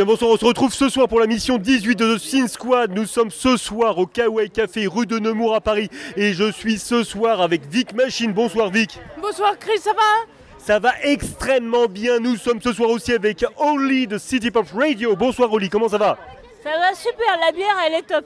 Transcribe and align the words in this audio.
bien 0.00 0.06
bonsoir, 0.06 0.30
on 0.30 0.38
se 0.38 0.46
retrouve 0.46 0.72
ce 0.72 0.88
soir 0.88 1.08
pour 1.08 1.20
la 1.20 1.26
mission 1.26 1.58
18 1.58 1.94
de 1.94 2.14
The 2.14 2.18
Sin 2.18 2.48
Squad. 2.48 2.90
Nous 2.90 3.04
sommes 3.04 3.30
ce 3.30 3.58
soir 3.58 3.98
au 3.98 4.06
Kawaii 4.06 4.48
Café 4.48 4.86
rue 4.86 5.04
de 5.04 5.18
Nemours 5.18 5.54
à 5.54 5.60
Paris 5.60 5.90
et 6.16 6.32
je 6.32 6.50
suis 6.50 6.78
ce 6.78 7.04
soir 7.04 7.42
avec 7.42 7.66
Vic 7.66 7.92
Machine. 7.92 8.32
Bonsoir 8.32 8.70
Vic. 8.70 8.98
Bonsoir 9.20 9.58
Chris, 9.58 9.78
ça 9.78 9.92
va? 9.92 10.00
Ça 10.56 10.78
va 10.78 10.94
extrêmement 11.02 11.84
bien. 11.84 12.18
Nous 12.18 12.36
sommes 12.36 12.62
ce 12.62 12.72
soir 12.72 12.88
aussi 12.88 13.12
avec 13.12 13.44
Oli 13.58 14.06
de 14.06 14.16
City 14.16 14.50
Pop 14.50 14.64
Radio. 14.74 15.16
Bonsoir 15.16 15.52
Oli, 15.52 15.68
comment 15.68 15.90
ça 15.90 15.98
va? 15.98 16.16
Ça 16.64 16.70
va 16.70 16.94
super, 16.94 17.38
la 17.38 17.52
bière 17.52 17.76
elle 17.86 17.94
est 17.96 18.06
top. 18.06 18.24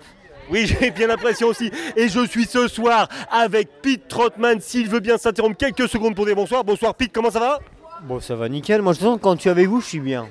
Oui, 0.51 0.73
j'ai 0.81 0.93
bien 0.93 1.09
l'impression 1.09 1.49
aussi. 1.49 1.73
Et 1.97 2.09
je 2.09 2.25
suis 2.25 2.45
ce 2.45 2.69
soir 2.69 3.09
avec 3.33 3.83
Pete 3.83 4.07
Trotman. 4.07 4.61
S'il 4.61 4.89
veut 4.89 5.01
bien 5.01 5.19
s'interrompre 5.19 5.57
quelques 5.57 5.89
secondes 5.89 6.15
pour 6.15 6.25
dire 6.25 6.37
bonsoir. 6.37 6.63
Bonsoir 6.63 6.95
Pete, 6.95 7.11
comment 7.13 7.33
ça 7.33 7.41
va? 7.41 7.59
Bon, 8.05 8.21
ça 8.21 8.37
va 8.37 8.49
nickel. 8.49 8.81
Moi, 8.81 8.93
je 8.93 9.01
sens 9.01 9.17
que 9.17 9.23
quand 9.23 9.35
tu 9.35 9.49
es 9.49 9.51
avec 9.51 9.67
vous, 9.67 9.81
je 9.81 9.87
suis 9.87 9.99
bien. 9.99 10.29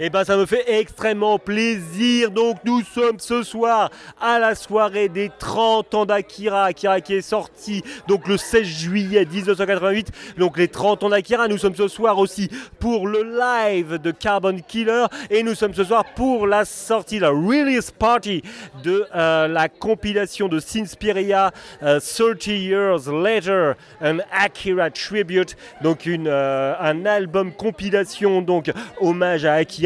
Eh 0.00 0.10
ben 0.10 0.24
ça 0.24 0.36
me 0.36 0.44
fait 0.44 0.64
extrêmement 0.66 1.38
plaisir. 1.38 2.32
Donc 2.32 2.56
nous 2.64 2.82
sommes 2.82 3.20
ce 3.20 3.44
soir 3.44 3.90
à 4.20 4.40
la 4.40 4.56
soirée 4.56 5.08
des 5.08 5.30
30 5.38 5.94
ans 5.94 6.04
d'Akira. 6.04 6.64
Akira 6.64 7.00
qui 7.00 7.14
est 7.14 7.22
sorti 7.22 7.84
donc 8.08 8.26
le 8.26 8.36
16 8.36 8.64
juillet 8.64 9.24
1988. 9.24 10.10
Donc 10.36 10.58
les 10.58 10.66
30 10.66 11.04
ans 11.04 11.10
d'Akira. 11.10 11.46
Nous 11.46 11.58
sommes 11.58 11.76
ce 11.76 11.86
soir 11.86 12.18
aussi 12.18 12.50
pour 12.80 13.06
le 13.06 13.22
live 13.22 13.98
de 13.98 14.10
Carbon 14.10 14.56
Killer. 14.66 15.04
Et 15.30 15.44
nous 15.44 15.54
sommes 15.54 15.74
ce 15.74 15.84
soir 15.84 16.04
pour 16.16 16.48
la 16.48 16.64
sortie, 16.64 17.20
la 17.20 17.30
release 17.30 17.92
party 17.92 18.42
de 18.82 19.06
euh, 19.14 19.46
la 19.46 19.68
compilation 19.68 20.48
de 20.48 20.58
Sinspiria 20.58 21.52
euh, 21.84 22.00
30 22.00 22.48
Years 22.48 23.12
Later, 23.12 23.74
an 24.02 24.18
Akira 24.32 24.90
Tribute. 24.90 25.54
Donc 25.82 26.04
une, 26.04 26.26
euh, 26.26 26.74
un 26.80 27.06
album 27.06 27.52
compilation 27.52 28.42
donc 28.42 28.72
hommage 29.00 29.44
à 29.44 29.54
Akira. 29.54 29.83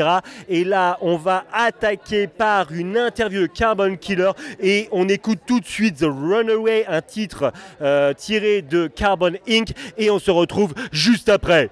Et 0.49 0.65
là, 0.65 0.99
on 1.01 1.17
va 1.17 1.45
attaquer 1.53 2.27
par 2.27 2.73
une 2.73 2.97
interview 2.97 3.49
Carbon 3.49 3.97
Killer 3.97 4.31
et 4.61 4.89
on 4.93 5.09
écoute 5.09 5.41
tout 5.47 5.61
de 5.61 5.67
suite 5.67 5.97
The 5.97 6.07
Runaway, 6.07 6.85
un 6.87 7.03
titre 7.03 7.53
euh, 7.81 8.13
tiré 8.15 8.63
de 8.63 8.87
Carbon 8.87 9.33
Inc. 9.49 9.73
Et 9.97 10.11
on 10.11 10.19
se 10.19 10.31
retrouve 10.31 10.75
juste 10.93 11.29
après. 11.29 11.71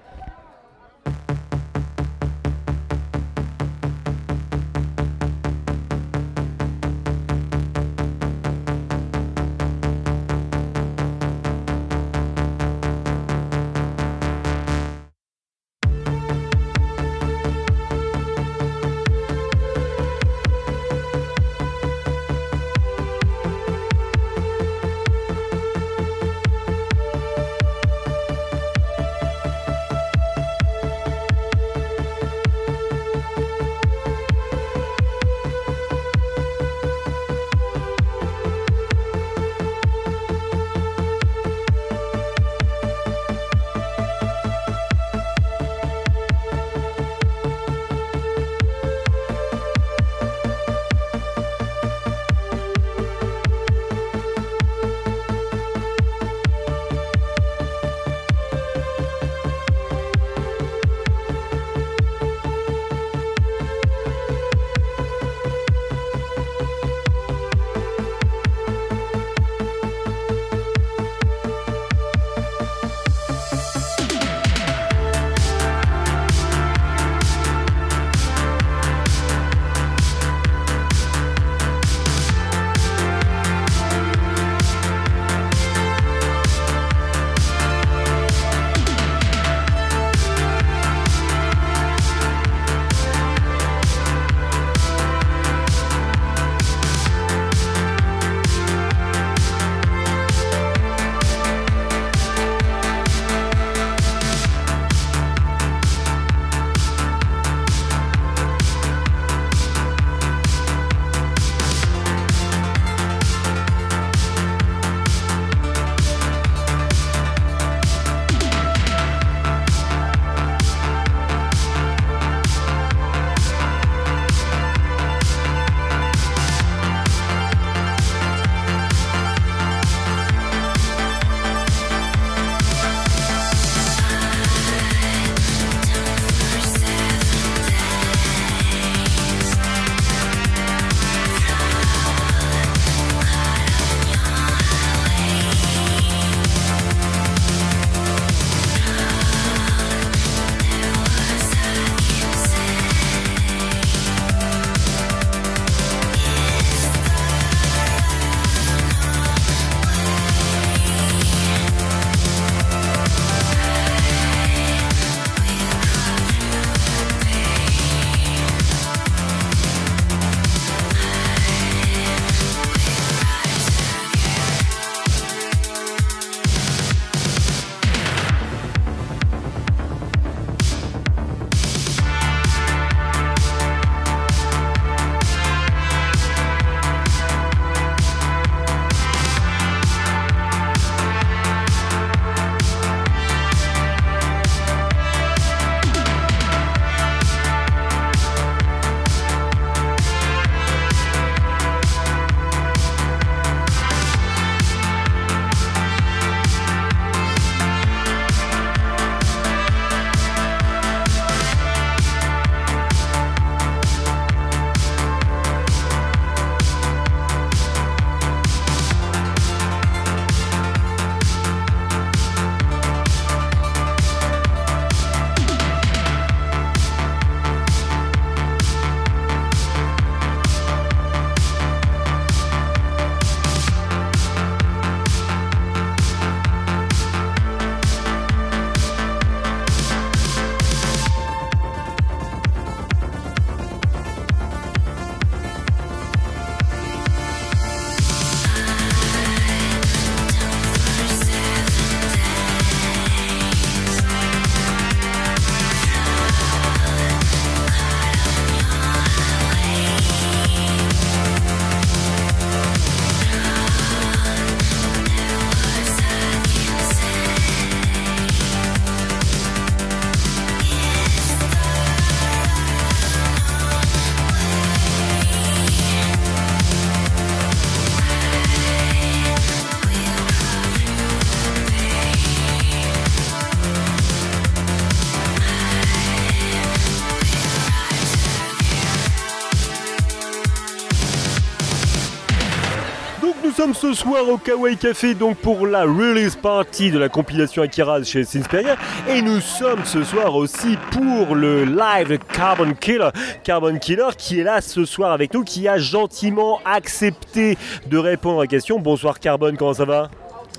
Sommes 293.73 293.91
ce 293.91 293.93
soir 293.93 294.29
au 294.29 294.37
Kawaii 294.37 294.77
Café 294.77 295.13
donc 295.13 295.37
pour 295.37 295.67
la 295.67 295.83
release 295.83 296.35
party 296.35 296.91
de 296.91 296.99
la 296.99 297.09
compilation 297.09 297.63
Akira 297.63 298.01
chez 298.03 298.23
Sinsperia 298.23 298.77
et 299.09 299.21
nous 299.21 299.41
sommes 299.41 299.83
ce 299.83 300.03
soir 300.03 300.35
aussi 300.35 300.77
pour 300.91 301.35
le 301.35 301.65
live 301.65 302.09
de 302.09 302.15
Carbon 302.15 302.73
Killer. 302.73 303.09
Carbon 303.43 303.77
Killer 303.77 304.09
qui 304.17 304.39
est 304.39 304.43
là 304.43 304.61
ce 304.61 304.85
soir 304.85 305.11
avec 305.11 305.33
nous, 305.33 305.43
qui 305.43 305.67
a 305.67 305.77
gentiment 305.77 306.59
accepté 306.65 307.57
de 307.87 307.97
répondre 307.97 308.39
à 308.39 308.43
la 308.43 308.47
question. 308.47 308.79
Bonsoir 308.79 309.19
Carbon, 309.19 309.53
comment 309.57 309.73
ça 309.73 309.85
va? 309.85 310.09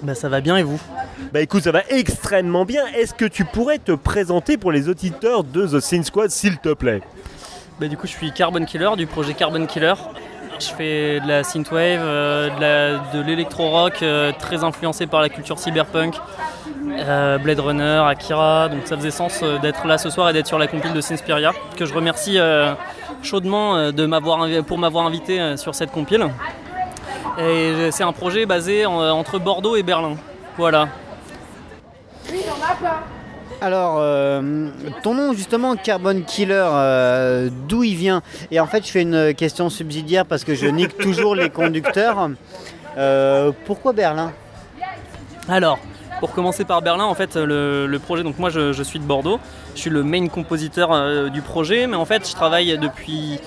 Bah 0.02 0.14
ça 0.14 0.28
va 0.28 0.40
bien 0.40 0.56
et 0.56 0.62
vous? 0.62 0.80
Bah 1.32 1.40
écoute, 1.40 1.62
ça 1.62 1.72
va 1.72 1.82
extrêmement 1.88 2.64
bien. 2.64 2.86
Est-ce 2.88 3.14
que 3.14 3.24
tu 3.24 3.44
pourrais 3.44 3.78
te 3.78 3.92
présenter 3.92 4.58
pour 4.58 4.72
les 4.72 4.88
auditeurs 4.88 5.44
de 5.44 5.66
The 5.66 5.80
Sin 5.80 6.02
Squad 6.02 6.30
s'il 6.30 6.58
te 6.58 6.74
plaît? 6.74 7.00
Bah 7.80 7.88
du 7.88 7.96
coup 7.96 8.06
je 8.06 8.12
suis 8.12 8.32
Carbon 8.32 8.64
Killer 8.64 8.90
du 8.96 9.06
projet 9.06 9.34
Carbon 9.34 9.64
Killer. 9.66 9.94
Je 10.60 10.70
fais 10.70 11.20
de 11.20 11.28
la 11.28 11.44
synthwave, 11.44 12.00
euh, 12.02 12.48
de 13.14 13.22
l'électro-rock 13.22 14.02
euh, 14.02 14.32
très 14.38 14.64
influencé 14.64 15.06
par 15.06 15.20
la 15.20 15.28
culture 15.28 15.58
cyberpunk, 15.58 16.14
euh, 16.90 17.38
Blade 17.38 17.60
Runner, 17.60 18.02
Akira, 18.06 18.68
donc 18.68 18.80
ça 18.86 18.96
faisait 18.96 19.12
sens 19.12 19.42
d'être 19.62 19.86
là 19.86 19.98
ce 19.98 20.10
soir 20.10 20.28
et 20.30 20.32
d'être 20.32 20.48
sur 20.48 20.58
la 20.58 20.66
compile 20.66 20.92
de 20.92 21.00
Sinspiria, 21.00 21.52
que 21.76 21.84
je 21.86 21.94
remercie 21.94 22.38
chaudement 23.22 23.92
de 23.92 24.60
pour 24.62 24.78
m'avoir 24.78 25.06
invité 25.06 25.56
sur 25.56 25.74
cette 25.74 25.92
compile. 25.92 26.26
Et 27.38 27.90
c'est 27.92 28.02
un 28.04 28.12
projet 28.12 28.44
basé 28.44 28.84
en- 28.84 28.98
entre 29.10 29.38
Bordeaux 29.38 29.76
et 29.76 29.84
Berlin. 29.84 30.16
Voilà. 30.56 30.88
Alors, 33.60 33.96
euh, 33.98 34.68
ton 35.02 35.14
nom 35.14 35.32
justement, 35.32 35.74
Carbon 35.74 36.22
Killer, 36.24 36.64
euh, 36.64 37.50
d'où 37.68 37.82
il 37.82 37.96
vient? 37.96 38.22
Et 38.52 38.60
en 38.60 38.66
fait, 38.66 38.86
je 38.86 38.90
fais 38.90 39.02
une 39.02 39.34
question 39.34 39.68
subsidiaire 39.68 40.26
parce 40.26 40.44
que 40.44 40.54
je 40.54 40.66
nique 40.66 40.96
toujours 40.96 41.34
les 41.34 41.50
conducteurs. 41.50 42.30
Euh, 42.96 43.50
pourquoi 43.66 43.92
Berlin? 43.92 44.32
Alors, 45.48 45.78
pour 46.20 46.32
commencer 46.32 46.64
par 46.64 46.82
Berlin, 46.82 47.04
en 47.04 47.14
fait, 47.14 47.34
le, 47.34 47.98
projet, 47.98 48.22
donc 48.22 48.38
moi 48.38 48.50
je, 48.50 48.82
suis 48.82 49.00
de 49.00 49.04
Bordeaux, 49.04 49.40
je 49.74 49.80
suis 49.80 49.90
le 49.90 50.04
main 50.04 50.28
compositeur 50.28 51.30
du 51.30 51.42
projet, 51.42 51.88
mais 51.88 51.96
en 51.96 52.04
fait 52.04 52.28
je 52.28 52.34
travaille 52.34 52.78
depuis 52.78 53.40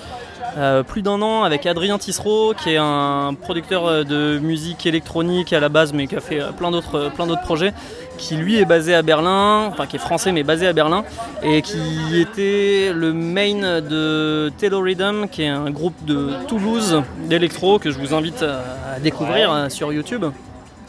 plus 0.88 1.00
d'un 1.00 1.22
an 1.22 1.44
avec 1.44 1.64
Adrien 1.64 1.98
Tissereau, 1.98 2.54
qui 2.54 2.70
est 2.70 2.78
un 2.78 3.34
producteur 3.40 4.04
de 4.04 4.38
musique 4.38 4.84
électronique 4.84 5.52
à 5.52 5.60
la 5.60 5.68
base, 5.68 5.92
mais 5.92 6.06
qui 6.06 6.16
a 6.16 6.20
fait 6.20 6.40
plein 6.56 6.70
d'autres 6.70 7.42
projets, 7.42 7.72
qui 8.18 8.36
lui 8.36 8.56
est 8.56 8.64
basé 8.64 8.94
à 8.94 9.02
Berlin, 9.02 9.68
enfin 9.70 9.86
qui 9.86 9.96
est 9.96 9.98
français 9.98 10.32
mais 10.32 10.42
basé 10.42 10.66
à 10.66 10.72
Berlin, 10.72 11.04
et 11.42 11.62
qui 11.62 12.20
était 12.20 12.92
le 12.94 13.12
main 13.12 13.80
de 13.80 14.52
Taylor 14.58 14.82
Rhythm, 14.82 15.28
qui 15.30 15.42
est 15.42 15.48
un 15.48 15.70
groupe 15.70 16.04
de 16.04 16.30
Toulouse 16.48 17.02
d'électro 17.28 17.78
que 17.78 17.90
je 17.90 17.98
vous 17.98 18.14
invite 18.14 18.42
à, 18.42 19.00
découvrir 19.00 19.52
euh, 19.52 19.68
sur 19.68 19.92
YouTube. 19.92 20.24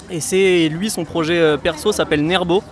Et 0.09 0.19
c'est 0.19 0.69
lui, 0.69 0.89
son 0.89 1.05
projet 1.05 1.39
euh, 1.39 1.57
perso 1.57 1.91
s'appelle 1.91 2.23
Nerbo. 2.23 2.63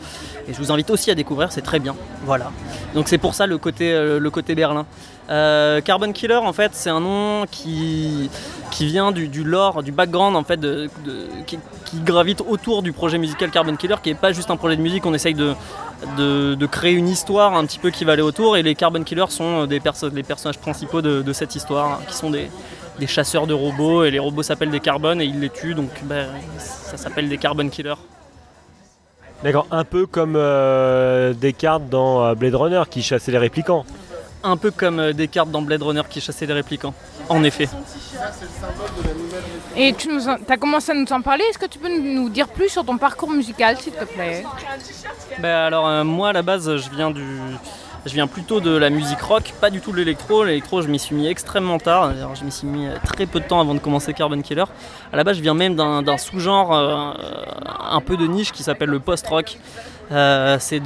Et 0.47 0.53
je 0.53 0.57
vous 0.57 0.71
invite 0.71 0.89
aussi 0.89 1.11
à 1.11 1.15
découvrir, 1.15 1.51
c'est 1.51 1.61
très 1.61 1.79
bien. 1.79 1.95
Voilà. 2.25 2.51
Donc 2.93 3.07
c'est 3.07 3.17
pour 3.17 3.35
ça 3.35 3.47
le 3.47 3.57
côté, 3.57 3.91
euh, 3.91 4.19
le 4.19 4.29
côté 4.29 4.55
Berlin. 4.55 4.85
Euh, 5.29 5.81
Carbon 5.81 6.11
Killer, 6.11 6.35
en 6.35 6.53
fait, 6.53 6.71
c'est 6.73 6.89
un 6.89 6.99
nom 6.99 7.45
qui, 7.49 8.29
qui 8.71 8.85
vient 8.85 9.11
du, 9.11 9.43
lore, 9.43 9.83
du 9.83 9.91
background, 9.91 10.35
en 10.35 10.43
fait, 10.43 10.59
qui, 11.45 11.59
gravite 12.03 12.41
autour 12.41 12.81
du 12.81 12.93
projet 12.93 13.17
musical 13.17 13.51
Carbon 13.51 13.75
Killer, 13.75 13.95
qui 14.01 14.09
n'est 14.09 14.15
pas 14.15 14.31
juste 14.31 14.49
un 14.49 14.57
projet 14.57 14.77
de 14.77 14.81
musique. 14.81 15.05
On 15.05 15.13
essaye 15.13 15.35
de, 15.35 16.65
créer 16.65 16.93
une 16.93 17.09
histoire 17.09 17.53
un 17.53 17.65
petit 17.65 17.79
peu 17.79 17.91
qui 17.91 18.05
va 18.05 18.13
aller 18.13 18.21
autour. 18.21 18.57
Et 18.57 18.63
les 18.63 18.73
Carbon 18.73 19.03
Killers 19.03 19.29
sont 19.29 19.67
des 19.67 19.79
perso- 19.79 20.09
les 20.09 20.23
personnages 20.23 20.57
principaux 20.57 21.01
de, 21.01 21.33
cette 21.33 21.55
histoire, 21.55 21.99
qui 22.07 22.15
sont 22.15 22.31
des, 22.31 22.49
des 22.97 23.07
chasseurs 23.07 23.45
de 23.45 23.53
robots. 23.53 24.05
Et 24.05 24.11
les 24.11 24.19
robots 24.19 24.43
s'appellent 24.43 24.71
des 24.71 24.79
carbones 24.79 25.21
et 25.21 25.25
ils 25.25 25.39
les 25.39 25.49
tuent. 25.49 25.75
Donc 25.75 25.89
ben, 26.03 26.27
ça 26.57 26.97
s'appelle 26.97 27.29
des 27.29 27.37
Carbon 27.37 27.67
Killers. 27.69 27.95
D'accord, 29.43 29.65
un 29.71 29.83
peu 29.83 30.05
comme 30.05 30.35
euh, 30.35 31.33
Descartes 31.33 31.89
dans 31.89 32.23
euh, 32.23 32.35
Blade 32.35 32.53
Runner 32.53 32.83
qui 32.89 33.01
chassait 33.01 33.31
les 33.31 33.39
réplicants. 33.39 33.85
Un 34.43 34.57
peu 34.57 34.71
comme 34.71 34.99
euh, 34.99 35.13
Descartes 35.13 35.51
dans 35.51 35.61
Blade 35.61 35.83
Runner 35.83 36.01
qui 36.09 36.19
chassait 36.19 36.45
les 36.45 36.53
réplicants. 36.53 36.93
En 37.29 37.43
effet. 37.43 37.69
Et 39.75 39.93
tu 39.93 40.09
nous 40.09 40.27
as 40.27 40.57
commencé 40.57 40.91
à 40.91 40.95
nous 40.95 41.11
en 41.11 41.21
parler. 41.21 41.43
Est-ce 41.49 41.59
que 41.59 41.65
tu 41.65 41.79
peux 41.79 41.89
nous 41.89 42.29
dire 42.29 42.47
plus 42.47 42.69
sur 42.69 42.83
ton 42.83 42.97
parcours 42.97 43.29
musical, 43.29 43.77
s'il 43.77 43.93
te 43.93 44.05
plaît? 44.05 44.43
Bah 45.39 45.65
alors 45.65 45.87
euh, 45.87 46.03
moi 46.03 46.29
à 46.29 46.33
la 46.33 46.41
base 46.41 46.75
je 46.77 46.89
viens 46.89 47.11
du 47.11 47.25
je 48.05 48.13
viens 48.13 48.25
plutôt 48.25 48.59
de 48.59 48.71
la 48.71 48.89
musique 48.89 49.21
rock, 49.21 49.53
pas 49.61 49.69
du 49.69 49.79
tout 49.79 49.91
de 49.91 49.97
l'électro. 49.97 50.43
L'électro 50.43 50.81
je 50.81 50.87
m'y 50.87 50.97
suis 50.97 51.15
mis 51.15 51.27
extrêmement 51.27 51.77
tard, 51.77 52.05
Alors, 52.05 52.35
je 52.35 52.43
m'y 52.43 52.51
suis 52.51 52.67
mis 52.67 52.87
euh, 52.87 52.95
très 53.05 53.27
peu 53.27 53.39
de 53.39 53.45
temps 53.45 53.61
avant 53.61 53.75
de 53.75 53.79
commencer 53.79 54.13
Carbon 54.13 54.41
Killer. 54.41 54.65
À 55.13 55.17
la 55.17 55.23
base 55.23 55.37
je 55.37 55.41
viens 55.41 55.53
même 55.53 55.75
d'un 55.75 56.01
d'un 56.01 56.17
sous-genre 56.17 56.73
euh, 56.73 57.13
un 57.91 58.01
peu 58.01 58.17
de 58.17 58.25
niche 58.25 58.51
qui 58.51 58.63
s'appelle 58.63 58.89
le 58.89 58.99
post-rock. 58.99 59.57
Euh, 60.11 60.57
c'est 60.59 60.79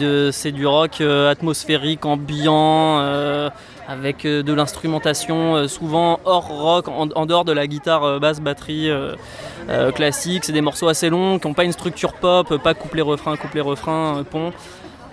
du 0.51 0.67
rock 0.67 1.01
euh, 1.01 1.32
atmosphérique, 1.32 2.05
ambiant, 2.05 3.00
euh, 3.00 3.50
avec 3.88 4.24
de 4.24 4.53
l'instrumentation 4.53 5.67
souvent 5.67 6.20
hors 6.25 6.48
rock, 6.48 6.88
en, 6.88 7.25
dehors 7.25 7.46
de 7.46 7.51
la 7.51 7.67
guitare, 7.67 8.20
basse, 8.20 8.39
batterie 8.39 8.89
classique. 9.94 10.46
C'est 10.46 10.53
des 10.53 10.62
morceaux 10.62 10.88
assez 10.88 11.10
longs 11.10 11.39
qui 11.39 11.48
n'ont 11.48 11.53
pas 11.53 11.65
une 11.65 11.72
structure 11.72 12.13
pop, 12.13 12.58
pas 12.58 12.74
couplet-refrain, 12.74 13.38
couplet-refrain, 13.38 14.17
euh, 14.17 14.24
pont. 14.24 14.53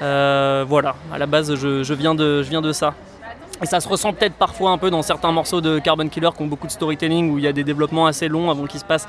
Euh, 0.01 0.65
voilà, 0.67 0.97
à 1.13 1.19
la 1.19 1.27
base 1.27 1.55
je, 1.55 1.95
viens 1.95 2.15
de, 2.15 2.73
ça. 2.73 2.95
Et 3.63 3.67
ça 3.67 3.79
se 3.81 3.89
ressent 3.89 4.13
peut-être 4.13 4.35
parfois 4.35 4.71
un 4.71 4.79
peu 4.79 4.91
dans 4.91 5.03
certains 5.03 5.31
morceaux 5.31 5.61
de 5.61 5.79
Carbon 5.79 6.09
Killer 6.09 6.31
qui 6.35 6.43
ont 6.43 6.47
beaucoup 6.47 6.67
de 6.67 6.73
storytelling, 6.73 7.31
où 7.31 7.39
il 7.39 7.45
y 7.45 7.47
a 7.47 7.53
des 7.53 7.63
développements 7.63 8.07
assez 8.07 8.27
longs 8.27 8.51
avant 8.51 8.65
qu'il 8.65 8.81
se 8.81 8.85
passe 8.85 9.07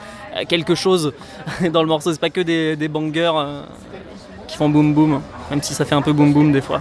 quelque 0.48 0.76
chose 0.76 1.14
dans 1.72 1.82
le 1.82 1.88
morceau. 1.88 2.12
C'est 2.12 2.20
pas 2.20 2.30
que 2.30 2.42
des, 2.42 2.88
bangers 2.88 3.32
qui 4.54 4.58
font 4.60 4.70
boum 4.70 4.94
boum, 4.94 5.20
même 5.50 5.64
si 5.64 5.74
ça 5.74 5.84
fait 5.84 5.96
un 5.96 6.04
peu 6.04 6.14
boum 6.14 6.32
boum 6.32 6.52
des 6.52 6.62
fois. 6.62 6.80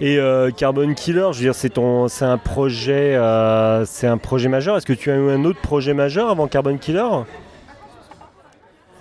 Et 0.00 0.16
euh, 0.18 0.50
Carbon 0.50 0.94
Killer, 0.94 1.28
je 1.32 1.38
veux 1.38 1.44
dire, 1.44 1.54
c'est 1.54 1.68
ton, 1.70 2.08
c'est 2.08 2.24
un 2.24 2.38
projet, 2.38 3.14
euh, 3.14 3.84
c'est 3.84 4.06
un 4.06 4.16
projet 4.16 4.48
majeur. 4.48 4.76
Est-ce 4.78 4.86
que 4.86 4.92
tu 4.94 5.10
as 5.10 5.14
eu 5.16 5.30
un 5.30 5.44
autre 5.44 5.60
projet 5.60 5.92
majeur 5.92 6.30
avant 6.30 6.46
Carbon 6.48 6.78
Killer? 6.78 7.04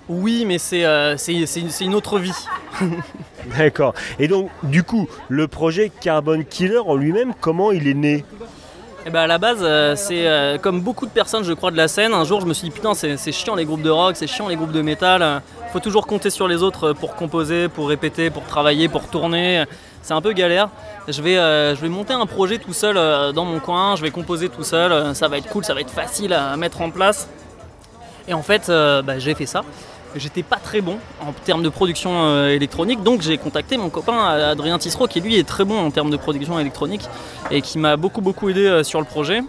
Oui, 0.07 0.43
mais 0.45 0.57
c'est 0.57 0.85
euh, 0.85 1.15
c'est- 1.17 1.45
c'est 1.45 1.61
une, 1.61 1.69
c'est 1.69 1.85
une 1.85 1.95
autre 1.95 2.19
vie. 2.19 2.35
D'accord. 3.57 3.93
Et 4.19 4.27
donc, 4.27 4.49
du 4.63 4.83
coup, 4.83 5.07
le 5.29 5.47
projet 5.47 5.89
Carbon 6.01 6.43
Killer 6.47 6.79
en 6.79 6.95
lui-même, 6.95 7.33
comment 7.39 7.71
il 7.71 7.87
est 7.87 7.93
né? 7.93 8.23
Et 9.07 9.09
ben 9.11 9.21
à 9.21 9.27
la 9.27 9.37
base, 9.37 9.59
euh, 9.61 9.95
c'est 9.95 10.27
euh, 10.27 10.57
comme 10.57 10.81
beaucoup 10.81 11.05
de 11.05 11.11
personnes, 11.11 11.43
je 11.43 11.53
crois, 11.53 11.71
de 11.71 11.77
la 11.77 11.87
scène. 11.87 12.13
Un 12.13 12.23
jour, 12.25 12.41
je 12.41 12.45
me 12.45 12.53
suis 12.53 12.67
dit 12.67 12.73
putain, 12.73 12.93
c'est 12.93 13.17
c'est 13.17 13.31
chiant 13.31 13.55
les 13.55 13.65
groupes 13.65 13.81
de 13.83 13.89
rock, 13.89 14.15
c'est 14.17 14.27
chiant 14.27 14.47
les 14.47 14.55
groupes 14.55 14.71
de 14.71 14.81
métal. 14.81 15.41
Faut 15.75 15.81
toujours 15.81 16.07
compter 16.07 16.29
sur 16.29 16.47
les 16.47 16.63
autres 16.63 16.93
pour 16.93 17.15
composer, 17.15 17.67
pour 17.67 17.89
répéter, 17.89 18.29
pour 18.29 18.43
travailler, 18.45 18.87
pour 18.87 19.09
tourner. 19.09 19.65
C'est 20.03 20.13
un 20.13 20.21
peu 20.21 20.31
galère. 20.31 20.69
Je 21.09 21.21
vais, 21.21 21.37
euh, 21.37 21.75
je 21.75 21.81
vais 21.81 21.89
monter 21.89 22.13
un 22.13 22.25
projet 22.25 22.59
tout 22.59 22.71
seul 22.71 22.95
euh, 22.95 23.33
dans 23.33 23.43
mon 23.43 23.59
coin. 23.59 23.97
Je 23.97 24.01
vais 24.01 24.09
composer 24.09 24.47
tout 24.47 24.63
seul. 24.63 24.93
euh, 24.93 25.13
Ça 25.13 25.27
va 25.27 25.37
être 25.37 25.49
cool, 25.49 25.65
ça 25.65 25.73
va 25.73 25.81
être 25.81 25.91
facile 25.91 26.31
à 26.31 26.55
mettre 26.55 26.79
en 26.79 26.91
place. 26.91 27.27
Et 28.29 28.33
en 28.33 28.41
fait, 28.41 28.69
bah, 28.69 29.19
j'ai 29.19 29.35
fait 29.35 29.45
ça. 29.45 29.63
J'étais 30.15 30.43
pas 30.43 30.55
très 30.63 30.79
bon 30.79 30.97
en 31.19 31.33
termes 31.33 31.61
de 31.61 31.67
production 31.67 32.47
électronique, 32.47 33.03
donc 33.03 33.21
j'ai 33.21 33.37
contacté 33.37 33.75
mon 33.75 33.89
copain 33.89 34.17
Adrien 34.53 34.77
Tissereau 34.77 35.07
qui 35.07 35.19
lui 35.19 35.37
est 35.37 35.45
très 35.45 35.65
bon 35.65 35.77
en 35.77 35.91
termes 35.91 36.09
de 36.09 36.15
production 36.15 36.57
électronique 36.57 37.01
et 37.51 37.61
qui 37.61 37.77
m'a 37.79 37.97
beaucoup 37.97 38.21
beaucoup 38.21 38.47
aidé 38.49 38.81
sur 38.85 39.01
le 39.01 39.05
projet. 39.05 39.41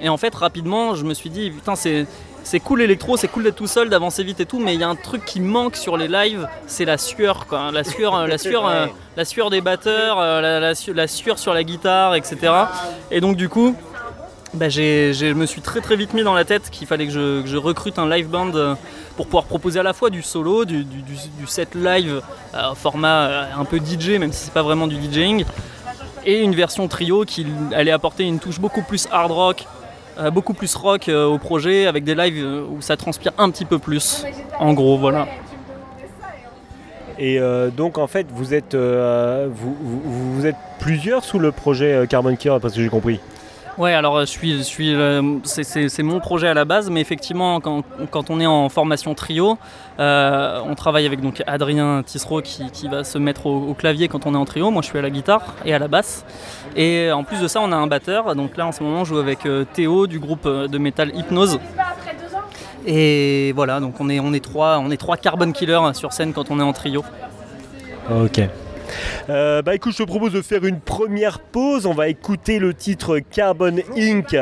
Et 0.00 0.08
en 0.08 0.16
fait, 0.16 0.34
rapidement, 0.34 0.94
je 0.94 1.04
me 1.04 1.12
suis 1.12 1.28
dit, 1.28 1.50
putain, 1.50 1.76
c'est. 1.76 2.06
C'est 2.46 2.60
cool 2.60 2.80
l'électro, 2.80 3.16
c'est 3.16 3.26
cool 3.28 3.42
d'être 3.44 3.56
tout 3.56 3.66
seul, 3.66 3.88
d'avancer 3.88 4.22
vite 4.22 4.38
et 4.38 4.46
tout, 4.46 4.58
mais 4.60 4.74
il 4.74 4.80
y 4.80 4.84
a 4.84 4.88
un 4.88 4.94
truc 4.96 5.24
qui 5.24 5.40
manque 5.40 5.76
sur 5.76 5.96
les 5.96 6.08
lives, 6.08 6.46
c'est 6.66 6.84
la 6.84 6.98
sueur, 6.98 7.46
quoi. 7.46 7.70
La 7.72 7.84
sueur, 7.84 8.14
euh, 8.14 8.26
la 8.26 8.36
sueur, 8.38 8.66
euh, 8.66 8.86
la 9.16 9.24
sueur 9.24 9.48
des 9.50 9.60
batteurs, 9.62 10.18
euh, 10.20 10.40
la, 10.42 10.60
la 10.60 10.74
su- 10.74 10.92
la 10.92 11.08
sueur 11.08 11.38
sur 11.38 11.54
la 11.54 11.64
guitare, 11.64 12.14
etc. 12.14 12.52
Et 13.10 13.20
donc 13.20 13.36
du 13.36 13.48
coup, 13.48 13.74
bah, 14.52 14.68
je 14.68 15.32
me 15.32 15.46
suis 15.46 15.62
très 15.62 15.80
très 15.80 15.96
vite 15.96 16.12
mis 16.12 16.22
dans 16.22 16.34
la 16.34 16.44
tête 16.44 16.68
qu'il 16.70 16.86
fallait 16.86 17.06
que 17.06 17.12
je, 17.12 17.40
que 17.42 17.48
je 17.48 17.56
recrute 17.56 17.98
un 17.98 18.08
live 18.08 18.28
band 18.28 18.54
euh, 18.54 18.74
pour 19.16 19.24
pouvoir 19.26 19.44
proposer 19.44 19.80
à 19.80 19.82
la 19.82 19.94
fois 19.94 20.10
du 20.10 20.22
solo, 20.22 20.64
du, 20.66 20.84
du- 20.84 21.02
du- 21.02 21.14
du 21.38 21.46
set 21.46 21.74
live, 21.74 22.20
format 22.76 23.48
un 23.58 23.64
peu 23.64 23.78
DJ, 23.78 24.18
même 24.18 24.32
si 24.32 24.44
c'est 24.44 24.52
pas 24.54 24.62
vraiment 24.62 24.86
du 24.86 24.96
DJing, 24.96 25.44
et 26.26 26.40
une 26.40 26.54
version 26.54 26.86
trio 26.88 27.24
qui 27.24 27.46
allait 27.74 27.90
apporter 27.90 28.24
une 28.24 28.38
touche 28.38 28.60
beaucoup 28.60 28.82
plus 28.82 29.08
hard 29.10 29.30
rock, 29.32 29.64
beaucoup 30.30 30.54
plus 30.54 30.74
rock 30.74 31.08
euh, 31.08 31.24
au 31.26 31.38
projet, 31.38 31.86
avec 31.86 32.04
des 32.04 32.14
lives 32.14 32.42
euh, 32.44 32.64
où 32.64 32.80
ça 32.80 32.96
transpire 32.96 33.32
un 33.38 33.50
petit 33.50 33.64
peu 33.64 33.78
plus. 33.78 34.24
En 34.58 34.72
gros, 34.72 34.98
voilà. 34.98 35.26
Et 37.18 37.38
euh, 37.38 37.70
donc, 37.70 37.98
en 37.98 38.06
fait, 38.06 38.26
vous 38.30 38.54
êtes, 38.54 38.74
euh, 38.74 39.48
vous, 39.50 40.46
êtes 40.46 40.56
plusieurs 40.80 41.24
sous 41.24 41.38
le 41.38 41.52
projet 41.52 41.92
euh, 41.92 42.06
Carbon 42.06 42.34
Killer, 42.34 42.58
parce 42.60 42.74
que 42.74 42.82
j'ai 42.82 42.88
compris. 42.88 43.20
Ouais, 43.76 43.92
alors 43.92 44.16
euh, 44.18 44.20
je 44.20 44.30
suis, 44.30 44.56
je 44.58 44.62
suis, 44.62 44.94
euh, 44.94 45.20
c'est- 45.42 46.02
mon 46.02 46.20
projet 46.20 46.46
à 46.46 46.54
la 46.54 46.64
base, 46.64 46.90
mais 46.90 47.00
effectivement, 47.00 47.60
quand, 47.60 47.82
quand 48.10 48.30
on 48.30 48.38
est 48.38 48.46
en 48.46 48.68
formation 48.68 49.14
trio, 49.14 49.58
euh, 49.98 50.60
on 50.64 50.76
travaille 50.76 51.06
avec 51.06 51.20
donc 51.20 51.42
Adrien 51.46 52.02
Tissereau 52.06 52.40
qui, 52.40 52.70
qui 52.70 52.86
va 52.86 53.02
se 53.02 53.18
mettre 53.18 53.46
au, 53.46 53.74
clavier 53.74 54.06
quand 54.06 54.26
on 54.26 54.34
est 54.34 54.38
en 54.38 54.44
trio. 54.44 54.70
Moi, 54.70 54.82
je 54.82 54.88
suis 54.88 54.98
à 54.98 55.02
la 55.02 55.10
guitare 55.10 55.54
et 55.64 55.74
à 55.74 55.80
la 55.80 55.88
basse. 55.88 56.24
Et 56.76 57.10
en 57.10 57.24
plus 57.24 57.40
de 57.40 57.48
ça, 57.48 57.60
on 57.60 57.72
a 57.72 57.76
un 57.76 57.88
batteur. 57.88 58.36
Donc 58.36 58.56
là, 58.56 58.66
en 58.66 58.72
ce 58.72 58.82
moment, 58.84 59.00
on 59.00 59.04
joue 59.04 59.18
avec 59.18 59.44
euh, 59.44 59.64
Théo 59.64 60.06
du 60.06 60.20
groupe 60.20 60.46
euh, 60.46 60.68
de 60.68 60.78
métal 60.78 61.10
Hypnose. 61.14 61.58
Et 62.86 63.52
voilà, 63.56 63.80
donc 63.80 64.00
on 64.00 64.08
est, 64.08 64.20
on 64.20 64.32
est, 64.34 64.44
trois, 64.44 64.78
on 64.78 64.90
est 64.92 64.96
trois 64.96 65.16
carbon 65.16 65.50
killers 65.50 65.94
sur 65.94 66.12
scène 66.12 66.32
quand 66.32 66.50
on 66.50 66.60
est 66.60 66.64
en 66.64 66.72
trio. 66.72 67.04
Ok. 68.10 68.40
Euh, 69.28 69.62
bah 69.62 69.74
écoute, 69.74 69.92
je 69.92 69.98
te 69.98 70.08
propose 70.08 70.32
de 70.32 70.42
faire 70.42 70.64
une 70.64 70.80
première 70.80 71.40
pause. 71.40 71.86
On 71.86 71.94
va 71.94 72.08
écouter 72.08 72.58
le 72.58 72.74
titre 72.74 73.18
Carbon 73.18 73.76
Inc. 73.96 74.36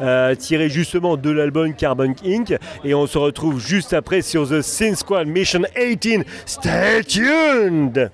euh, 0.00 0.34
tiré 0.34 0.68
justement 0.68 1.16
de 1.16 1.30
l'album 1.30 1.74
Carbon 1.74 2.14
Inc. 2.24 2.54
Et 2.84 2.94
on 2.94 3.06
se 3.06 3.18
retrouve 3.18 3.60
juste 3.60 3.92
après 3.92 4.22
sur 4.22 4.48
The 4.48 4.62
Sin 4.62 4.94
Squad 4.94 5.26
Mission 5.26 5.62
18. 5.76 6.24
Stay 6.46 7.04
tuned! 7.04 8.10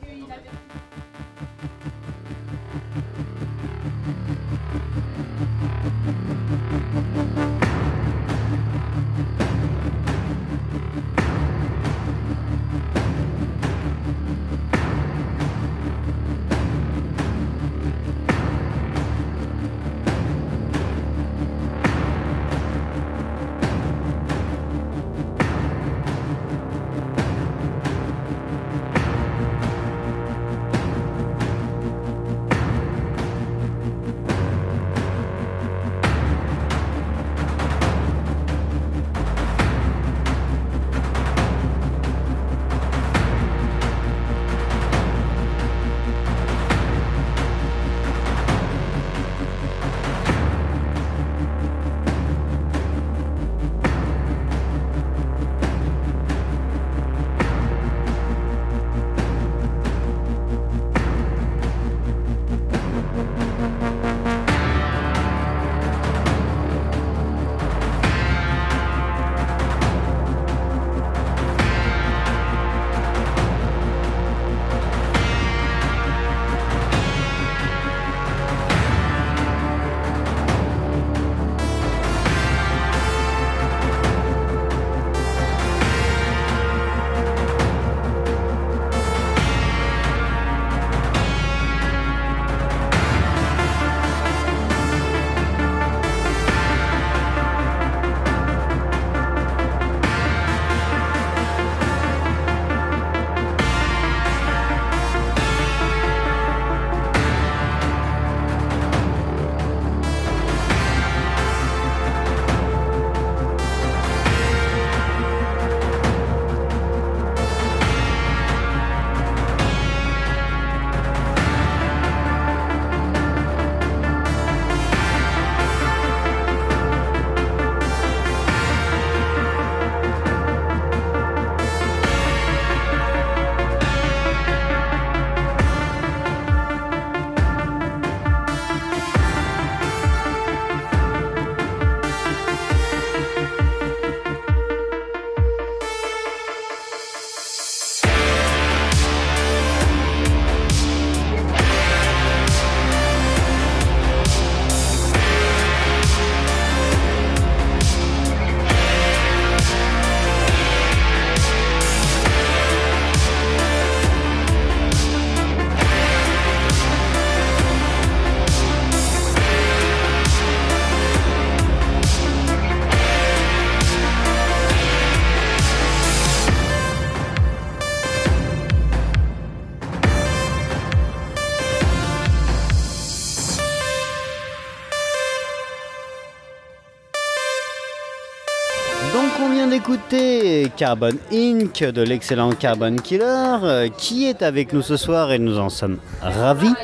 D'écouter 189.94 190.72
Carbon 190.76 191.12
Inc. 191.32 191.84
de 191.84 192.02
l'excellent 192.02 192.50
Carbon 192.50 192.96
Killer 192.96 193.58
euh, 193.62 193.88
qui 193.88 194.26
est 194.26 194.42
avec 194.42 194.72
nous 194.72 194.82
ce 194.82 194.96
soir 194.96 195.30
et 195.30 195.38
nous 195.38 195.58
en 195.58 195.68
sommes 195.68 195.98
ravis. 196.20 196.74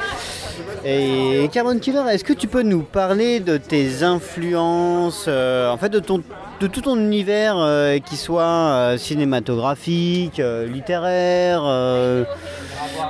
Et 0.84 1.48
Carbon 1.52 1.78
Killer, 1.78 2.02
est-ce 2.10 2.24
que 2.24 2.32
tu 2.32 2.46
peux 2.46 2.62
nous 2.62 2.82
parler 2.82 3.40
de 3.40 3.56
tes 3.56 4.02
influences, 4.02 5.26
euh, 5.28 5.70
en 5.70 5.76
fait 5.76 5.88
de, 5.88 5.98
ton, 5.98 6.22
de 6.60 6.66
tout 6.66 6.82
ton 6.82 6.96
univers, 6.96 7.56
euh, 7.58 7.98
qui 7.98 8.16
soit 8.16 8.94
cinématographique, 8.96 10.40
littéraire, 10.68 11.62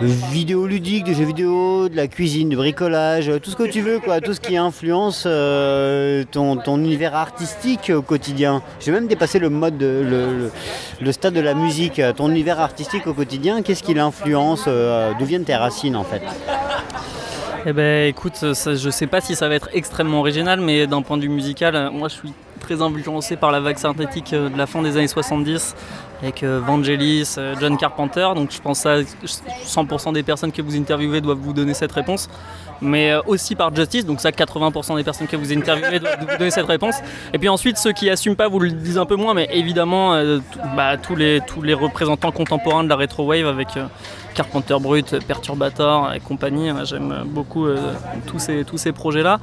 euh, 0.03 0.07
vidéoludique, 0.31 1.05
de 1.05 1.13
jeux 1.13 1.25
vidéo, 1.25 1.89
de 1.89 1.97
la 1.97 2.07
cuisine, 2.09 2.49
du 2.49 2.57
bricolage, 2.57 3.29
euh, 3.29 3.39
tout 3.39 3.51
ce 3.51 3.57
que 3.57 3.65
tu 3.65 3.81
veux, 3.81 3.99
quoi, 3.99 4.21
tout 4.21 4.33
ce 4.33 4.41
qui 4.41 4.57
influence 4.57 5.25
euh, 5.27 6.25
ton, 6.31 6.57
univers 6.79 7.15
artistique 7.15 7.93
au 7.95 8.03
quotidien. 8.03 8.63
J'ai 8.81 8.93
même 8.93 9.07
dépassé 9.07 9.39
le 9.39 9.51
mode, 9.51 9.79
de- 9.79 10.51
le, 11.01 11.13
stade 11.13 11.35
de 11.35 11.41
la 11.41 11.55
musique. 11.55 12.01
Ton 12.17 12.31
univers 12.31 12.61
artistique 12.61 13.07
au 13.07 13.15
quotidien, 13.15 13.63
qu'est-ce 13.63 13.83
qui 13.83 13.95
l'influence 13.95 14.65
euh, 14.67 15.13
D'où 15.19 15.25
viennent 15.25 15.45
tes 15.45 15.57
racines 15.57 15.97
en 15.97 16.05
fait? 16.05 16.23
Eh 17.67 17.73
ben 17.75 18.09
écoute, 18.09 18.55
ça, 18.55 18.75
je 18.75 18.89
sais 18.91 19.07
pas 19.07 19.21
si 19.21 19.35
ça 19.35 19.49
va 19.49 19.55
être 19.55 19.69
extrêmement 19.75 20.21
original, 20.21 20.61
mais 20.61 20.87
d'un 20.87 21.03
point 21.03 21.19
de 21.19 21.23
vue 21.23 21.29
musical, 21.29 21.91
moi 21.93 22.09
je 22.09 22.15
suis 22.15 22.33
très 22.59 22.81
influencé 22.81 23.37
par 23.37 23.51
la 23.53 23.61
vague 23.61 23.77
synthétique 23.77 24.33
de 24.33 24.57
la 24.57 24.67
fin 24.67 24.81
des 24.81 24.97
années 24.97 25.09
70 25.09 25.75
avec 26.23 26.43
euh, 26.43 26.61
Vangelis, 26.65 27.35
euh, 27.39 27.55
John 27.61 27.77
Carpenter. 27.77 28.29
Donc 28.35 28.51
je 28.51 28.61
pense 28.61 28.83
que 28.83 29.05
100% 29.05 30.13
des 30.13 30.23
personnes 30.23 30.53
que 30.53 30.63
vous 30.63 30.77
interviewez 30.77 31.21
doivent 31.21 31.39
vous 31.39 31.53
donner 31.53 31.75
cette 31.75 31.93
réponse. 31.93 32.29
Mais 32.83 33.13
euh, 33.13 33.21
aussi 33.27 33.55
par 33.55 33.75
Justice, 33.75 34.07
donc 34.07 34.21
ça 34.21 34.31
80% 34.31 34.97
des 34.97 35.05
personnes 35.05 35.27
que 35.27 35.37
vous 35.37 35.53
interviewez 35.53 35.99
doivent 36.01 36.19
vous 36.21 36.39
donner 36.39 36.51
cette 36.51 36.67
réponse. 36.67 36.97
Et 37.33 37.39
puis 37.39 37.49
ensuite 37.49 37.77
ceux 37.77 37.93
qui 37.93 38.09
assument 38.09 38.37
pas 38.37 38.49
vous 38.49 38.61
le 38.61 38.71
disent 38.71 38.99
un 38.99 39.07
peu 39.07 39.17
moins, 39.17 39.35
mais 39.35 39.49
évidemment 39.53 40.15
bah, 40.77 40.97
tous, 40.97 41.17
les, 41.17 41.41
représentants 41.75 42.33
contemporains 42.33 42.85
de 42.85 42.89
la 42.89 42.97
retro 42.97 43.27
wave 43.27 43.47
avec 43.47 43.69
Carpenter 44.35 44.77
Brut, 44.81 45.19
Perturbator 45.27 46.15
et 46.15 46.21
compagnie. 46.21 46.71
J'aime 46.85 47.25
beaucoup 47.27 47.69
tous 48.27 48.39
ces 48.79 48.93
projets-là. 48.93 49.41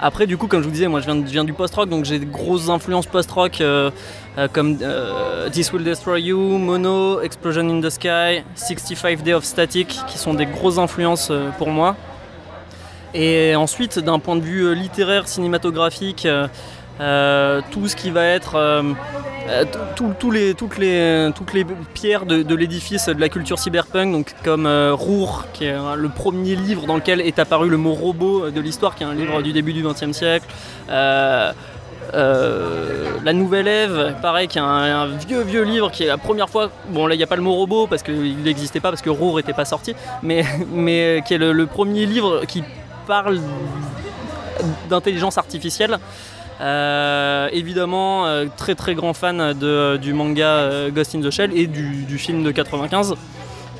Après, 0.00 0.26
du 0.26 0.36
coup, 0.36 0.46
comme 0.46 0.60
je 0.60 0.66
vous 0.66 0.72
disais, 0.72 0.86
moi 0.86 1.00
je 1.00 1.10
viens, 1.10 1.44
du 1.44 1.52
post-rock, 1.52 1.88
donc 1.88 2.04
j'ai 2.04 2.20
des 2.20 2.26
grosses 2.26 2.68
influences 2.68 3.06
post-rock 3.06 3.60
euh, 3.60 3.90
euh, 4.38 4.46
comme 4.52 4.78
euh, 4.80 5.50
This 5.50 5.72
Will 5.72 5.82
Destroy 5.82 6.22
You, 6.22 6.38
Mono, 6.38 7.20
Explosion 7.20 7.68
in 7.68 7.80
the 7.80 7.90
Sky, 7.90 8.44
65 8.54 9.22
Day 9.22 9.32
of 9.32 9.44
Static, 9.44 9.88
qui 10.06 10.18
sont 10.18 10.34
des 10.34 10.46
grosses 10.46 10.78
influences 10.78 11.32
pour 11.58 11.70
moi. 11.70 11.96
Et 13.12 13.56
ensuite, 13.56 13.98
d'un 13.98 14.20
point 14.20 14.36
de 14.36 14.42
vue 14.42 14.74
littéraire, 14.74 15.26
cinématographique, 15.26 16.28
tout 17.00 17.88
ce 17.88 17.96
qui 17.96 18.10
va 18.10 18.24
être 18.24 18.84
euh, 19.48 19.64
tout- 19.96 20.30
les, 20.30 20.54
toutes, 20.54 20.78
les, 20.78 21.30
toutes 21.34 21.52
les 21.54 21.64
pierres 21.94 22.26
de, 22.26 22.42
de 22.42 22.54
l'édifice 22.54 23.06
de 23.08 23.20
la 23.20 23.28
culture 23.28 23.58
cyberpunk, 23.58 24.12
donc 24.12 24.34
comme 24.44 24.66
euh, 24.66 24.92
Rour, 24.94 25.44
qui 25.52 25.64
est 25.64 25.72
euh, 25.72 25.94
le 25.96 26.08
premier 26.08 26.54
livre 26.56 26.86
dans 26.86 26.96
lequel 26.96 27.20
est 27.20 27.38
apparu 27.38 27.68
le 27.68 27.76
mot 27.76 27.94
robot 27.94 28.50
de 28.50 28.60
l'histoire, 28.60 28.94
qui 28.94 29.02
est 29.04 29.06
un 29.06 29.14
livre 29.14 29.40
du 29.42 29.52
début 29.52 29.72
du 29.72 29.82
XXe 29.82 30.12
siècle. 30.12 30.46
Euh, 30.90 31.52
euh, 32.14 33.10
la 33.24 33.32
Nouvelle 33.34 33.68
Ève, 33.68 34.14
pareil, 34.22 34.48
qui 34.48 34.56
est 34.58 34.62
un, 34.62 34.66
un 34.66 35.06
vieux 35.08 35.42
vieux 35.42 35.62
livre 35.62 35.90
qui 35.90 36.04
est 36.04 36.06
la 36.06 36.16
première 36.18 36.48
fois. 36.48 36.70
Bon, 36.88 37.06
là 37.06 37.14
il 37.14 37.18
n'y 37.18 37.24
a 37.24 37.26
pas 37.26 37.36
le 37.36 37.42
mot 37.42 37.54
robot 37.54 37.86
parce 37.86 38.02
qu'il 38.02 38.42
n'existait 38.42 38.80
pas 38.80 38.90
parce 38.90 39.02
que 39.02 39.10
Rour 39.10 39.36
n'était 39.36 39.52
pas 39.52 39.66
sorti, 39.66 39.94
mais, 40.22 40.44
mais 40.72 41.22
qui 41.26 41.34
est 41.34 41.38
le, 41.38 41.52
le 41.52 41.66
premier 41.66 42.06
livre 42.06 42.42
qui 42.46 42.62
parle 43.06 43.38
d'intelligence 44.88 45.38
artificielle. 45.38 45.98
Euh, 46.60 47.48
évidemment, 47.52 48.26
euh, 48.26 48.46
très 48.56 48.74
très 48.74 48.94
grand 48.94 49.12
fan 49.12 49.52
de, 49.52 49.96
du 49.96 50.12
manga 50.12 50.46
euh, 50.46 50.90
Ghost 50.90 51.14
in 51.14 51.20
the 51.20 51.30
Shell 51.30 51.56
et 51.56 51.66
du, 51.66 52.04
du 52.04 52.18
film 52.18 52.42
de 52.42 52.50
95. 52.50 53.14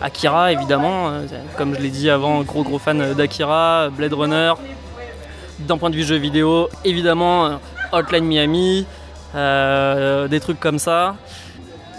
Akira, 0.00 0.52
évidemment, 0.52 1.10
comme 1.56 1.74
je 1.74 1.80
l'ai 1.80 1.88
dit 1.88 2.08
avant, 2.08 2.42
gros 2.42 2.62
gros 2.62 2.78
fan 2.78 3.14
d'Akira, 3.14 3.88
Blade 3.90 4.12
Runner. 4.12 4.52
D'un 5.58 5.76
point 5.76 5.90
de 5.90 5.96
vue 5.96 6.04
jeu 6.04 6.14
vidéo, 6.14 6.68
évidemment, 6.84 7.58
Hotline 7.90 8.24
Miami, 8.24 8.86
des 9.34 10.40
trucs 10.40 10.60
comme 10.60 10.78
ça. 10.78 11.16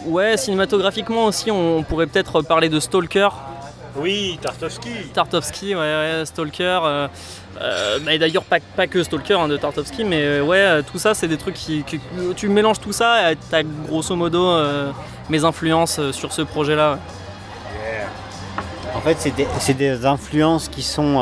Ouais, 0.06 0.38
cinématographiquement 0.38 1.26
aussi, 1.26 1.52
on 1.52 1.84
pourrait 1.84 2.08
peut-être 2.08 2.42
parler 2.42 2.70
de 2.70 2.80
Stalker, 2.80 3.28
Oui, 3.98 4.40
Tartovsky. 4.42 5.10
Tartovsky, 5.14 5.76
ouais, 5.76 5.82
ouais, 5.82 6.24
Stalker. 6.24 7.10
Euh, 7.62 7.62
euh, 7.62 8.00
bah, 8.00 8.14
et 8.14 8.20
d'ailleurs, 8.20 8.44
pas, 8.44 8.58
pas 8.76 8.88
que 8.88 9.04
Stalker 9.04 9.34
hein, 9.34 9.48
de 9.48 9.58
Tartovsky, 9.58 10.04
mais 10.04 10.24
euh, 10.24 10.44
ouais, 10.44 10.58
euh, 10.58 10.82
tout 10.82 10.98
ça, 10.98 11.14
c'est 11.14 11.28
des 11.28 11.38
trucs 11.38 11.56
qui. 11.56 11.84
qui- 11.84 12.00
tu 12.36 12.50
mélanges 12.50 12.80
tout 12.80 12.94
ça 12.94 13.32
et 13.32 13.36
t'as 13.50 13.64
grosso 13.64 14.16
modo 14.16 14.50
euh, 14.50 14.92
mes 15.30 15.44
influences 15.44 16.00
sur 16.12 16.34
ce 16.34 16.42
projet-là. 16.42 16.94
ouais. 16.94 17.00
En 18.96 19.02
fait, 19.02 19.18
c'est 19.20 19.36
des, 19.36 19.48
des 19.74 20.06
influences 20.06 20.68
qui 20.68 20.82
sont 20.84 21.20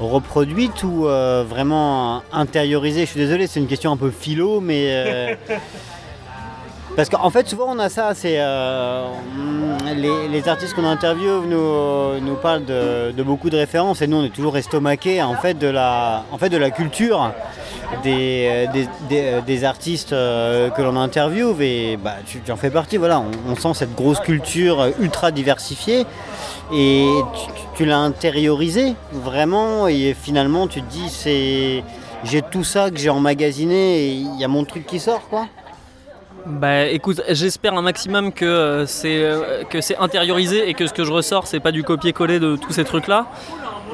reproduites 0.00 0.82
ou 0.82 1.04
vraiment 1.48 2.22
intériorisées? 2.32 3.02
Je 3.06 3.10
suis 3.10 3.20
désolé, 3.20 3.46
c'est 3.46 3.60
une 3.60 3.66
question 3.68 3.92
un 3.92 3.96
peu 3.96 4.10
philo, 4.10 4.60
mais. 4.60 5.38
euh, 6.94 6.96
parce 6.96 7.08
qu'en 7.08 7.30
fait, 7.30 7.48
souvent 7.48 7.66
on 7.68 7.78
a 7.78 7.88
ça, 7.88 8.14
c'est. 8.14 8.36
euh, 8.38 9.06
les, 9.96 10.28
les 10.28 10.48
artistes 10.48 10.74
qu'on 10.74 10.84
interviewe 10.86 11.44
nous, 11.46 12.20
nous 12.20 12.34
parlent 12.36 12.64
de, 12.64 13.22
beaucoup 13.22 13.50
de 13.50 13.56
références 13.56 14.00
et 14.02 14.06
nous 14.06 14.16
on 14.16 14.24
est 14.24 14.32
toujours 14.34 14.56
estomaqués 14.56 15.22
en 15.22 15.34
fait 15.36 15.54
de 15.54 15.66
la, 15.68 16.24
en 16.32 16.38
fait, 16.38 16.48
de 16.48 16.56
la 16.56 16.70
culture 16.70 17.32
des, 18.02 18.66
des, 19.08 19.40
des- 19.46 19.64
artistes 19.64 20.12
euh, 20.12 20.70
que 20.70 20.82
l'on 20.82 20.96
interviewe 20.96 21.60
et 21.60 21.96
bah, 21.96 22.14
tu, 22.26 22.40
en 22.50 22.56
fais 22.56 22.70
partie. 22.70 22.96
Voilà, 22.96 23.22
on, 23.48 23.54
sent 23.56 23.74
cette 23.74 23.94
grosse 23.94 24.20
culture 24.20 24.86
ultra 25.00 25.30
diversifiée 25.30 26.06
et 26.72 27.08
tu, 27.34 27.50
tu- 27.76 27.84
l'as 27.84 27.98
intériorisé 27.98 28.94
vraiment 29.12 29.86
et 29.86 30.14
finalement 30.20 30.66
tu 30.66 30.82
te 30.82 30.90
dis 30.90 31.08
c'est 31.08 31.84
j'ai 32.24 32.42
tout 32.42 32.64
ça 32.64 32.90
que 32.90 32.96
j'ai 32.96 33.10
emmagasiné 33.10 33.98
et 33.98 34.08
il 34.12 34.38
y 34.40 34.44
a 34.44 34.48
mon 34.48 34.64
truc 34.64 34.86
qui 34.86 34.98
sort 34.98 35.22
quoi. 35.28 35.46
Bah 36.46 36.84
écoute, 36.84 37.22
j'espère 37.30 37.72
un 37.72 37.80
maximum 37.80 38.30
que 38.30 38.44
euh, 38.44 38.86
c'est 38.86 39.24
euh, 39.24 39.64
que 39.64 39.80
c'est 39.80 39.96
intériorisé 39.96 40.68
et 40.68 40.74
que 40.74 40.86
ce 40.86 40.92
que 40.92 41.02
je 41.02 41.10
ressors, 41.10 41.46
c'est 41.46 41.58
pas 41.58 41.72
du 41.72 41.82
copier-coller 41.82 42.38
de 42.38 42.56
tous 42.56 42.72
ces 42.72 42.84
trucs-là. 42.84 43.28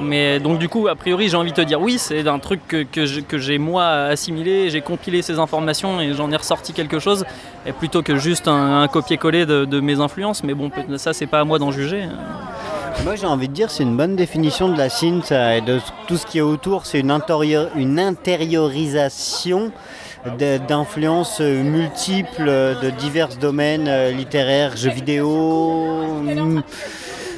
Mais 0.03 0.41
donc 0.41 0.59
du 0.59 0.69
coup, 0.69 0.89
a 0.89 0.97
priori, 0.97 1.29
j'ai 1.29 1.37
envie 1.37 1.53
de 1.53 1.57
te 1.57 1.61
dire 1.61 1.81
oui, 1.81 1.99
c'est 1.99 2.27
un 2.27 2.41
truc 2.41 2.67
que, 2.67 2.83
que 2.83 3.39
j'ai- 3.39 3.59
moi 3.59 3.87
assimilé, 3.87 4.69
j'ai 4.69 4.81
compilé 4.81 5.23
ces 5.23 5.39
informations 5.39 6.01
et 6.01 6.13
j'en 6.13 6.33
ai 6.33 6.37
ressorti 6.37 6.73
quelque 6.73 6.99
chose, 6.99 7.25
et 7.67 7.73
plutôt 7.73 8.03
que 8.03 8.17
juste 8.17 8.49
un, 8.49 8.89
copier-coller 8.89 9.47
de, 9.47 9.81
mes 9.81 10.01
influences. 10.01 10.43
Mais 10.43 10.55
bon, 10.55 10.73
ça, 10.97 11.13
c'est 11.13 11.27
pas 11.27 11.41
à 11.41 11.45
moi 11.45 11.61
d'en 11.61 11.71
juger. 11.71 12.03
Moi 13.05 13.15
j'ai 13.15 13.27
envie 13.27 13.49
de 13.49 13.55
dire 13.55 13.71
c'est 13.71 13.85
une 13.85 13.97
bonne 13.97 14.17
définition 14.17 14.69
de 14.69 14.77
la 14.77 14.91
synth 14.91 15.33
et 15.33 15.61
de 15.61 15.79
tout 16.07 16.17
ce 16.17 16.27
qui 16.27 16.39
est 16.39 16.43
autour, 16.43 16.85
c'est 16.85 16.99
une, 16.99 17.11
intériorisation 17.11 19.73
d'influences 20.69 21.41
euh, 21.41 21.63
multiples 21.63 22.49
euh, 22.49 22.75
de 22.81 22.91
divers 22.91 23.29
domaines 23.29 23.89
euh, 23.89 24.11
littéraires, 24.11 24.77
jeux 24.77 24.91
vidéo, 24.91 26.21
mm, 26.23 26.63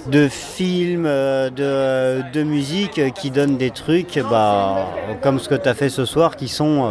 de 0.06 0.28
films, 0.28 1.04
de, 1.04 2.42
musique 2.42 3.14
qui 3.14 3.30
donnent 3.30 3.56
des 3.56 3.70
trucs 3.70 4.18
bah, 4.28 4.88
comme 5.22 5.38
ce 5.38 5.48
que 5.48 5.54
tu 5.54 5.68
as 5.68 5.74
fait 5.74 5.90
ce 5.90 6.04
soir 6.04 6.34
qui 6.34 6.48
sont... 6.48 6.90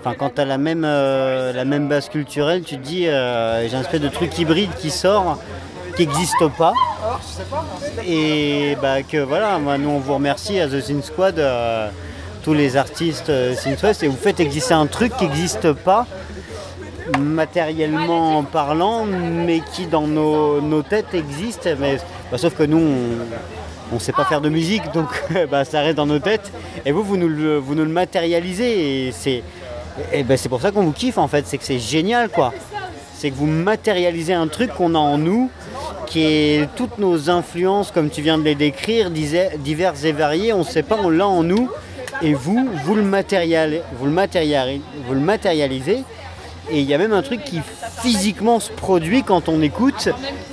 Enfin, 0.00 0.14
quand 0.18 0.36
tu 0.36 0.40
as 0.40 0.46
la 0.46 0.56
même, 0.56 0.82
la 0.82 1.64
même 1.66 1.86
base 1.86 2.08
culturelle, 2.08 2.62
tu 2.62 2.78
te 2.78 2.82
dis 2.82 3.02
j'ai 3.02 3.74
un 3.74 3.80
espèce 3.80 4.00
de 4.00 4.08
truc 4.08 4.38
hybride 4.38 4.70
qui 4.78 4.90
sort, 4.90 5.38
qui 5.96 6.06
n'existe 6.06 6.48
pas. 6.56 6.72
Et 8.06 8.78
bah, 8.80 9.02
que 9.02 9.18
voilà, 9.18 9.58
nous 9.58 9.90
on 9.90 9.98
vous 9.98 10.14
remercie 10.14 10.58
à 10.58 10.66
The 10.66 10.80
Sin 10.80 11.02
Squad, 11.02 11.38
tous 12.42 12.54
les 12.54 12.76
artistes 12.76 13.30
euh, 13.30 13.54
Synthwest, 13.54 14.02
et 14.02 14.08
vous 14.08 14.16
faites 14.16 14.40
exister 14.40 14.74
un 14.74 14.86
truc 14.86 15.16
qui 15.16 15.26
n'existe 15.26 15.72
pas 15.72 16.06
matériellement 17.18 18.42
parlant, 18.44 19.04
mais 19.04 19.60
qui 19.72 19.86
dans 19.86 20.06
nos, 20.06 20.60
nos 20.60 20.82
têtes 20.82 21.14
existe. 21.14 21.68
Mais, 21.78 21.98
bah, 22.30 22.38
sauf 22.38 22.54
que 22.54 22.62
nous, 22.62 22.80
on 23.90 23.94
ne 23.94 24.00
sait 24.00 24.12
pas 24.12 24.24
faire 24.24 24.40
de 24.40 24.48
musique, 24.48 24.82
donc 24.92 25.08
bah, 25.50 25.64
ça 25.64 25.80
reste 25.80 25.96
dans 25.96 26.06
nos 26.06 26.18
têtes. 26.18 26.52
Et 26.84 26.92
vous, 26.92 27.02
vous 27.02 27.16
nous 27.16 27.28
le, 27.28 27.86
matérialisez, 27.86 29.12
et 30.12 30.22
ben, 30.22 30.36
c'est 30.36 30.48
pour 30.48 30.60
ça 30.60 30.70
qu'on 30.70 30.84
vous 30.84 30.92
kiffe 30.92 31.18
en 31.18 31.28
fait, 31.28 31.46
c'est 31.46 31.58
que 31.58 31.64
c'est 31.64 31.78
génial 31.78 32.28
quoi. 32.28 32.52
C'est 33.14 33.30
que 33.30 33.34
vous 33.34 33.46
matérialisez 33.46 34.32
un 34.32 34.46
truc 34.46 34.72
qu'on 34.72 34.94
a 34.94 34.98
en 34.98 35.18
nous, 35.18 35.50
qui 36.06 36.22
est 36.22 36.68
toutes 36.74 36.98
nos 36.98 37.28
influences, 37.28 37.90
comme 37.90 38.08
tu 38.08 38.22
viens 38.22 38.38
de 38.38 38.44
les 38.44 38.54
décrire, 38.54 39.10
diverses 39.10 40.04
et 40.04 40.12
variées, 40.12 40.52
on 40.54 40.60
ne 40.60 40.64
sait 40.64 40.82
pas, 40.82 40.96
on 41.02 41.10
l'a 41.10 41.26
en 41.26 41.42
nous, 41.42 41.70
et 42.22 42.34
vous, 42.34 42.68
vous 42.84 42.94
le, 42.94 43.02
matérial, 43.02 43.82
vous, 43.94 44.06
le 44.06 44.10
vous 45.06 45.14
le 45.14 45.20
matérialisez, 45.20 46.04
et 46.70 46.80
il 46.80 46.84
y 46.88 46.94
a 46.94 46.98
même 46.98 47.12
un 47.12 47.22
truc 47.22 47.42
qui 47.44 47.60
physiquement 48.02 48.60
se 48.60 48.70
produit 48.70 49.22
quand 49.22 49.48
on 49.48 49.60
écoute, 49.62 50.08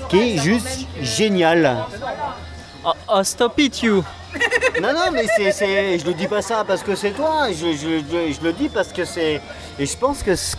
qui 0.09 0.17
est 0.17 0.37
juste 0.37 0.87
génial. 1.01 1.77
Oh, 2.85 2.91
oh, 3.09 3.23
stop 3.23 3.53
it, 3.59 3.81
you 3.83 4.03
Non, 4.81 4.93
non, 4.93 5.11
mais 5.11 5.25
c'est, 5.35 5.51
c'est- 5.51 5.99
je 5.99 6.05
le 6.05 6.13
dis 6.13 6.27
pas 6.27 6.41
ça 6.41 6.63
parce 6.65 6.83
que 6.83 6.95
c'est 6.95 7.11
toi, 7.11 7.47
je, 7.51 7.73
je- 7.73 8.01
je- 8.09 8.33
je 8.33 8.41
le 8.43 8.53
dis 8.53 8.69
parce 8.69 8.89
que 8.93 9.03
c'est. 9.05 9.41
Et 9.79 9.85
je 9.85 9.97
pense 9.97 10.23
que 10.23 10.35
ce 10.35 10.55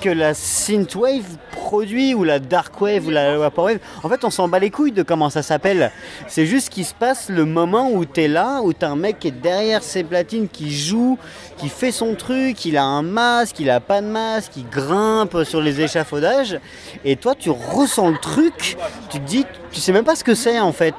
que 0.00 0.08
la 0.08 0.34
synthwave 0.34 1.36
produit, 1.50 2.14
ou 2.14 2.24
la 2.24 2.38
dark 2.38 2.80
wave, 2.80 3.06
ou 3.06 3.10
la 3.10 3.36
vaporwave, 3.38 3.78
en 4.02 4.08
fait, 4.08 4.24
on 4.24 4.30
s'en 4.30 4.48
bat 4.48 4.58
les 4.58 4.70
couilles 4.70 4.92
de 4.92 5.02
comment 5.02 5.30
ça 5.30 5.42
s'appelle. 5.42 5.90
C'est 6.28 6.46
juste 6.46 6.68
qu'il 6.68 6.84
se 6.84 6.94
passe 6.94 7.28
le 7.28 7.44
moment 7.44 7.90
où 7.90 8.04
t'es 8.04 8.28
là, 8.28 8.60
où 8.62 8.72
t'as 8.72 8.88
un 8.88 8.96
mec 8.96 9.18
qui 9.18 9.28
est 9.28 9.32
derrière 9.32 9.82
ses 9.82 10.04
platines, 10.04 10.48
qui 10.48 10.74
joue, 10.74 11.18
qui 11.56 11.68
fait 11.68 11.92
son 11.92 12.14
truc, 12.14 12.64
il 12.64 12.76
a 12.76 12.84
un 12.84 13.02
masque, 13.02 13.58
il 13.60 13.70
a 13.70 13.80
pas 13.80 14.00
de 14.00 14.06
masque, 14.06 14.52
il 14.56 14.68
grimpe 14.68 15.42
sur 15.44 15.60
les 15.60 15.80
échafaudages, 15.80 16.60
et 17.04 17.16
toi, 17.16 17.34
tu 17.34 17.50
ressens 17.50 18.10
le 18.10 18.18
truc, 18.18 18.76
tu 19.10 19.18
te 19.18 19.24
dis, 19.26 19.44
tu 19.72 19.80
sais 19.80 19.92
même 19.92 20.04
pas 20.04 20.16
ce 20.16 20.24
que 20.24 20.34
c'est 20.34 20.60
en 20.60 20.72
fait. 20.72 20.94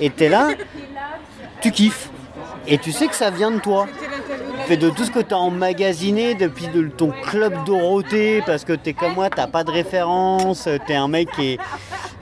Et 0.00 0.10
t'es 0.10 0.28
là, 0.28 0.48
tu 1.60 1.70
kiffes. 1.70 2.10
Et 2.66 2.78
tu 2.78 2.92
sais 2.92 3.06
que 3.06 3.14
ça 3.14 3.30
vient 3.30 3.50
de 3.50 3.58
toi. 3.60 3.86
Fait 4.66 4.78
de 4.78 4.88
tout 4.88 5.04
ce 5.04 5.10
que 5.10 5.20
tu 5.20 5.34
as 5.34 5.38
emmagasiné 5.38 6.34
depuis 6.34 6.68
de 6.68 6.88
ton 6.88 7.10
club 7.10 7.52
Dorothée, 7.66 8.42
parce 8.46 8.64
que 8.64 8.72
tu 8.72 8.90
es 8.90 8.92
comme 8.94 9.12
moi, 9.12 9.28
t'as 9.28 9.46
pas 9.46 9.62
de 9.62 9.70
référence, 9.70 10.68
tu 10.86 10.92
es 10.92 10.96
un 10.96 11.06
mec 11.06 11.28
qui 11.36 11.52
est, 11.52 11.58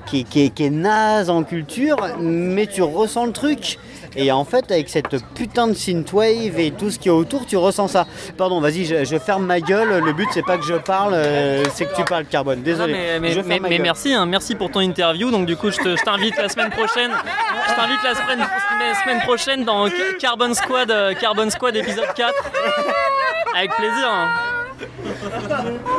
qui, 0.06 0.24
qui 0.24 0.50
qui 0.50 0.64
est 0.64 0.70
naze 0.70 1.30
en 1.30 1.44
culture, 1.44 1.96
mais 2.18 2.66
tu 2.66 2.82
ressens 2.82 3.26
le 3.26 3.32
truc. 3.32 3.78
Et 4.16 4.30
en 4.32 4.44
fait, 4.44 4.70
avec 4.70 4.88
cette 4.88 5.16
putain 5.34 5.68
de 5.68 5.74
synthwave 5.74 6.58
et 6.60 6.70
tout 6.70 6.90
ce 6.90 6.98
qui 6.98 7.08
est 7.08 7.12
autour, 7.12 7.46
tu 7.46 7.56
ressens 7.56 7.88
ça. 7.88 8.06
Pardon, 8.36 8.60
vas-y, 8.60 8.84
je, 8.84 9.04
je 9.04 9.18
ferme 9.18 9.46
ma 9.46 9.60
gueule. 9.60 10.02
Le 10.04 10.12
but, 10.12 10.28
c'est 10.32 10.44
pas 10.44 10.58
que 10.58 10.64
je 10.64 10.74
parle, 10.74 11.14
euh, 11.14 11.64
c'est 11.74 11.86
que 11.86 11.94
tu 11.96 12.04
parles 12.04 12.24
carbone. 12.26 12.58
Non, 12.58 12.64
Désolé. 12.64 12.92
mais, 12.92 13.20
mais- 13.20 13.28
Je 13.30 13.34
ferme 13.36 13.48
mais- 13.48 13.60
ma 13.60 13.68
mais 13.68 13.76
gueule. 13.76 13.82
merci, 13.84 14.12
hein, 14.12 14.26
merci 14.26 14.54
pour 14.54 14.70
ton 14.70 14.80
interview. 14.80 15.30
Donc 15.30 15.46
du 15.46 15.56
coup, 15.56 15.70
je 15.70 15.76
te- 15.78 15.96
je 15.96 16.02
t'invite 16.02 16.36
la 16.36 16.48
semaine 16.48 16.70
prochaine. 16.70 17.10
Je 17.68 17.74
t'invite 17.74 18.02
la 18.04 18.14
semaine, 18.14 18.38
la 18.40 19.02
semaine 19.02 19.20
prochaine 19.22 19.64
dans 19.64 19.86
Ca- 19.88 19.94
Carbon 20.20 20.52
Squad, 20.54 20.90
euh, 20.90 21.14
Carbon 21.14 21.48
Squad 21.50 21.74
épisode 21.76 22.12
4. 22.14 22.34
Avec 23.56 23.70
plaisir. 23.76 24.08
hein. 24.10 24.28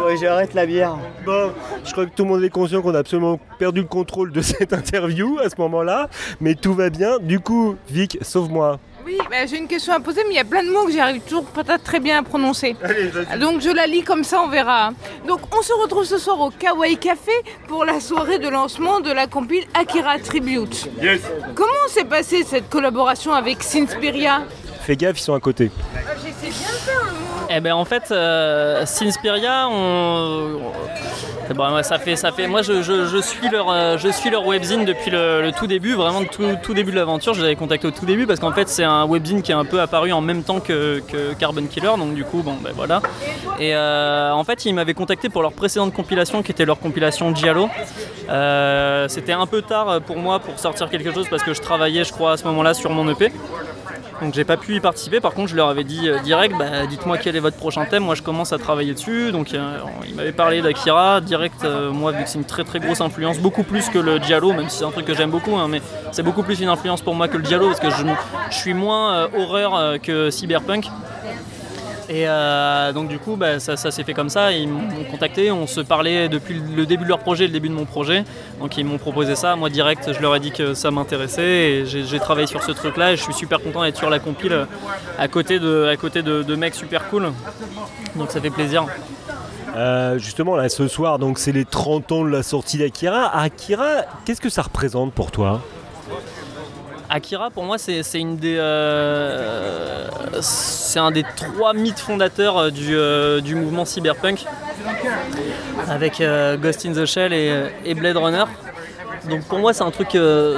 Ouais, 0.05 0.17
j'arrête 0.17 0.53
la 0.53 0.65
bière. 0.65 0.97
Bon, 1.25 1.51
je 1.85 1.91
crois 1.91 2.05
que 2.05 2.11
tout 2.15 2.23
le 2.23 2.29
monde 2.29 2.43
est 2.43 2.49
conscient 2.49 2.81
qu'on 2.81 2.95
a 2.95 2.99
absolument 2.99 3.39
perdu 3.59 3.81
le 3.81 3.87
contrôle 3.87 4.31
de 4.31 4.41
cette 4.41 4.73
interview 4.73 5.39
à 5.39 5.49
ce 5.49 5.55
moment-là, 5.59 6.09
mais 6.41 6.55
tout 6.55 6.73
va 6.73 6.89
bien. 6.89 7.19
Du 7.19 7.39
coup, 7.39 7.75
Vic, 7.89 8.17
sauve-moi. 8.21 8.79
Oui, 9.05 9.17
bah, 9.29 9.45
j'ai 9.45 9.57
une 9.57 9.67
question 9.67 9.91
à 9.93 9.99
poser, 9.99 10.21
mais 10.23 10.33
il 10.33 10.37
y 10.37 10.39
a 10.39 10.45
plein 10.45 10.63
de 10.63 10.69
mots 10.69 10.85
que 10.85 10.93
j'arrive 10.93 11.21
toujours 11.23 11.43
pas 11.43 11.77
très 11.77 11.99
bien 11.99 12.19
à 12.19 12.23
prononcer. 12.23 12.77
Allez, 12.81 13.07
vas-y. 13.07 13.37
Donc 13.37 13.59
je 13.59 13.69
la 13.69 13.85
lis 13.85 14.01
comme 14.03 14.23
ça, 14.23 14.41
on 14.41 14.47
verra. 14.47 14.91
Donc 15.27 15.41
on 15.57 15.61
se 15.61 15.73
retrouve 15.73 16.05
ce 16.05 16.17
soir 16.17 16.39
au 16.39 16.51
Kawaii 16.51 16.97
Café 16.97 17.33
pour 17.67 17.83
la 17.83 17.99
soirée 17.99 18.39
de 18.39 18.47
lancement 18.47 19.01
de 19.01 19.11
la 19.11 19.27
compile 19.27 19.65
Akira 19.73 20.19
Tribute. 20.19 20.89
Yes. 21.01 21.19
Comment 21.53 21.87
s'est 21.89 22.05
passée 22.05 22.43
cette 22.43 22.69
collaboration 22.69 23.33
avec 23.33 23.61
Sinspiria? 23.61 24.43
Fais 24.83 24.95
gaffe, 24.95 25.19
ils 25.19 25.23
sont 25.23 25.33
à 25.33 25.39
côté. 25.41 25.69
J'essaie 26.23 26.49
bien 26.49 26.69
de 26.69 26.77
faire 26.77 27.03
le 27.05 27.11
mot. 27.11 27.22
Eh 27.55 27.59
ben 27.59 27.73
en 27.73 27.85
fait, 27.85 28.05
euh, 28.11 28.83
Sinspiria, 28.85 29.67
on... 29.69 30.57
on- 31.51 31.53
bon, 31.53 31.75
ouais, 31.75 31.83
ça 31.83 31.99
fait, 31.99 32.15
ça 32.15 32.31
fait. 32.31 32.47
Moi, 32.47 32.63
je, 32.63 32.81
suis 33.21 33.49
leur, 33.49 33.69
euh, 33.69 33.97
je 33.97 34.09
suis 34.09 34.31
leur 34.31 34.47
webzine 34.47 34.85
depuis 34.85 35.11
le, 35.11 35.51
tout 35.55 35.67
début, 35.67 35.93
vraiment 35.93 36.23
tout, 36.23 36.55
tout 36.63 36.73
début 36.73 36.89
de 36.91 36.95
l'aventure. 36.95 37.35
Je 37.35 37.41
les 37.41 37.45
avais 37.47 37.55
contactés 37.55 37.85
au 37.87 37.91
tout 37.91 38.05
début 38.07 38.25
parce 38.25 38.39
qu'en 38.39 38.53
fait, 38.53 38.69
c'est 38.69 38.83
un 38.83 39.05
webzine 39.05 39.43
qui 39.43 39.51
est 39.51 39.55
un 39.55 39.65
peu 39.65 39.79
apparu 39.81 40.11
en 40.11 40.21
même 40.21 40.41
temps 40.43 40.59
que, 40.61 41.01
que 41.07 41.33
Carbon 41.33 41.65
Killer, 41.69 41.91
donc 41.97 42.15
du 42.15 42.23
coup, 42.23 42.41
bon, 42.41 42.55
ben 42.59 42.71
voilà. 42.75 43.01
Et 43.59 43.75
euh, 43.75 44.31
en 44.31 44.43
fait, 44.43 44.65
ils 44.65 44.73
m'avaient 44.73 44.95
contacté 44.95 45.29
pour 45.29 45.43
leur 45.43 45.53
précédente 45.53 45.93
compilation, 45.93 46.41
qui 46.41 46.51
était 46.51 46.65
leur 46.65 46.79
compilation 46.79 47.35
Giallo. 47.35 47.69
Euh, 48.29 49.07
C'était 49.09 49.33
un 49.33 49.45
peu 49.45 49.61
tard 49.61 50.01
pour 50.01 50.17
moi 50.17 50.39
pour 50.39 50.57
sortir 50.57 50.89
quelque 50.89 51.13
chose 51.13 51.27
parce 51.29 51.43
que 51.43 51.53
je 51.53 51.61
travaillais, 51.61 52.03
je 52.03 52.13
crois, 52.13 52.31
à 52.31 52.37
ce 52.37 52.45
moment-là 52.45 52.73
sur 52.73 52.89
mon 52.89 53.07
EP. 53.11 53.31
Donc 54.21 54.33
j'ai 54.33 54.43
pas 54.43 54.57
pu 54.57 54.75
y 54.75 54.79
participer. 54.79 55.19
Par 55.19 55.33
contre, 55.33 55.49
je 55.49 55.55
leur 55.55 55.69
avais 55.69 55.83
dit 55.83 56.07
euh, 56.07 56.19
direct, 56.19 56.55
bah, 56.57 56.85
dites-moi 56.87 57.17
quel 57.17 57.35
est 57.35 57.39
votre 57.39 57.57
prochain 57.57 57.85
thème. 57.85 58.03
Moi, 58.03 58.15
je 58.15 58.21
commence 58.21 58.53
à 58.53 58.57
travailler 58.57 58.93
dessus. 58.93 59.31
Donc 59.31 59.51
ils 59.51 60.15
m'avaient 60.15 60.31
parlé 60.31 60.61
d'Akira 60.61 61.21
direct. 61.21 61.63
euh, 61.63 61.91
moi, 61.91 62.11
vu 62.11 62.23
que 62.23 62.29
c'est 62.29 62.37
une 62.37 62.45
très 62.45 62.63
très 62.63 62.79
grosse 62.79 63.01
influence, 63.01 63.39
beaucoup 63.39 63.63
plus 63.63 63.89
que 63.89 63.99
le 63.99 64.19
Giallo, 64.19 64.53
même 64.53 64.69
si 64.69 64.77
c'est 64.79 64.85
un 64.85 64.91
truc 64.91 65.05
que 65.05 65.13
j'aime 65.13 65.31
beaucoup, 65.31 65.55
hein, 65.55 65.67
mais 65.69 65.81
c'est 66.11 66.23
beaucoup 66.23 66.43
plus 66.43 66.61
une 66.61 66.69
influence 66.69 67.01
pour 67.01 67.15
moi 67.15 67.27
que 67.27 67.37
le 67.37 67.45
Giallo 67.45 67.67
parce 67.67 67.79
que 67.79 67.89
je, 67.89 68.05
je 68.49 68.55
suis 68.55 68.73
moins 68.73 69.13
euh, 69.13 69.27
horreur 69.37 69.99
que 70.01 70.29
cyberpunk. 70.29 70.85
Et 72.09 72.27
euh, 72.27 72.91
donc 72.91 73.07
du 73.07 73.17
coup, 73.19 73.35
bah, 73.35 73.59
ça, 73.59 73.77
ça 73.77 73.91
s'est 73.91 74.03
fait 74.03 74.13
comme 74.13 74.29
ça. 74.29 74.51
Ils 74.51 74.67
m'ont 74.67 75.03
contacté, 75.09 75.51
on 75.51 75.67
se 75.67 75.81
parlait 75.81 76.29
depuis 76.29 76.61
le 76.75 76.85
début 76.85 77.03
de 77.03 77.09
leur 77.09 77.19
projet, 77.19 77.47
le 77.47 77.53
début 77.53 77.69
de 77.69 77.73
mon 77.73 77.85
projet. 77.85 78.23
Donc 78.59 78.77
ils 78.77 78.85
m'ont 78.85 78.97
proposé 78.97 79.35
ça. 79.35 79.55
Moi 79.55 79.69
direct, 79.69 80.11
je 80.13 80.21
leur 80.21 80.35
ai 80.35 80.39
dit 80.39 80.51
que 80.51 80.73
ça 80.73 80.91
m'intéressait 80.91 81.43
et 81.43 81.85
j'ai 81.85 82.19
travaillé 82.19 82.47
sur 82.47 82.63
ce 82.63 82.71
truc-là. 82.71 83.13
Et 83.13 83.17
je 83.17 83.23
suis 83.23 83.33
super 83.33 83.61
content 83.61 83.83
d'être 83.83 83.97
sur 83.97 84.09
la 84.09 84.19
compile 84.19 84.67
à 85.17 85.27
côté 85.27 85.59
de, 85.59 85.87
à 85.91 85.97
côté 85.97 86.21
de 86.21 86.55
mecs 86.55 86.75
super 86.75 87.09
cool. 87.09 87.31
Donc 88.15 88.31
ça 88.31 88.41
fait 88.41 88.49
plaisir. 88.49 88.85
Euh, 89.75 90.17
justement, 90.19 90.55
là, 90.55 90.69
ce 90.69 90.87
soir, 90.87 91.19
donc 91.19 91.39
c'est 91.39 91.51
les 91.51 91.65
30 91.65 92.11
ans 92.11 92.23
de 92.23 92.29
la 92.29 92.43
sortie 92.43 92.77
d'Akira. 92.77 93.35
Akira, 93.35 94.03
qu'est-ce 94.25 94.41
que 94.41 94.49
ça 94.49 94.61
représente 94.61 95.13
pour 95.13 95.31
toi? 95.31 95.61
Akira, 97.13 97.51
pour 97.51 97.63
moi, 97.63 97.77
c'est 97.77 98.01
une 98.15 98.37
des, 98.37 98.55
euh, 98.57 100.07
c'est 100.41 100.97
un 100.97 101.11
des 101.11 101.23
trois 101.35 101.75
mythes 101.75 101.99
fondateurs 101.99 102.57
euh, 102.57 102.69
du, 102.71 102.95
euh, 102.95 103.39
du 103.39 103.53
mouvement 103.53 103.85
cyberpunk, 103.85 104.43
avec 105.87 106.23
Ghost 106.59 106.87
in 106.87 106.93
the 106.93 107.05
Shell 107.05 107.31
et, 107.31 107.93
Blade 107.93 108.17
Runner. 108.17 108.45
Donc 109.29 109.43
pour 109.43 109.59
moi, 109.59 109.73
c'est 109.73 109.83
un 109.83 109.91
truc, 109.91 110.09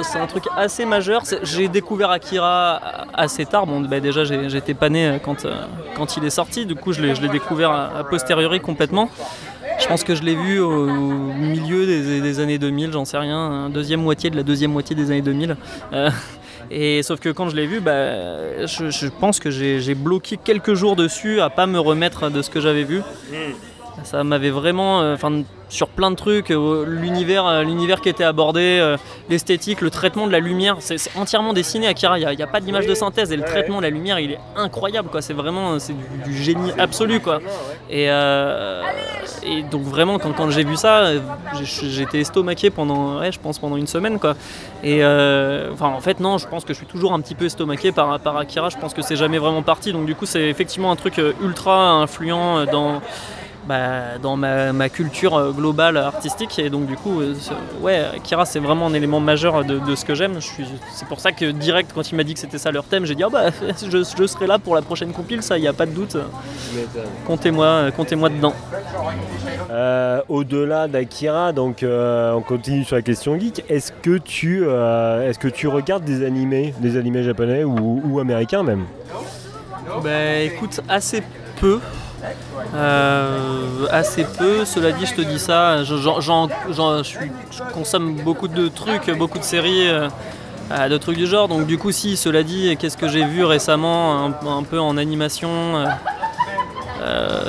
c'est 0.02 0.18
un 0.18 0.26
truc 0.26 0.44
assez 0.56 0.86
majeur. 0.86 1.24
J'ai 1.42 1.68
découvert 1.68 2.10
Akira 2.10 2.80
assez 3.12 3.44
tard. 3.44 3.66
Bon, 3.66 3.82
bah, 3.82 4.00
déjà, 4.00 4.24
j'étais 4.24 4.74
pas 4.74 4.88
né 4.88 5.20
quand, 5.22 5.46
quand 5.94 6.16
il 6.16 6.24
est 6.24 6.30
sorti. 6.30 6.64
Du 6.64 6.74
coup, 6.74 6.94
je 6.94 7.02
l'ai 7.02 7.28
découvert 7.28 7.70
a, 7.70 8.02
posteriori 8.04 8.60
complètement. 8.60 9.10
Je 9.78 9.86
pense 9.86 10.04
que 10.04 10.14
je 10.14 10.22
l'ai 10.22 10.34
vu 10.34 10.58
au, 10.58 10.86
milieu 10.86 11.86
des, 11.86 12.40
années 12.40 12.58
2000, 12.58 12.92
j'en 12.92 13.04
sais 13.04 13.18
rien, 13.18 13.68
deuxième 13.68 14.00
moitié 14.00 14.30
de 14.30 14.36
la 14.36 14.42
deuxième 14.42 14.72
moitié 14.72 14.96
des 14.96 15.10
années 15.10 15.22
2000. 15.22 15.56
Euh, 15.92 16.10
et 16.70 17.02
sauf 17.02 17.20
que 17.20 17.28
quand 17.28 17.48
je 17.48 17.56
l'ai 17.56 17.66
vu, 17.66 17.80
bah, 17.80 18.66
je, 18.66 18.90
je 18.90 19.06
pense 19.06 19.40
que 19.40 19.50
j'ai 19.50 19.94
bloqué 19.94 20.36
quelques 20.42 20.74
jours 20.74 20.96
dessus 20.96 21.40
à 21.40 21.50
pas 21.50 21.66
me 21.66 21.78
remettre 21.78 22.30
de 22.30 22.42
ce 22.42 22.50
que 22.50 22.60
j'avais 22.60 22.84
vu. 22.84 23.02
Ça 24.04 24.22
m'avait 24.24 24.50
vraiment, 24.50 25.00
euh, 25.00 25.14
enfin, 25.14 25.42
sur 25.68 25.88
plein 25.88 26.10
de 26.10 26.16
trucs, 26.16 26.50
euh, 26.50 26.84
l'univers, 26.86 27.46
euh, 27.46 27.62
l'univers 27.62 28.00
qui 28.00 28.08
était 28.08 28.24
abordé, 28.24 28.96
l'esthétique, 29.28 29.80
le 29.80 29.90
traitement 29.90 30.26
de 30.26 30.32
la 30.32 30.38
lumière, 30.38 30.76
c'est 30.80 30.98
c'est 30.98 31.16
entièrement 31.16 31.52
dessiné 31.52 31.86
Akira. 31.88 32.18
Il 32.18 32.36
n'y 32.36 32.42
a, 32.42 32.46
pas 32.46 32.60
d'image 32.60 32.86
de 32.86 32.94
synthèse 32.94 33.32
et 33.32 33.36
le 33.36 33.42
traitement 33.42 33.78
de 33.78 33.82
la 33.82 33.90
lumière, 33.90 34.18
il 34.20 34.32
est 34.32 34.38
incroyable, 34.56 35.08
quoi. 35.08 35.22
C'est 35.22 35.32
vraiment, 35.32 35.78
c'est 35.78 35.94
du, 35.94 36.30
du 36.30 36.42
génie 36.42 36.72
absolu, 36.78 37.20
quoi. 37.20 37.40
Et, 37.90 38.04
et 38.04 39.62
donc 39.70 39.82
vraiment, 39.82 40.18
quand, 40.18 40.32
quand 40.32 40.50
j'ai 40.50 40.64
vu 40.64 40.76
ça, 40.76 41.12
j'ai- 41.54 41.90
j'étais 41.90 42.20
estomaqué 42.20 42.70
pendant, 42.70 43.18
ouais, 43.18 43.32
je 43.32 43.40
pense 43.40 43.58
pendant 43.58 43.76
une 43.76 43.86
semaine, 43.86 44.18
quoi. 44.18 44.34
Et 44.84 45.02
enfin, 45.04 45.88
en 45.88 46.00
fait, 46.00 46.20
non, 46.20 46.38
je 46.38 46.46
pense 46.46 46.64
que 46.64 46.72
je 46.72 46.78
suis 46.78 46.86
toujours 46.86 47.12
un 47.12 47.20
petit 47.20 47.34
peu 47.34 47.46
estomaqué 47.46 47.92
par, 47.92 48.20
par 48.20 48.36
Akira. 48.36 48.68
Je 48.68 48.76
pense 48.76 48.94
que 48.94 49.02
c'est 49.02 49.16
jamais 49.16 49.38
vraiment 49.38 49.62
parti. 49.62 49.92
Donc 49.92 50.06
du 50.06 50.14
coup, 50.14 50.26
c'est 50.26 50.48
effectivement 50.48 50.92
un 50.92 50.96
truc 50.96 51.20
ultra 51.42 51.90
influent 51.90 52.64
dans 52.66 53.00
bah, 53.66 54.18
dans 54.22 54.36
ma, 54.36 54.72
ma 54.72 54.88
culture 54.88 55.34
euh, 55.36 55.50
globale 55.52 55.96
artistique 55.96 56.58
et 56.58 56.70
donc 56.70 56.86
du 56.86 56.96
coup 56.96 57.20
euh, 57.20 57.34
ouais 57.80 58.02
Akira 58.16 58.44
c'est 58.46 58.58
vraiment 58.60 58.86
un 58.86 58.94
élément 58.94 59.20
majeur 59.20 59.64
de, 59.64 59.78
de 59.78 59.94
ce 59.94 60.04
que 60.04 60.14
j'aime 60.14 60.34
Je 60.36 60.46
suis- 60.46 60.68
c'est 60.92 61.08
pour 61.08 61.20
ça 61.20 61.32
que 61.32 61.46
direct 61.50 61.90
quand 61.94 62.10
il 62.10 62.16
m'a 62.16 62.22
dit 62.24 62.34
que 62.34 62.40
c'était 62.40 62.58
ça 62.58 62.70
leur 62.70 62.84
thème 62.84 63.04
j'ai 63.06 63.14
dit 63.14 63.24
ah 63.24 63.28
bah 63.30 63.50
je, 63.90 63.98
je 64.18 64.26
serai 64.26 64.46
là 64.46 64.58
pour 64.58 64.74
la 64.74 64.82
prochaine 64.82 65.12
compile 65.12 65.42
ça 65.42 65.58
y 65.58 65.66
a 65.68 65.72
pas 65.72 65.86
de 65.86 65.90
doute 65.92 66.16
comptez-moi 67.26 67.66
euh, 67.66 67.90
comptez-moi 67.90 68.28
dedans 68.28 68.54
Euh, 69.70 70.20
Au-delà 70.28 70.86
d'Akira, 70.88 71.52
donc 71.52 71.82
euh, 71.82 72.32
on 72.32 72.40
continue 72.40 72.84
sur 72.84 72.94
la 72.96 73.02
question 73.02 73.38
geek. 73.38 73.64
Est-ce 73.68 73.90
que 73.92 74.16
tu, 74.18 74.62
euh, 74.64 75.28
est-ce 75.28 75.38
que 75.38 75.48
tu 75.48 75.66
regardes 75.68 76.04
des 76.04 76.24
animés, 76.24 76.72
des 76.78 76.96
animés 76.96 77.22
japonais 77.24 77.64
ou, 77.64 78.00
ou 78.04 78.20
américains 78.20 78.62
même? 78.62 78.84
Bah 80.02 80.38
écoute, 80.40 80.80
assez 80.88 81.22
peu. 81.60 81.80
Euh, 82.74 83.86
assez 83.90 84.24
peu, 84.24 84.64
cela 84.64 84.92
dit, 84.92 85.06
je 85.06 85.14
te 85.14 85.20
dis 85.20 85.38
ça, 85.38 85.84
je, 85.84 85.96
j'en- 85.96 86.20
j'en- 86.20 86.48
j'en- 86.70 86.98
je 86.98 87.02
suis- 87.02 87.30
je 87.50 87.62
consomme 87.72 88.14
beaucoup 88.16 88.48
de 88.48 88.68
trucs, 88.68 89.10
beaucoup 89.16 89.38
de 89.38 89.44
séries, 89.44 89.88
euh, 89.88 90.08
euh, 90.72 90.88
de 90.88 90.96
trucs 90.96 91.16
du 91.18 91.26
genre. 91.26 91.48
Donc, 91.48 91.66
du 91.66 91.78
coup, 91.78 91.92
si, 91.92 92.16
cela 92.16 92.42
dit, 92.42 92.76
qu'est-ce 92.78 92.96
que 92.96 93.08
j'ai 93.08 93.24
vu 93.24 93.44
récemment, 93.44 94.24
un, 94.26 94.34
un 94.58 94.62
peu 94.62 94.80
en 94.80 94.96
animation 94.96 95.84
euh, 97.02 97.44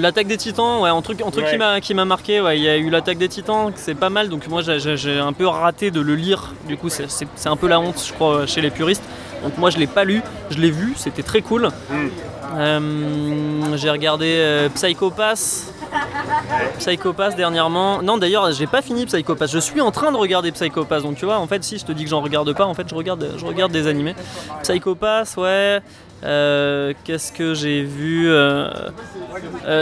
L'attaque 0.00 0.26
des 0.26 0.36
titans, 0.36 0.80
ouais, 0.80 0.90
un 0.90 1.00
truc, 1.02 1.20
un 1.22 1.30
truc 1.30 1.44
Ouais. 1.44 1.50
qui 1.52 1.58
m'a 1.58 1.80
qui 1.80 1.94
m'a 1.94 2.04
marqué, 2.04 2.40
ouais, 2.40 2.58
il 2.58 2.62
y 2.64 2.68
a 2.68 2.76
eu 2.76 2.90
l'attaque 2.90 3.18
des 3.18 3.28
titans, 3.28 3.70
c'est 3.76 3.94
pas 3.94 4.10
mal, 4.10 4.28
donc 4.28 4.46
moi 4.48 4.60
j'ai- 4.62 4.78
j'ai 4.80 4.96
j'ai 4.96 5.18
un 5.18 5.32
peu 5.32 5.46
raté 5.46 5.90
de 5.90 6.00
le 6.00 6.14
lire, 6.14 6.52
du 6.66 6.76
coup 6.76 6.88
c'est- 6.88 7.08
c'est 7.08 7.26
c'est 7.36 7.48
un 7.48 7.56
peu 7.56 7.68
la 7.68 7.78
honte 7.80 8.02
je 8.06 8.12
crois 8.12 8.46
chez 8.46 8.60
les 8.60 8.70
puristes, 8.70 9.02
donc 9.42 9.58
moi 9.58 9.70
je 9.70 9.78
l'ai 9.78 9.86
pas 9.86 10.04
lu, 10.04 10.22
je 10.50 10.58
l'ai 10.58 10.70
vu, 10.70 10.94
c'était 10.96 11.22
très 11.22 11.42
cool. 11.42 11.70
Euh, 12.56 13.76
j'ai 13.76 13.90
regardé 13.90 14.36
euh, 14.38 14.68
Psychopass. 14.70 15.72
Psychopass 16.78 17.36
dernièrement. 17.36 18.02
Non 18.02 18.18
d'ailleurs 18.18 18.52
j'ai 18.52 18.66
pas 18.66 18.82
fini 18.82 19.06
Psychopass. 19.06 19.50
Je 19.50 19.58
suis 19.58 19.80
en 19.80 19.90
train 19.90 20.12
de 20.12 20.16
regarder 20.16 20.52
Psychopass. 20.52 21.02
Donc 21.02 21.16
tu 21.16 21.24
vois 21.24 21.38
en 21.38 21.46
fait 21.46 21.62
si 21.64 21.78
je 21.78 21.84
te 21.84 21.92
dis 21.92 22.04
que 22.04 22.10
j'en 22.10 22.20
regarde 22.20 22.52
pas, 22.54 22.64
en 22.64 22.74
fait 22.74 22.88
je 22.88 22.94
regarde, 22.94 23.32
je 23.36 23.44
regarde 23.44 23.72
des 23.72 23.86
animés. 23.86 24.14
Psychopass 24.62 25.36
ouais. 25.36 25.80
Euh, 26.24 26.94
Qu'est-ce 27.04 27.30
que 27.30 27.52
j'ai 27.52 27.82
vu 27.82 28.30
euh, 28.30 28.70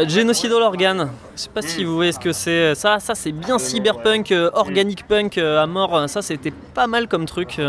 Genocidal 0.09 0.63
Organ. 0.63 1.11
Je 1.37 1.43
sais 1.43 1.49
pas 1.49 1.63
si 1.63 1.85
vous 1.85 1.95
voyez 1.95 2.13
ce 2.13 2.19
que 2.19 2.33
c'est. 2.33 2.75
Ça, 2.75 2.99
ça 2.99 3.15
c'est 3.15 3.33
bien 3.33 3.59
cyberpunk, 3.59 4.35
organic 4.53 5.07
punk 5.07 5.39
à 5.39 5.67
mort. 5.67 6.09
Ça 6.09 6.23
c'était 6.23 6.53
pas 6.75 6.87
mal 6.87 7.07
comme 7.07 7.27
truc. 7.27 7.61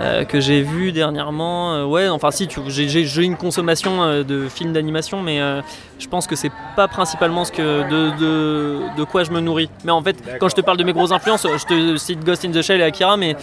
Euh, 0.00 0.24
que 0.24 0.40
j'ai 0.40 0.62
vu 0.62 0.92
dernièrement. 0.92 1.74
Euh, 1.74 1.84
ouais, 1.84 2.08
enfin 2.08 2.30
si, 2.30 2.48
j'ai- 2.68 3.22
une 3.24 3.36
consommation 3.36 4.02
euh, 4.02 4.22
de 4.22 4.48
films 4.48 4.72
d'animation, 4.72 5.22
mais 5.22 5.40
euh, 5.40 5.60
je 5.98 6.06
pense 6.08 6.26
que 6.26 6.36
c'est 6.36 6.52
pas 6.76 6.88
principalement 6.88 7.44
ce 7.44 7.52
que 7.52 7.88
de, 7.88 8.96
de, 8.96 9.04
quoi 9.04 9.24
je 9.24 9.30
me 9.30 9.40
nourris. 9.40 9.70
Mais 9.84 9.92
en 9.92 10.02
fait, 10.02 10.16
quand 10.38 10.48
je 10.48 10.54
te 10.54 10.60
parle 10.60 10.76
de 10.76 10.84
mes 10.84 10.92
grosses 10.92 11.12
influences, 11.12 11.46
je 11.46 11.64
te 11.64 11.96
cite 11.96 12.24
Ghost 12.24 12.44
in 12.44 12.50
the 12.50 12.62
Shell 12.62 12.80
et 12.80 12.84
Akira, 12.84 13.16
mais 13.16 13.36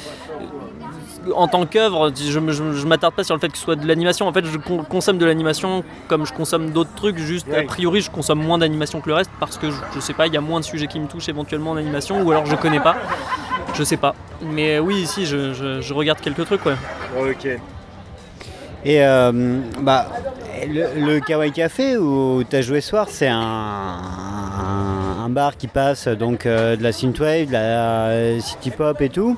en 1.36 1.48
tant 1.48 1.66
qu'œuvre, 1.66 2.12
je, 2.16 2.40
je 2.74 2.88
m'attarde 2.88 3.14
pas 3.14 3.24
sur 3.24 3.36
le 3.36 3.40
fait 3.40 3.50
que 3.50 3.58
ce 3.58 3.64
soit 3.64 3.76
de 3.76 3.88
l'animation. 3.88 4.28
En 4.28 4.34
fait, 4.34 4.46
je 4.46 4.58
con- 4.58 4.84
consomme 4.84 5.18
de 5.18 5.26
l'animation 5.26 5.84
comme 6.08 6.26
je 6.26 6.34
consomme 6.34 6.72
d'autres 6.72 6.94
trucs. 6.96 7.18
Juste 7.18 7.48
a 7.54 7.64
priori, 7.64 8.02
je 8.02 8.12
consomme 8.12 8.44
moins 8.44 8.58
d'animation 8.58 9.00
que 9.02 9.10
le 9.10 9.16
reste 9.16 9.32
parce 9.40 9.58
que 9.58 9.70
je, 9.72 9.76
je 9.96 10.00
sais 10.00 10.14
pas, 10.14 10.28
il 10.28 10.34
y 10.34 10.38
a 10.38 10.42
moins 10.42 10.60
de 10.60 10.66
sujets 10.66 10.88
qui 10.88 11.00
me 11.00 11.08
touchent 11.08 11.30
éventuellement 11.30 11.72
en 11.72 11.78
animation, 11.78 12.22
ou 12.22 12.32
alors 12.32 12.46
je 12.46 12.56
connais 12.56 12.80
pas. 12.80 12.96
Je 13.74 13.84
sais 13.84 13.98
pas. 13.98 14.16
Mais 14.42 14.80
oui, 14.80 15.06
si, 15.08 15.26
je, 15.26 15.54
je- 15.54 15.82
je 15.82 15.94
regarde 15.94 16.20
quelques 16.20 16.46
trucs, 16.46 16.66
ouais. 16.66 16.76
Ok. 17.20 17.48
Et 18.86 19.02
euh, 19.04 19.60
bah, 19.80 20.08
le, 20.68 21.06
le 21.14 21.20
Kawaii 21.22 21.52
Café 21.54 21.98
où 21.98 22.44
tu 22.48 22.56
as 22.56 22.62
joué 22.62 22.82
ce 22.82 22.90
soir, 22.90 23.08
c'est 23.10 23.30
un, 23.30 23.40
un- 23.40 25.13
un 25.24 25.30
bar 25.30 25.56
qui 25.56 25.68
passe 25.68 26.08
donc 26.10 26.46
euh, 26.46 26.76
de 26.76 26.84
la 26.84 26.92
synthwave, 26.92 27.48
de 27.48 27.54
la 27.54 28.08
euh, 28.08 28.40
city 28.42 28.72
pop 28.72 29.00
et 29.02 29.10
tout. 29.10 29.38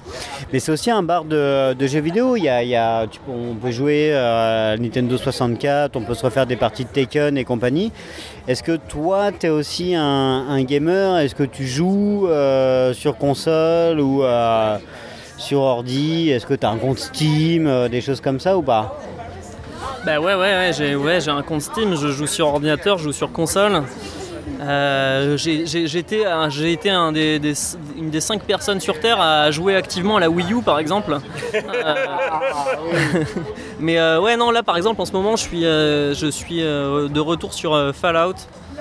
Mais 0.52 0.60
c'est 0.60 0.72
aussi 0.72 0.90
un 0.90 1.04
bar 1.04 1.26
de, 1.26 1.76
jeux 1.80 2.00
vidéo. 2.00 2.36
Il 2.36 2.44
y 2.44 2.50
a, 2.50 3.06
tu- 3.08 3.20
on 3.30 3.54
peut 3.54 3.72
jouer 3.72 4.10
euh, 4.12 4.74
à 4.74 4.78
Nintendo 4.78 5.16
64, 5.16 5.96
on 5.96 6.02
peut 6.02 6.16
se 6.16 6.26
refaire 6.26 6.48
des 6.48 6.56
parties 6.56 6.86
de 6.86 6.90
Taken 6.90 7.38
et 7.38 7.44
compagnie. 7.44 7.92
Est-ce 8.48 8.64
que 8.64 8.76
toi, 8.76 9.32
tu 9.32 9.46
es 9.46 9.50
aussi 9.50 9.94
un, 9.96 10.64
gamer? 10.64 11.20
Est-ce 11.20 11.36
que 11.36 11.44
tu 11.44 11.68
joues 11.68 12.28
euh, 12.28 12.94
sur 12.94 13.18
console 13.18 14.00
ou 14.00 14.24
euh, 14.24 14.78
sur 15.38 15.60
ordi? 15.60 16.32
Est-ce 16.32 16.48
que 16.48 16.56
tu 16.56 16.66
as 16.66 16.70
un 16.70 16.78
compte 16.78 16.98
Steam, 16.98 17.68
euh, 17.68 17.90
des 17.90 18.02
choses 18.02 18.22
comme 18.22 18.40
ça 18.40 18.58
ou 18.58 18.64
pas? 18.64 19.00
Bah 20.04 20.20
ouais, 20.20 20.36
ouais, 20.36 20.36
ouais, 20.36 20.72
j'ai 20.76 20.96
ouais, 20.96 21.22
j'ai 21.22 21.32
un 21.32 21.42
compte 21.44 21.62
Steam, 21.62 21.96
je 21.96 22.08
joue 22.08 22.28
sur 22.28 22.48
ordinateur, 22.48 22.98
je 22.98 23.06
joue 23.06 23.12
sur 23.12 23.32
console. 23.32 23.84
Euh, 24.66 25.38
j'ai 25.38 25.98
été, 25.98 26.26
un- 26.26 26.50
j'ai 26.50 26.72
été 26.72 26.90
un 26.90 27.12
des, 27.12 27.38
des- 27.40 27.54
une 27.98 28.10
des 28.10 28.20
cinq 28.22 28.42
personnes 28.44 28.80
sur 28.80 29.00
Terre 29.00 29.22
à 29.22 29.52
jouer 29.52 29.76
activement 29.76 30.18
à 30.18 30.20
la 30.20 30.30
Wii 30.30 30.54
U 30.54 30.62
par 30.62 30.80
exemple. 30.80 31.20
Euh, 31.54 31.96
mais 33.80 34.00
euh, 34.00 34.20
ouais 34.20 34.38
non 34.38 34.52
là 34.52 34.64
par 34.64 34.76
exemple 34.78 35.00
en 35.02 35.06
ce 35.06 35.12
moment 35.12 35.36
je 35.36 35.44
suis, 35.44 35.62
je 35.62 36.30
suis 36.32 36.60
de 36.62 37.20
retour 37.20 37.54
sur 37.54 37.94
Fallout. 37.96 38.34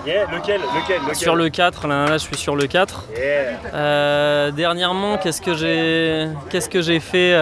Yeah, 0.06 0.24
lequel, 0.32 0.60
lequel, 0.60 1.00
lequel? 1.02 1.16
Sur 1.16 1.34
le 1.34 1.48
4, 1.48 1.86
là, 1.86 2.04
là 2.06 2.12
je 2.18 2.24
suis 2.24 2.36
sur 2.36 2.56
le 2.56 2.66
4. 2.66 3.04
Yeah. 3.16 3.22
Euh, 3.72 4.50
dernièrement, 4.50 5.16
qu'est-ce 5.18 5.40
que 5.40 5.54
j'ai 5.54 6.28
qu'est-ce 6.50 6.68
que 6.68 6.82
j'ai 6.82 7.00
fait 7.00 7.32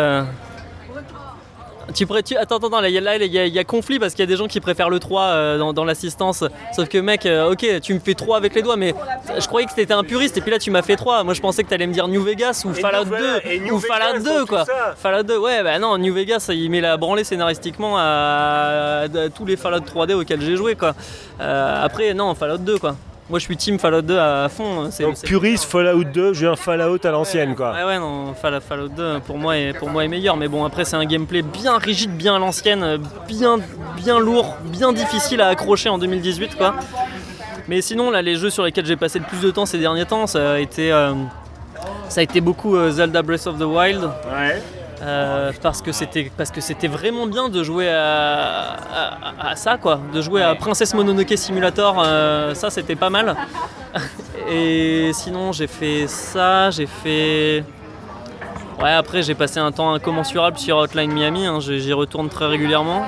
tu 1.94 2.06
pourrais, 2.06 2.22
tu- 2.22 2.36
Attends, 2.36 2.56
attends, 2.56 2.80
là, 2.80 2.88
il 2.88 2.94
y, 2.94 2.98
a- 3.38 3.46
y 3.46 3.48
y 3.58 3.64
conflit 3.64 3.98
parce 3.98 4.12
qu'il 4.14 4.20
y 4.20 4.22
a 4.22 4.26
des 4.26 4.36
gens 4.36 4.46
qui 4.46 4.60
préfèrent 4.60 4.90
le 4.90 4.98
3 4.98 5.22
euh, 5.22 5.58
dans, 5.58 5.72
dans 5.72 5.84
l'assistance. 5.84 6.44
Sauf 6.74 6.88
que, 6.88 6.98
mec, 6.98 7.26
euh, 7.26 7.50
ok, 7.52 7.80
tu 7.82 7.94
me 7.94 7.98
fais 8.00 8.14
3 8.14 8.36
avec 8.36 8.54
les 8.54 8.62
doigts, 8.62 8.76
mais 8.76 8.94
je 9.38 9.46
croyais 9.46 9.66
que 9.66 9.74
t'étais 9.74 9.92
un 9.94 10.04
puriste 10.04 10.36
et 10.36 10.40
puis 10.40 10.50
là, 10.50 10.58
tu 10.58 10.70
m'as 10.70 10.82
fait 10.82 10.96
3. 10.96 11.24
Moi, 11.24 11.34
je 11.34 11.40
pensais 11.40 11.62
que 11.64 11.68
t'allais 11.68 11.86
me 11.86 11.92
dire 11.92 12.08
New 12.08 12.22
Vegas 12.22 12.62
ou 12.64 12.72
Fallout 12.74 13.04
nous 13.04 13.08
voilà, 13.10 13.40
2 13.44 13.50
et 13.50 13.60
New 13.60 13.74
ou 13.74 13.78
Fallout 13.80 14.18
dans 14.18 14.34
2, 14.34 14.40
tout 14.40 14.46
quoi. 14.46 14.64
Fallout 14.96 15.22
2, 15.24 15.38
ouais, 15.38 15.62
bah 15.62 15.78
non, 15.78 15.98
New 15.98 16.14
Vegas, 16.14 16.46
il 16.50 16.70
met 16.70 16.80
la 16.80 16.96
branlée 16.96 17.24
scénaristiquement 17.24 17.96
à, 17.98 19.04
à 19.04 19.08
tous 19.34 19.44
les 19.44 19.56
Fallout 19.56 19.80
3D 19.80 20.14
auxquels 20.14 20.40
j'ai 20.40 20.56
joué, 20.56 20.74
quoi. 20.76 20.94
Euh, 21.40 21.84
après, 21.84 22.14
non, 22.14 22.34
Fallout 22.34 22.58
2, 22.58 22.78
quoi. 22.78 22.96
Moi, 23.32 23.38
je 23.38 23.44
suis 23.46 23.56
team 23.56 23.78
Fallout 23.78 24.02
2 24.02 24.18
à 24.18 24.46
fond. 24.50 24.90
c'est- 24.90 25.04
Donc 25.04 25.18
puriste 25.22 25.64
Fallout 25.64 26.04
2, 26.04 26.34
je 26.34 26.44
veux 26.44 26.52
un 26.52 26.56
Fallout 26.56 26.98
à 27.02 27.10
l'ancienne 27.10 27.54
quoi. 27.56 27.72
Ouais 27.72 27.82
ouais 27.84 27.98
non 27.98 28.34
Fall- 28.34 28.60
Fallout 28.60 28.88
2 28.88 29.20
pour 29.26 29.38
moi 29.38 29.56
est 29.56 29.72
pour 29.72 29.88
moi 29.88 30.04
est 30.04 30.08
meilleur 30.08 30.36
mais 30.36 30.48
bon 30.48 30.64
après 30.66 30.84
c'est 30.84 30.96
un 30.96 31.04
gameplay 31.06 31.40
bien 31.40 31.78
rigide 31.78 32.14
bien 32.14 32.36
à 32.36 32.38
l'ancienne 32.38 32.98
bien 33.26 33.56
bien 33.96 34.18
lourd 34.20 34.56
bien 34.64 34.92
difficile 34.92 35.40
à 35.40 35.48
accrocher 35.48 35.88
en 35.88 35.96
2018 35.96 36.56
quoi 36.58 36.74
mais 37.68 37.80
sinon 37.80 38.10
là 38.10 38.20
les 38.20 38.36
jeux 38.36 38.50
sur 38.50 38.64
lesquels 38.64 38.84
j'ai 38.84 38.96
passé 38.96 39.18
le 39.18 39.24
plus 39.24 39.40
de 39.40 39.50
temps 39.50 39.64
ces 39.64 39.78
derniers 39.78 40.04
temps 40.04 40.26
ça 40.26 40.52
a 40.52 40.58
été 40.58 40.92
euh, 40.92 41.14
ça 42.10 42.20
a 42.20 42.24
été 42.24 42.42
beaucoup 42.42 42.76
euh, 42.76 42.90
Zelda 42.90 43.22
Breath 43.22 43.46
of 43.46 43.58
the 43.58 43.62
Wild 43.62 44.02
Ouais. 44.30 44.62
Euh, 45.02 45.50
parce 45.62 45.82
que 45.82 45.90
c'était 45.92 46.30
parce 46.36 46.50
que 46.50 46.60
c'était 46.60 46.86
vraiment 46.88 47.26
bien 47.26 47.48
de 47.48 47.62
jouer 47.64 47.88
à, 47.90 48.76
à- 49.40 49.50
à 49.50 49.56
ça 49.56 49.76
quoi, 49.76 50.00
de 50.14 50.22
jouer 50.22 50.42
à 50.42 50.54
Princess 50.54 50.94
Mononoke 50.94 51.36
Simulator, 51.36 52.02
euh, 52.04 52.54
ça 52.54 52.70
c'était 52.70 52.94
pas 52.96 53.10
mal. 53.10 53.34
Et 54.48 55.10
sinon 55.12 55.52
j'ai 55.52 55.66
fait 55.66 56.06
ça, 56.06 56.70
j'ai 56.70 56.86
fait 56.86 57.64
ouais 58.80 58.92
après 58.92 59.22
j'ai 59.22 59.34
passé 59.34 59.60
un 59.60 59.72
temps 59.72 59.92
incommensurable 59.92 60.58
sur 60.58 60.76
Hotline 60.78 61.12
Miami, 61.12 61.46
hein, 61.46 61.58
j'y 61.60 61.92
retourne 61.92 62.28
très 62.28 62.46
régulièrement. 62.46 63.04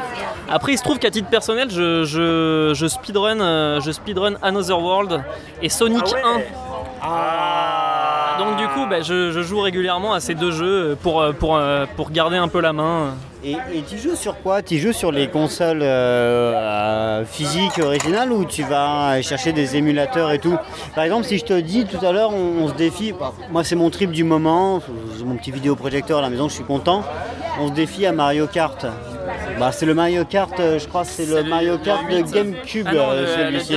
Après 0.51 0.73
il 0.73 0.79
se 0.79 0.83
trouve 0.83 0.99
qu'à 0.99 1.11
titre 1.11 1.29
personnel 1.31 1.71
je, 1.71 2.05
je, 2.05 2.73
je 2.75 2.87
speedrun 2.87 3.41
euh, 3.41 3.81
je 3.81 3.91
speedrun 3.93 4.35
Another 4.43 4.79
World 4.81 5.23
et 5.63 5.69
Sonic 5.69 6.05
1. 6.25 6.41
Ah. 7.03 7.94
Donc 8.38 8.57
du 8.57 8.66
coup, 8.68 8.87
bah, 8.88 9.01
je, 9.01 9.31
je 9.31 9.42
joue 9.42 9.61
régulièrement 9.61 10.12
à 10.12 10.20
ces 10.20 10.35
deux 10.35 10.51
jeux 10.51 10.97
pour, 11.03 11.20
euh, 11.20 11.33
pour, 11.33 11.57
euh, 11.57 11.87
pour 11.97 12.11
garder 12.11 12.37
un 12.37 12.49
peu 12.49 12.61
la 12.61 12.73
main. 12.73 13.14
Et, 13.44 13.53
et 13.53 13.83
tu 13.88 13.99
joues 13.99 14.16
sur 14.16 14.40
quoi? 14.40 14.62
Tu 14.62 14.79
joues 14.79 14.92
sur 14.92 15.12
les 15.12 15.29
consoles 15.29 15.83
euh, 15.83 16.55
euh, 16.55 17.25
physiques 17.27 17.79
originales 17.79 18.33
ou 18.33 18.44
tu 18.44 18.62
vas 18.62 19.20
chercher 19.23 19.53
des 19.53 19.77
émulateurs 19.77 20.31
et 20.33 20.38
tout? 20.38 20.57
Par 20.94 21.05
exemple, 21.05 21.25
si 21.25 21.38
je 21.38 21.44
te 21.44 21.61
dis 21.61 21.85
tout 21.85 22.05
à 22.05 22.12
l'heure, 22.12 22.31
on, 22.33 22.64
on 22.64 22.68
se 22.68 22.75
défie, 22.75 23.12
bah, 23.12 23.33
moi 23.51 23.62
c'est 23.62 23.77
mon 23.77 23.90
trip 23.90 24.11
du 24.11 24.25
moment, 24.25 24.81
mon 25.25 25.37
petit 25.37 25.51
vidéoprojecteur 25.51 26.18
à 26.18 26.23
la 26.23 26.31
maison, 26.31 26.49
je 26.49 26.55
suis 26.55 26.64
content. 26.64 27.05
On 27.61 27.68
se 27.68 27.73
défie 27.73 28.07
à 28.07 28.12
Mario 28.12 28.47
Kart. 28.47 28.85
Bah, 29.61 29.70
c'est 29.73 29.87
le 29.87 29.94
Mario 29.94 30.25
Kart, 30.25 30.55
je 30.59 30.87
crois 30.88 31.03
que 31.03 31.09
c'est 31.09 31.27
le 31.27 31.44
Mario 31.44 31.79
Kart 31.79 32.03
de. 32.11 32.23
GameCube, 32.23 32.88
Ah 32.90 32.94
non, 32.94 33.11
le, 33.12 33.20
le 33.20 33.27
celui-ci. 33.27 33.77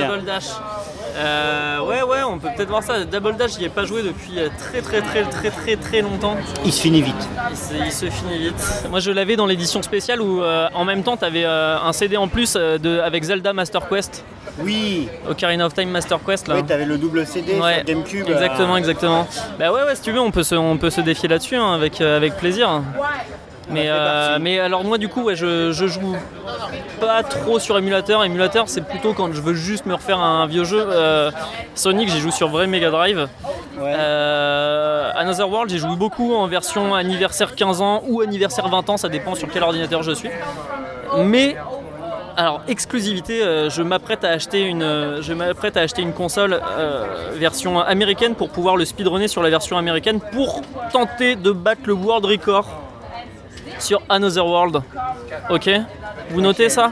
Euh, 1.18 1.80
ouais, 1.80 2.02
ouais, 2.02 2.22
on 2.22 2.38
peut 2.38 2.48
peut-être 2.56 2.68
voir 2.68 2.82
ça. 2.82 3.04
Double 3.04 3.36
Dash, 3.36 3.58
j'y 3.58 3.64
ai 3.64 3.68
pas 3.68 3.84
joué 3.84 4.02
depuis 4.02 4.34
très 4.58 4.80
très 4.80 5.00
très 5.02 5.22
très 5.24 5.50
très 5.50 5.76
très 5.76 6.00
longtemps. 6.00 6.36
Il 6.64 6.72
se 6.72 6.80
finit 6.80 7.02
vite. 7.02 7.28
Il 7.50 7.56
se, 7.56 7.74
il 7.86 7.92
se 7.92 8.06
finit 8.06 8.38
vite. 8.38 8.84
Moi, 8.90 9.00
je 9.00 9.10
l'avais 9.10 9.36
dans 9.36 9.46
l'édition 9.46 9.82
spéciale 9.82 10.20
où 10.20 10.42
euh, 10.42 10.68
en 10.74 10.84
même 10.84 11.02
temps, 11.02 11.16
t'avais 11.16 11.44
euh, 11.44 11.76
un 11.78 11.92
CD 11.92 12.16
en 12.16 12.28
plus 12.28 12.54
euh, 12.56 12.78
de, 12.78 13.00
avec 13.00 13.24
Zelda 13.24 13.52
Master 13.52 13.88
Quest, 13.88 14.24
Oui, 14.60 15.08
Ocarina 15.28 15.66
of 15.66 15.74
Time 15.74 15.90
Master 15.90 16.18
Quest 16.24 16.46
là. 16.48 16.56
oui 16.56 16.62
t'avais 16.64 16.84
le 16.84 16.98
double 16.98 17.26
CD 17.26 17.54
Ouais, 17.58 17.76
sur 17.76 17.84
GameCube. 17.84 18.28
Exactement, 18.28 18.76
exactement. 18.76 19.26
Bah 19.58 19.72
ouais, 19.72 19.82
ouais, 19.82 19.94
si 19.96 20.02
tu 20.02 20.12
veux, 20.12 20.20
on 20.20 20.30
peut 20.30 20.42
se, 20.44 20.54
on 20.54 20.76
peut 20.76 20.90
se 20.90 21.00
défier 21.00 21.28
là-dessus 21.28 21.56
hein, 21.56 21.72
avec, 21.74 22.00
avec 22.00 22.36
plaisir. 22.36 22.82
Mais, 23.70 23.84
euh, 23.86 24.38
mais 24.40 24.58
alors 24.58 24.82
moi 24.84 24.96
du 24.96 25.08
coup 25.08 25.22
ouais, 25.24 25.36
je, 25.36 25.72
je 25.72 25.86
joue 25.86 26.16
pas 27.00 27.22
trop 27.22 27.58
sur 27.58 27.76
émulateur. 27.76 28.24
Émulateur 28.24 28.68
c'est 28.68 28.80
plutôt 28.80 29.12
quand 29.12 29.32
je 29.32 29.40
veux 29.40 29.54
juste 29.54 29.86
me 29.86 29.94
refaire 29.94 30.18
un 30.20 30.46
vieux 30.46 30.64
jeu. 30.64 30.84
Euh, 30.88 31.30
Sonic 31.74 32.08
j'y 32.08 32.20
joue 32.20 32.30
sur 32.30 32.48
vrai 32.48 32.66
Mega 32.66 32.90
Drive. 32.90 33.28
ouais. 33.78 33.94
Euh, 33.96 35.10
Another 35.14 35.48
World 35.48 35.70
j'ai 35.70 35.78
joué 35.78 35.96
beaucoup 35.96 36.34
en 36.34 36.46
version 36.46 36.94
anniversaire 36.94 37.54
15 37.54 37.80
ans 37.82 38.02
ou 38.06 38.20
anniversaire 38.20 38.68
20 38.68 38.88
ans, 38.90 38.96
ça 38.96 39.08
dépend 39.08 39.34
sur 39.34 39.48
quel 39.50 39.62
ordinateur 39.62 40.02
je 40.02 40.12
suis. 40.12 40.30
Mais 41.18 41.56
alors 42.38 42.62
exclusivité, 42.68 43.42
euh, 43.42 43.68
je 43.68 43.82
m'apprête 43.82 44.22
à 44.22 44.28
acheter 44.28 44.60
une, 44.62 44.84
euh, 44.84 45.20
je 45.22 45.32
m'apprête 45.32 45.76
à 45.76 45.80
acheter 45.80 46.02
une 46.02 46.12
console 46.12 46.60
euh, 46.78 47.32
version 47.34 47.80
américaine 47.80 48.36
pour 48.36 48.50
pouvoir 48.50 48.76
le 48.76 48.84
speedrunner 48.84 49.26
sur 49.26 49.42
la 49.42 49.50
version 49.50 49.76
américaine 49.76 50.20
pour 50.20 50.62
tenter 50.92 51.34
de 51.34 51.50
battre 51.50 51.80
le 51.86 51.94
world 51.94 52.24
record 52.24 52.66
sur 53.78 54.02
Another 54.08 54.46
World. 54.46 54.82
Ok, 55.50 55.70
vous 56.30 56.40
notez 56.40 56.68
ça? 56.68 56.90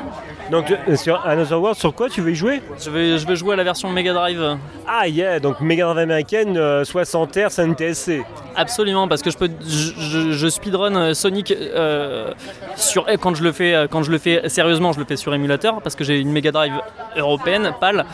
Donc 0.51 0.71
euh, 0.71 0.95
sur 0.95 1.27
Another 1.27 1.61
World, 1.61 1.77
sur 1.77 1.93
quoi 1.93 2.09
tu 2.09 2.21
veux 2.21 2.31
y 2.31 2.35
jouer? 2.37 2.63
Je 2.81 2.89
vais, 2.89 3.19
je 3.19 3.27
vais 3.27 3.35
jouer 3.35 3.55
à 3.55 3.57
la 3.57 3.65
version 3.65 3.89
Mega 3.91 4.13
Drive. 4.13 4.57
Ah 4.87 5.09
yeah, 5.09 5.41
donc 5.41 5.61
Mega 5.61 5.85
Drive 5.87 5.99
américaine, 5.99 6.57
euh, 6.57 6.85
60 6.85 7.37
Hz, 7.37 7.59
NTSC. 7.59 8.23
Absolument, 8.55 9.09
parce 9.09 9.23
que 9.23 9.31
je 9.33 9.37
peux, 9.39 9.51
je, 9.67 9.91
je- 9.99 10.31
je 10.33 10.49
speedrun 10.49 10.95
euh, 10.95 11.15
Sonic 11.15 11.51
euh, 11.53 12.31
sur 12.77 13.07
quand 13.21 13.35
je 13.35 13.43
le 13.43 13.51
fais, 13.51 13.87
quand 13.91 14.05
je 14.05 14.11
le 14.13 14.19
fais 14.19 14.49
sérieusement, 14.49 14.93
je 14.93 15.01
le 15.01 15.05
fais 15.05 15.17
sur 15.17 15.35
émulateur 15.35 15.83
parce 15.83 15.97
que 15.97 16.05
j'ai 16.05 16.21
une 16.21 16.31
Mega 16.31 16.53
Drive 16.53 16.75
européenne, 17.17 17.73
PAL, 17.81 18.07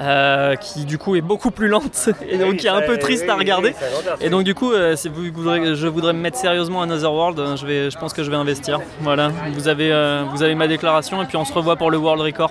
euh, 0.00 0.56
qui 0.56 0.86
du 0.86 0.96
coup 0.96 1.14
est 1.16 1.20
beaucoup 1.20 1.50
plus 1.50 1.68
lente 1.68 2.08
et 2.28 2.38
donc 2.38 2.56
qui 2.56 2.66
est 2.66 2.70
un 2.70 2.80
peu 2.80 2.96
triste 2.98 3.28
à 3.28 3.34
regarder. 3.36 3.74
Et 4.20 4.30
donc 4.30 4.44
du 4.44 4.54
coup, 4.54 4.72
euh, 4.72 4.96
si 4.96 5.08
vous 5.08 5.24
voudrez- 5.32 5.74
je 5.74 5.86
voudrais 5.86 6.12
me 6.14 6.20
mettre 6.20 6.38
sérieusement 6.38 6.80
à 6.80 6.84
Another 6.84 7.12
World, 7.12 7.38
euh, 7.38 7.56
je, 7.56 7.66
vais, 7.66 7.90
je 7.90 7.98
pense 7.98 8.12
que 8.14 8.22
je 8.22 8.30
vais 8.30 8.36
investir. 8.36 8.80
Voilà, 9.02 9.30
vous 9.52 9.68
avez, 9.68 9.92
euh, 9.92 10.24
vous 10.32 10.42
avez 10.42 10.54
ma 10.54 10.68
déclaration 10.68 11.22
et 11.22 11.26
puis 11.26 11.36
on 11.36 11.44
se 11.44 11.52
revoit 11.52 11.76
pour 11.76 11.90
le 11.90 11.98
World 11.98 12.22
Record. 12.22 12.50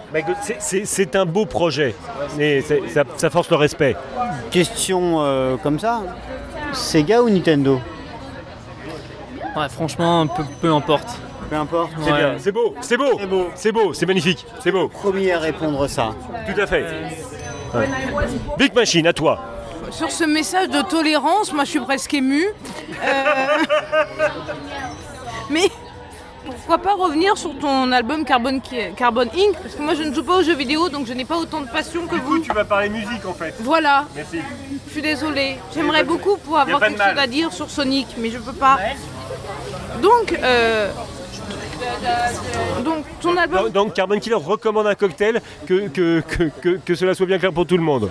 C'est- 0.59 1.15
un 1.15 1.25
beau 1.25 1.45
projet, 1.47 1.95
et 2.39 2.61
ça, 2.61 3.03
ça 3.17 3.29
force 3.31 3.49
le 3.49 3.55
respect. 3.55 3.95
Question 4.51 5.15
euh, 5.23 5.57
comme 5.57 5.79
ça, 5.79 6.01
Sega 6.71 7.21
ou 7.23 7.29
Nintendo? 7.29 7.79
Ouais, 9.57 9.69
franchement, 9.69 10.27
peu, 10.27 10.43
peu 10.61 10.71
importe. 10.71 11.07
Peu 11.49 11.55
importe. 11.55 11.91
C'est 12.03 12.11
Ouais. 12.11 12.17
bien, 12.19 12.33
c'est 12.37 12.51
beau, 12.51 12.75
c'est 12.81 12.97
beau, 12.97 13.17
C'est 13.19 13.25
beau. 13.25 13.47
c'est 13.55 13.71
beau, 13.71 13.93
c'est 13.93 14.05
magnifique, 14.05 14.45
c'est 14.63 14.71
beau, 14.71 14.87
Premier 14.87 15.31
à 15.33 15.39
répondre 15.39 15.87
ça. 15.87 16.11
tout 16.53 16.61
à 16.61 16.67
fait. 16.67 16.85
Big 18.57 18.73
Machine, 18.73 19.07
à 19.07 19.13
toi. 19.13 19.39
Sur 19.91 20.11
ce 20.11 20.23
message 20.23 20.69
de 20.69 20.81
tolérance, 20.81 21.51
moi 21.53 21.63
je 21.63 21.71
suis 21.71 21.79
presque 21.79 22.13
émue. 22.13 22.45
Euh, 23.03 23.25
Mais 25.49 25.69
pourquoi 26.45 26.77
pas 26.77 26.93
revenir 26.93 27.37
sur 27.37 27.57
ton 27.57 27.91
album 27.91 28.23
Carbon, 28.23 28.59
Inc? 28.59 29.53
Parce 29.61 29.75
que 29.75 29.81
moi 29.81 29.95
je 29.95 30.03
ne 30.03 30.13
joue 30.13 30.23
pas 30.23 30.37
aux 30.37 30.43
jeux 30.43 30.55
vidéo 30.55 30.89
donc 30.89 31.07
je 31.07 31.13
n'ai 31.13 31.25
pas 31.25 31.37
autant 31.37 31.61
de 31.61 31.67
passion 31.67 32.05
que 32.07 32.15
vous. 32.15 32.39
tu 32.39 32.51
vas 32.53 32.65
parler 32.65 32.89
musique 32.89 33.25
en 33.27 33.33
fait. 33.33 33.55
Voilà, 33.59 34.05
Merci. 34.15 34.39
je 34.87 34.91
suis 34.91 35.01
désolée. 35.01 35.57
J'aimerais 35.73 36.03
beaucoup 36.03 36.37
pouvoir 36.37 36.61
avoir 36.61 36.79
quelque 36.81 37.01
chose 37.03 37.17
à 37.17 37.27
dire 37.27 37.51
sur 37.51 37.69
Sonic, 37.69 38.07
mais 38.17 38.29
je 38.29 38.37
peux 38.37 38.53
pas. 38.53 38.77
Donc, 40.01 40.37
euh, 40.41 40.91
donc 42.83 43.05
ton 43.21 43.35
album. 43.37 43.69
Donc, 43.71 43.93
Carbon 43.93 44.19
Killer 44.19 44.35
recommande 44.35 44.87
un 44.87 44.95
cocktail, 44.95 45.41
que, 45.65 45.87
que, 45.87 46.21
que, 46.21 46.43
que- 46.61 46.79
que 46.83 46.95
cela 46.95 47.13
soit 47.13 47.25
bien 47.25 47.39
clair 47.39 47.53
pour 47.53 47.65
tout 47.65 47.77
le 47.77 47.83
monde. 47.83 48.09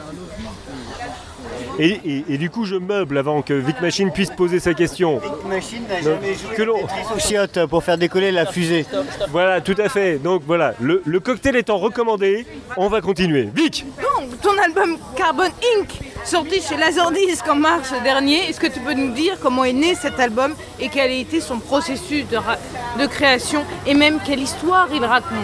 Et, 1.79 2.01
et- 2.05 2.25
et 2.29 2.39
du 2.39 2.51
coup, 2.51 2.65
je 2.65 2.75
meuble 2.77 3.19
avant 3.19 3.41
que 3.43 3.55
Vic 3.55 3.81
Machine 3.81 4.11
puisse 4.11 4.31
poser 4.31 4.59
sa 4.61 4.75
question. 4.75 5.21
Machine 5.49 5.83
n'a 5.89 6.01
jamais 6.03 6.35
joué 6.35 6.55
que 6.57 6.63
l'on- 6.63 6.79
aux 6.83 7.67
pour 7.69 7.85
faire 7.85 7.97
décoller 7.99 8.33
la 8.33 8.47
fusée. 8.47 8.85
Voilà, 9.31 9.61
tout 9.61 9.77
à 9.79 9.89
fait. 9.89 10.19
Donc 10.19 10.43
voilà, 10.47 10.75
le, 10.81 11.03
le 11.05 11.21
cocktail 11.21 11.57
étant 11.57 11.79
recommandé, 11.79 12.47
on 12.77 12.89
va 12.89 13.01
continuer. 13.01 13.49
Vic 13.55 13.85
Donc, 14.01 14.41
ton 14.41 14.57
album 14.59 14.97
Carbon 15.17 15.45
Inc. 15.79 15.89
sorti 16.25 16.61
chez 16.61 16.77
Laserdisc 16.77 17.47
en 17.49 17.55
mars 17.55 17.93
dernier, 18.03 18.49
est-ce 18.49 18.59
que 18.61 18.67
tu 18.67 18.81
peux 18.81 18.95
nous 18.95 19.13
dire 19.13 19.37
comment 19.41 19.65
est 19.65 19.73
né 19.73 19.95
cet 19.95 20.19
album 20.19 20.55
et 20.81 20.89
quel 20.89 21.11
a 21.11 21.15
été 21.15 21.41
son 21.41 21.59
processus 21.59 22.27
de, 22.29 22.37
ra- 22.37 22.59
de 22.99 23.07
création 23.07 23.65
et 23.87 23.95
même 23.95 24.19
quelle 24.25 24.41
histoire 24.41 24.89
il 24.93 25.05
raconte? 25.05 25.39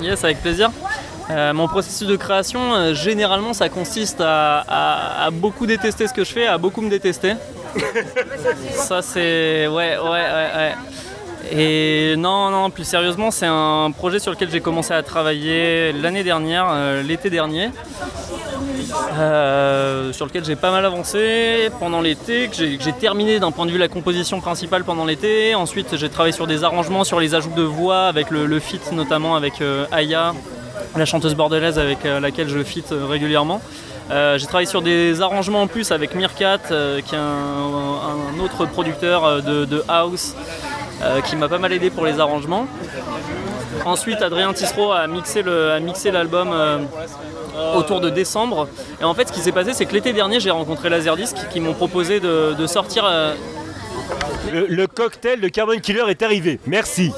Yes, 0.00 0.24
avec 0.24 0.40
plaisir. 0.42 0.70
Euh, 1.30 1.52
mon 1.52 1.68
processus 1.68 2.06
de 2.06 2.16
création, 2.16 2.74
euh, 2.74 2.94
généralement, 2.94 3.52
ça 3.52 3.68
consiste 3.68 4.20
à, 4.20 5.28
beaucoup 5.32 5.66
détester 5.66 6.06
ce 6.06 6.12
que 6.12 6.24
je 6.24 6.32
fais, 6.32 6.46
à 6.46 6.58
beaucoup 6.58 6.80
me 6.80 6.90
détester. 6.90 7.34
ça, 8.74 9.02
c'est. 9.02 9.66
Ouais, 9.66 9.96
ouais, 9.98 10.08
ouais, 10.08 10.50
ouais. 10.56 10.72
Et 11.50 12.14
non, 12.16 12.50
non, 12.50 12.70
plus 12.70 12.84
sérieusement, 12.84 13.30
c'est 13.30 13.46
un 13.46 13.90
projet 13.90 14.18
sur 14.18 14.30
lequel 14.30 14.50
j'ai 14.50 14.60
commencé 14.60 14.94
à 14.94 15.02
travailler 15.02 15.92
l'année 15.92 16.22
dernière, 16.22 16.66
euh, 16.70 17.02
l'été 17.02 17.30
dernier. 17.30 17.70
sur 20.12 20.26
lequel 20.26 20.44
j'ai 20.44 20.56
pas 20.56 20.70
mal 20.70 20.84
avancé 20.84 21.68
pendant 21.78 22.00
l'été, 22.00 22.48
que 22.48 22.54
j'ai 22.54 22.92
terminé 22.92 23.38
d'un 23.38 23.50
point 23.50 23.66
de 23.66 23.70
vue 23.70 23.78
la 23.78 23.88
composition 23.88 24.40
principale 24.40 24.84
pendant 24.84 25.04
l'été. 25.04 25.54
Ensuite, 25.54 25.96
j'ai 25.96 26.08
travaillé 26.08 26.32
sur 26.32 26.46
des 26.46 26.64
arrangements, 26.64 27.04
sur 27.04 27.20
les 27.20 27.34
ajouts 27.34 27.54
de 27.54 27.62
voix, 27.62 28.06
avec 28.06 28.30
le, 28.30 28.46
le 28.46 28.60
feat 28.60 28.92
notamment 28.92 29.34
avec 29.34 29.62
Aya, 29.90 30.32
la 30.96 31.04
chanteuse 31.04 31.34
bordelaise 31.34 31.78
avec 31.78 32.04
euh, 32.04 32.20
laquelle 32.20 32.48
je 32.48 32.62
fit 32.62 32.84
euh, 32.92 33.06
régulièrement. 33.06 33.60
Euh, 34.10 34.38
j'ai 34.38 34.46
travaillé 34.46 34.66
sur 34.66 34.82
des 34.82 35.20
arrangements 35.20 35.62
en 35.62 35.66
plus 35.66 35.90
avec 35.92 36.14
Mirkat, 36.14 36.58
qui 36.58 37.14
est 37.14 37.18
un, 37.18 38.40
autre 38.44 38.66
producteur 38.66 39.42
de, 39.42 39.84
house, 39.88 40.34
qui 41.24 41.36
m'a 41.36 41.48
pas 41.48 41.58
mal 41.58 41.72
aidé 41.72 41.88
pour 41.90 42.04
les 42.04 42.18
arrangements. 42.18 42.66
Ensuite, 43.84 44.20
Adrien 44.20 44.52
Tissereau 44.52 44.92
a 44.92 45.06
mixé 45.06 45.42
le- 45.42 45.70
a 45.70 45.80
mixé 45.80 46.10
l'album 46.10 46.50
autour 47.76 48.00
de 48.00 48.10
décembre. 48.10 48.68
Et 49.00 49.04
en 49.04 49.14
fait, 49.14 49.28
ce 49.28 49.32
qui 49.32 49.40
s'est 49.40 49.52
passé, 49.52 49.72
c'est 49.72 49.86
que 49.86 49.94
l'été 49.94 50.12
dernier, 50.12 50.40
j'ai 50.40 50.50
rencontré 50.50 50.90
Laserdisc 50.90 51.36
qui 51.50 51.60
m'ont 51.60 51.74
proposé 51.74 52.20
de, 52.20 52.66
sortir. 52.66 53.08
Le, 54.52 54.66
le 54.66 54.86
cocktail 54.88 55.40
de 55.40 55.48
Carbon 55.48 55.78
Killer 55.80 56.04
est 56.08 56.22
arrivé. 56.22 56.58
Merci. 56.66 57.12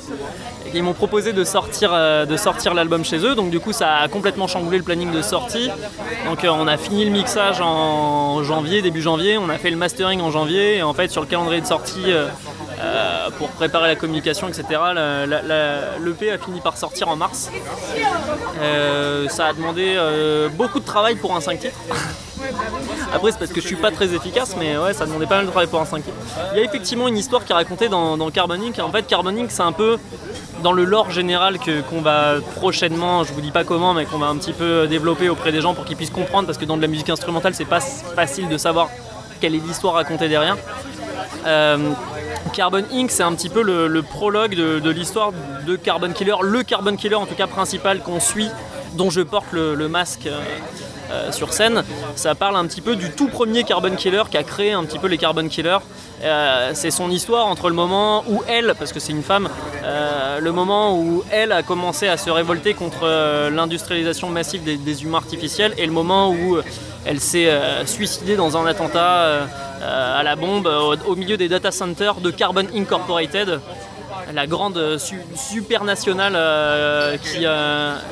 Ils 0.75 0.83
m'ont 0.83 0.93
proposé 0.93 1.33
de 1.33 1.45
sortir, 1.45 1.91
euh, 1.93 2.27
de 2.27 2.37
sortir 2.37 2.75
l'album 2.75 3.05
chez 3.05 3.19
eux, 3.19 3.35
donc 3.35 3.51
du 3.51 3.61
coup 3.61 3.73
ça 3.73 3.97
a 3.97 4.09
complètement 4.09 4.47
chamboulé 4.47 4.79
le 4.79 4.85
planning 4.85 5.11
de 5.11 5.23
sortie. 5.23 5.71
Donc 6.27 6.45
euh, 6.45 6.49
on 6.51 6.67
a 6.67 6.77
fini 6.77 7.05
le 7.05 7.11
mixage 7.11 7.61
en 7.61 8.43
janvier, 8.43 8.83
début 8.83 9.03
janvier, 9.03 9.39
on 9.39 9.49
a 9.49 9.59
fait 9.59 9.71
le 9.71 9.77
mastering 9.77 10.21
en 10.21 10.31
janvier, 10.31 10.79
et 10.79 10.83
en 10.83 10.95
fait 10.95 11.11
sur 11.11 11.21
le 11.21 11.27
calendrier 11.27 11.61
de 11.61 11.67
sortie, 11.67 12.13
euh, 12.81 13.31
pour 13.39 13.49
préparer 13.51 13.89
la 13.89 13.97
communication, 13.97 14.49
etc., 14.49 14.65
l'EP 16.01 16.31
a 16.31 16.39
fini 16.39 16.61
par 16.61 16.77
sortir 16.77 17.09
en 17.09 17.17
mars. 17.17 17.51
Euh, 18.61 19.29
ça 19.29 19.47
a 19.47 19.53
demandé 19.53 19.95
euh, 19.97 20.49
beaucoup 20.49 20.81
de 20.81 20.85
travail 20.85 21.17
pour 21.17 21.35
un 21.37 21.41
5 21.41 21.61
titres. 21.61 21.79
Après, 23.15 23.33
c'est 23.33 23.39
parce 23.39 23.53
que 23.53 23.61
je 23.61 23.67
suis 23.67 23.77
pas 23.77 23.91
très 23.91 24.13
efficace, 24.13 24.57
mais 24.59 24.77
ouais, 24.77 24.93
ça 24.93 25.07
demandait 25.07 25.27
pas 25.27 25.37
mal 25.37 25.47
de 25.47 25.51
travail 25.51 25.69
pour 25.69 25.81
un 25.81 25.87
5 25.87 26.05
titres. 26.05 26.17
Il 26.53 26.59
y 26.59 26.61
a 26.61 26.65
effectivement 26.65 27.09
une 27.09 27.17
histoire 27.17 27.45
qui 27.45 27.53
est 27.53 27.55
racontée 27.55 27.89
dans, 27.89 28.17
dans 28.17 28.31
Carbon 28.31 28.55
Inc. 28.55 28.79
En 28.81 28.91
fait, 28.91 29.07
Carbon 29.07 29.37
Inc, 29.37 29.51
c'est 29.51 29.63
un 29.63 29.73
peu 29.73 29.99
dans 30.63 30.73
le 30.73 30.85
lore 30.85 31.11
général 31.11 31.59
qu'on 31.89 32.01
va 32.01 32.37
prochainement, 32.57 33.25
je 33.25 33.33
vous 33.33 33.41
dis 33.41 33.51
pas 33.51 33.65
comment, 33.65 33.95
mais 33.95 34.05
qu'on 34.05 34.19
va 34.19 34.27
un 34.27 34.37
petit 34.37 34.53
peu 34.53 34.87
développer 34.87 35.29
auprès 35.29 35.53
des 35.53 35.61
gens 35.61 35.75
pour 35.75 35.85
qu'ils 35.85 35.97
puissent 35.97 36.11
comprendre, 36.11 36.47
parce 36.47 36.59
que 36.59 36.65
dans 36.65 36.77
de 36.77 36.83
la 36.83 36.89
musique 36.89 37.11
instrumentale, 37.11 37.55
c'est 37.55 37.65
pas 37.65 37.81
facile 37.81 38.49
de 38.49 38.59
savoir 38.59 38.89
quelle 39.41 39.55
est 39.55 39.65
l'histoire 39.67 39.95
racontée 39.95 40.29
derrière. 40.29 40.57
Euh, 41.47 41.91
Carbon 42.53 42.85
Inc, 42.93 43.11
c'est 43.11 43.23
un 43.23 43.33
petit 43.35 43.49
peu 43.49 43.63
le, 43.63 44.03
prologue 44.03 44.55
de, 44.55 44.91
l'histoire 44.91 45.33
de 45.67 45.77
Carbon 45.77 46.13
Killer, 46.13 46.37
le 46.43 46.63
Carbon 46.63 46.97
Killer 46.97 47.17
en 47.17 47.27
tout 47.27 47.35
cas 47.35 47.47
principal 47.47 48.01
qu'on 48.01 48.21
suit, 48.21 48.51
dont 48.95 49.11
je 49.11 49.21
porte 49.23 49.53
le, 49.53 49.75
le 49.75 49.89
masque 49.89 50.29
euh, 51.15 51.33
sur 51.33 51.53
scène. 51.53 51.85
Ça 52.17 52.35
parle 52.35 52.57
un 52.57 52.67
petit 52.67 52.81
peu 52.81 52.97
du 52.97 53.11
tout 53.11 53.29
premier 53.29 53.65
Carbon 53.65 53.95
Killer 53.95 54.23
qui 54.31 54.37
a 54.37 54.43
créé 54.43 54.73
un 54.73 54.85
petit 54.85 54.99
peu 54.99 55.07
les 55.07 55.19
Carbon 55.19 55.47
Killers. 55.49 55.79
Euh, 56.23 56.71
c'est 56.75 56.91
son 56.91 57.11
histoire 57.11 57.47
entre 57.47 57.69
le 57.69 57.75
moment 57.75 58.25
où 58.29 58.43
elle, 58.49 58.75
parce 58.79 58.93
que 58.93 59.01
c'est 59.01 59.13
une 59.13 59.23
femme, 59.23 59.49
euh, 59.85 60.41
le 60.41 60.53
moment 60.53 60.99
où 60.99 61.23
elle 61.31 61.53
a 61.53 61.63
commencé 61.63 62.09
à 62.09 62.17
se 62.17 62.31
révolter 62.31 62.75
contre 62.75 63.07
l'industrialisation 63.51 64.29
massive 64.29 64.63
des, 64.65 65.03
humains 65.03 65.19
artificiels 65.19 65.75
et 65.77 65.87
le 65.87 65.93
moment 65.93 66.31
où 66.31 66.59
elle 67.05 67.21
s'est 67.21 67.51
suicidée 67.85 68.37
dans 68.37 68.57
un 68.57 68.67
attentat 68.67 69.47
à 69.83 70.23
la 70.23 70.37
bombe 70.37 70.71
au, 71.07 71.17
milieu 71.17 71.37
des 71.37 71.49
data 71.49 71.71
centers 71.71 72.17
de 72.17 72.31
Carbon 72.31 72.67
Incorporated, 72.75 73.61
la 74.33 74.47
grande 74.47 74.99
su- 74.99 75.21
supernationale 75.35 77.19
qui, 77.19 77.45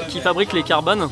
qui 0.09 0.21
fabrique 0.21 0.53
les 0.53 0.63
carbones. 0.65 1.09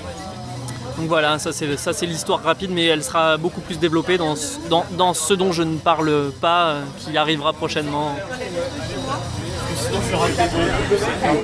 Donc 1.00 1.08
voilà, 1.08 1.38
ça 1.38 1.50
c'est 1.54 2.04
l'histoire 2.06 2.42
rapide, 2.42 2.70
mais 2.74 2.84
elle 2.84 3.02
sera 3.02 3.38
beaucoup 3.38 3.62
plus 3.62 3.78
développée 3.78 4.18
dans, 4.18 4.36
ce- 4.36 5.32
dont 5.34 5.50
je 5.50 5.62
ne 5.62 5.78
parle 5.78 6.30
pas, 6.42 6.66
euh, 6.66 6.80
qui 6.98 7.16
arrivera 7.16 7.54
prochainement. 7.54 8.14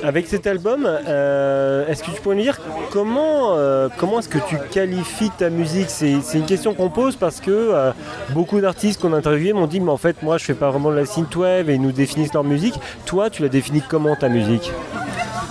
Avec 0.03 0.27
cet 0.27 0.45
album, 0.45 0.85
euh, 0.87 1.87
est-ce 1.87 2.03
que 2.03 2.11
tu 2.11 2.21
pourrais 2.21 2.35
nous 2.35 2.43
dire 2.43 2.59
comment, 2.91 3.55
euh, 3.55 3.89
comment 3.97 4.19
est-ce 4.19 4.29
que 4.29 4.37
tu 4.47 4.59
qualifies 4.69 5.31
ta 5.31 5.49
musique? 5.49 5.89
C'est 5.89 6.19
une 6.35 6.45
question 6.45 6.75
qu'on 6.75 6.91
pose 6.91 7.15
parce 7.15 7.39
que 7.39 7.91
beaucoup 8.29 8.61
d'artistes 8.61 9.01
qu'on 9.01 9.13
a 9.13 9.17
interviewés 9.17 9.53
m'ont 9.53 9.65
dit 9.65 9.79
mais 9.79 9.89
en 9.91 9.97
fait 9.97 10.21
moi 10.21 10.37
je 10.37 10.45
fais 10.45 10.53
pas 10.53 10.69
vraiment 10.69 10.91
de 10.91 10.97
la 10.97 11.05
synthwave 11.07 11.67
et 11.71 11.73
ils 11.75 11.81
nous 11.81 11.91
définissent 11.91 12.33
leur 12.33 12.43
musique. 12.43 12.75
Toi 13.07 13.31
tu 13.31 13.41
la 13.41 13.49
définis 13.49 13.81
comment 13.89 14.15
ta 14.15 14.29
musique? 14.29 14.71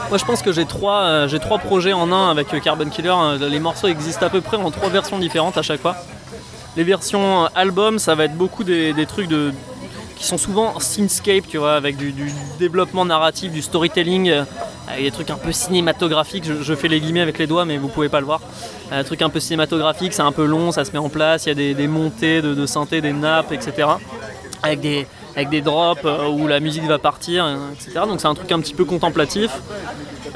Moi 0.09 0.19
je 0.19 0.25
pense 0.25 0.41
que 0.41 0.53
j'ai 0.53 0.67
trois, 0.67 1.01
euh, 1.01 1.29
j'ai 1.29 1.41
trois 1.41 1.59
projets 1.59 1.93
en 1.93 2.13
un 2.13 2.31
avec 2.31 2.55
euh, 2.55 2.61
Carbon 2.61 2.89
Killer. 2.89 3.13
Euh, 3.13 3.49
Les 3.49 3.59
morceaux 3.59 3.89
existent 3.89 4.25
à 4.25 4.31
peu 4.31 4.41
près 4.41 4.57
en 4.57 4.71
trois 4.71 4.89
versions 4.89 5.19
différentes 5.19 5.59
à 5.59 5.63
chaque 5.63 5.81
fois. 5.81 5.97
Les 6.77 6.85
versions 6.85 7.47
album, 7.57 7.99
ça 7.99 8.15
va 8.15 8.25
être 8.27 8.37
beaucoup 8.37 8.63
des, 8.63 8.93
des 8.93 9.07
trucs 9.07 9.27
de, 9.27 9.53
qui 10.15 10.25
sont 10.25 10.39
souvent 10.39 10.79
synthscape, 10.79 11.49
tu 11.49 11.59
vois, 11.59 11.75
avec 11.75 11.97
du, 11.97 12.15
développement 12.59 13.05
narratif, 13.05 13.51
du 13.51 13.63
storytelling, 13.63 14.31
avec 14.87 15.03
des 15.03 15.11
trucs 15.11 15.31
un 15.31 15.39
peu 15.39 15.53
cinématographiques. 15.53 16.45
Je, 16.45 16.75
fais 16.75 16.89
les 16.89 17.01
guillemets 17.01 17.23
avec 17.23 17.39
les 17.39 17.47
doigts, 17.47 17.65
mais 17.65 17.79
vous 17.79 17.89
pouvez 17.89 18.11
pas 18.11 18.21
le 18.21 18.27
voir. 18.27 18.41
Un 18.93 19.03
truc 19.05 19.23
un 19.23 19.31
peu 19.31 19.41
cinématographique, 19.41 20.13
c'est 20.13 20.23
un 20.23 20.33
peu 20.33 20.45
long, 20.45 20.71
ça 20.71 20.85
se 20.85 20.93
met 20.93 20.99
en 20.99 21.09
place, 21.09 21.47
il 21.47 21.49
y 21.49 21.53
a 21.53 21.55
des, 21.55 21.75
des 21.75 21.89
montées 21.89 22.43
de, 22.43 22.55
de 22.55 22.67
synthé, 22.67 23.01
des 23.01 23.15
nappes, 23.15 23.53
etc. 23.53 23.89
Avec 24.63 24.81
des, 24.81 25.07
avec 25.37 25.51
des 25.51 25.61
drops 25.61 26.01
euh, 26.05 26.29
où 26.29 26.49
la 26.49 26.61
musique 26.61 26.85
va 26.85 26.99
partir, 26.99 27.47
etc. 27.73 28.01
Donc 28.09 28.21
c'est 28.21 28.27
un 28.27 28.35
truc 28.35 28.51
un 28.51 28.61
petit 28.61 28.75
peu 28.75 28.87
contemplatif. 28.87 29.51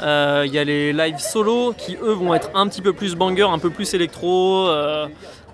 Euh, 0.03 0.43
Il 0.45 0.53
y 0.53 0.59
a 0.59 0.63
les 0.63 0.93
live 0.93 1.17
solo 1.17 1.73
qui 1.75 1.97
eux 2.01 2.13
vont 2.13 2.33
être 2.35 2.51
un 2.53 2.67
petit 2.67 2.81
peu 2.81 2.93
plus 2.93 3.15
banger, 3.15 3.47
un 3.51 3.59
peu 3.59 3.71
plus 3.71 3.93
électro, 3.95 4.67
euh, 4.69 5.07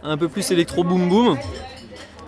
un 0.04 0.18
peu 0.18 0.28
plus 0.28 0.52
électro 0.52 0.84
boom 0.84 1.08
boom. 1.08 1.38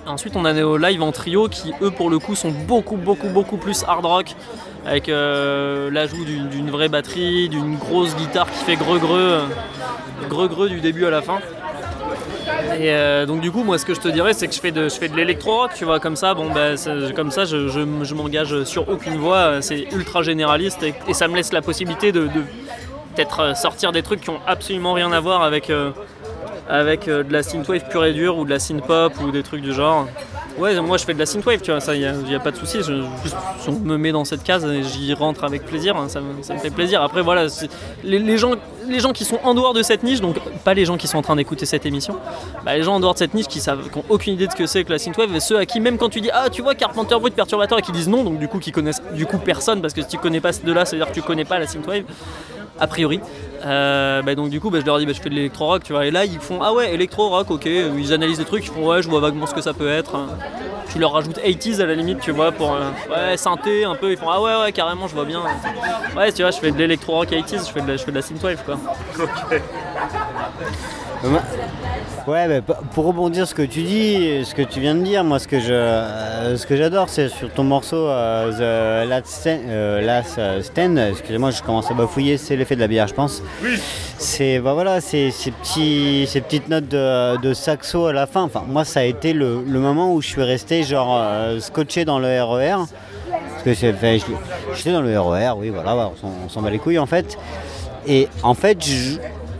Ensuite 0.07 0.35
on 0.37 0.45
a 0.45 0.53
nos 0.53 0.77
live 0.77 1.03
en 1.03 1.11
trio 1.11 1.49
qui 1.49 1.73
eux 1.81 1.91
pour 1.91 2.09
le 2.09 2.17
coup 2.17 2.33
sont 2.33 2.49
beaucoup 2.49 2.95
beaucoup 2.95 3.27
beaucoup 3.27 3.57
plus 3.57 3.83
hard 3.83 4.05
rock 4.05 4.35
avec 4.85 5.07
l'ajout 5.07 6.25
d'une 6.25 6.71
vraie 6.71 6.89
batterie, 6.89 7.47
d'une 7.49 7.75
grosse 7.75 8.15
guitare 8.15 8.49
qui 8.49 8.63
fait 8.63 8.75
greux-greux, 8.75 9.41
greux-greux 10.29 10.69
du 10.69 10.79
début 10.79 11.05
à 11.05 11.11
la 11.11 11.21
fin. 11.21 11.39
Et 12.79 12.91
euh, 12.91 13.25
donc 13.25 13.41
du 13.41 13.51
coup 13.51 13.63
moi 13.63 13.77
ce 13.77 13.85
que 13.85 13.93
je 13.93 13.99
te 13.99 14.07
dirais 14.07 14.33
c'est 14.33 14.47
que 14.47 14.53
je 14.53 14.59
fais 14.59 14.71
de, 14.71 14.83
je 14.89 14.95
fais 14.95 15.09
de 15.09 15.15
l'électro-rock 15.15 15.71
tu 15.75 15.85
vois 15.85 15.99
comme 15.99 16.15
ça. 16.15 16.33
Bon 16.33 16.49
bah, 16.51 16.75
comme 17.15 17.31
ça 17.31 17.45
je, 17.45 18.13
m'engage 18.13 18.63
sur 18.63 18.87
aucune 18.89 19.17
voie. 19.17 19.61
C'est 19.61 19.87
ultra 19.91 20.23
généraliste 20.23 20.83
et, 20.83 21.13
ça 21.13 21.27
me 21.27 21.35
laisse 21.35 21.51
la 21.51 21.61
possibilité 21.61 22.11
de, 22.11 22.29
peut-être 23.15 23.39
euh, 23.39 23.53
sortir 23.53 23.91
des 23.91 24.03
trucs 24.03 24.21
qui 24.21 24.29
ont 24.29 24.39
absolument 24.47 24.93
rien 24.93 25.11
à 25.11 25.19
voir 25.19 25.43
avec, 25.43 25.69
euh, 25.69 25.91
avec 26.69 27.07
euh, 27.07 27.23
de 27.23 27.33
la 27.33 27.41
synthwave 27.41 27.83
pure 27.89 28.05
et 28.05 28.13
dure 28.13 28.37
ou 28.37 28.45
de 28.45 28.51
la 28.51 28.59
synth-pop 28.59 29.13
ou 29.21 29.31
des 29.31 29.41
trucs 29.41 29.61
du 29.61 29.73
genre. 29.73 30.07
Ouais, 30.59 30.79
moi 30.81 30.97
je 30.97 31.05
fais 31.05 31.13
de 31.13 31.19
la 31.19 31.25
synthwave, 31.25 31.61
tu 31.61 31.71
vois, 31.71 31.79
ça, 31.79 31.95
n'y 31.95 32.05
a, 32.05 32.39
pas 32.39 32.51
de 32.51 32.57
souci. 32.57 32.79
Je, 32.83 32.93
on 33.67 33.71
me 33.71 33.97
met 33.97 34.11
dans 34.11 34.25
cette 34.25 34.43
case, 34.43 34.65
et 34.65 34.83
j'y 34.83 35.13
rentre 35.13 35.43
avec 35.43 35.65
plaisir, 35.65 35.95
hein, 35.95 36.09
ça, 36.09 36.21
me- 36.21 36.59
fait 36.59 36.69
plaisir. 36.69 37.01
Après, 37.01 37.21
voilà, 37.21 37.47
les, 38.03 38.37
gens, 38.37 38.51
les 38.87 38.99
gens 38.99 39.13
qui 39.13 39.25
sont 39.25 39.39
en 39.43 39.53
dehors 39.55 39.73
de 39.73 39.81
cette 39.81 40.03
niche, 40.03 40.21
donc 40.21 40.35
pas 40.63 40.73
les 40.73 40.85
gens 40.85 40.97
qui 40.97 41.07
sont 41.07 41.17
en 41.17 41.21
train 41.21 41.37
d'écouter 41.37 41.65
cette 41.65 41.85
émission, 41.85 42.17
bah, 42.65 42.75
les 42.75 42.83
gens 42.83 42.95
en 42.95 42.99
dehors 42.99 43.13
de 43.13 43.19
cette 43.19 43.33
niche 43.33 43.47
qui 43.47 43.61
savent, 43.61 43.89
qui 43.89 43.99
aucune 44.09 44.33
idée 44.33 44.47
de 44.47 44.51
ce 44.51 44.57
que 44.57 44.67
c'est 44.67 44.83
que 44.83 44.91
la 44.91 44.99
synthwave, 44.99 45.33
et 45.33 45.39
ceux 45.39 45.57
à 45.57 45.65
qui, 45.65 45.79
même 45.79 45.97
quand 45.97 46.09
tu 46.09 46.21
dis 46.21 46.29
ah, 46.33 46.49
tu 46.51 46.61
vois, 46.61 46.75
Carpenter 46.75 47.15
Brut, 47.19 47.33
Perturbator, 47.33 47.79
et 47.79 47.81
qui 47.81 47.93
disent 47.93 48.09
non, 48.09 48.23
donc 48.23 48.37
du 48.37 48.47
coup, 48.47 48.59
qui 48.59 48.71
connaissent 48.71 49.01
du 49.13 49.25
coup 49.25 49.37
personne, 49.37 49.81
parce 49.81 49.93
que 49.93 50.01
si 50.01 50.07
tu 50.07 50.17
connais 50.17 50.41
pas 50.41 50.51
ces 50.51 50.63
deux-là, 50.63 50.85
ça 50.85 50.91
veut 50.91 51.03
dire 51.03 51.07
que 51.07 51.17
tu 51.17 51.21
connais 51.21 51.45
pas 51.45 51.57
la 51.57 51.67
synthwave 51.67 52.03
a 52.79 52.87
priori. 52.87 53.19
Euh, 53.65 54.21
bah 54.21 54.35
donc 54.35 54.49
du 54.49 54.59
coup 54.61 54.69
bah, 54.69 54.79
je 54.81 54.85
leur 54.85 54.99
dis 54.99 55.05
bah, 55.05 55.11
je 55.15 55.21
fais 55.21 55.29
de 55.29 55.35
l'électro 55.35 55.65
rock 55.67 55.83
tu 55.83 55.93
vois. 55.93 56.05
Et 56.05 56.11
là 56.11 56.25
ils 56.25 56.39
font 56.39 56.59
ah 56.61 56.73
ouais 56.73 56.93
électro 56.93 57.29
rock 57.29 57.51
ok. 57.51 57.65
Ils 57.65 58.13
analysent 58.13 58.37
des 58.37 58.45
trucs 58.45 58.65
ils 58.65 58.71
font 58.71 58.85
ouais 58.87 59.01
je 59.01 59.09
vois 59.09 59.19
vaguement 59.19 59.45
ce 59.45 59.53
que 59.53 59.61
ça 59.61 59.73
peut 59.73 59.89
être 59.89 60.17
je 60.93 60.97
leur 60.97 61.11
rajoute 61.13 61.37
80s 61.37 61.81
à 61.81 61.85
la 61.85 61.93
limite 61.93 62.19
tu 62.19 62.31
vois 62.31 62.51
pour 62.51 62.73
euh, 62.73 62.89
ouais 63.11 63.37
synthé 63.37 63.83
un 63.83 63.95
peu. 63.95 64.11
Ils 64.11 64.17
font 64.17 64.29
ah 64.29 64.41
ouais 64.41 64.55
ouais 64.63 64.71
carrément 64.71 65.07
je 65.07 65.13
vois 65.15 65.25
bien. 65.25 65.41
Ouais 66.15 66.31
tu 66.31 66.41
vois 66.41 66.51
je 66.51 66.57
fais 66.59 66.71
de 66.71 66.77
l'électro 66.77 67.13
rock 67.13 67.29
80s 67.31 67.67
je 67.67 67.71
fais 67.73 67.81
de 67.81 67.87
la, 67.87 67.97
je 67.97 68.03
fais 68.03 68.11
de 68.11 68.15
la 68.17 68.21
synthwave 68.23 68.63
quoi. 68.65 68.77
Ouais, 72.27 72.47
bah, 72.47 72.61
p- 72.61 72.79
pour 72.93 73.05
rebondir 73.05 73.47
ce 73.47 73.55
que 73.55 73.61
tu 73.63 73.81
dis, 73.81 74.45
ce 74.45 74.53
que 74.53 74.61
tu 74.61 74.79
viens 74.79 74.93
de 74.93 75.01
dire, 75.01 75.23
moi 75.23 75.39
ce 75.39 75.47
que 75.47 75.59
je, 75.59 75.73
euh, 75.73 76.55
j'adore, 76.69 77.09
c'est 77.09 77.27
sur 77.29 77.51
ton 77.51 77.63
morceau 77.63 78.07
The 78.07 79.07
Last 79.07 79.27
Stand, 79.27 80.61
Stand, 80.61 80.97
excusez-moi, 80.97 81.49
je 81.51 81.63
commence 81.63 81.89
à 81.89 81.93
bafouiller, 81.95 82.37
c'est 82.37 82.55
l'effet 82.55 82.75
de 82.75 82.81
la 82.81 82.87
bière, 82.87 83.07
je 83.07 83.15
pense. 83.15 83.41
C'est 84.17 84.59
bah 84.59 84.73
voilà, 84.73 85.01
c'est 85.01 85.31
ces 85.31 85.51
petits, 85.51 86.25
ces 86.27 86.41
petites 86.41 86.69
notes 86.69 86.87
de, 86.87 87.53
saxo 87.53 88.05
à 88.07 88.13
la 88.13 88.27
fin. 88.27 88.49
Moi 88.67 88.85
ça 88.85 89.01
a 89.01 89.03
été 89.03 89.33
le, 89.33 89.61
moment 89.61 90.13
où 90.13 90.21
je 90.21 90.27
suis 90.27 90.43
resté 90.43 90.83
genre 90.83 91.17
euh, 91.19 91.59
scotché 91.59 92.05
dans 92.05 92.19
le 92.19 92.41
RER. 92.41 92.85
Parce 93.29 93.63
que 93.63 93.73
j'étais 93.73 94.91
dans 94.91 95.01
le 95.01 95.19
RER, 95.19 95.51
oui, 95.57 95.69
voilà, 95.69 96.11
on 96.23 96.49
s'en- 96.49 96.61
bat 96.61 96.69
les 96.69 96.79
couilles 96.79 96.99
en 96.99 97.05
fait. 97.05 97.37
Et 98.07 98.27
en 98.43 98.53
fait, 98.53 98.77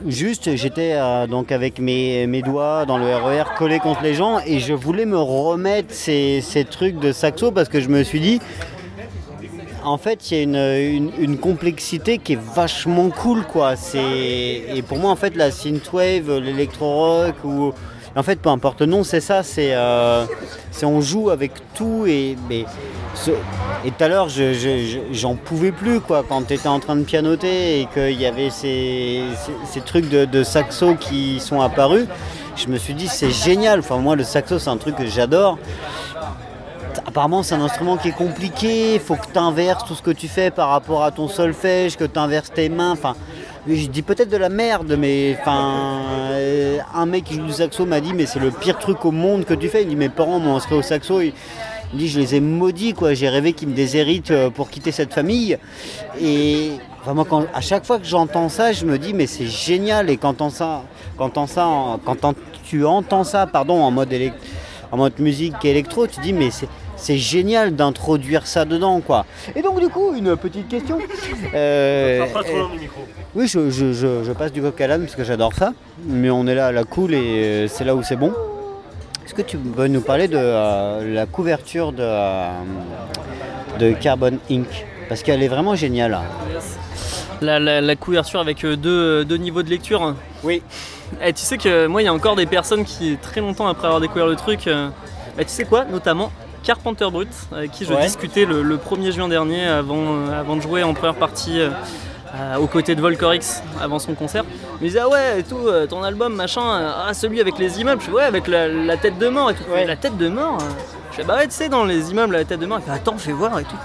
juste, 0.07 0.55
j'étais 0.55 0.93
euh, 0.93 1.27
donc 1.27 1.51
avec 1.51 1.79
mes, 1.79 2.41
doigts 2.41 2.85
dans 2.85 2.97
le 2.97 3.15
RER 3.15 3.43
collés 3.57 3.79
contre 3.79 4.01
les 4.01 4.13
gens 4.13 4.39
et 4.45 4.59
je 4.59 4.73
voulais 4.73 5.05
me 5.05 5.19
remettre 5.19 5.93
ces, 5.93 6.41
ces 6.41 6.63
trucs 6.63 6.99
de 6.99 7.11
saxo 7.11 7.51
parce 7.51 7.69
que 7.69 7.81
je 7.81 7.89
me 7.89 8.03
suis 8.03 8.19
dit, 8.19 8.39
en 9.83 9.97
fait, 9.97 10.31
il 10.31 10.37
y 10.51 10.55
a 10.57 10.79
une, 10.79 11.37
complexité 11.37 12.17
qui 12.17 12.33
est 12.33 12.39
vachement 12.55 13.09
cool, 13.09 13.43
quoi. 13.45 13.73
Et 13.95 14.81
pour 14.87 14.97
moi, 14.97 15.11
en 15.11 15.15
fait, 15.15 15.35
la 15.35 15.51
synthwave, 15.51 16.37
l'électro 16.39 16.85
rock 17.25 17.35
ou 17.43 17.73
En 18.15 18.23
fait, 18.23 18.37
peu 18.41 18.49
importe 18.49 18.81
le 18.81 18.87
nom, 18.87 19.03
c'est 19.03 19.21
ça, 19.21 19.43
c'est 19.43 19.69
euh, 19.73 20.25
on 20.81 20.99
joue 20.99 21.29
avec 21.29 21.51
tout 21.75 22.05
et 22.07 22.35
tout 23.23 23.31
à 24.03 24.07
l'heure, 24.07 24.29
je- 24.29 24.53
je- 24.53 24.83
je- 24.85 24.99
j'en 25.13 25.35
pouvais 25.35 25.71
plus 25.71 25.99
quoi 25.99 26.25
quand 26.27 26.41
tu 26.47 26.55
étais 26.55 26.67
en 26.67 26.79
train 26.79 26.95
de 26.95 27.03
pianoter 27.03 27.81
et 27.81 27.87
qu'il 27.93 28.19
y 28.19 28.25
avait 28.25 28.49
ces 28.49 29.21
trucs 29.85 30.09
de, 30.09 30.25
de 30.25 30.43
saxo 30.43 30.95
qui 30.95 31.39
sont 31.39 31.61
apparus. 31.61 32.07
Je 32.55 32.67
me 32.67 32.77
suis 32.77 32.93
dit 32.95 33.07
c'est 33.07 33.31
génial. 33.31 33.79
Enfin 33.79 33.97
moi 33.97 34.15
le 34.15 34.23
saxo 34.23 34.57
c'est 34.59 34.69
un 34.71 34.77
truc 34.77 34.95
que 34.95 35.05
j'adore. 35.05 35.57
Apparemment, 37.09 37.41
c'est 37.41 37.55
un 37.55 37.61
instrument 37.61 37.97
qui 37.97 38.09
est 38.09 38.15
compliqué. 38.15 38.93
Il 38.93 38.99
faut 38.99 39.15
que 39.15 39.25
tu 39.33 39.39
inverses 39.39 39.83
tout 39.83 39.95
ce 39.95 40.03
que 40.03 40.11
tu 40.11 40.27
fais 40.27 40.51
par 40.51 40.69
rapport 40.69 41.03
à 41.03 41.09
ton 41.09 41.27
solfège, 41.27 41.97
que 41.97 42.03
tu 42.03 42.19
inverses 42.19 42.53
tes 42.53 42.69
mains. 42.69 42.91
Enfin, 42.91 43.15
je 43.67 43.87
dis 43.87 44.03
peut-être 44.03 44.29
de 44.29 44.37
la 44.37 44.49
merde, 44.49 44.95
mais 44.95 45.35
enfin, 45.41 46.01
euh, 46.33 46.77
un 46.93 47.07
mec 47.07 47.23
qui 47.23 47.33
joue 47.33 47.47
du 47.47 47.51
saxo 47.51 47.87
m'a 47.87 47.99
dit, 47.99 48.13
mais 48.13 48.27
c'est 48.27 48.37
le 48.37 48.51
pire 48.51 48.77
truc 48.77 49.03
au 49.05 49.11
monde 49.11 49.45
que 49.45 49.55
tu 49.55 49.69
fais. 49.69 49.81
Il 49.81 49.89
dit, 49.89 49.95
mes 49.95 50.09
parents 50.09 50.37
m'ont 50.37 50.55
inscrit 50.55 50.75
au 50.75 50.83
saxo. 50.83 51.19
Il 51.21 51.33
dit, 51.95 52.07
je 52.07 52.19
les 52.19 52.35
ai 52.35 52.39
maudits, 52.41 52.93
quoi. 52.93 53.15
J'ai 53.15 53.27
rêvé 53.27 53.53
qu'ils 53.53 53.69
me 53.69 53.73
déshéritent 53.73 54.29
euh, 54.29 54.51
pour 54.51 54.69
quitter 54.69 54.91
cette 54.91 55.11
famille. 55.11 55.57
Et 56.21 56.73
enfin, 57.01 57.15
moi, 57.15 57.25
à 57.55 57.61
chaque 57.61 57.85
fois 57.85 57.97
que 57.97 58.05
j'entends 58.05 58.49
ça, 58.49 58.71
je 58.71 58.85
me 58.85 58.99
dis, 58.99 59.15
mais 59.15 59.25
c'est 59.25 59.47
génial. 59.47 60.11
Et 60.11 60.17
quand, 60.17 60.47
ça, 60.51 60.83
quand, 61.17 61.47
ça 61.47 61.97
quand 62.05 62.35
tu 62.63 62.85
entends 62.85 63.23
ça, 63.23 63.47
pardon, 63.47 63.81
en 63.81 63.89
mode 63.89 64.13
musique 65.17 65.65
électro, 65.65 66.05
tu 66.05 66.19
dis 66.21 66.33
mais 66.33 66.51
c'est 66.99 67.17
génial 67.17 67.75
d'introduire 67.75 68.45
ça 68.45 68.65
dedans 68.65 68.99
quoi. 69.01 69.25
Et 69.55 69.61
donc 69.61 69.79
du 69.79 69.89
coup 69.89 70.13
une 70.15 70.35
petite 70.37 70.67
question. 70.67 70.97
Euh, 71.55 72.25
Pas 72.33 72.43
trop 72.43 72.57
loin 72.57 72.69
du 72.69 72.79
micro. 72.79 73.01
oui 73.33 73.47
je, 73.47 73.69
je- 73.71 73.93
je- 73.93 74.23
je 74.23 74.31
passe 74.33 74.51
du 74.51 74.61
coq 74.61 74.79
à 74.81 74.87
l'âne 74.87 75.01
parce 75.01 75.15
que 75.15 75.23
j'adore 75.23 75.53
ça, 75.53 75.73
mais 76.05 76.29
on 76.29 76.45
est 76.47 76.53
là 76.55 76.67
à 76.67 76.71
la 76.71 76.83
cool 76.83 77.13
et 77.15 77.17
euh, 77.65 77.67
c'est 77.67 77.83
là 77.83 77.95
où 77.95 78.03
c'est 78.03 78.15
bon. 78.17 78.31
Est-ce 79.25 79.33
que 79.33 79.41
tu 79.41 79.57
peux 79.57 79.87
nous 79.87 80.01
parler 80.01 80.27
de 80.27 80.37
euh, 80.37 81.13
la 81.13 81.25
couverture 81.25 81.91
de, 81.91 82.01
euh, 82.01 82.49
de 83.79 83.91
Carbon 83.93 84.37
Inc? 84.51 84.67
Parce 85.07 85.23
qu'elle 85.23 85.41
est 85.41 85.47
vraiment 85.47 85.75
géniale. 85.75 86.19
La, 87.41 87.59
la- 87.59 87.81
la 87.81 87.95
couverture 87.95 88.39
avec 88.41 88.63
euh, 88.65 88.75
deux, 88.75 89.23
deux 89.25 89.37
niveaux 89.37 89.63
de 89.63 89.69
lecture. 89.69 90.15
Oui. 90.43 90.61
Et 91.25 91.31
tu 91.33 91.41
sais 91.43 91.57
que 91.57 91.87
moi, 91.87 92.01
il 92.01 92.05
y 92.05 92.07
a 92.07 92.13
encore 92.13 92.35
des 92.35 92.45
personnes 92.45 92.83
qui, 92.85 93.17
très 93.21 93.41
longtemps 93.41 93.67
après 93.67 93.87
avoir 93.87 94.01
découvert 94.01 94.27
le 94.27 94.35
truc, 94.35 94.67
euh, 94.67 94.89
bah, 95.37 95.43
tu 95.43 95.49
sais 95.49 95.63
quoi, 95.65 95.85
notamment 95.85 96.31
Carpenter 96.63 97.07
Brut, 97.11 97.29
avec 97.51 97.71
qui 97.71 97.85
je 97.85 97.93
Ouais. 97.93 98.01
discutais 98.03 98.45
le, 98.45 98.61
le 98.61 98.77
1er 98.77 99.11
juin 99.11 99.27
dernier 99.27 99.65
avant, 99.67 99.97
euh, 99.97 100.39
avant 100.39 100.55
de 100.55 100.61
jouer 100.61 100.83
en 100.83 100.93
première 100.93 101.15
partie 101.15 101.59
euh, 101.59 101.69
euh, 102.35 102.57
aux 102.57 102.67
côtés 102.67 102.95
de 102.95 103.01
Volcorix 103.01 103.39
avant 103.81 103.99
son 103.99 104.13
concert. 104.13 104.43
Il 104.79 104.83
me 104.83 104.87
disait 104.89 104.99
Ah 105.01 105.09
ouais, 105.09 105.39
et 105.39 105.43
tout, 105.43 105.67
euh, 105.67 105.87
ton 105.87 106.03
album, 106.03 106.35
machin, 106.35 106.61
euh, 106.61 106.91
ah 107.07 107.13
celui 107.13 107.41
avec 107.41 107.57
les 107.57 107.79
immeubles. 107.81 108.01
Je 108.01 108.07
fais 108.07 108.11
Ouais, 108.13 108.23
avec 108.23 108.47
la, 108.47 108.67
la 108.67 108.97
tête 108.97 109.17
de 109.17 109.27
mort 109.29 109.49
et 109.51 109.55
tout. 109.55 109.63
Ouais. 109.71 109.85
La 109.85 109.95
tête 109.95 110.17
de 110.17 110.27
mort 110.29 110.57
euh. 110.61 110.65
Je 111.11 111.17
fais 111.17 111.23
Bah 111.23 111.37
ouais, 111.37 111.47
tu 111.47 111.53
sais, 111.53 111.69
dans 111.69 111.85
les 111.85 112.11
immeubles, 112.11 112.33
la 112.35 112.45
tête 112.45 112.59
de 112.59 112.65
mort. 112.65 112.79
Il 112.81 112.85
fait 112.85 112.91
Attends, 112.91 113.17
fais 113.17 113.31
voir 113.31 113.59
et 113.59 113.63
tout. 113.63 113.75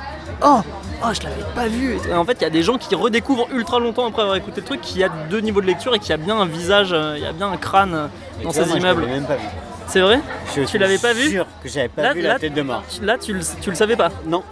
Oh 0.43 0.61
Oh, 1.07 1.09
je 1.13 1.23
l'avais 1.23 1.43
pas 1.55 1.67
vu. 1.69 1.99
Et 2.09 2.15
en 2.15 2.25
fait, 2.25 2.33
il 2.41 2.43
y 2.43 2.47
a 2.47 2.51
des 2.51 2.63
gens 2.63 2.79
qui 2.79 2.95
redécouvrent 2.95 3.47
ultra 3.53 3.79
longtemps 3.79 4.07
après 4.07 4.23
avoir 4.23 4.37
écouté 4.37 4.61
le 4.63 4.67
truc 4.67 4.81
qu'il 4.81 4.99
y 5.01 5.05
a 5.05 5.11
deux 5.29 5.41
niveaux 5.41 5.61
de 5.61 5.67
lecture 5.67 5.95
et 5.95 5.99
qu'il 5.99 6.11
y 6.11 6.13
a 6.13 6.17
bien 6.17 6.39
un 6.39 6.47
visage, 6.47 6.91
euh, 6.95 7.15
il 7.19 7.23
y 7.23 7.27
a 7.27 7.33
bien 7.33 7.51
un 7.51 7.57
crâne 7.59 7.95
euh, 7.95 8.07
dans 8.43 8.51
ces 8.51 8.71
immeubles. 8.71 9.03
l'avais 9.03 9.13
même 9.15 9.27
pas 9.27 9.35
vu. 9.37 9.43
C'est 9.87 10.01
vrai 10.01 10.21
Je 10.57 10.63
Tu 10.63 10.79
l'avais 10.79 10.99
pas 10.99 11.13
vu 11.13 11.31
sûr 11.31 11.47
que 11.63 11.69
j'avais 11.69 11.89
pas 11.89 12.03
Là- 12.03 12.13
vu 12.15 12.23
là- 12.23 12.35
la 12.35 12.39
tête 12.39 12.55
de 12.55 12.63
mort. 12.63 12.83
Là, 13.03 13.17
tu 13.19 13.33
le, 13.33 13.41
tu 13.61 13.71
le 13.71 13.77
savais 13.77 13.97
pas. 13.97 14.11
Non, 14.27 14.43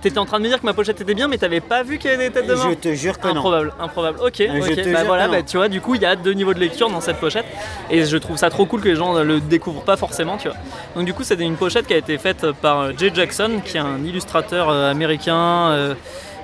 T'étais 0.00 0.18
en 0.18 0.26
train 0.26 0.38
de 0.38 0.42
me 0.42 0.48
dire 0.48 0.58
que 0.60 0.66
ma 0.66 0.74
pochette 0.74 1.00
était 1.00 1.14
bien, 1.14 1.28
mais 1.28 1.38
t'avais 1.38 1.60
pas 1.60 1.84
vu 1.84 1.96
qu'il 1.96 2.10
y 2.10 2.14
avait 2.14 2.26
des 2.28 2.32
têtes 2.34 2.48
de 2.48 2.54
mort 2.54 2.70
je 2.70 2.74
te 2.74 2.92
jure 2.92 3.20
que 3.20 3.28
non. 3.28 3.36
Improbable, 3.36 3.72
improbable. 3.78 4.18
Ok, 4.20 4.34
je 4.38 4.44
ok. 4.44 4.74
te 4.74 4.90
Bah 4.92 4.98
jure 4.98 5.06
voilà, 5.06 5.26
que 5.26 5.30
non. 5.30 5.36
bah, 5.36 5.42
tu 5.46 5.56
vois, 5.58 5.68
du 5.68 5.80
coup, 5.80 5.94
il 5.94 6.02
y 6.02 6.04
a 6.04 6.16
deux 6.16 6.32
niveaux 6.32 6.54
de 6.54 6.58
lecture 6.58 6.90
dans 6.90 7.00
cette 7.00 7.18
pochette, 7.18 7.44
et 7.88 8.04
je 8.04 8.16
trouve 8.16 8.36
ça 8.36 8.50
trop 8.50 8.66
cool 8.66 8.80
que 8.80 8.88
les 8.88 8.96
gens 8.96 9.12
le 9.22 9.38
découvrent 9.40 9.82
pas 9.84 9.96
forcément, 9.96 10.38
tu 10.38 10.48
vois. 10.48 10.56
Donc 10.96 11.04
du 11.04 11.14
coup, 11.14 11.22
c'est 11.22 11.38
une 11.38 11.54
pochette 11.54 11.86
qui 11.86 11.94
a 11.94 11.98
été 11.98 12.18
faite 12.18 12.44
par 12.60 12.80
euh, 12.80 12.92
Jay 12.98 13.12
Jackson, 13.14 13.60
qui 13.64 13.76
est 13.76 13.80
un 13.80 14.02
illustrateur 14.04 14.70
euh, 14.70 14.90
américain, 14.90 15.68
euh, 15.70 15.94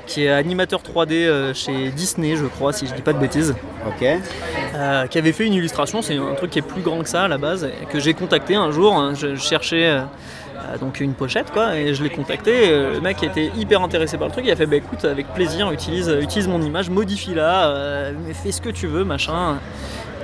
qui 0.08 0.24
est 0.24 0.30
animateur 0.30 0.80
3D 0.80 1.12
euh, 1.12 1.54
chez 1.54 1.90
Disney, 1.90 2.34
je 2.34 2.46
crois, 2.46 2.72
si 2.72 2.86
je 2.86 2.94
dis 2.94 3.02
pas 3.02 3.12
de 3.12 3.18
bêtises. 3.18 3.54
Ok. 3.86 4.04
Euh, 4.74 5.06
qui 5.06 5.18
avait 5.18 5.32
fait 5.32 5.46
une 5.46 5.54
illustration, 5.54 6.02
c'est 6.02 6.16
un 6.16 6.34
truc 6.34 6.50
qui 6.50 6.58
est 6.58 6.62
plus 6.62 6.82
grand 6.82 7.02
que 7.02 7.08
ça 7.08 7.24
à 7.24 7.28
la 7.28 7.38
base, 7.38 7.68
que 7.90 8.00
j'ai 8.00 8.14
contacté 8.14 8.54
un 8.54 8.70
jour, 8.70 8.94
hein, 8.94 9.14
je, 9.14 9.34
je 9.34 9.40
cherchais 9.40 9.86
euh, 9.86 10.02
donc 10.78 11.00
une 11.00 11.14
pochette 11.14 11.50
quoi, 11.52 11.76
et 11.76 11.94
je 11.94 12.02
l'ai 12.02 12.10
contacté, 12.10 12.70
euh, 12.70 12.94
le 12.94 13.00
mec 13.00 13.22
était 13.22 13.50
hyper 13.56 13.82
intéressé 13.82 14.18
par 14.18 14.26
le 14.26 14.32
truc, 14.32 14.44
il 14.46 14.50
a 14.50 14.56
fait 14.56 14.66
bah 14.66 14.76
écoute 14.76 15.04
avec 15.04 15.26
plaisir, 15.28 15.70
utilise, 15.72 16.14
utilise 16.20 16.48
mon 16.48 16.60
image, 16.60 16.90
modifie-la, 16.90 18.12
fais 18.34 18.52
ce 18.52 18.60
que 18.60 18.68
tu 18.70 18.86
veux, 18.86 19.04
machin, 19.04 19.58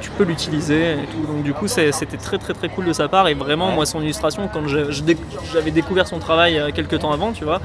tu 0.00 0.10
peux 0.10 0.24
l'utiliser 0.24 0.92
et 0.92 1.06
tout, 1.10 1.26
donc 1.32 1.42
du 1.42 1.52
coup 1.54 1.66
c'était 1.68 2.16
très 2.20 2.38
très 2.38 2.52
très 2.52 2.68
cool 2.68 2.84
de 2.84 2.92
sa 2.92 3.08
part, 3.08 3.28
et 3.28 3.34
vraiment 3.34 3.70
moi 3.70 3.86
son 3.86 4.00
illustration, 4.02 4.48
quand 4.52 4.62
j'avais 4.66 5.70
découvert 5.70 6.06
son 6.06 6.18
travail 6.18 6.58
euh, 6.58 6.70
quelques 6.74 6.98
temps 6.98 7.12
avant, 7.12 7.32
tu 7.32 7.44
vois, 7.44 7.60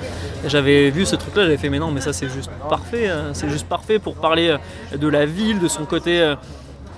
j'avais 0.45 0.89
vu 0.89 1.05
ce 1.05 1.15
truc 1.15 1.35
là, 1.35 1.43
j'avais 1.43 1.57
fait 1.57 1.69
mais 1.69 1.79
non 1.79 1.91
mais 1.91 2.01
ça 2.01 2.13
c'est 2.13 2.29
juste 2.29 2.49
parfait, 2.69 3.09
euh, 3.09 3.33
c'est 3.33 3.49
juste 3.49 3.67
parfait 3.67 3.99
pour 3.99 4.15
parler 4.15 4.49
euh, 4.49 4.97
de 4.97 5.07
la 5.07 5.25
ville, 5.25 5.59
de 5.59 5.67
son 5.67 5.85
côté 5.85 6.35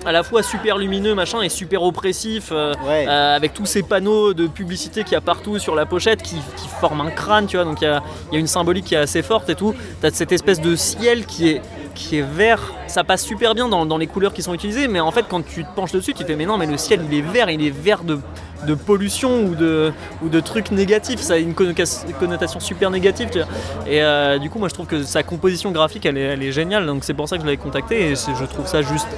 à 0.04 0.10
la 0.10 0.24
fois 0.24 0.42
super 0.42 0.78
lumineux 0.78 1.14
machin 1.14 1.42
et 1.42 1.48
super 1.48 1.82
oppressif 1.84 2.48
euh, 2.50 2.72
Ouais. 2.84 3.06
euh, 3.08 3.36
avec 3.36 3.54
tous 3.54 3.66
ces 3.66 3.84
panneaux 3.84 4.34
de 4.34 4.48
publicité 4.48 5.04
qu'il 5.04 5.12
y 5.12 5.16
a 5.16 5.20
partout 5.20 5.60
sur 5.60 5.76
la 5.76 5.86
pochette 5.86 6.22
qui, 6.22 6.34
qui 6.56 6.68
forment 6.80 7.02
un 7.02 7.10
crâne 7.10 7.46
tu 7.46 7.56
vois. 7.56 7.64
Donc 7.64 7.80
il 7.82 7.84
y 7.84 7.86
a, 7.86 8.02
il 8.30 8.34
y 8.34 8.36
a 8.36 8.40
une 8.40 8.48
symbolique 8.48 8.86
qui 8.86 8.94
est 8.96 8.98
assez 8.98 9.22
forte 9.22 9.48
et 9.50 9.54
tout. 9.54 9.74
T'as 10.00 10.10
cette 10.10 10.32
espèce 10.32 10.60
de 10.60 10.74
ciel 10.74 11.24
qui 11.24 11.50
est 11.50 11.62
qui 11.94 12.18
est 12.18 12.22
vert 12.22 12.72
ça 12.86 13.04
passe 13.04 13.22
super 13.22 13.54
bien 13.54 13.68
dans, 13.68 13.98
les 13.98 14.06
couleurs 14.06 14.32
qui 14.32 14.42
sont 14.42 14.54
utilisées 14.54 14.88
mais 14.88 15.00
en 15.00 15.10
fait 15.10 15.26
quand 15.28 15.44
tu 15.44 15.64
te 15.64 15.74
penches 15.74 15.92
dessus 15.92 16.14
tu 16.14 16.22
te 16.22 16.28
fais 16.28 16.36
mais 16.36 16.46
non 16.46 16.58
mais 16.58 16.66
le 16.66 16.76
ciel 16.76 17.00
il 17.10 17.18
est 17.18 17.22
vert 17.22 17.50
il 17.50 17.64
est 17.64 17.70
vert 17.70 18.02
de 18.04 18.74
pollution 18.74 19.44
ou 19.44 19.54
de, 19.54 19.92
ou 20.22 20.28
de 20.28 20.40
trucs 20.40 20.70
négatifs, 20.70 21.20
ça 21.20 21.34
a 21.34 21.36
une 21.38 21.54
connotation 21.54 22.60
super 22.60 22.90
négative. 22.90 23.28
tu 23.30 23.38
vois. 23.38 23.48
Et 23.86 24.02
euh, 24.02 24.38
du 24.38 24.50
coup, 24.50 24.58
moi 24.58 24.68
je 24.68 24.74
trouve 24.74 24.86
que 24.86 25.02
sa 25.02 25.22
composition 25.22 25.70
graphique 25.70 26.06
elle 26.06 26.18
est, 26.18 26.52
géniale, 26.52 26.86
donc 26.86 27.04
c'est 27.04 27.14
pour 27.14 27.28
ça 27.28 27.36
que 27.36 27.42
je 27.42 27.46
l'avais 27.46 27.56
contacté 27.56 28.10
et 28.10 28.14
je 28.14 28.44
trouve 28.44 28.66
ça 28.66 28.82
juste 28.82 29.08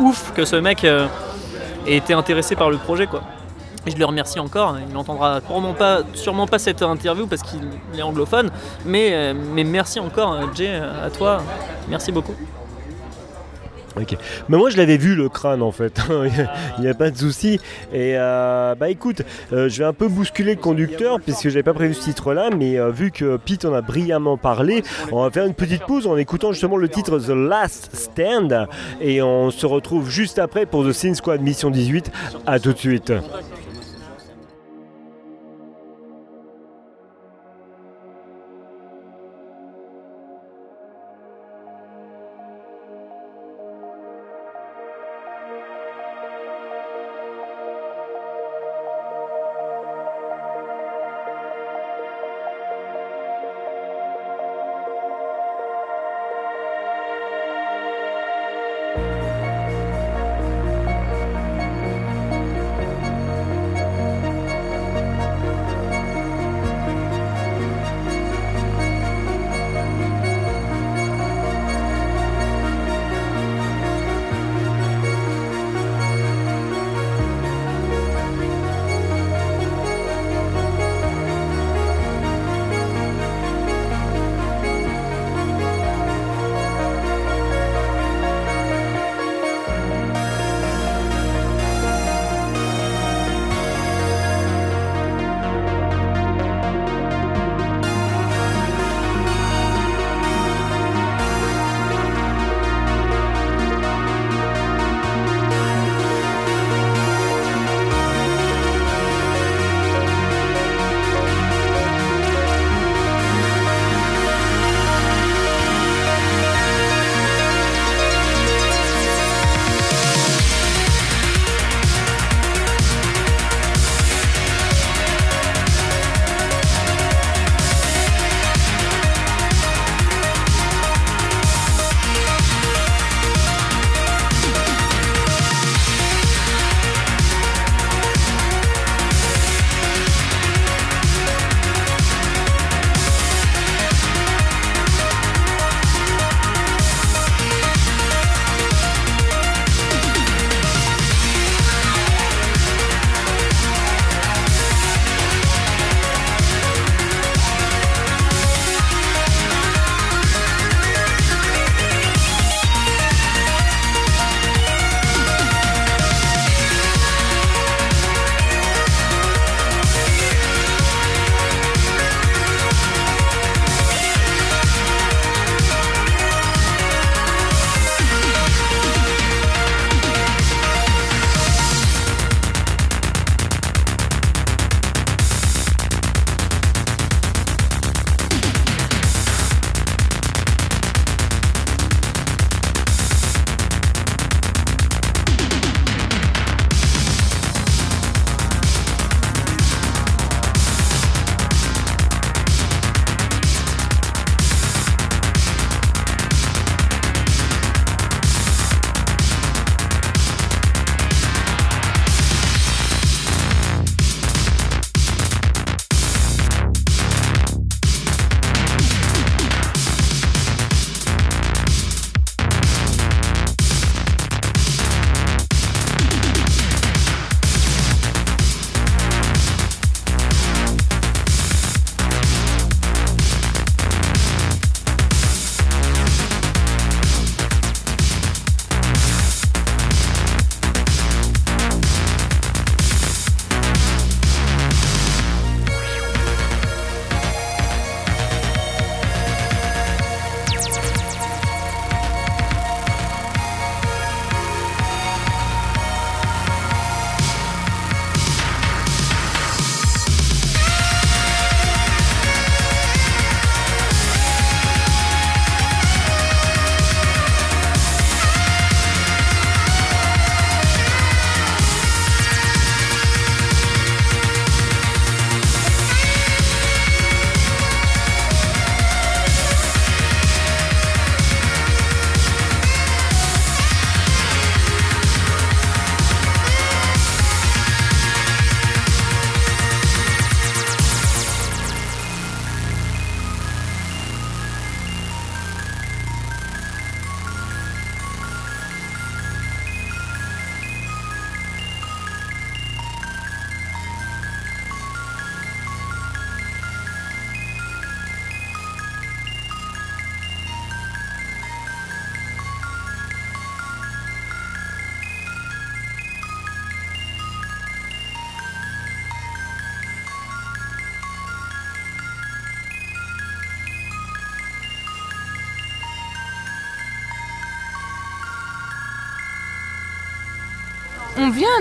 ouf 0.00 0.32
que 0.34 0.44
ce 0.44 0.56
mec 0.56 0.84
euh, 0.84 1.06
ait 1.86 1.96
été 1.96 2.14
intéressé 2.14 2.56
par 2.56 2.70
le 2.70 2.78
projet 2.78 3.06
quoi. 3.06 3.22
Et 3.86 3.90
je 3.90 3.96
le 3.96 4.04
remercie 4.04 4.40
encore, 4.40 4.76
il 4.86 4.92
n'entendra 4.92 5.40
sûrement 5.46 5.74
pas, 5.74 6.02
sûrement 6.14 6.46
pas 6.46 6.58
cette 6.58 6.82
interview 6.82 7.26
parce 7.26 7.42
qu'il 7.42 7.60
est 7.96 8.02
anglophone, 8.02 8.50
mais, 8.84 9.10
euh, 9.12 9.34
merci 9.34 10.00
encore 10.00 10.38
Jay, 10.54 10.74
à 10.74 11.10
toi, 11.10 11.42
merci 11.88 12.10
beaucoup. 12.12 12.34
Ok. 14.00 14.16
Mais 14.48 14.56
moi 14.56 14.70
je 14.70 14.76
l'avais 14.76 14.96
vu 14.96 15.14
le 15.14 15.28
crâne 15.28 15.62
en 15.62 15.70
fait, 15.70 16.00
il 16.78 16.82
n'y 16.82 16.88
a 16.88 16.94
pas 16.94 17.10
de 17.10 17.16
souci. 17.16 17.60
Et 17.92 18.14
euh, 18.16 18.74
bah 18.74 18.90
écoute, 18.90 19.22
euh, 19.52 19.68
je 19.68 19.78
vais 19.78 19.84
un 19.84 19.92
peu 19.92 20.08
bousculer 20.08 20.56
le 20.56 20.60
conducteur 20.60 21.20
puisque 21.20 21.48
j'avais 21.48 21.62
pas 21.62 21.74
prévu 21.74 21.94
ce 21.94 22.02
titre 22.02 22.32
là, 22.34 22.50
mais 22.56 22.76
euh, 22.78 22.90
vu 22.90 23.12
que 23.12 23.36
Pete 23.36 23.64
en 23.64 23.72
a 23.72 23.82
brillamment 23.82 24.36
parlé, 24.36 24.82
on 25.12 25.22
va 25.22 25.30
faire 25.30 25.46
une 25.46 25.54
petite 25.54 25.84
pause 25.84 26.06
en 26.06 26.16
écoutant 26.16 26.52
justement 26.52 26.76
le 26.76 26.88
titre 26.88 27.18
The 27.18 27.28
Last 27.28 27.90
Stand 27.94 28.66
et 29.00 29.22
on 29.22 29.50
se 29.50 29.66
retrouve 29.66 30.10
juste 30.10 30.40
après 30.40 30.66
pour 30.66 30.84
The 30.84 30.92
Sin 30.92 31.14
Squad 31.14 31.40
Mission 31.40 31.70
18. 31.70 32.10
À 32.46 32.58
tout 32.58 32.72
de 32.72 32.78
suite. 32.78 33.12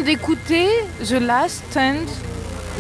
D'écouter 0.04 0.68
The 1.06 1.20
Last 1.20 1.64
Stand 1.72 2.08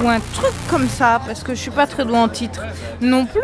ou 0.01 0.07
un 0.07 0.19
truc 0.19 0.53
comme 0.69 0.89
ça, 0.89 1.21
parce 1.26 1.43
que 1.43 1.53
je 1.53 1.59
suis 1.59 1.71
pas 1.71 1.88
très 1.88 2.03
douée 2.03 2.17
en 2.17 2.28
titre 2.28 2.61
non 2.99 3.26
plus. 3.26 3.41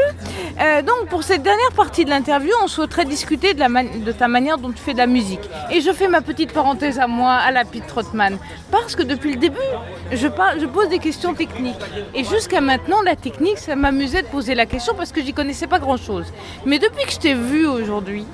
Euh, 0.59 0.81
donc 0.81 1.07
pour 1.09 1.23
cette 1.23 1.43
dernière 1.43 1.71
partie 1.75 2.05
de 2.05 2.09
l'interview, 2.09 2.51
on 2.63 2.67
souhaiterait 2.67 3.05
discuter 3.05 3.53
de, 3.53 3.59
la 3.59 4.13
ta 4.13 4.27
manière 4.27 4.57
dont 4.57 4.71
tu 4.71 4.79
fais 4.79 4.93
de 4.93 4.97
la 4.97 5.07
musique. 5.07 5.47
Et 5.71 5.81
je 5.81 5.91
fais 5.91 6.07
ma 6.07 6.21
petite 6.21 6.51
parenthèse 6.51 6.99
à 6.99 7.07
moi, 7.07 7.33
à 7.33 7.51
la 7.51 7.65
Pete 7.65 7.87
Trotman, 7.87 8.37
parce 8.71 8.95
que 8.95 9.03
depuis 9.03 9.33
le 9.33 9.39
début, 9.39 9.57
je, 10.11 10.27
je 10.59 10.65
pose 10.65 10.89
des 10.89 10.99
questions 10.99 11.33
techniques. 11.33 11.75
Et 12.13 12.23
jusqu'à 12.23 12.61
maintenant, 12.61 13.01
la 13.03 13.15
technique, 13.15 13.59
ça 13.59 13.75
m'amusait 13.75 14.23
de 14.23 14.27
poser 14.27 14.55
la 14.55 14.65
question 14.65 14.93
parce 14.95 15.11
que 15.11 15.21
j'y 15.21 15.33
connaissais 15.33 15.67
pas 15.67 15.79
grand-chose. 15.79 16.25
Mais 16.65 16.79
depuis 16.79 17.05
que 17.05 17.11
je 17.11 17.19
t'ai 17.19 17.33
vu 17.35 17.67
aujourd'hui, 17.67 18.25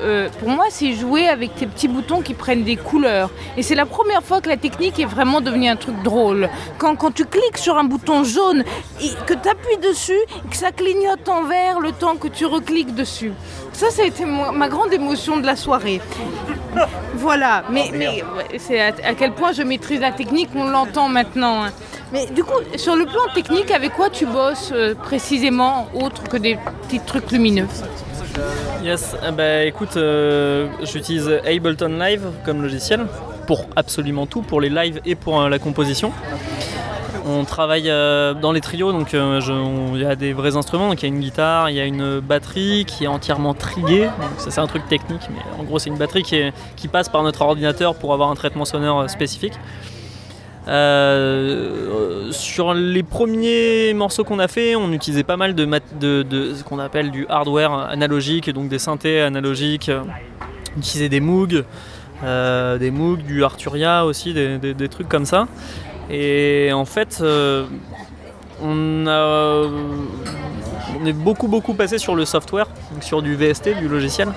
euh, 0.00 0.28
pour 0.40 0.48
moi, 0.48 0.66
c'est 0.70 0.92
jouer 0.92 1.28
avec 1.28 1.54
tes 1.54 1.66
petits 1.66 1.88
boutons 1.88 2.20
qui 2.20 2.34
prennent 2.34 2.64
des 2.64 2.76
couleurs. 2.76 3.30
Et 3.56 3.62
c'est 3.62 3.74
la 3.74 3.86
première 3.86 4.22
fois 4.22 4.40
que 4.40 4.48
la 4.48 4.56
technique 4.56 4.98
est 4.98 5.04
vraiment 5.04 5.40
devenue 5.40 5.68
un 5.68 5.76
truc 5.76 6.02
drôle. 6.02 6.48
Quand, 6.78 6.96
quand 6.96 7.12
tu 7.12 7.24
cliques 7.24 7.58
sur 7.58 7.76
un 7.78 7.84
bouton 7.84 8.24
jaune, 8.24 8.64
et 9.00 9.10
que 9.26 9.34
tu 9.34 9.48
appuies 9.48 9.78
dessus, 9.82 10.12
et 10.12 10.48
que 10.48 10.56
ça 10.56 10.72
clignote 10.72 11.28
en 11.28 11.44
vert 11.44 11.80
le 11.80 11.92
temps 11.92 12.16
que 12.16 12.28
tu 12.28 12.44
recliques 12.46 12.94
dessus. 12.94 13.32
Ça, 13.72 13.90
ça 13.90 14.02
a 14.02 14.06
été 14.06 14.24
ma 14.24 14.68
grande 14.68 14.92
émotion 14.92 15.38
de 15.38 15.46
la 15.46 15.56
soirée. 15.56 16.00
Voilà, 17.14 17.64
mais, 17.70 17.90
mais 17.94 18.22
c'est 18.58 18.80
à, 18.80 18.92
quel 19.16 19.32
point 19.32 19.52
je 19.52 19.62
maîtrise 19.62 20.00
la 20.00 20.12
technique, 20.12 20.50
on 20.54 20.68
l'entend 20.68 21.08
maintenant. 21.08 21.64
Hein. 21.64 21.70
Mais 22.12 22.26
du 22.26 22.44
coup, 22.44 22.58
sur 22.76 22.96
le 22.96 23.06
plan 23.06 23.32
technique, 23.34 23.70
avec 23.70 23.94
quoi 23.94 24.10
tu 24.10 24.26
bosses 24.26 24.70
euh, 24.74 24.94
précisément, 24.94 25.88
autre 25.94 26.24
que 26.24 26.36
des 26.36 26.58
petits 26.82 27.00
trucs 27.00 27.30
lumineux? 27.30 27.68
Yes, 28.82 29.16
bah 29.36 29.64
écoute, 29.64 29.96
euh, 29.96 30.68
j'utilise 30.82 31.28
Ableton 31.46 31.98
Live 31.98 32.26
comme 32.44 32.62
logiciel 32.62 33.06
pour 33.46 33.66
absolument 33.76 34.26
tout, 34.26 34.42
pour 34.42 34.60
les 34.60 34.68
lives 34.68 35.00
et 35.04 35.14
pour 35.14 35.40
euh, 35.40 35.48
la 35.48 35.58
composition. 35.58 36.12
On 37.24 37.44
travaille 37.44 37.84
dans 37.84 38.50
les 38.52 38.60
trios, 38.60 38.90
donc 38.90 39.12
il 39.12 40.00
y 40.00 40.04
a 40.04 40.16
des 40.16 40.32
vrais 40.32 40.56
instruments, 40.56 40.88
donc 40.88 41.02
il 41.02 41.08
y 41.08 41.12
a 41.12 41.14
une 41.14 41.20
guitare, 41.20 41.70
il 41.70 41.76
y 41.76 41.80
a 41.80 41.84
une 41.84 42.18
batterie 42.18 42.84
qui 42.84 43.04
est 43.04 43.06
entièrement 43.06 43.54
triguée, 43.54 44.08
ça 44.38 44.50
c'est 44.50 44.60
un 44.60 44.66
truc 44.66 44.88
technique, 44.88 45.22
mais 45.30 45.60
en 45.60 45.62
gros 45.62 45.78
c'est 45.78 45.88
une 45.88 45.98
batterie 45.98 46.24
qui 46.24 46.88
passe 46.88 47.08
par 47.08 47.22
notre 47.22 47.42
ordinateur 47.42 47.94
pour 47.94 48.12
avoir 48.12 48.28
un 48.28 48.34
traitement 48.34 48.64
sonore 48.64 49.08
spécifique. 49.08 49.52
Euh, 50.68 52.30
sur 52.30 52.72
les 52.72 53.02
premiers 53.02 53.92
morceaux 53.94 54.22
qu'on 54.24 54.38
a 54.38 54.48
fait, 54.48 54.76
on 54.76 54.92
utilisait 54.92 55.24
pas 55.24 55.36
mal 55.36 55.54
de, 55.54 55.64
de, 56.22 56.54
ce 56.54 56.62
qu'on 56.62 56.78
appelle 56.78 57.10
du 57.10 57.26
hardware 57.28 57.72
analogique, 57.72 58.50
donc 58.50 58.68
des 58.68 58.78
synthés 58.78 59.20
analogiques. 59.20 59.90
On 60.76 60.78
utilisait 60.78 61.08
des 61.08 61.20
Moog, 61.20 61.64
euh, 62.24 62.78
des 62.78 62.90
Moog, 62.90 63.22
du 63.22 63.42
Arturia 63.44 64.06
aussi, 64.06 64.32
des, 64.32 64.88
trucs 64.88 65.08
comme 65.08 65.26
ça. 65.26 65.48
Et 66.10 66.70
en 66.72 66.84
fait, 66.84 67.18
euh, 67.20 67.64
on 68.62 69.06
a 69.06 69.64
on 71.00 71.06
est 71.06 71.12
beaucoup 71.12 71.48
beaucoup 71.48 71.74
passé 71.74 71.98
sur 71.98 72.14
le 72.14 72.24
software, 72.24 72.66
sur 73.00 73.22
du 73.22 73.34
VST, 73.36 73.78
du 73.78 73.88
logiciel. 73.88 74.28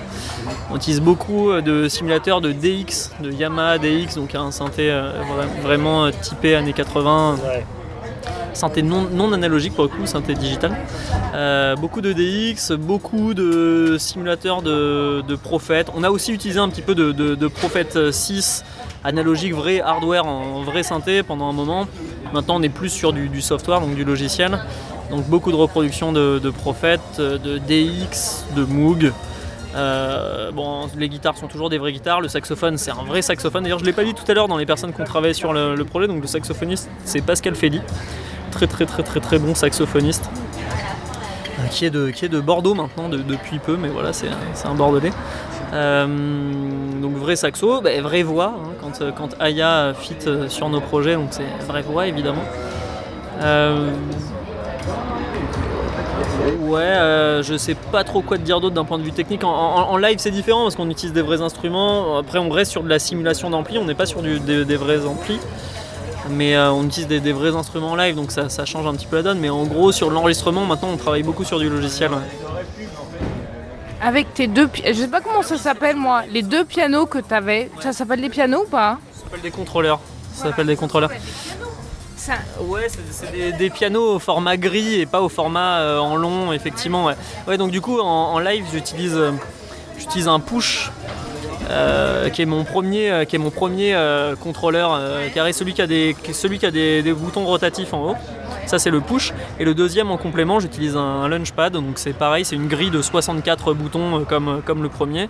On 0.70 0.76
utilise 0.76 1.00
beaucoup 1.00 1.50
euh, 1.50 1.60
de 1.60 1.88
simulateurs 1.88 2.40
de 2.40 2.52
DX, 2.52 3.12
de 3.20 3.30
Yamaha 3.30 3.78
DX, 3.78 4.14
donc 4.16 4.34
un 4.34 4.50
synthé 4.50 4.90
euh, 4.90 5.12
vraiment 5.62 6.06
euh, 6.06 6.10
typé 6.22 6.54
années 6.54 6.72
80. 6.72 7.36
Synthé 8.52 8.82
non, 8.82 9.32
analogique 9.32 9.74
pour 9.74 9.84
le 9.84 9.90
coup, 9.90 10.06
synthé 10.06 10.32
digital. 10.34 10.74
beaucoup 11.78 12.00
de 12.00 12.14
DX, 12.14 12.72
beaucoup 12.72 13.34
de 13.34 13.96
simulateurs 13.98 14.62
de, 14.62 15.22
de 15.28 15.36
Prophet. 15.36 15.84
On 15.94 16.02
a 16.02 16.10
aussi 16.10 16.32
utilisé 16.32 16.58
un 16.58 16.70
petit 16.70 16.80
peu 16.80 16.94
de, 16.94 17.12
de, 17.12 17.48
Prophet 17.48 18.10
6 18.10 18.64
analogique, 19.04 19.52
vrai 19.52 19.82
hardware 19.82 20.24
en 20.24 20.62
vrai 20.62 20.82
synthé 20.82 21.22
pendant 21.22 21.50
un 21.50 21.52
moment. 21.52 21.86
Maintenant 22.32 22.56
on 22.56 22.62
est 22.62 22.70
plus 22.70 22.88
sur 22.88 23.12
du, 23.12 23.28
du 23.28 23.42
software, 23.42 23.82
donc 23.82 23.94
du 23.94 24.04
logiciel. 24.04 24.58
Donc 25.10 25.26
beaucoup 25.26 25.50
de 25.50 25.56
reproductions 25.56 26.12
de, 26.12 26.38
de 26.38 26.50
Prophet, 26.50 26.98
de 27.18 27.58
DX, 27.58 28.46
de 28.56 28.64
Moog. 28.64 29.12
Euh, 29.76 30.50
bon, 30.52 30.88
les 30.96 31.08
guitares 31.08 31.36
sont 31.36 31.48
toujours 31.48 31.68
des 31.68 31.78
vraies 31.78 31.92
guitares. 31.92 32.20
Le 32.20 32.28
saxophone, 32.28 32.78
c'est 32.78 32.90
un 32.90 33.04
vrai 33.06 33.20
saxophone. 33.22 33.62
D'ailleurs, 33.62 33.78
je 33.78 33.84
l'ai 33.84 33.92
pas 33.92 34.04
dit 34.04 34.14
tout 34.14 34.24
à 34.28 34.34
l'heure 34.34 34.48
dans 34.48 34.56
les 34.56 34.66
personnes 34.66 34.92
qui 34.92 35.00
ont 35.00 35.04
travaillé 35.04 35.34
sur 35.34 35.52
le, 35.52 35.84
projet. 35.84 36.06
Donc, 36.06 36.22
le 36.22 36.26
saxophoniste, 36.26 36.88
c'est 37.04 37.20
Pascal 37.20 37.54
Feli, 37.54 37.80
très 38.50 38.66
très 38.66 38.86
très 38.86 39.02
très 39.02 39.20
très 39.20 39.38
bon 39.38 39.54
saxophoniste, 39.54 40.30
euh, 41.58 41.66
qui, 41.70 41.84
est 41.84 41.90
de, 41.90 42.08
qui 42.08 42.24
est 42.24 42.30
de 42.30 42.40
Bordeaux 42.40 42.74
maintenant 42.74 43.08
depuis 43.08 43.58
peu, 43.58 43.76
mais 43.76 43.88
voilà, 43.88 44.12
c'est 44.12 44.28
un 44.64 44.74
Bordelais. 44.74 45.12
Euh, 45.72 46.06
donc 47.02 47.16
vrai 47.16 47.36
saxo, 47.36 47.82
bah, 47.82 48.00
vraie 48.00 48.22
voix. 48.22 48.54
Hein, 48.56 48.70
quand, 48.80 49.12
quand 49.14 49.40
Aya 49.40 49.92
fit 49.98 50.16
sur 50.48 50.70
nos 50.70 50.80
projets, 50.80 51.16
donc 51.16 51.28
c'est 51.30 51.66
vraie 51.66 51.82
voix 51.82 52.06
évidemment. 52.06 52.44
Ouais, 56.60 56.80
euh, 56.80 57.42
je 57.42 57.56
sais 57.56 57.74
pas 57.74 58.04
trop 58.04 58.22
quoi 58.22 58.38
te 58.38 58.42
dire 58.42 58.60
d'autre 58.60 58.74
d'un 58.74 58.84
point 58.84 58.98
de 58.98 59.02
vue 59.02 59.12
technique. 59.12 59.42
En, 59.44 59.96
live, 59.96 60.18
c'est 60.18 60.30
différent 60.30 60.62
parce 60.62 60.76
qu'on 60.76 60.90
utilise 60.90 61.12
des 61.12 61.22
vrais 61.22 61.40
instruments. 61.40 62.18
Après, 62.18 62.38
on 62.38 62.50
reste 62.50 62.72
sur 62.72 62.82
de 62.82 62.88
la 62.88 62.98
simulation 62.98 63.50
d'ampli, 63.50 63.78
on 63.78 63.84
n'est 63.84 63.94
pas 63.94 64.06
sur 64.06 64.22
des, 64.22 64.76
vrais 64.76 65.06
amplis. 65.06 65.38
Mais 66.30 66.56
euh, 66.56 66.72
on 66.72 66.84
utilise 66.84 67.08
des, 67.08 67.32
vrais 67.32 67.54
instruments 67.54 67.92
en 67.92 67.96
live, 67.96 68.16
donc 68.16 68.30
ça, 68.32 68.64
change 68.64 68.86
un 68.86 68.94
petit 68.94 69.06
peu 69.06 69.16
la 69.16 69.22
donne. 69.22 69.38
Mais 69.38 69.50
en 69.50 69.64
gros, 69.64 69.92
sur 69.92 70.10
l'enregistrement, 70.10 70.64
maintenant, 70.64 70.88
on 70.92 70.96
travaille 70.96 71.22
beaucoup 71.22 71.44
sur 71.44 71.58
du 71.58 71.68
logiciel. 71.68 72.10
Avec 74.02 74.34
tes 74.34 74.46
deux. 74.46 74.68
Je 74.84 74.92
sais 74.92 75.08
pas 75.08 75.20
comment 75.20 75.42
ça 75.42 75.56
s'appelle, 75.56 75.96
moi. 75.96 76.22
Les 76.30 76.42
deux 76.42 76.64
pianos 76.64 77.06
que 77.06 77.18
tu 77.18 77.32
avais. 77.32 77.70
Ça 77.80 77.92
s'appelle 77.92 78.20
des 78.20 78.28
pianos 78.28 78.62
ou 78.62 78.68
pas? 78.68 78.98
Ça 79.12 79.22
s'appelle 79.22 79.40
des 79.40 79.50
contrôleurs. 79.50 80.00
Ça 80.32 80.44
s'appelle 80.44 80.66
des 80.66 80.76
contrôleurs. 80.76 81.10
Ouais, 82.60 82.86
c'est 83.10 83.52
des, 83.52 83.70
pianos 83.70 84.14
au 84.14 84.18
format 84.18 84.56
gris 84.56 85.00
et 85.00 85.06
pas 85.06 85.22
au 85.22 85.28
format 85.28 85.78
euh, 85.80 85.98
en 85.98 86.16
long, 86.16 86.52
effectivement. 86.52 87.10
Ouais. 87.46 87.58
donc 87.58 87.70
du 87.70 87.80
coup, 87.80 87.98
en, 88.00 88.38
live, 88.38 88.64
j'utilise, 88.72 89.14
euh, 89.14 89.32
j'utilise 89.98 90.28
un 90.28 90.40
push. 90.40 90.90
Euh, 91.68 92.28
qui 92.28 92.42
est 92.42 92.46
mon 92.46 92.64
premier, 92.64 93.24
qui 93.28 93.36
est 93.36 93.38
mon 93.38 93.50
premier 93.50 93.96
contrôleur 94.40 95.00
carré, 95.34 95.52
celui 95.52 95.74
qui 95.74 95.82
a 95.82 95.86
des, 95.86 96.16
celui 96.32 96.58
qui 96.58 96.66
a 96.66 96.70
des 96.70 97.12
boutons 97.12 97.44
rotatifs 97.44 97.92
en 97.92 98.10
haut. 98.10 98.16
Ça, 98.66 98.80
c'est 98.80 98.90
le 98.90 99.00
push. 99.00 99.32
Et 99.60 99.64
le 99.64 99.74
deuxième, 99.74 100.10
en 100.10 100.16
complément, 100.16 100.58
j'utilise 100.58 100.96
un, 100.96 101.28
launchpad. 101.28 101.72
Donc, 101.72 101.98
c'est 101.98 102.12
pareil, 102.12 102.44
c'est 102.44 102.56
une 102.56 102.66
grille 102.66 102.90
de 102.90 103.00
64 103.00 103.74
boutons 103.74 104.20
euh, 104.20 104.24
comme, 104.24 104.60
comme 104.64 104.82
le 104.82 104.88
premier. 104.88 105.28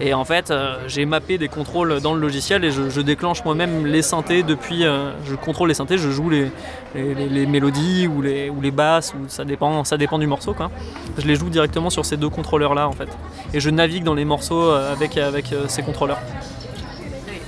Et 0.00 0.14
en 0.14 0.24
fait, 0.24 0.50
euh, 0.50 0.76
j'ai 0.86 1.04
mappé 1.04 1.36
des 1.36 1.48
contrôles 1.48 2.00
dans 2.00 2.14
le 2.14 2.20
logiciel 2.20 2.64
et 2.64 2.70
je, 2.70 3.00
déclenche 3.00 3.44
moi-même 3.44 3.86
les 3.86 4.02
synthés 4.02 4.42
depuis. 4.42 4.84
Euh, 4.84 5.10
je 5.26 5.34
contrôle 5.34 5.68
les 5.68 5.74
synthés, 5.74 5.98
je 5.98 6.10
joue 6.10 6.30
les, 6.30 6.50
les, 6.94 7.46
mélodies 7.46 8.06
ou 8.06 8.22
les, 8.22 8.50
ou 8.50 8.60
les 8.60 8.70
basses, 8.70 9.14
ou 9.14 9.28
ça, 9.28 9.44
dépend, 9.44 9.84
ça 9.84 9.98
dépend 9.98 10.18
du 10.18 10.26
morceau. 10.26 10.54
Quoi. 10.54 10.70
Je 11.18 11.26
les 11.26 11.36
joue 11.36 11.50
directement 11.50 11.90
sur 11.90 12.06
ces 12.06 12.16
deux 12.16 12.28
contrôleurs-là, 12.28 12.88
en 12.88 12.92
fait. 12.92 13.08
Et 13.52 13.60
je 13.60 13.68
navigue 13.70 14.02
dans 14.02 14.14
les 14.14 14.24
morceaux 14.24 14.70
avec, 14.70 15.16
avec 15.18 15.52
contrôleurs. 15.82 16.20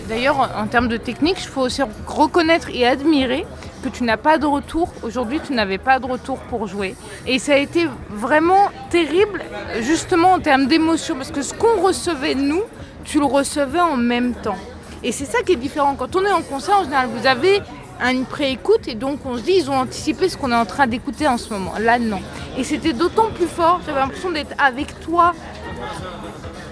D'ailleurs, 0.09 0.51
en 0.57 0.67
termes 0.67 0.89
de 0.89 0.97
technique, 0.97 1.37
il 1.41 1.47
faut 1.47 1.61
aussi 1.61 1.83
reconnaître 2.07 2.69
et 2.73 2.85
admirer 2.87 3.47
que 3.85 3.89
tu 3.89 4.03
n'as 4.03 4.17
pas 4.17 4.39
de 4.39 4.47
retour. 4.47 4.93
Aujourd'hui, 5.03 5.41
tu 5.45 5.53
n'avais 5.53 5.79
pas 5.79 6.01
de 6.01 6.07
retour 6.07 6.39
pour 6.39 6.67
jouer. 6.67 6.97
Et 7.27 7.39
ça 7.39 7.53
a 7.53 7.59
été 7.59 7.89
vraiment 8.09 8.71
terrible, 8.91 9.41
justement 9.81 10.33
en 10.33 10.41
termes 10.41 10.67
d'émotion, 10.67 11.15
parce 11.15 11.31
que 11.31 11.43
ce 11.43 11.55
qu'on 11.55 11.81
recevait, 11.81 12.35
nous, 12.35 12.63
tu 13.05 13.21
le 13.21 13.27
recevais 13.27 13.81
en 13.81 13.97
même 13.97 14.35
temps. 14.35 14.59
Et 15.03 15.13
c'est 15.13 15.25
ça 15.25 15.43
qui 15.43 15.53
est 15.53 15.57
différent. 15.57 15.95
Quand 15.95 16.17
on 16.17 16.25
est 16.25 16.33
en 16.33 16.43
concert, 16.43 16.81
en 16.81 16.85
général, 16.85 17.09
vous 17.09 17.27
avez 17.27 17.63
une 18.09 18.25
pré-écoute 18.25 18.89
et 18.89 18.95
donc 18.95 19.21
on 19.27 19.37
se 19.37 19.43
dit 19.43 19.53
ils 19.59 19.71
ont 19.71 19.77
anticipé 19.77 20.29
ce 20.29 20.37
qu'on 20.37 20.51
est 20.53 20.57
en 20.57 20.65
train 20.65 20.87
d'écouter 20.87 21.29
en 21.29 21.37
ce 21.37 21.53
moment. 21.53 21.75
Là 21.79 21.99
non. 21.99 22.21
Et 22.57 22.65
c'était 22.65 22.95
d'autant 22.95 23.31
plus 23.31 23.47
fort, 23.47 23.81
j'avais 23.85 24.01
l'impression 24.01 24.31
d'être 24.31 24.55
avec 24.59 24.99
toi. 25.01 25.35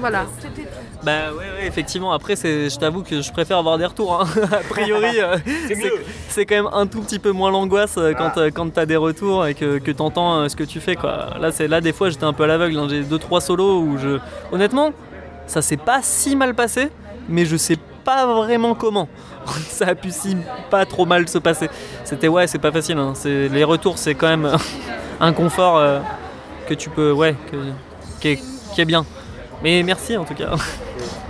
Voilà. 0.01 0.27
Bah 1.03 1.33
ouais, 1.33 1.67
effectivement. 1.67 2.13
Après, 2.13 2.35
je 2.35 2.77
t'avoue 2.77 3.03
que 3.03 3.23
je 3.23 3.33
préfère 3.33 3.59
avoir 3.59 3.79
des 3.79 3.87
retours. 3.87 4.21
Hein. 4.21 4.27
a 4.53 4.69
priori, 4.69 5.21
euh, 5.21 5.37
c'est 6.29 6.45
quand 6.45 6.57
même 6.57 6.71
un 6.73 6.87
tout 6.87 7.01
petit 7.01 7.19
peu 7.19 7.31
moins 7.31 7.51
l'angoisse 7.51 7.97
euh, 7.99 8.13
quand, 8.15 8.33
ah. 8.37 8.41
euh, 8.41 8.51
quand 8.53 8.73
t'as 8.73 8.87
des 8.87 8.97
retours 8.97 9.47
et 9.47 9.55
que, 9.55 9.79
que 9.79 9.91
t'entends 9.91 10.49
ce 10.49 10.57
que 10.57 10.65
tu 10.65 10.81
fais. 10.81 10.97
Quoi. 10.97 11.29
Là, 11.41 11.51
là, 11.69 11.81
des 11.81 11.93
fois, 11.93 12.11
j'étais 12.11 12.25
un 12.25 12.33
peu 12.33 12.45
à 12.45 12.47
l'aveugle. 12.47 12.79
Hein. 12.79 12.87
J'ai 12.91 13.03
deux 13.03 13.19
trois 13.19 13.41
solos 13.41 13.81
où 13.81 13.99
je, 13.99 14.19
honnêtement, 14.51 14.91
ça 15.47 15.63
s'est 15.63 15.77
pas 15.77 16.01
si 16.03 16.35
mal 16.35 16.55
passé, 16.55 16.89
mais 17.29 17.45
je 17.45 17.57
sais 17.57 17.79
pas 18.05 18.27
vraiment 18.27 18.75
comment. 18.75 19.09
ça 19.69 19.87
a 19.87 19.95
pu 19.95 20.11
si 20.11 20.37
pas 20.69 20.85
trop 20.85 21.07
mal 21.07 21.29
se 21.29 21.39
passer. 21.39 21.71
C'était 22.05 22.29
ouais, 22.29 22.49
c'est 22.49 22.59
pas 22.59 22.73
facile. 22.73 22.99
Hein. 22.99 23.13
Les 23.25 23.65
retours, 23.65 23.99
c'est 23.99 24.17
quand 24.17 24.29
même 24.29 24.51
un 25.21 25.33
confort 25.33 25.81
que 26.67 26.75
tu 26.75 26.91
peux, 26.91 27.13
ouais, 27.13 27.37
qui 28.21 28.39
est 28.79 28.85
bien. 28.85 29.07
Mais 29.63 29.83
merci 29.83 30.17
en 30.17 30.25
tout 30.25 30.35
cas. 30.35 30.51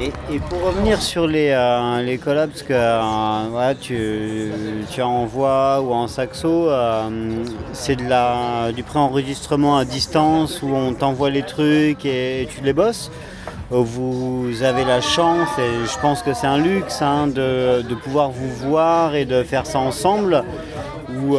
Et, 0.00 0.12
pour 0.48 0.62
revenir 0.62 1.02
sur 1.02 1.26
les, 1.26 1.50
euh, 1.50 2.02
les 2.02 2.18
collabs, 2.18 2.50
parce 2.50 2.62
que 2.62 2.72
euh, 2.72 3.74
tu, 3.80 4.52
tu 4.92 5.02
voix 5.26 5.80
ou 5.80 5.92
en 5.92 6.06
saxo, 6.06 6.70
euh, 6.70 7.44
c'est 7.72 7.96
du 7.96 8.82
pré-enregistrement 8.84 9.76
à 9.76 9.84
distance 9.84 10.62
où 10.62 10.68
on 10.68 10.94
t'envoie 10.94 11.30
les 11.30 11.42
trucs 11.42 12.04
et, 12.04 12.48
tu 12.48 12.62
les 12.62 12.72
bosses. 12.72 13.10
Vous 13.70 14.62
avez 14.62 14.84
la 14.84 15.00
chance, 15.00 15.48
et 15.58 15.84
je 15.84 15.98
pense 16.00 16.22
que 16.22 16.32
c'est 16.32 16.46
un 16.46 16.58
luxe, 16.58 17.02
hein, 17.02 17.26
de, 17.26 17.82
de 17.82 17.94
pouvoir 17.96 18.30
vous 18.30 18.50
voir 18.68 19.16
et 19.16 19.24
de 19.24 19.42
faire 19.42 19.66
ça 19.66 19.80
ensemble, 19.80 20.44
ou 21.10 21.36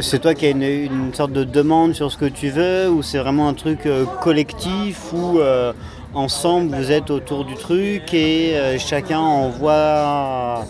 c'est 0.00 0.20
toi 0.20 0.34
qui 0.34 0.46
as 0.46 0.50
une, 0.50 0.62
une 0.62 1.14
sorte 1.14 1.32
de 1.32 1.44
demande 1.44 1.94
sur 1.94 2.10
ce 2.10 2.16
que 2.16 2.24
tu 2.24 2.50
veux, 2.50 2.88
ou 2.88 3.02
c'est 3.02 3.18
vraiment 3.18 3.48
un 3.48 3.54
truc 3.54 3.80
collectif, 4.20 5.12
euh, 5.14 5.72
ensemble 6.14 6.74
vous 6.76 6.90
êtes 6.92 7.10
autour 7.10 7.44
du 7.44 7.54
truc 7.54 8.12
et 8.14 8.56
euh, 8.56 8.78
chacun 8.78 9.18
envoie, 9.18 10.64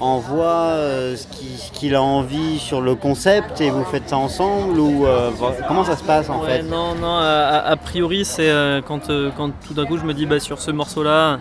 envoie 0.00 0.44
euh, 0.46 1.16
ce 1.16 1.26
qui- 1.26 1.56
ce 1.58 1.70
qu'il 1.72 1.94
a 1.94 2.02
envie 2.02 2.58
sur 2.58 2.80
le 2.80 2.94
concept 2.94 3.60
et 3.60 3.70
vous 3.70 3.84
faites 3.84 4.08
ça 4.08 4.16
ensemble, 4.16 4.78
ou 4.78 5.06
euh, 5.06 5.30
comment 5.68 5.84
ça 5.84 5.96
se 5.96 6.02
passe 6.04 6.28
en 6.30 6.40
Ouais, 6.42 6.58
fait? 6.58 6.62
non, 6.62 6.94
non, 6.94 7.16
a, 7.18 7.76
priori, 7.76 8.24
c'est 8.24 8.50
quand, 8.86 9.08
quand 9.36 9.50
tout 9.66 9.74
d'un 9.74 9.86
coup 9.86 9.96
je 9.98 10.04
me 10.04 10.14
dis 10.14 10.26
bah, 10.26 10.40
sur 10.40 10.60
ce 10.60 10.70
morceau-là, 10.72 11.38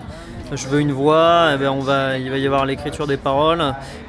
je 0.53 0.67
veux 0.67 0.79
une 0.79 0.91
voix, 0.93 1.49
eh 1.53 1.57
ben, 1.57 1.71
on 1.71 1.79
va, 1.81 2.17
il 2.17 2.29
va 2.29 2.37
y 2.37 2.45
avoir 2.45 2.65
l'écriture 2.65 3.05
des 3.07 3.17
paroles. 3.17 3.63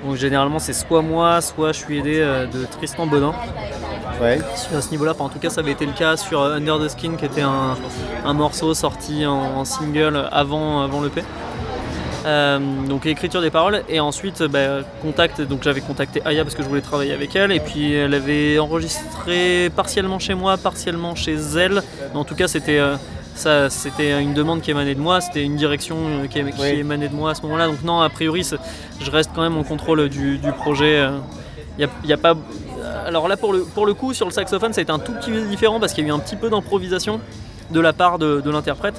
Donc 0.05 0.17
généralement, 0.17 0.59
c'est 0.61 0.73
soit 0.73 1.03
moi, 1.03 1.41
soit 1.41 1.73
je 1.73 1.79
suis 1.79 1.99
aidé 1.99 2.19
de 2.53 2.65
Tristan 2.67 3.07
Bodin. 3.07 3.33
Ouais. 4.21 4.39
à 4.75 4.81
ce 4.81 4.91
niveau-là. 4.91 5.13
Enfin, 5.13 5.25
en 5.25 5.29
tout 5.29 5.39
cas, 5.39 5.51
ça 5.51 5.61
avait 5.61 5.73
été 5.73 5.87
le 5.87 5.93
cas 5.93 6.17
sur 6.17 6.41
euh, 6.43 6.57
Under 6.57 6.79
the 6.79 6.89
Skin, 6.89 7.13
qui 7.17 7.25
était 7.25 7.43
un, 7.43 7.77
un 8.25 8.33
morceau 8.35 8.75
sorti 8.75 9.25
en, 9.27 9.33
en 9.35 9.65
single 9.65 10.29
avant, 10.33 10.83
avant 10.83 11.03
l'EP. 11.03 11.23
Euh, 12.27 12.59
donc 12.89 13.07
écriture 13.07 13.41
des 13.41 13.51
paroles 13.51 13.85
et 13.89 14.01
ensuite 14.01 14.43
bah, 14.43 14.81
contact 15.03 15.41
donc 15.41 15.63
j'avais 15.63 15.81
contacté 15.81 16.21
Aya 16.25 16.43
parce 16.43 16.57
que 16.57 16.65
je 16.65 16.69
voulais 16.69 16.81
travailler 16.81 17.13
avec 17.15 17.35
elle 17.37 17.53
et 17.53 17.61
puis 17.61 17.93
elle 17.95 18.13
avait 18.13 18.59
enregistré 18.59 19.71
partiellement 19.75 20.19
chez 20.19 20.35
moi 20.35 20.57
partiellement 20.57 21.15
chez 21.15 21.37
elle 21.57 21.81
mais 22.13 22.19
en 22.19 22.25
tout 22.25 22.35
cas 22.35 22.49
c'était 22.49 22.81
euh, 22.81 22.97
ça 23.37 23.71
c'était 23.71 24.21
une 24.21 24.35
demande 24.35 24.63
qui 24.63 24.73
émanait 24.73 24.97
de 24.97 25.01
moi 25.01 25.21
c'était 25.21 25.45
une 25.45 25.55
direction 25.55 25.97
euh, 25.97 26.27
qui, 26.27 26.43
qui 26.43 26.61
Oui. 26.61 26.69
émanait 26.81 27.09
de 27.09 27.15
moi 27.15 27.31
à 27.31 27.35
ce 27.37 27.43
moment 27.43 27.57
là 27.57 27.69
donc 27.69 27.85
non 27.85 28.01
a 28.01 28.09
priori 28.11 28.43
je 29.01 29.11
reste 29.13 29.31
quand 29.33 29.43
même 29.43 29.57
en 29.57 29.63
contrôle 29.65 30.09
du, 30.09 30.39
du 30.39 30.51
projet 30.53 31.09
il 31.79 31.89
n'y 32.05 32.13
a, 32.13 32.17
pas 32.17 32.35
alors 33.07 33.29
là 33.29 33.37
pour 33.37 33.53
le, 33.53 33.61
pour 33.63 33.87
le 33.87 33.95
coup 33.95 34.13
sur 34.15 34.27
le 34.27 34.33
saxophone 34.33 34.73
ça 34.73 34.81
a 34.81 34.83
été 34.83 34.93
un 34.93 34.99
tout 34.99 35.13
petit 35.13 35.31
peu 35.31 35.41
différent 35.43 35.81
parce 35.81 35.93
qu'il 35.93 36.05
y 36.05 36.07
a 36.07 36.11
eu 36.11 36.15
un 36.15 36.19
petit 36.19 36.37
peu 36.37 36.51
d'improvisation 36.51 37.21
de 37.71 37.81
la 37.81 37.93
part 37.93 38.19
de, 38.19 38.41
de 38.41 38.51
l'interprète. 38.51 38.95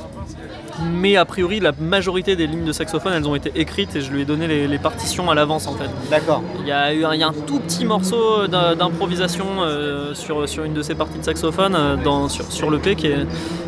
Mais 0.94 1.18
a 1.18 1.26
priori 1.26 1.60
la 1.60 1.74
majorité 1.78 2.38
des 2.38 2.48
lignes 2.48 2.64
de 2.64 2.72
saxophone 2.72 3.12
elles 3.14 3.28
ont 3.28 3.36
été 3.36 3.52
écrites 3.56 3.98
et 3.98 4.02
je 4.02 4.12
lui 4.12 4.22
ai 4.22 4.26
donné 4.26 4.48
les, 4.48 4.66
les 4.66 4.78
partitions 4.78 5.30
à 5.30 5.36
l'avance 5.36 5.68
en 5.68 5.74
fait. 5.74 5.90
D'accord. 6.10 6.42
il 6.62 6.68
y 6.68 6.72
a 6.72 6.94
eu 6.94 7.04
un, 7.04 7.14
il 7.14 7.20
y 7.20 7.24
a 7.24 7.28
un 7.28 7.34
tout 7.34 7.60
petit 7.60 7.84
morceau 7.84 8.48
d'im- 8.48 8.76
d'improvisation 8.76 9.46
euh, 9.60 10.14
sur, 10.14 10.48
sur 10.48 10.64
une 10.64 10.74
de 10.74 10.82
ces 10.82 10.96
parties 10.96 11.20
de 11.20 11.26
saxophone 11.26 11.76
euh, 11.76 11.96
dans, 11.98 12.30
sur, 12.30 12.50
sur 12.50 12.72
l'EP 12.72 12.96
qui 12.96 13.08
est, 13.08 13.26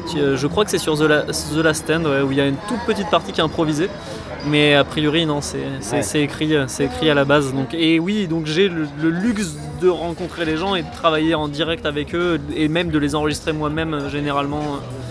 qui 0.08 0.20
je 0.36 0.48
crois 0.48 0.64
que 0.64 0.72
c'est 0.72 0.78
sur 0.78 0.98
The, 0.98 1.02
La- 1.02 1.24
The 1.24 1.58
Last 1.62 1.84
Stand 1.84 2.06
ouais, 2.08 2.22
où 2.22 2.32
il 2.32 2.38
y 2.38 2.42
a 2.42 2.48
une 2.48 2.56
toute 2.70 2.80
petite 2.88 3.10
partie 3.10 3.34
qui 3.34 3.42
est 3.42 3.44
improvisée 3.44 3.90
mais 4.48 4.74
a 4.76 4.84
priori 4.84 5.26
non 5.26 5.40
c'est 5.42 5.58
Ouais. 5.92 6.24
écrit 6.24 6.54
c'est 6.68 6.86
écrit 6.86 7.10
à 7.10 7.14
la 7.14 7.26
base 7.26 7.54
donc 7.54 7.74
et 7.74 8.00
oui 8.00 8.28
donc 8.28 8.46
j'ai 8.48 8.70
le, 8.70 8.88
le 9.02 9.10
luxe 9.10 9.56
de 9.82 9.90
rencontrer 9.90 10.46
les 10.46 10.58
gens 10.58 10.76
et 10.76 10.82
de 10.84 10.92
travailler 10.92 11.36
en 11.36 11.48
direct 11.48 11.86
avec 11.86 12.14
eux 12.16 12.40
et 12.56 12.68
même 12.68 12.90
de 12.90 13.00
les 13.00 13.16
enregistrer 13.16 13.54
moi-même 13.54 13.94
euh, 13.94 14.10
généralement 14.10 14.62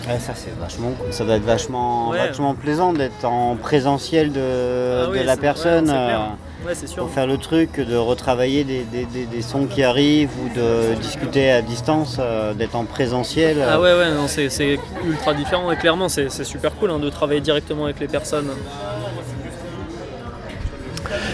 Ouais, 0.09 0.19
ça 0.19 0.33
c'est 0.35 0.53
vachement. 0.59 0.93
Ça 1.11 1.25
doit 1.27 1.35
être 1.37 1.45
vachement, 1.45 2.09
Ouais. 2.09 2.27
vachement 2.29 2.55
plaisant 2.55 2.95
d'être 2.95 3.25
en 3.27 3.55
présentiel 3.55 4.33
de, 4.33 4.41
Ah 4.41 5.07
de 5.07 5.13
oui, 5.13 5.25
la 5.25 5.37
personne 5.37 5.91
ouais, 5.91 6.73
euh, 6.73 6.75
sûr 6.87 7.03
pour 7.05 7.11
faire 7.11 7.27
le 7.27 7.37
truc, 7.37 7.79
de 7.79 7.97
retravailler 7.97 8.65
des, 8.65 8.83
des- 8.85 9.05
des- 9.05 9.27
des 9.27 9.43
sons 9.43 9.67
qui 9.67 9.83
arrivent 9.83 10.31
ou 10.43 10.49
de 10.59 10.95
discuter 11.01 11.51
à 11.51 11.61
distance, 11.61 12.17
euh, 12.19 12.55
d'être 12.55 12.77
en 12.77 12.85
présentiel. 12.87 13.59
euh. 13.59 13.69
Ah 13.73 13.79
ouais, 13.81 13.93
ouais, 13.93 14.49
c'est, 14.49 14.79
ultra 15.07 15.35
différent 15.35 15.71
et 15.71 15.77
clairement 15.77 16.09
c'est, 16.09 16.31
c'est 16.31 16.45
super 16.45 16.75
cool 16.77 16.91
hein, 16.91 16.99
de 16.99 17.11
travailler 17.11 17.43
directement 17.43 17.85
avec 17.85 18.01
les 18.01 18.09
personnes. 18.09 18.49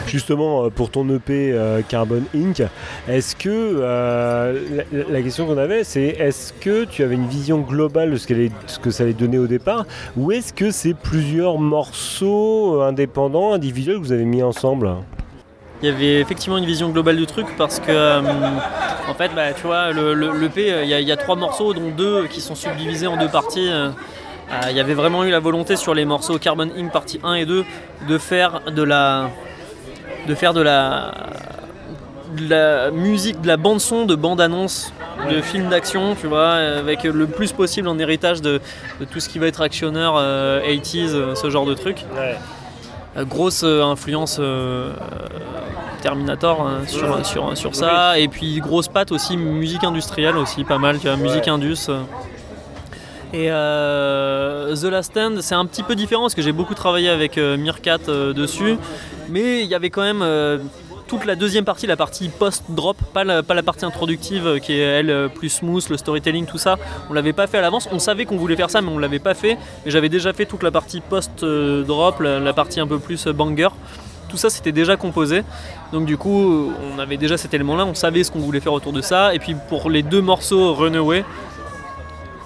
Justement, 0.07 0.65
euh, 0.65 0.71
pour 0.71 0.91
ton 0.91 1.09
EP 1.09 1.53
euh, 1.53 1.83
Carbon 1.87 2.23
Inc., 2.35 2.63
est-ce 3.09 3.35
que 3.35 3.49
euh, 3.51 4.83
la, 4.93 5.23
question 5.23 5.47
qu'on 5.47 5.59
avait, 5.59 5.85
c'est 5.85 6.05
est-ce 6.05 6.53
que 6.53 6.85
tu 6.85 7.03
avais 7.03 7.17
une 7.17 7.27
vision 7.27 7.59
globale 7.59 8.13
de 8.13 8.17
ce, 8.17 8.27
que 8.79 8.91
ça 8.91 9.03
allait 9.03 9.13
donner 9.13 9.39
au 9.39 9.47
départ, 9.47 9.85
ou 10.17 10.33
est-ce 10.33 10.53
que 10.53 10.71
c'est 10.71 10.95
plusieurs 10.95 11.59
morceaux 11.59 12.81
indépendants, 12.83 13.53
individuels 13.53 13.97
que 13.97 14.03
vous 14.03 14.13
avez 14.13 14.25
mis 14.25 14.43
ensemble? 14.43 14.91
Il 15.83 15.89
y 15.89 15.93
avait 15.93 16.21
effectivement 16.21 16.57
une 16.57 16.65
vision 16.65 16.89
globale 16.89 17.17
du 17.17 17.27
truc 17.27 17.47
parce 17.59 17.81
que, 17.81 18.21
en 18.21 19.15
fait, 19.15 19.31
bah, 19.35 19.53
tu 19.53 19.67
vois, 19.67 19.93
le, 19.93 20.17
il 20.57 20.89
y, 20.89 21.13
a- 21.13 21.17
trois 21.17 21.37
morceaux, 21.37 21.75
dont 21.75 21.91
deux 21.91 22.27
qui 22.29 22.41
sont 22.41 22.55
subdivisés 22.55 23.07
en 23.07 23.19
deux 23.19 23.29
parties. 23.29 23.69
Il 24.71 24.77
y 24.77 24.81
avait 24.81 24.95
vraiment 24.95 25.25
eu 25.25 25.31
la 25.31 25.41
volonté 25.41 25.77
sur 25.77 25.93
les 25.93 26.07
morceaux 26.07 26.39
Carbon 26.39 26.71
Inc. 26.79 26.91
partie 26.93 27.21
1 27.23 27.35
et 27.35 27.45
2 27.45 27.65
de 28.09 28.19
faire 28.19 28.63
de 28.75 28.83
la, 28.83 29.29
de 30.27 30.35
faire 30.35 30.53
de 30.55 30.61
la, 30.61 31.13
de 32.37 32.49
la 32.51 32.91
musique, 32.91 33.41
de 33.41 33.47
la 33.47 33.57
bande 33.57 33.81
son, 33.81 34.05
de 34.05 34.15
bande 34.15 34.41
annonce, 34.41 34.93
de 35.31 35.41
films 35.41 35.69
d'action, 35.69 36.15
tu 36.21 36.27
vois, 36.27 36.51
avec 36.53 37.05
le 37.05 37.27
plus 37.27 37.53
possible 37.53 37.89
en 37.89 37.99
héritage 37.99 38.43
de, 38.43 38.61
de 39.01 39.05
tout 39.05 39.21
ce 39.21 39.29
qui 39.29 39.39
va 39.39 39.47
être 39.47 39.61
actionneur, 39.63 40.15
euh, 40.17 40.61
80s, 40.63 41.15
euh, 41.15 41.35
ce 41.35 41.51
genre 41.51 41.67
de 41.67 41.75
truc. 41.75 42.05
Euh, 43.17 43.25
grosse 43.25 43.63
euh, 43.65 43.83
influence 43.83 44.37
euh, 44.41 44.93
Terminator 46.03 46.67
euh, 46.67 46.87
sur, 46.87 47.25
sur, 47.25 47.57
sur 47.57 47.75
ça. 47.75 48.19
Et 48.19 48.29
puis 48.29 48.59
grosse 48.61 48.89
patte 48.89 49.11
aussi 49.13 49.37
musique 49.37 49.85
industrielle 49.85 50.37
aussi 50.37 50.65
pas 50.65 50.79
mal 50.79 50.99
tu 50.99 51.09
vois, 51.09 51.17
musique 51.17 51.49
indus 51.49 51.87
euh. 51.89 52.03
Et 53.33 53.51
euh, 53.51 54.75
The 54.77 54.85
Last 54.85 55.13
Stand 55.13 55.41
c'est 55.41 55.55
un 55.55 55.67
petit 55.67 55.83
peu 55.83 55.95
différent 55.95 56.23
parce 56.23 56.35
que 56.35 56.43
j'ai 56.43 56.53
beaucoup 56.53 56.75
travaillé 56.75 57.09
avec 57.09 57.39
euh, 57.39 57.57
Meerkat 57.57 57.99
euh, 58.09 58.33
dessus 58.33 58.77
mais 59.29 59.63
il 59.63 59.67
y 59.67 59.75
avait 59.75 59.91
quand 59.91 60.03
même 60.03 60.61
toute 61.09 61.25
la 61.25 61.37
deuxième 61.37 61.65
partie, 61.65 61.87
la 61.87 61.97
partie 61.97 62.29
post-drop, 62.29 62.97
pas 63.13 63.23
la, 63.23 63.43
partie 63.43 63.85
introductive 63.85 64.59
qui 64.61 64.73
est 64.73 64.81
elle 64.81 65.31
plus 65.33 65.51
smooth, 65.51 65.89
le 65.89 65.97
storytelling, 65.97 66.47
tout 66.47 66.59
ça. 66.59 66.77
On 67.09 67.13
l'avait 67.13 67.33
pas 67.33 67.47
fait 67.47 67.59
à 67.59 67.61
l'avance. 67.61 67.89
On 67.93 68.01
savait 68.01 68.25
qu'on 68.25 68.37
voulait 68.37 68.57
faire 68.57 68.71
ça, 68.71 68.83
mais 68.83 68.91
on 68.91 68.99
l'avait 68.99 69.21
pas 69.21 69.35
fait. 69.35 69.57
Et 69.85 69.91
j'avais 69.91 70.09
déjà 70.09 70.33
fait 70.33 70.47
toute 70.47 70.65
la 70.65 70.73
partie 70.73 71.01
post-drop, 71.01 72.21
la, 72.21 72.41
la 72.41 72.53
partie 72.53 72.81
un 72.81 72.89
peu 72.89 72.99
plus 72.99 73.29
banger. 73.29 73.69
Tout 74.29 74.37
ça 74.37 74.51
c'était 74.51 74.73
déjà 74.73 74.97
composé. 74.97 75.43
Donc 75.93 76.07
du 76.07 76.17
coup, 76.17 76.73
on 76.93 76.99
avait 76.99 77.17
déjà 77.17 77.37
cet 77.37 77.55
élément-là. 77.55 77.87
On 77.87 77.95
savait 77.95 78.25
ce 78.25 78.33
qu'on 78.33 78.41
voulait 78.41 78.61
faire 78.61 78.73
autour 78.73 78.93
de 78.93 79.01
ça. 79.01 79.35
Et 79.35 79.39
puis 79.39 79.55
pour 79.69 79.91
les 79.91 80.03
deux 80.03 80.23
morceaux 80.23 80.75
Runaway, 80.75 81.25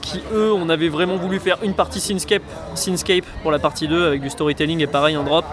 qui 0.01 0.20
eux, 0.32 0.53
on 0.53 0.68
avait 0.68 0.88
vraiment 0.88 1.16
voulu 1.16 1.38
faire 1.38 1.59
une 1.62 1.74
partie 1.74 2.01
Synscape, 2.01 2.42
Synscape 2.74 3.24
pour 3.42 3.51
la 3.51 3.59
partie 3.59 3.88
2 3.88 4.07
avec 4.07 4.20
du 4.20 4.30
storytelling 4.30 4.80
et 4.80 4.86
pareil 4.86 5.14
un 5.14 5.22
drop. 5.22 5.44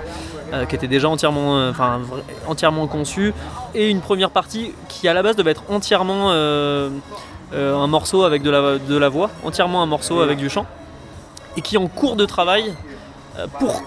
euh, 0.53 0.65
qui 0.65 0.75
était 0.75 0.87
déjà 0.87 1.09
entièrement, 1.09 1.57
euh, 1.57 1.73
entièrement 2.47 2.87
conçu, 2.87 3.33
et 3.75 3.89
une 3.89 3.99
première 3.99 4.29
partie 4.29 4.71
qui 4.87 5.09
à 5.09 5.13
la 5.13 5.21
base 5.21 5.35
devait 5.35 5.51
être 5.51 5.63
entièrement 5.69 6.29
euh, 6.31 6.89
un 7.53 7.87
morceau 7.87 8.23
avec 8.23 8.43
de 8.43 8.97
la, 8.97 9.09
voix, 9.09 9.29
entièrement 9.43 9.83
un 9.83 9.87
morceau 9.87 10.21
avec 10.21 10.37
du 10.37 10.49
chant, 10.49 10.65
et 11.57 11.61
qui 11.61 11.75
en 11.75 11.87
cours 11.87 12.15
de 12.15 12.23
travail, 12.25 12.73
pour 13.59 13.81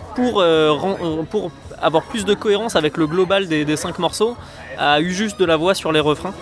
avoir 1.81 2.03
plus 2.03 2.27
de 2.27 2.35
cohérence 2.35 2.77
avec 2.77 2.99
le 2.99 3.07
global 3.07 3.49
des, 3.49 3.65
des 3.65 3.77
cinq 3.77 3.99
morceaux, 3.99 4.37
a 4.81 5.01
eu 5.01 5.11
juste 5.11 5.39
de 5.39 5.45
la 5.45 5.57
voix 5.57 5.75
sur 5.75 5.93
les 5.93 6.01
refrains. 6.01 6.33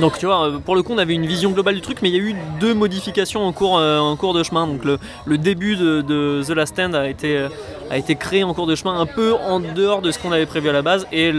Donc 0.00 0.18
tu 0.18 0.26
vois, 0.26 0.48
euh, 0.48 0.58
pour 0.58 0.74
le 0.74 0.82
coup 0.82 0.92
on 0.92 0.98
avait 0.98 1.14
une 1.14 1.26
vision 1.26 1.50
globale 1.52 1.76
du 1.76 1.80
truc, 1.80 2.02
mais 2.02 2.10
il 2.10 2.14
y 2.14 2.18
a 2.18 2.22
eu 2.22 2.34
deux 2.60 2.74
modifications 2.74 3.46
en 3.46 3.52
cours, 3.52 3.78
euh, 3.78 4.32
de 4.34 4.42
chemin. 4.42 4.66
Donc 4.66 4.82
le, 4.84 5.38
début 5.38 5.76
de, 5.76 6.42
The 6.42 6.50
Last 6.50 6.74
Stand 6.74 6.94
a 6.94 7.08
été, 7.08 7.38
euh, 7.38 7.48
a 7.90 7.96
été 7.96 8.16
créé 8.16 8.42
en 8.42 8.52
cours 8.52 8.66
de 8.66 8.74
chemin, 8.74 8.98
un 8.98 9.06
peu 9.06 9.32
en 9.34 9.60
dehors 9.60 10.02
de 10.02 10.10
ce 10.10 10.18
qu'on 10.18 10.32
avait 10.32 10.44
prévu 10.44 10.68
à 10.68 10.72
la 10.72 10.82
base. 10.82 11.06
Et 11.12 11.32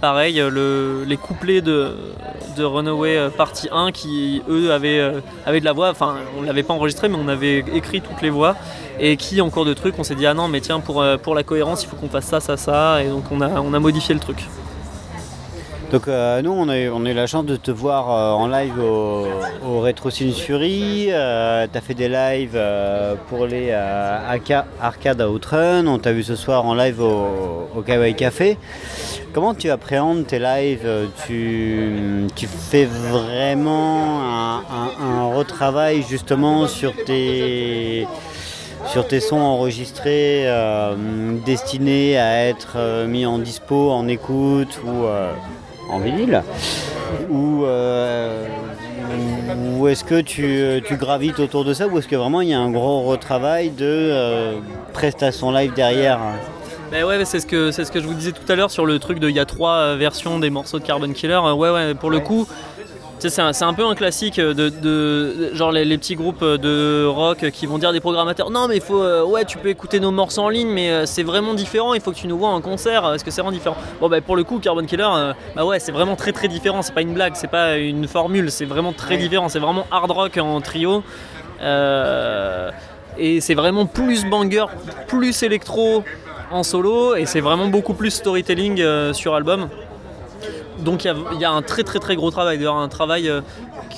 pareil, 0.00 0.36
le- 0.36 1.04
les 1.06 1.16
couplets 1.16 1.62
de, 1.62 1.96
de 2.56 2.64
Runaway 2.64 3.30
partie 3.36 3.68
1 3.72 3.90
qui 3.92 4.42
eux 4.48 4.72
avaient, 4.72 5.12
de 5.46 5.64
la 5.64 5.72
voix, 5.72 5.90
enfin 5.90 6.16
on 6.38 6.42
l'avait 6.42 6.62
pas 6.62 6.74
enregistré 6.74 7.08
mais 7.08 7.16
on 7.18 7.28
avait 7.28 7.64
écrit 7.74 8.02
toutes 8.02 8.20
les 8.20 8.30
voix. 8.30 8.56
Et 9.00 9.16
qui 9.16 9.40
en 9.40 9.48
cours 9.48 9.64
de 9.64 9.72
truc 9.72 9.94
on 9.98 10.04
s'est 10.04 10.14
dit 10.14 10.26
ah 10.26 10.34
non 10.34 10.48
mais 10.48 10.60
tiens 10.60 10.80
pour, 10.80 11.02
la 11.02 11.42
cohérence 11.42 11.82
il 11.82 11.88
faut 11.88 11.96
qu'on 11.96 12.08
fasse 12.10 12.26
ça, 12.26 12.40
ça, 12.40 12.58
ça. 12.58 13.02
Et 13.02 13.08
donc 13.08 13.24
on 13.32 13.40
a 13.40 13.78
modifié 13.78 14.14
le 14.14 14.20
truc. 14.20 14.46
Donc 15.90 16.06
euh, 16.06 16.40
nous, 16.40 16.52
on 16.52 16.68
a, 16.68 16.78
eu, 16.78 16.88
on 16.88 17.04
a 17.04 17.10
eu 17.10 17.14
la 17.14 17.26
chance 17.26 17.44
de 17.44 17.56
te 17.56 17.72
voir 17.72 18.12
euh, 18.12 18.32
en 18.32 18.46
live 18.46 18.78
au, 18.78 19.26
Retro 19.80 20.10
Sin 20.10 20.30
Fury. 20.30 21.08
Euh, 21.10 21.66
tu 21.70 21.76
as 21.76 21.80
fait 21.80 21.94
des 21.94 22.08
lives 22.08 22.60
pour 23.28 23.46
les 23.46 23.72
Arca- 23.72 24.66
Arcade 24.80 25.20
Outrun. 25.20 25.88
On 25.88 25.98
t'a 25.98 26.12
vu 26.12 26.22
ce 26.22 26.36
soir 26.36 26.64
en 26.64 26.74
live 26.74 27.00
au, 27.00 27.68
au 27.74 27.82
Kawaii 27.82 28.14
Café. 28.14 28.56
Comment 29.32 29.52
tu 29.52 29.68
appréhendes 29.68 30.26
tes 30.28 30.38
lives 30.38 30.88
tu, 31.26 32.26
tu 32.36 32.46
fais 32.46 32.84
vraiment 32.84 34.20
un, 34.22 34.62
un- 35.02 35.34
retravail 35.34 36.04
justement 36.08 36.68
sur 36.68 36.92
tes 37.04 38.06
sur 38.86 39.06
tes 39.06 39.20
sons 39.20 39.38
enregistrés 39.40 40.46
destinés 41.44 42.16
à 42.18 42.46
être 42.46 43.04
mis 43.06 43.26
en 43.26 43.38
dispo, 43.38 43.90
en 43.90 44.08
écoute 44.08 44.80
ou 44.86 45.04
en 45.90 45.98
vinyle. 45.98 46.42
Ou, 47.28 47.64
euh, 47.64 48.46
ou 49.78 49.88
est-ce 49.88 50.04
que 50.04 50.20
tu, 50.20 50.82
tu 50.86 50.96
gravites 50.96 51.40
autour 51.40 51.64
de 51.64 51.74
ça 51.74 51.88
ou 51.88 51.98
est-ce 51.98 52.06
que 52.08 52.16
vraiment 52.16 52.40
il 52.40 52.48
y 52.48 52.54
a 52.54 52.60
un 52.60 52.70
gros 52.70 53.02
retravail 53.02 53.70
de 53.70 53.84
euh, 53.84 54.52
prestations 54.92 55.50
live 55.50 55.72
derrière 55.74 56.18
Bah 56.92 57.04
ouais, 57.04 57.24
c'est 57.24 57.40
ce, 57.40 57.46
que, 57.46 57.70
c'est 57.72 57.84
ce 57.84 57.90
que 57.90 58.00
je 58.00 58.06
vous 58.06 58.14
disais 58.14 58.32
tout 58.32 58.50
à 58.50 58.54
l'heure 58.54 58.70
sur 58.70 58.86
le 58.86 58.98
truc 59.00 59.18
de 59.18 59.28
il 59.28 59.34
y 59.34 59.40
a 59.40 59.44
trois 59.44 59.74
euh, 59.78 59.96
versions 59.96 60.38
des 60.38 60.50
morceaux 60.50 60.78
de 60.78 60.84
Carbon 60.84 61.12
Killer. 61.12 61.40
Euh, 61.44 61.52
Ouais, 61.54 61.70
ouais, 61.70 61.94
pour 61.94 62.10
le 62.10 62.20
coup, 62.20 62.46
c'est 63.28 63.64
un, 63.64 63.74
peu 63.74 63.84
un 63.84 63.94
classique 63.94 64.40
de, 64.40 64.52
de- 64.52 64.68
de- 64.70 65.50
genre 65.54 65.70
les, 65.72 65.84
les 65.84 65.98
petits 65.98 66.14
groupes 66.14 66.42
de 66.44 67.04
rock 67.06 67.50
qui 67.52 67.66
vont 67.66 67.78
dire 67.78 67.92
des 67.92 68.00
programmateurs 68.00 68.50
non 68.50 68.66
mais 68.68 68.76
il 68.76 68.82
faut 68.82 69.02
euh, 69.02 69.22
ouais 69.24 69.44
tu 69.44 69.58
peux 69.58 69.68
écouter 69.68 70.00
nos 70.00 70.10
morceaux 70.10 70.42
en 70.42 70.48
ligne 70.48 70.68
mais 70.68 70.90
euh, 70.90 71.06
c'est 71.06 71.22
vraiment 71.22 71.54
différent 71.54 71.92
il 71.94 72.00
faut 72.00 72.10
que 72.12 72.16
tu 72.16 72.26
nous 72.28 72.38
vois 72.38 72.48
en 72.48 72.60
concert 72.60 73.12
est-ce 73.12 73.24
que 73.24 73.30
c'est 73.30 73.42
vraiment 73.42 73.52
différent? 73.56 73.76
Bon 74.00 74.08
bah 74.08 74.20
pour 74.20 74.36
le 74.36 74.44
coup 74.44 74.58
Carbon 74.58 74.84
Killer 74.84 75.06
euh, 75.12 75.32
bah 75.54 75.64
ouais 75.64 75.78
c'est 75.80 75.92
vraiment 75.92 76.16
très 76.16 76.32
très 76.32 76.48
différent 76.48 76.82
c'est 76.82 76.94
pas 76.94 77.02
une 77.02 77.12
blague 77.14 77.34
c'est 77.34 77.50
pas 77.50 77.76
une 77.76 78.08
formule 78.08 78.50
c'est 78.50 78.64
vraiment 78.64 78.92
très 78.92 79.16
différent 79.18 79.48
c'est 79.48 79.58
vraiment 79.58 79.86
hard 79.90 80.10
rock 80.10 80.38
en 80.38 80.60
trio 80.60 81.02
Euh, 81.62 82.70
et 83.18 83.40
c'est 83.42 83.54
vraiment 83.54 83.84
plus 83.86 84.24
banger 84.24 84.64
plus 85.08 85.42
électro 85.42 86.04
en 86.50 86.62
solo 86.62 87.14
et 87.16 87.26
c'est 87.26 87.40
vraiment 87.40 87.68
beaucoup 87.68 87.92
plus 87.92 88.10
storytelling 88.12 88.80
euh, 88.80 89.12
sur 89.12 89.34
album 89.34 89.68
donc 90.80 91.04
il 91.04 91.08
y 91.08 91.10
a- 91.10 91.16
il 91.34 91.40
y, 91.40 91.44
a 91.44 91.50
un 91.50 91.62
très 91.62 91.82
très 91.82 91.98
très 91.98 92.16
gros 92.16 92.30
travail, 92.30 92.58
d'ailleurs 92.58 92.76
un 92.76 92.88
travail 92.88 93.28
euh, 93.28 93.40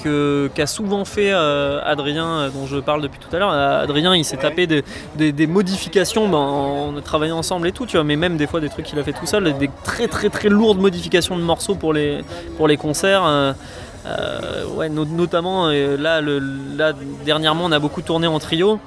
que- 0.02 0.50
qu'a 0.54 0.66
souvent 0.66 1.04
fait 1.04 1.32
euh, 1.32 1.80
Adrien, 1.84 2.26
euh, 2.26 2.48
dont 2.50 2.66
je 2.66 2.78
parle 2.78 3.02
depuis 3.02 3.18
tout 3.20 3.34
à 3.34 3.38
l'heure. 3.38 3.50
Adrien 3.50 4.14
il 4.14 4.24
s'est 4.24 4.36
tapé 4.36 4.66
des, 4.66 4.84
des- 5.16 5.32
des 5.32 5.46
modifications 5.46 6.28
ben, 6.28 6.38
en 6.38 7.00
travaillant 7.02 7.38
ensemble 7.38 7.68
et 7.68 7.72
tout, 7.72 7.86
tu 7.86 7.96
vois, 7.96 8.04
mais 8.04 8.16
même 8.16 8.36
des 8.36 8.46
fois 8.46 8.60
des 8.60 8.68
trucs 8.68 8.86
qu'il 8.86 8.98
a 8.98 9.04
fait 9.04 9.12
tout 9.12 9.26
seul, 9.26 9.56
des 9.58 9.70
très 9.84 10.08
très 10.08 10.28
très 10.28 10.48
lourdes 10.48 10.78
modifications 10.78 11.36
de 11.36 11.42
morceaux 11.42 11.74
pour 11.74 11.92
les, 11.92 12.22
pour 12.56 12.68
les 12.68 12.76
concerts. 12.76 13.24
euh, 13.24 13.52
ouais, 14.74 14.88
no- 14.88 15.04
notamment 15.04 15.68
là, 15.68 16.20
le- 16.20 16.42
là, 16.76 16.92
dernièrement 17.24 17.64
on 17.66 17.72
a 17.72 17.78
beaucoup 17.78 18.02
tourné 18.02 18.26
en 18.26 18.38
trio. 18.40 18.80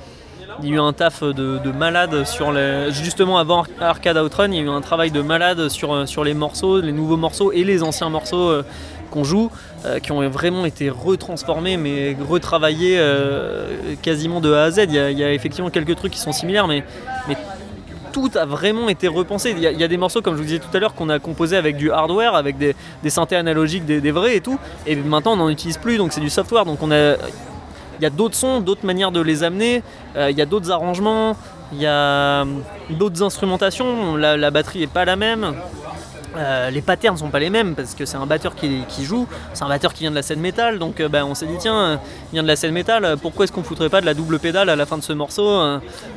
Il 0.62 0.70
y 0.70 0.72
a 0.72 0.76
eu 0.76 0.80
un 0.80 0.94
taf 0.94 1.22
de, 1.22 1.58
de 1.58 1.72
malade 1.72 2.26
sur 2.26 2.52
les. 2.52 2.92
Justement 2.92 3.38
avant 3.38 3.64
Ar- 3.64 3.90
Arcade 3.90 4.18
Outrun, 4.18 4.52
il 4.52 4.56
y 4.56 4.60
a 4.60 4.64
eu 4.64 4.70
un 4.70 4.82
travail 4.82 5.12
de 5.12 5.22
malade 5.22 5.68
sur, 5.70 5.94
euh, 5.94 6.06
les 6.24 6.34
morceaux, 6.34 6.80
les 6.80 6.92
nouveaux 6.94 7.18
morceaux 7.18 7.52
et 7.52 7.64
les 7.64 7.84
anciens 7.84 8.10
morceaux 8.10 8.50
euh, 8.50 8.64
qu'on 9.12 9.24
joue, 9.24 9.52
euh, 9.86 10.00
qui 10.00 10.12
ont 10.14 10.28
vraiment 10.30 10.66
été 10.66 10.90
retransformés, 10.90 11.78
mais 11.78 12.16
retravaillés 12.28 13.02
quasiment 14.02 14.40
de 14.40 14.54
A 14.54 14.64
à 14.64 14.72
Z. 14.72 14.86
Il 14.88 14.94
y, 14.94 15.24
a, 15.24 15.34
effectivement 15.34 15.70
quelques 15.70 15.96
trucs 15.96 16.14
qui 16.14 16.20
sont 16.20 16.32
similaires, 16.32 16.68
mais, 16.68 16.84
tout 18.14 18.32
a 18.36 18.46
vraiment 18.46 18.88
été 18.88 19.10
repensé. 19.10 19.52
Il 19.52 19.60
y, 19.60 19.84
a, 19.84 19.88
des 19.90 19.98
morceaux, 19.98 20.22
comme 20.22 20.36
je 20.36 20.40
vous 20.40 20.46
disais 20.46 20.60
tout 20.60 20.70
à 20.74 20.80
l'heure, 20.80 20.94
qu'on 20.94 21.10
a 21.10 21.20
composés 21.20 21.58
avec 21.58 21.76
du 21.76 21.92
hardware, 21.92 22.34
avec 22.34 22.58
des, 22.58 22.74
des 23.04 23.10
synthés 23.10 23.36
analogiques, 23.36 23.84
des, 23.84 24.00
des 24.00 24.12
vrais 24.12 24.38
et 24.38 24.42
tout, 24.42 24.58
et 24.88 24.96
maintenant 24.96 25.34
on 25.34 25.36
n'en 25.36 25.50
utilise 25.50 25.78
plus, 25.78 25.98
donc 25.98 26.14
c'est 26.14 26.22
du 26.22 26.30
software. 26.30 26.64
Donc 26.64 26.82
on 26.82 26.92
a 26.94 27.16
il 28.00 28.04
y 28.04 28.06
a 28.06 28.10
d'autres 28.10 28.36
sons, 28.36 28.62
d'autres 28.62 28.86
manières 28.86 29.12
de 29.12 29.22
les 29.22 29.44
amener, 29.44 29.84
euh, 30.16 30.32
il 30.32 30.38
y 30.38 30.42
a 30.42 30.46
d'autres 30.46 30.72
arrangements, 30.72 31.36
il 31.72 31.82
y 31.82 31.86
a 31.86 31.92
euh, 31.92 32.46
d'autres 32.92 33.24
instrumentations, 33.24 34.16
la, 34.16 34.52
batterie 34.52 34.84
est 34.84 34.88
pas 34.88 35.06
la 35.06 35.16
même. 35.16 35.54
Euh, 36.38 36.70
les 36.70 36.82
patterns 36.82 37.18
sont 37.18 37.30
pas 37.30 37.40
les 37.40 37.50
mêmes 37.50 37.76
parce 37.76 37.96
que 37.96 38.06
c'est 38.06 38.18
un 38.18 38.26
batteur 38.26 38.56
qui, 38.56 38.82
qui 38.88 39.04
joue, 39.04 39.28
c'est 39.54 39.64
un 39.64 39.70
batteur 39.70 39.94
qui 39.94 40.02
vient 40.02 40.12
de 40.12 40.16
la 40.16 40.22
scène 40.22 40.40
métal, 40.40 40.80
donc 40.80 41.00
euh, 41.00 41.08
bah, 41.08 41.26
on 41.26 41.36
s'est 41.36 41.46
dit 41.46 41.58
tiens, 41.60 41.78
euh, 41.78 41.98
il 42.32 42.36
vient 42.36 42.44
de 42.44 42.48
la 42.48 42.56
scène 42.56 42.74
métal, 42.74 43.16
pourquoi 43.22 43.46
est-ce 43.46 43.52
qu'on 43.52 43.64
foutrait 43.64 43.90
pas 43.90 44.02
de 44.02 44.06
la 44.06 44.14
double 44.14 44.40
pédale 44.40 44.70
à 44.70 44.76
la 44.76 44.86
fin 44.86 44.98
de 44.98 45.04
ce 45.04 45.14
morceau 45.14 45.46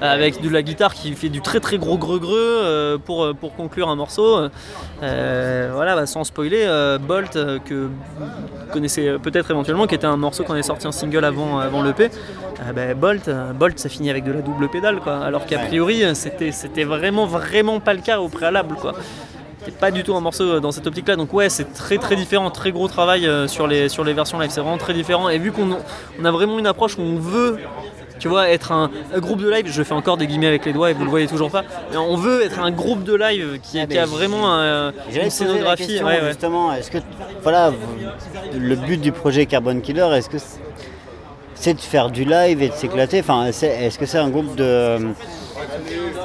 avec 0.01 0.41
de 0.41 0.49
la 0.49 0.63
guitare 0.63 0.95
qui 0.95 1.13
fait 1.15 1.29
du 1.29 1.41
très 1.41 1.61
très 1.61 1.79
gros 1.79 1.99
greu 1.99 2.99
pour, 3.05 3.35
pour 3.35 3.55
conclure 3.55 3.89
un 3.89 3.97
morceau. 3.97 4.49
Voilà, 5.01 5.95
bah, 5.95 6.07
sans 6.07 6.25
spoiler, 6.25 6.67
Bolt 7.01 7.33
que 7.65 7.75
vous 7.75 8.73
connaissez 8.73 9.17
peut-être 9.23 9.51
éventuellement, 9.51 9.87
qui 9.87 9.95
était 9.95 10.07
un 10.07 10.17
morceau 10.17 10.45
qu'on 10.45 10.57
est 10.57 10.63
sorti 10.63 10.87
en 10.87 10.93
single 10.93 11.25
avant, 11.25 11.59
avant 11.59 11.83
l'EP. 11.83 12.11
Bah, 12.75 12.95
Bolt, 12.95 13.31
Bolt, 13.59 13.79
ça 13.79 13.89
finit 13.89 14.11
avec 14.11 14.25
de 14.25 14.33
la 14.33 14.41
double 14.41 14.69
pédale, 14.69 15.01
quoi. 15.01 15.19
Alors 15.19 15.47
qu'à 15.47 15.59
priori, 15.59 16.03
c'était, 16.15 16.53
c'était 16.53 16.85
vraiment, 16.85 17.27
vraiment 17.27 17.81
pas 17.81 17.95
le 17.95 18.01
cas 18.01 18.21
au 18.21 18.29
préalable, 18.29 18.75
quoi. 18.77 18.95
Pas 19.71 19.91
du 19.91 20.03
tout 20.03 20.15
un 20.15 20.21
morceau 20.21 20.45
euh, 20.45 20.61
dans 20.61 20.73
cette 20.73 20.87
optique-là. 20.87 21.17
Donc 21.17 21.33
ouais, 21.33 21.49
c'est 21.49 21.73
très, 21.73 21.99
très 21.99 22.17
différent, 22.17 22.51
très 22.51 22.73
gros 22.73 22.89
travail 22.89 23.27
euh, 23.27 23.47
sur 23.49 23.67
les, 23.67 23.89
sur 23.89 24.05
les 24.05 24.13
versions 24.13 24.39
live. 24.39 24.51
C'est 24.51 24.61
vraiment 24.61 24.79
très 24.79 24.95
différent. 24.95 25.29
Et 25.29 25.39
vu 25.39 25.53
qu'on 25.53 25.69
on 26.21 26.25
a 26.25 26.31
vraiment 26.31 26.59
une 26.59 26.67
approche 26.67 26.97
où 26.99 27.03
on 27.03 27.17
veut. 27.19 27.59
Tu 28.21 28.27
vois, 28.27 28.49
être 28.51 28.73
un, 28.73 28.91
un 29.15 29.21
groupe 29.21 29.41
de 29.41 29.49
live, 29.49 29.67
je 29.69 29.81
fais 29.85 29.93
encore 29.95 30.17
des 30.17 30.27
guillemets 30.27 30.49
avec 30.49 30.67
les 30.67 30.73
doigts 30.73 30.91
et 30.91 30.93
vous 30.93 31.05
le 31.05 31.09
voyez 31.11 31.29
toujours 31.29 31.53
pas. 31.53 31.63
Mais 31.93 31.97
on 31.99 32.17
veut 32.17 32.43
être 32.43 32.59
un 32.59 32.73
groupe 32.73 33.05
de 33.05 33.15
live 33.15 33.61
qui, 33.63 33.79
Ah, 33.79 33.87
qui 33.87 33.97
a 33.97 34.07
vraiment 34.07 34.53
un- 34.53 34.93
J'allais 35.09 35.27
une 35.27 35.31
scénographie. 35.31 35.87
question, 35.87 36.05
ouais, 36.05 36.21
ouais. 36.21 36.27
justement, 36.27 36.73
est-ce 36.73 36.91
que 36.91 36.99
voilà, 37.45 37.73
le 38.53 38.75
but 38.75 39.01
du 39.01 39.13
projet 39.13 39.47
Carbon 39.47 39.79
Killer, 39.81 40.09
est-ce 40.15 40.29
que 40.29 40.39
c'est- 41.55 41.75
de 41.75 41.81
faire 41.81 42.11
du 42.11 42.25
live 42.25 42.61
et 42.61 42.71
de 42.71 42.75
s'éclater? 42.75 43.21
Enfin, 43.21 43.45
est-ce 43.47 43.97
que 43.97 44.05
c'est 44.07 44.19
un 44.19 44.31
groupe 44.31 44.57
de 44.57 44.99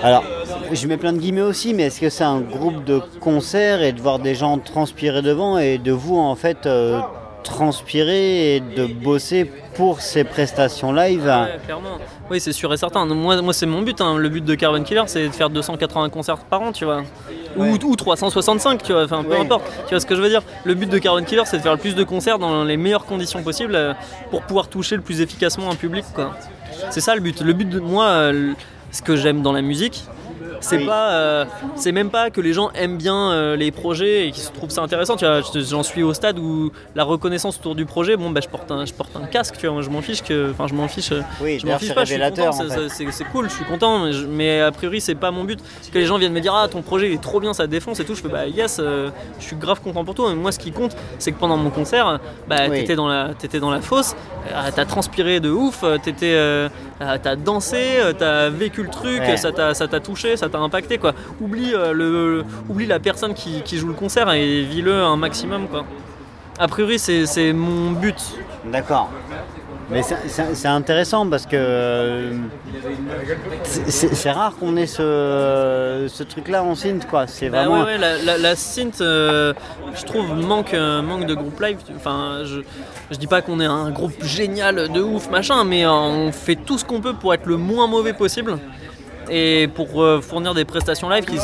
alors, 0.01 0.23
je 0.71 0.88
mets 0.88 0.97
plein 0.97 1.13
de 1.13 1.17
guillemets 1.19 1.41
aussi, 1.41 1.73
mais 1.73 1.84
est-ce 1.84 1.99
que 2.01 2.09
c'est 2.09 2.23
un 2.23 2.41
groupe 2.41 2.84
de 2.84 3.01
concert 3.19 3.81
et 3.81 3.91
de 3.91 4.01
voir 4.01 4.19
des 4.19 4.36
gens 4.36 4.57
transpirer 4.57 5.21
devant 5.21 5.57
et 5.57 5.77
de 5.77 5.91
vous 5.91 6.17
en 6.17 6.36
fait 6.36 6.65
euh, 6.65 6.99
transpirer 7.43 8.55
et 8.55 8.59
de 8.59 8.86
bosser 8.86 9.45
pour 9.75 10.01
ces 10.01 10.23
prestations 10.23 10.91
live 10.93 11.23
Ouais, 11.25 11.59
clairement. 11.65 11.97
Oui, 12.31 12.39
c'est 12.39 12.53
sûr 12.53 12.71
et 12.73 12.77
certain. 12.77 13.05
Moi, 13.05 13.41
moi 13.41 13.53
c'est 13.53 13.65
mon 13.65 13.81
but. 13.81 13.99
hein. 14.01 14.17
Le 14.17 14.29
but 14.29 14.43
de 14.43 14.55
Carbon 14.55 14.81
Killer, 14.84 15.03
c'est 15.07 15.27
de 15.27 15.31
faire 15.34 15.49
280 15.49 16.09
concerts 16.09 16.38
par 16.39 16.61
an, 16.61 16.71
tu 16.71 16.86
vois. 16.86 17.01
Ou, 17.57 17.63
Ouais. 17.63 17.84
ou 17.84 17.95
365, 17.95 18.81
tu 18.84 18.93
vois. 18.93 19.03
Enfin, 19.03 19.23
peu 19.23 19.31
Ouais. 19.31 19.39
importe. 19.41 19.65
Tu 19.88 19.89
vois 19.91 19.99
ce 19.99 20.05
que 20.05 20.15
je 20.15 20.21
veux 20.21 20.29
dire 20.29 20.41
Le 20.63 20.73
but 20.73 20.89
de 20.89 20.97
Carbon 20.97 21.23
Killer, 21.23 21.43
c'est 21.45 21.57
de 21.57 21.61
faire 21.61 21.73
le 21.73 21.77
plus 21.79 21.95
de 21.95 22.03
concerts 22.03 22.39
dans 22.39 22.63
les 22.63 22.77
meilleures 22.77 23.05
conditions 23.05 23.43
possibles 23.43 23.75
euh, 23.75 23.93
pour 24.31 24.41
pouvoir 24.43 24.67
toucher 24.69 24.95
le 24.95 25.01
plus 25.01 25.21
efficacement 25.21 25.69
un 25.69 25.75
public, 25.75 26.05
quoi. 26.15 26.31
C'est 26.89 27.01
ça 27.01 27.13
le 27.15 27.21
but. 27.21 27.41
Le 27.41 27.53
but 27.53 27.69
de 27.69 27.79
moi, 27.79 28.05
euh, 28.05 28.53
ce 28.93 29.01
que 29.01 29.15
j'aime 29.15 29.41
dans 29.41 29.51
la 29.51 29.63
musique, 29.63 30.03
c'est 30.64 30.78
Oui. 30.78 30.86
pas, 30.86 31.11
euh, 31.11 31.45
c'est 31.76 31.91
même 31.91 32.09
pas 32.09 32.30
que 32.30 32.41
les 32.41 32.53
gens 32.53 32.72
aiment 32.76 32.97
bien 32.97 33.32
euh, 33.32 33.55
les 33.55 33.72
projets 33.72 34.28
et 34.28 34.32
qu'ils 34.32 34.43
se 34.43 34.51
trouvent 34.51 34.70
ça 34.70 34.82
intéressant. 34.82 35.16
Tu 35.16 35.26
vois, 35.26 35.41
je- 35.41 35.59
j'en 35.59 35.84
suis 35.84 36.01
au 36.03 36.14
stade 36.14 36.39
où 36.39 36.72
la 36.95 37.03
reconnaissance 37.03 37.57
autour 37.59 37.76
du 37.76 37.86
projet, 37.86 38.16
bon, 38.18 38.30
bah, 38.32 38.41
je 38.43 38.47
porte 38.49 38.72
un, 38.72 38.86
je 38.86 38.93
porte 38.93 39.16
un 39.16 39.26
casque, 39.26 39.55
tu 39.57 39.66
vois. 39.68 39.74
Moi, 39.74 39.82
je 39.84 39.89
m'en 39.89 40.01
fiche 40.01 40.24
que, 40.24 40.51
enfin, 40.51 40.68
je 40.68 40.74
m'en 40.74 40.88
fiche. 40.88 41.11
euh, 41.11 41.22
Oui, 41.41 41.59
je 41.59 41.68
m'en 41.68 41.78
fiche 41.78 41.93
pas, 41.93 42.05
je 42.05 42.14
suis 42.14 42.22
content, 42.22 42.47
en 42.47 42.51
c'est- 42.51 42.70
fait. 42.70 42.89
c'est 42.89 43.11
c'est 43.11 43.24
cool, 43.26 43.49
je 43.49 43.53
suis 43.55 43.66
content, 43.66 43.99
mais, 44.05 44.14
je- 44.14 44.26
mais 44.26 44.61
a 44.61 44.72
priori 44.72 44.99
c'est 45.01 45.16
pas 45.16 45.32
mon 45.32 45.43
but. 45.43 45.59
Que 45.91 45.99
les 45.99 46.05
gens 46.05 46.18
viennent 46.18 46.34
me 46.34 46.39
dire 46.41 46.53
ah 46.55 46.68
ton 46.68 46.82
projet 46.82 47.14
est 47.14 47.22
trop 47.22 47.39
bien, 47.39 47.53
ça 47.53 47.68
défonce 47.68 47.99
et 47.99 48.05
tout, 48.05 48.16
je 48.16 48.22
fais 48.22 48.28
bah 48.30 48.47
yes, 48.47 48.78
euh, 48.80 49.09
je 49.39 49.43
suis 49.45 49.55
grave 49.55 49.82
content 49.82 50.03
pour 50.05 50.16
toi. 50.16 50.30
Mais 50.30 50.36
moi 50.36 50.51
ce 50.51 50.59
qui 50.59 50.72
compte, 50.72 50.95
c'est 51.20 51.32
que 51.32 51.39
pendant 51.39 51.57
mon 51.57 51.70
concert, 51.70 52.20
bah 52.47 52.55
Oui. 52.70 52.80
t'étais 52.80 52.95
dans 52.95 53.07
la 53.07 53.30
t'étais 53.38 53.59
dans 53.59 53.70
la 53.72 53.82
fosse, 53.82 54.16
t'as 54.76 54.86
transpiré 54.86 55.39
de 55.39 55.49
ouf, 55.49 55.84
t'étais, 56.03 56.36
t'as 56.99 57.36
dansé, 57.36 57.99
t'as 58.18 58.49
vécu 58.49 58.84
le 58.84 58.89
truc, 58.89 59.20
Ouais. 59.22 59.38
ça 59.38 59.51
t'a 59.51 59.74
ça 59.74 59.88
t'a 59.88 59.99
touché, 59.99 60.38
ça 60.38 60.49
t'a 60.53 60.59
impacté 60.59 60.97
quoi. 60.97 61.13
Oublie 61.41 61.73
euh, 61.73 61.91
le, 61.93 62.45
oublie 62.69 62.85
la 62.85 62.99
personne 62.99 63.33
qui, 63.33 63.61
qui 63.63 63.77
joue 63.77 63.87
le 63.87 63.93
concert 63.93 64.31
et 64.31 64.63
vis-le 64.63 64.93
un 64.93 65.17
maximum 65.17 65.67
quoi. 65.67 65.83
A 66.59 66.67
priori 66.67 66.99
c'est 66.99 67.51
mon 67.53 67.91
but. 67.91 68.15
D'accord. 68.65 69.09
Mais 69.91 70.01
c'est- 70.01 70.67
intéressant 70.67 71.27
parce 71.27 71.45
que 71.45 71.55
euh, 71.57 72.31
c'est- 73.85 74.31
rare 74.31 74.53
qu'on 74.57 74.77
ait 74.77 74.87
ce, 74.87 76.05
ce 76.07 76.23
truc-là 76.23 76.63
en 76.63 76.73
synth, 76.73 77.05
quoi. 77.07 77.27
C'est 77.27 77.49
Bah 77.49 77.65
vraiment. 77.65 77.79
ouais, 77.83 77.93
ouais, 77.93 77.97
la, 77.97 78.17
la- 78.23 78.37
la 78.37 78.55
synth, 78.55 79.01
euh, 79.01 79.53
je 79.93 80.03
trouve, 80.05 80.33
manque, 80.35 80.73
euh, 80.73 81.01
manque 81.01 81.25
de 81.25 81.33
groupe 81.35 81.59
live. 81.61 81.77
Enfin, 81.97 82.39
je, 82.45 82.61
je 83.11 83.17
dis 83.17 83.27
pas 83.27 83.41
qu'on 83.41 83.59
est 83.59 83.65
un 83.65 83.91
groupe 83.91 84.13
génial 84.23 84.89
de 84.89 85.01
ouf, 85.01 85.29
machin, 85.29 85.63
mais 85.65 85.85
on 85.85 86.31
fait 86.31 86.55
tout 86.55 86.77
ce 86.77 86.85
qu'on 86.85 87.01
peut 87.01 87.13
pour 87.13 87.33
être 87.33 87.45
le 87.45 87.57
moins 87.57 87.87
mauvais 87.87 88.13
possible. 88.13 88.57
Et 89.30 89.67
pour 89.74 90.03
euh, 90.03 90.21
fournir 90.21 90.53
des 90.53 90.65
prestations 90.65 91.09
live 91.09 91.26
qui, 91.26 91.38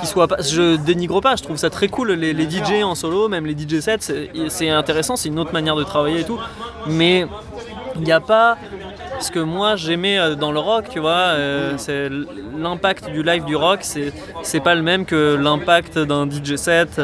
qui 0.00 0.06
soient 0.06 0.28
pas. 0.28 0.36
Je 0.40 0.76
dénigre 0.76 1.20
pas, 1.20 1.36
je 1.36 1.42
trouve 1.42 1.56
ça 1.56 1.70
très 1.70 1.88
cool. 1.88 2.12
Les, 2.12 2.50
DJ 2.50 2.82
en 2.82 2.94
solo, 2.94 3.28
même 3.28 3.46
les 3.46 3.54
DJ 3.56 3.80
sets, 3.80 4.12
c'est- 4.48 4.68
intéressant, 4.70 5.16
c'est 5.16 5.28
une 5.28 5.38
autre 5.38 5.52
manière 5.52 5.76
de 5.76 5.84
travailler 5.84 6.20
et 6.20 6.24
tout. 6.24 6.38
Mais 6.86 7.26
il 7.96 8.02
n'y 8.02 8.12
a 8.12 8.20
pas 8.20 8.56
ce 9.20 9.30
que 9.30 9.38
moi 9.38 9.76
j'aimais 9.76 10.18
euh, 10.18 10.34
dans 10.34 10.50
le 10.52 10.58
rock, 10.58 10.86
tu 10.90 10.98
vois, 10.98 11.10
euh, 11.10 11.74
c'est 11.76 12.08
l'impact 12.58 13.10
du 13.10 13.22
live 13.22 13.44
du 13.44 13.54
rock, 13.56 13.80
c'est 13.82 14.60
pas 14.60 14.74
le 14.74 14.82
même 14.82 15.04
que 15.04 15.36
l'impact 15.40 15.98
d'un 15.98 16.28
DJ 16.28 16.56
set, 16.56 17.00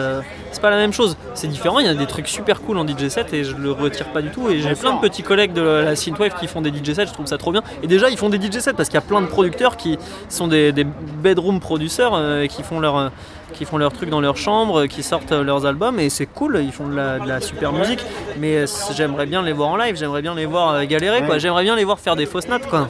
c'est 0.52 0.60
pas 0.60 0.70
la 0.70 0.76
même 0.76 0.92
chose. 0.92 1.16
C'est 1.34 1.48
différent, 1.48 1.78
il 1.78 1.86
y 1.86 1.88
a 1.88 1.94
des 1.94 2.06
trucs 2.06 2.28
super 2.28 2.60
cool 2.62 2.78
en 2.78 2.86
DJ 2.86 3.08
set 3.08 3.32
et 3.32 3.44
je 3.44 3.54
le 3.54 3.72
retire 3.72 4.06
pas 4.12 4.22
du 4.22 4.30
tout. 4.30 4.48
Et 4.48 4.60
j'ai 4.60 4.74
plein 4.74 4.94
de 4.94 5.00
petits 5.00 5.22
collègues 5.22 5.52
de 5.52 5.62
la 5.62 5.96
synthwave 5.96 6.34
qui 6.38 6.46
font 6.46 6.60
des 6.60 6.70
DJ 6.70 6.92
sets, 6.94 7.06
je 7.06 7.12
trouve 7.12 7.26
ça 7.26 7.38
trop 7.38 7.52
bien. 7.52 7.62
Et 7.82 7.86
déjà, 7.86 8.10
ils 8.10 8.16
font 8.16 8.28
des 8.28 8.40
DJ 8.40 8.58
sets 8.58 8.72
parce 8.72 8.88
qu'il 8.88 8.96
y 8.96 9.02
a 9.02 9.06
plein 9.06 9.20
de 9.20 9.26
producteurs 9.26 9.76
qui 9.76 9.98
sont 10.28 10.48
des, 10.48 10.72
des 10.72 10.84
bedroom 10.84 11.60
producers 11.60 12.14
euh, 12.14 12.46
qui 12.46 12.62
font 12.62 12.80
leur 12.80 12.96
euh, 12.96 13.08
qui 13.54 13.64
font 13.64 13.78
leurs 13.78 13.92
trucs 13.92 14.10
dans 14.10 14.20
leur 14.20 14.36
chambre, 14.36 14.86
qui 14.86 15.02
sortent 15.02 15.32
euh, 15.32 15.42
leurs 15.42 15.64
albums 15.64 15.98
et 15.98 16.10
c'est 16.10 16.26
cool, 16.26 16.60
ils 16.62 16.70
font 16.70 16.86
de 16.86 16.94
la, 16.94 17.18
de 17.18 17.26
la 17.26 17.40
super 17.40 17.72
musique. 17.72 18.04
Mais 18.38 18.64
j'aimerais 18.94 19.26
bien 19.26 19.42
les 19.42 19.52
voir 19.52 19.70
en 19.70 19.76
live, 19.76 19.96
j'aimerais 19.96 20.22
bien 20.22 20.34
les 20.34 20.46
voir 20.46 20.84
galérer, 20.86 21.22
quoi. 21.24 21.38
J'aimerais 21.38 21.64
bien 21.64 21.74
les 21.74 21.84
voir 21.84 21.98
faire 21.98 22.14
des 22.14 22.26
fausses 22.26 22.48
notes, 22.48 22.66
quoi. 22.66 22.88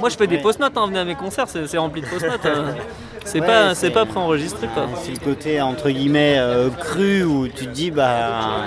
Moi, 0.00 0.08
je 0.08 0.16
fais 0.16 0.26
des 0.26 0.38
fausses 0.38 0.58
notes, 0.58 0.76
hein, 0.76 0.86
venez 0.86 0.98
à 0.98 1.04
mes 1.04 1.14
concerts, 1.14 1.46
c'est 1.48 1.78
rempli 1.78 2.00
de 2.00 2.06
fausses 2.06 2.22
notes. 2.22 2.46
C'est 3.24 3.40
Ouais, 3.40 3.46
pas, 3.46 3.74
c'est- 3.74 3.90
pas 3.90 4.04
préenregistré 4.04 4.66
quoi. 4.68 4.88
C'est 5.02 5.12
le 5.12 5.18
côté 5.18 5.60
entre 5.60 5.88
guillemets 5.90 6.36
euh, 6.38 6.68
cru 6.70 7.24
où 7.24 7.48
tu 7.48 7.66
te 7.66 7.70
dis 7.70 7.90
bah 7.90 8.66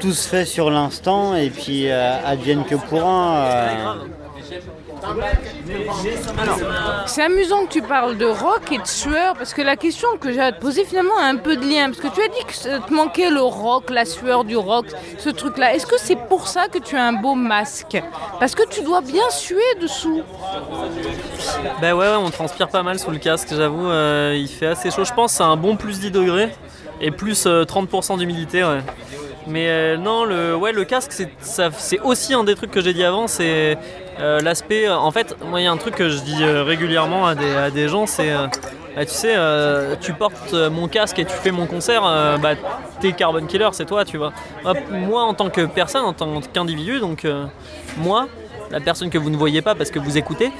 tout 0.00 0.12
se 0.12 0.28
fait 0.28 0.44
sur 0.44 0.70
l'instant 0.70 1.34
et 1.34 1.50
puis 1.50 1.90
euh, 1.90 2.16
advienne 2.24 2.64
que 2.64 2.74
pourra. 2.76 3.36
euh, 3.38 3.68
C'est 7.06 7.22
amusant 7.22 7.66
que 7.66 7.72
tu 7.72 7.82
parles 7.82 8.16
de 8.16 8.26
rock 8.26 8.72
et 8.72 8.78
de 8.78 8.86
sueur 8.86 9.34
parce 9.34 9.54
que 9.54 9.62
la 9.62 9.76
question 9.76 10.08
que 10.20 10.32
j'ai 10.32 10.40
à 10.40 10.52
te 10.52 10.60
poser 10.60 10.84
finalement 10.84 11.16
a 11.18 11.24
un 11.24 11.36
peu 11.36 11.56
de 11.56 11.64
lien 11.64 11.90
parce 11.90 12.00
que 12.00 12.08
tu 12.08 12.22
as 12.22 12.28
dit 12.28 12.44
que 12.46 12.54
ça 12.54 12.80
te 12.80 12.92
manquait 12.92 13.30
le 13.30 13.42
rock, 13.42 13.90
la 13.90 14.04
sueur 14.04 14.44
du 14.44 14.56
rock, 14.56 14.86
ce 15.18 15.30
truc-là. 15.30 15.74
Est-ce 15.74 15.86
que 15.86 15.98
c'est 15.98 16.16
pour 16.16 16.48
ça 16.48 16.68
que 16.68 16.78
tu 16.78 16.96
as 16.96 17.04
un 17.04 17.12
beau 17.12 17.34
masque? 17.34 18.02
Parce 18.40 18.54
que 18.54 18.66
tu 18.68 18.82
dois 18.82 19.00
bien 19.00 19.28
suer 19.30 19.62
dessous. 19.80 20.22
Bah 21.80 21.94
ouais, 21.94 22.08
on 22.18 22.30
transpire 22.30 22.68
pas 22.68 22.82
mal 22.82 22.98
sous 22.98 23.10
le 23.10 23.18
casque, 23.18 23.48
j'avoue, 23.50 23.88
euh, 23.88 24.34
il 24.36 24.48
fait 24.48 24.66
assez 24.66 24.90
chaud. 24.90 25.04
Je 25.04 25.12
pense 25.12 25.32
c'est 25.32 25.42
un 25.42 25.56
bon 25.56 25.76
plus 25.76 26.00
10 26.00 26.10
degrés 26.10 26.54
et 27.00 27.10
plus 27.10 27.46
euh, 27.46 27.64
30% 27.64 28.18
d'humidité, 28.18 28.64
ouais. 28.64 28.80
Mais 29.46 29.68
euh, 29.68 29.96
non, 29.96 30.24
le, 30.24 30.54
ouais, 30.56 30.72
le 30.72 30.84
casque, 30.84 31.12
c'est, 31.40 32.00
aussi 32.00 32.32
un 32.34 32.44
des 32.44 32.54
trucs 32.54 32.70
que 32.70 32.80
j'ai 32.80 32.94
dit 32.94 33.04
avant, 33.04 33.26
c'est 33.28 33.76
euh, 34.20 34.40
l'aspect... 34.40 34.88
En 34.88 35.10
fait, 35.10 35.36
moi, 35.44 35.60
il 35.60 35.64
y 35.64 35.66
a 35.66 35.72
un 35.72 35.76
truc 35.76 35.94
que 35.96 36.08
je 36.08 36.20
dis 36.20 36.42
euh, 36.42 36.62
régulièrement 36.64 37.26
à 37.26 37.34
des, 37.34 37.54
à 37.54 37.70
des 37.70 37.88
gens, 37.88 38.06
c'est... 38.06 38.30
euh, 38.30 38.46
bah, 38.96 39.04
tu 39.04 39.10
sais, 39.12 39.34
euh, 39.36 39.96
tu 40.00 40.12
portes 40.12 40.54
euh, 40.54 40.70
mon 40.70 40.86
casque 40.88 41.18
et 41.18 41.24
tu 41.24 41.32
fais 41.34 41.50
mon 41.50 41.66
concert, 41.66 42.04
euh, 42.06 42.36
bah, 42.38 42.52
t'es 43.00 43.12
Carbon 43.12 43.44
Killer, 43.44 43.68
c'est 43.72 43.84
toi, 43.86 44.04
tu 44.04 44.16
vois. 44.18 44.32
Moi, 44.90 45.22
en 45.22 45.34
tant 45.34 45.50
que 45.50 45.62
personne, 45.66 46.04
en 46.04 46.12
tant 46.12 46.40
qu'individu, 46.52 47.00
donc 47.00 47.24
euh, 47.24 47.44
moi, 47.98 48.28
la 48.70 48.80
personne 48.80 49.10
que 49.10 49.18
vous 49.18 49.30
ne 49.30 49.36
voyez 49.36 49.62
pas 49.62 49.74
parce 49.74 49.90
que 49.90 49.98
vous 49.98 50.16
écoutez, 50.16 50.52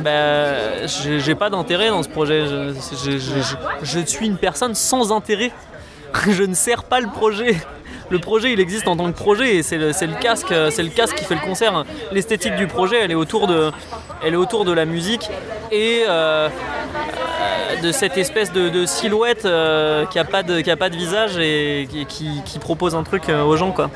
bah, 0.00 0.86
j'ai 0.86 1.34
pas 1.34 1.50
d'intérêt 1.50 1.90
dans 1.90 2.02
ce 2.02 2.08
projet. 2.08 2.46
Je, 2.46 2.72
je- 3.04 3.18
je- 3.18 3.40
je- 3.40 3.56
je 3.82 4.00
suis 4.06 4.26
une 4.26 4.38
personne 4.38 4.74
sans 4.74 5.12
intérêt. 5.12 5.52
je 6.30 6.42
ne 6.42 6.54
sers 6.54 6.84
pas 6.84 7.00
le 7.00 7.08
projet. 7.08 7.56
Le 8.10 8.18
projet, 8.18 8.52
il 8.52 8.60
existe 8.60 8.86
en 8.88 8.96
tant 8.96 9.10
que 9.10 9.16
projet 9.16 9.56
et 9.56 9.62
c'est 9.62 9.78
le, 9.78 9.92
c'est 9.92 10.08
casque, 10.18 10.52
euh, 10.52 10.70
c'est 10.70 10.82
le 10.82 10.90
casque 10.90 11.16
qui 11.16 11.24
fait 11.24 11.34
le 11.34 11.40
concert. 11.40 11.84
L'esthétique 12.12 12.56
du 12.56 12.66
projet, 12.66 12.98
elle 13.00 13.10
est 13.10 13.16
autour 13.16 13.46
de, 13.46 13.70
elle 14.22 14.34
est 14.34 14.38
autour 14.38 14.64
de 14.64 14.72
la 14.72 14.84
musique 14.84 15.30
et 15.72 16.04
euh, 16.08 16.48
euh, 16.48 17.80
de 17.82 17.92
cette 17.92 18.18
espèce 18.18 18.52
de, 18.52 18.84
silhouette 18.86 19.42
qui 19.42 20.18
a 20.18 20.24
pas 20.24 20.42
de, 20.42 20.60
qui 20.60 20.70
a 20.70 20.76
pas 20.76 20.90
de 20.90 20.96
visage 20.96 21.38
et 21.38 21.88
qui, 22.08 22.58
propose 22.60 22.94
un 22.94 23.02
truc 23.02 23.28
aux 23.28 23.56
gens, 23.56 23.72
quoi. 23.72 23.90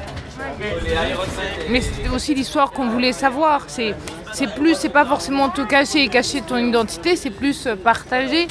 Mais 1.69 1.81
c'était 1.81 2.09
aussi 2.09 2.35
l'histoire 2.35 2.71
qu'on 2.73 2.89
voulait 2.89 3.13
savoir. 3.13 3.65
C'est, 3.67 3.95
c'est 4.33 4.53
plus, 4.55 4.75
c'est 4.75 4.89
pas 4.89 5.05
forcément 5.05 5.49
te 5.49 5.63
cacher 5.63 6.03
et 6.05 6.09
cacher 6.09 6.43
ton 6.43 6.57
identité, 6.57 7.17
c'est 7.17 7.31
plus 7.31 7.69
partager. 7.83 8.47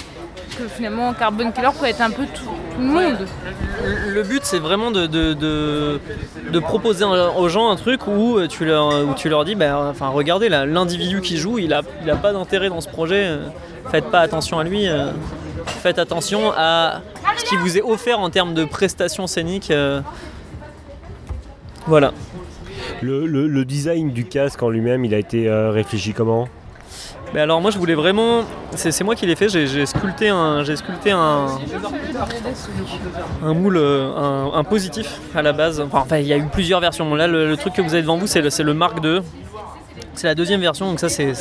Que 0.55 0.67
finalement, 0.67 1.13
Carbon 1.13 1.51
Killer 1.51 1.69
peut 1.79 1.85
être 1.85 2.01
un 2.01 2.09
peu 2.09 2.25
tout, 2.33 2.43
tout 2.45 2.79
le 2.79 2.85
monde. 2.85 3.27
Le 4.07 4.23
but, 4.23 4.41
c'est 4.43 4.59
vraiment 4.59 4.91
de, 4.91 5.05
de, 5.05 5.33
de- 5.33 5.99
de 6.51 6.59
proposer 6.59 7.03
aux 7.05 7.49
gens 7.49 7.69
un 7.69 7.75
truc 7.75 8.07
où 8.07 8.39
tu 8.47 8.65
leur, 8.65 8.87
où 9.07 9.13
tu 9.15 9.29
leur 9.29 9.45
dis, 9.45 9.55
bah, 9.55 9.87
enfin, 9.91 10.07
regardez, 10.07 10.49
là, 10.49 10.65
l'individu 10.65 11.21
qui 11.21 11.37
joue, 11.37 11.59
il 11.59 11.73
a, 11.73 11.81
il 12.03 12.09
a 12.09 12.15
pas 12.15 12.33
d'intérêt 12.33 12.69
dans 12.69 12.81
ce 12.81 12.87
projet. 12.89 13.25
euh, 13.25 13.47
Faites 13.91 14.05
pas 14.11 14.19
attention 14.21 14.57
à 14.59 14.63
lui. 14.63 14.87
euh, 14.87 15.11
Faites 15.65 15.99
attention 15.99 16.51
à 16.55 17.01
ce 17.37 17.45
qui 17.45 17.55
vous 17.57 17.77
est 17.77 17.81
offert 17.81 18.19
en 18.19 18.29
termes 18.29 18.53
de 18.53 18.65
prestations 18.65 19.27
scéniques. 19.27 19.71
euh. 19.71 20.01
Voilà. 21.87 22.13
Le, 23.01 23.25
le- 23.27 23.47
le 23.47 23.65
design 23.65 24.11
du 24.11 24.25
casque 24.25 24.61
en 24.63 24.69
lui-même, 24.69 25.05
il 25.05 25.13
a 25.13 25.19
été 25.19 25.47
euh, 25.47 25.71
réfléchi 25.71 26.13
comment? 26.13 26.47
Mais 27.33 27.41
alors 27.41 27.61
moi 27.61 27.71
je 27.71 27.77
voulais 27.77 27.95
vraiment, 27.95 28.43
c'est 28.75 29.03
moi 29.03 29.15
qui 29.15 29.25
l'ai 29.25 29.35
fait, 29.35 29.49
j'ai 29.49 29.85
sculpté 29.85 30.29
un, 30.29 30.63
sculpté 30.63 31.11
un, 31.11 31.47
un 33.43 33.53
moule, 33.53 33.77
euh, 33.77 34.49
un, 34.53 34.63
positif 34.63 35.19
à 35.35 35.41
la 35.41 35.53
base. 35.53 35.81
Enfin, 35.91 36.17
il 36.17 36.27
y 36.27 36.33
a 36.33 36.37
eu 36.37 36.47
plusieurs 36.47 36.79
versions. 36.79 37.13
Là 37.15 37.27
le, 37.27 37.55
truc 37.57 37.73
que 37.73 37.81
vous 37.81 37.93
avez 37.93 38.01
devant 38.01 38.17
vous 38.17 38.27
c'est 38.27 38.41
le, 38.41 38.49
le 38.63 38.73
Mark 38.73 39.03
II. 39.03 39.19
C'est 40.13 40.25
la 40.25 40.35
deuxième 40.35 40.61
version, 40.61 40.89
donc 40.89 40.99
ça 40.99 41.09
c'est 41.09 41.33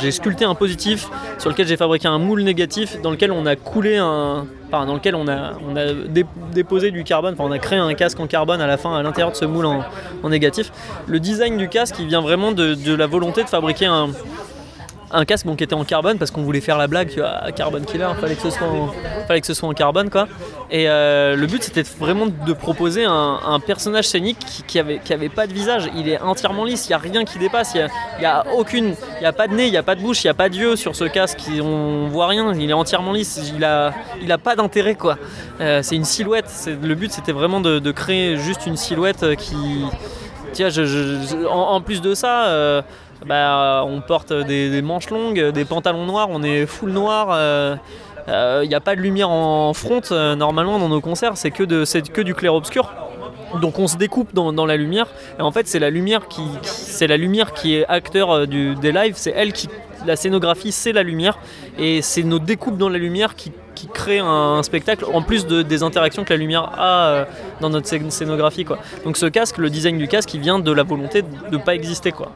j'ai 0.00 0.10
sculpté 0.10 0.46
un 0.46 0.54
positif 0.54 1.08
sur 1.38 1.50
lequel 1.50 1.66
j'ai 1.66 1.76
fabriqué 1.76 2.08
un 2.08 2.18
moule 2.18 2.42
négatif 2.44 2.98
dans 3.02 3.10
lequel 3.10 3.30
on 3.30 3.44
a 3.44 3.56
coulé 3.56 3.98
un, 3.98 4.46
enfin 4.68 4.86
dans 4.86 4.94
lequel 4.94 5.14
on 5.16 5.28
a, 5.28 5.52
on 5.68 5.76
a 5.76 5.92
dé- 5.92 6.24
déposé 6.50 6.92
du 6.92 7.04
carbone, 7.04 7.34
enfin 7.34 7.44
on 7.46 7.52
a 7.52 7.58
créé 7.58 7.78
un 7.78 7.92
casque 7.92 8.18
en 8.20 8.26
carbone 8.26 8.62
à 8.62 8.66
la 8.66 8.78
fin 8.78 8.96
à 8.96 9.02
l'intérieur 9.02 9.32
de 9.32 9.36
ce 9.36 9.44
moule 9.44 9.66
en, 9.66 10.28
négatif. 10.30 10.72
Le 11.08 11.20
design 11.20 11.58
du 11.58 11.68
casque 11.68 11.96
il 11.98 12.06
vient 12.06 12.22
vraiment 12.22 12.52
de 12.52 12.94
la 12.94 13.06
volonté 13.06 13.44
de 13.44 13.50
fabriquer 13.50 13.84
un, 13.84 14.08
un 15.12 15.24
casque 15.24 15.46
qui 15.56 15.64
était 15.64 15.74
en 15.74 15.84
carbone 15.84 16.18
parce 16.18 16.30
qu'on 16.30 16.42
voulait 16.42 16.60
faire 16.60 16.78
la 16.78 16.86
blague, 16.86 17.10
tu 17.10 17.20
vois, 17.20 17.52
carbone 17.54 17.84
killer, 17.84 18.08
fallait 18.20 18.34
que 18.34 18.42
ce 18.42 18.50
soit 18.50 18.66
en, 18.66 18.90
fallait 19.26 19.40
que 19.40 19.46
ce 19.46 19.54
soit 19.54 19.68
en 19.68 19.72
carbone 19.72 20.10
quoi. 20.10 20.28
Et 20.70 20.88
euh, 20.88 21.36
le 21.36 21.46
but 21.46 21.62
c'était 21.62 21.82
vraiment 21.82 22.26
de 22.26 22.52
proposer 22.52 23.04
un, 23.04 23.60
personnage 23.64 24.08
scénique 24.08 24.38
qui, 24.38 24.62
qui 24.62 24.78
avait, 24.78 24.98
qui 24.98 25.12
avait 25.12 25.28
pas 25.28 25.46
de 25.46 25.52
visage. 25.52 25.90
Il 25.96 26.08
est 26.08 26.20
entièrement 26.20 26.64
lisse, 26.64 26.88
il 26.88 26.90
y 26.90 26.94
a 26.94 26.98
rien 26.98 27.24
qui 27.24 27.38
dépasse, 27.38 27.74
il 27.74 27.88
y 28.22 28.24
a, 28.24 28.38
a 28.38 28.46
aucune, 28.54 28.94
il 29.20 29.22
y 29.22 29.26
a 29.26 29.32
pas 29.32 29.46
de 29.46 29.54
nez, 29.54 29.66
il 29.66 29.72
y 29.72 29.76
a 29.76 29.82
pas 29.82 29.94
de 29.94 30.00
bouche, 30.00 30.24
il 30.24 30.28
y 30.28 30.30
a 30.30 30.34
pas 30.34 30.48
d'yeux 30.48 30.76
sur 30.76 30.96
ce 30.96 31.04
casque. 31.04 31.40
On 31.62 32.08
voit 32.08 32.26
rien, 32.26 32.54
il 32.54 32.70
est 32.70 32.74
entièrement 32.74 33.12
lisse. 33.12 33.52
Il 33.54 33.64
a, 33.64 33.92
il 34.22 34.32
a 34.32 34.38
pas 34.38 34.56
d'intérêt 34.56 34.94
quoi. 34.94 35.18
Euh, 35.60 35.80
c'est 35.82 35.96
une 35.96 36.04
silhouette. 36.04 36.50
Le 36.82 36.94
but 36.94 37.12
c'était 37.12 37.32
vraiment 37.32 37.60
de, 37.60 37.92
créer 37.92 38.36
juste 38.38 38.66
une 38.66 38.76
silhouette 38.76 39.22
euh, 39.22 39.34
qui, 39.34 39.84
Tiens, 40.52 40.68
en, 41.50 41.80
plus 41.80 42.02
de 42.02 42.14
ça, 42.14 42.82
bah, 43.26 43.84
on 43.86 44.00
porte 44.00 44.32
des, 44.32 44.82
manches 44.82 45.10
longues, 45.10 45.50
des 45.50 45.64
pantalons 45.64 46.06
noirs, 46.06 46.28
on 46.30 46.42
est 46.42 46.66
full 46.66 46.90
noir. 46.90 47.78
Il 48.28 48.68
n'y 48.68 48.74
a 48.74 48.80
pas 48.80 48.94
de 48.96 49.00
lumière 49.00 49.30
en 49.30 49.72
front 49.74 50.00
euh, 50.10 50.34
normalement 50.36 50.78
dans 50.78 50.88
nos 50.88 51.00
concerts, 51.00 51.36
c'est 51.36 51.50
que, 51.50 52.22
du 52.22 52.34
clair-obscur. 52.34 52.90
Donc 53.60 53.78
on 53.78 53.86
se 53.86 53.96
découpe 53.96 54.32
dans, 54.32 54.66
la 54.66 54.76
lumière 54.76 55.08
et 55.38 55.42
en 55.42 55.52
fait 55.52 55.68
c'est 55.68 55.78
la 55.78 55.90
lumière 55.90 56.26
qui, 56.26 57.74
est 57.74 57.86
acteur 57.86 58.30
euh, 58.30 58.46
du, 58.46 58.74
des 58.76 58.92
lives, 58.92 59.14
c'est 59.16 59.32
elle 59.36 59.52
qui 59.52 59.68
la 60.06 60.16
scénographie 60.16 60.72
c'est 60.72 60.92
la 60.92 61.02
lumière 61.02 61.38
et 61.78 62.00
c'est 62.00 62.22
nos 62.22 62.38
découpes 62.38 62.78
dans 62.78 62.88
la 62.88 62.98
lumière 62.98 63.34
qui, 63.36 63.52
créent 63.92 64.20
un, 64.20 64.62
spectacle 64.62 65.04
en 65.12 65.22
plus 65.22 65.44
de- 65.44 65.62
des 65.62 65.82
interactions 65.82 66.22
que 66.22 66.32
la 66.32 66.36
lumière 66.36 66.70
a 66.78 67.08
euh, 67.08 67.24
dans 67.60 67.68
notre 67.68 67.88
scé- 67.88 68.10
scénographie. 68.10 68.64
Donc 69.04 69.16
ce 69.16 69.26
casque, 69.26 69.58
le 69.58 69.70
design 69.70 69.98
du 69.98 70.06
casque, 70.06 70.32
il 70.34 70.40
vient 70.40 70.60
de 70.60 70.70
la 70.70 70.84
volonté 70.84 71.22
de 71.22 71.28
ne 71.50 71.56
pas 71.56 71.74
exister 71.74 72.12
quoi. 72.12 72.30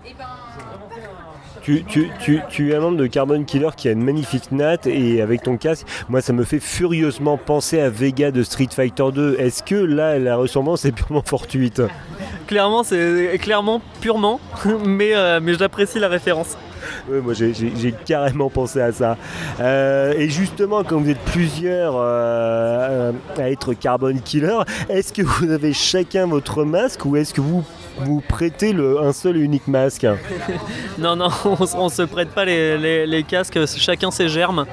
Tu, 1.67 2.71
es 2.71 2.75
un 2.77 2.81
membre 2.81 2.99
de 2.99 3.09
Carbon 3.09 3.43
Killer 3.43 3.71
qui 3.77 3.89
a 3.89 3.91
une 3.91 4.05
magnifique 4.05 4.53
natte 4.53 4.87
et 4.87 5.21
avec 5.21 5.43
ton 5.43 5.57
casque, 5.57 5.85
moi 6.09 6.21
ça 6.21 6.33
me 6.33 6.45
fait 6.45 6.61
furieusement 6.61 7.37
penser 7.39 7.81
à 7.81 7.91
Vega 7.91 8.31
de 8.31 8.45
Street 8.45 8.69
Fighter 8.71 9.07
2. 9.13 9.35
Est-ce 9.41 9.65
que 9.65 9.75
là 9.75 10.17
la 10.21 10.37
ressemblance 10.37 10.85
est 10.85 10.93
purement 10.93 11.25
fortuite? 11.27 11.83
Clairement, 12.47 12.85
c'est 12.85 13.37
clairement 13.43 13.83
purement, 14.01 14.39
euh, 14.67 15.41
mais 15.43 15.55
j'apprécie 15.55 15.99
la 15.99 16.07
référence. 16.07 16.57
Ouais, 17.09 17.21
moi 17.21 17.35
j'ai- 17.35 17.95
carrément 18.05 18.51
pensé 18.51 18.81
à 18.81 18.93
ça. 18.93 19.17
Euh, 19.61 20.13
et 20.17 20.29
justement, 20.29 20.85
comme 20.85 21.05
vous 21.05 21.11
êtes 21.11 21.19
plusieurs 21.21 21.95
euh, 21.97 22.01
euh, 22.07 23.13
à 23.39 23.51
être 23.51 23.75
Carbon 23.75 24.15
Killer, 24.25 24.59
est-ce 24.89 25.13
que 25.13 25.23
vous 25.23 25.51
avez 25.51 25.73
chacun 25.73 26.27
votre 26.27 26.65
masque 26.65 27.05
ou 27.05 27.17
est-ce 27.17 27.33
que 27.35 27.41
vous 27.41 27.65
vous 27.99 28.21
prêtez 28.21 28.75
un 29.03 29.13
seul 29.13 29.37
et 29.37 29.41
unique 29.41 29.69
masque? 29.69 30.07
Non, 30.99 31.15
non, 31.17 31.29
on, 31.45 31.57
on 31.77 31.89
se 31.91 32.03
prête 32.03 32.31
pas 32.31 32.45
les, 32.47 33.25
casques, 33.29 33.59
chacun 33.77 34.11
ses 34.11 34.29
germes. 34.29 34.65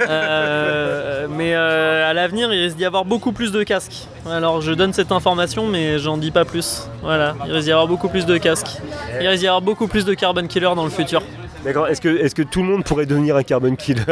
Mais 0.00 1.54
à 1.54 2.12
l'avenir, 2.12 2.52
il 2.52 2.62
risque 2.62 2.76
d'y 2.76 2.84
avoir 2.84 3.04
beaucoup 3.04 3.32
plus 3.32 3.52
de 3.52 3.62
casques. 3.62 4.06
Alors 4.28 4.60
je 4.60 4.72
donne 4.72 4.92
cette 4.92 5.12
information, 5.12 5.66
mais 5.66 5.98
j'en 5.98 6.16
dis 6.16 6.30
pas 6.30 6.44
plus. 6.44 6.88
Voilà, 7.02 7.34
il 7.46 7.52
risque 7.52 7.66
d'y 7.66 7.72
avoir 7.72 7.86
beaucoup 7.88 8.08
plus 8.08 8.26
de 8.26 8.36
casques. 8.38 8.78
Il 9.20 9.26
risque 9.26 9.40
d'y 9.40 9.48
avoir 9.48 9.62
beaucoup 9.62 9.86
plus 9.88 10.04
de 10.04 10.14
carbon 10.14 10.46
killer 10.46 10.72
dans 10.74 10.84
le 10.84 10.90
futur. 10.90 11.22
D'accord, 11.66 11.88
est-ce 11.88 12.00
que, 12.00 12.08
est 12.24 12.32
que 12.32 12.42
tout 12.42 12.62
le 12.62 12.68
monde 12.68 12.84
pourrait 12.84 13.06
devenir 13.06 13.34
un 13.34 13.42
Carbon 13.42 13.74
Killer 13.74 14.04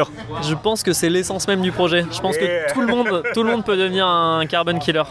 Je 0.42 0.54
pense 0.54 0.82
que 0.82 0.92
c'est 0.92 1.08
l'essence 1.08 1.46
même 1.46 1.62
du 1.62 1.70
projet. 1.70 2.04
Je 2.10 2.18
pense 2.20 2.36
que 2.36 2.72
tout 2.74 2.80
le 2.80 2.88
monde, 2.88 3.22
tout 3.32 3.44
le 3.44 3.50
monde 3.52 3.64
peut 3.64 3.76
devenir 3.76 4.06
un 4.08 4.44
carbon 4.46 4.76
killer. 4.80 5.04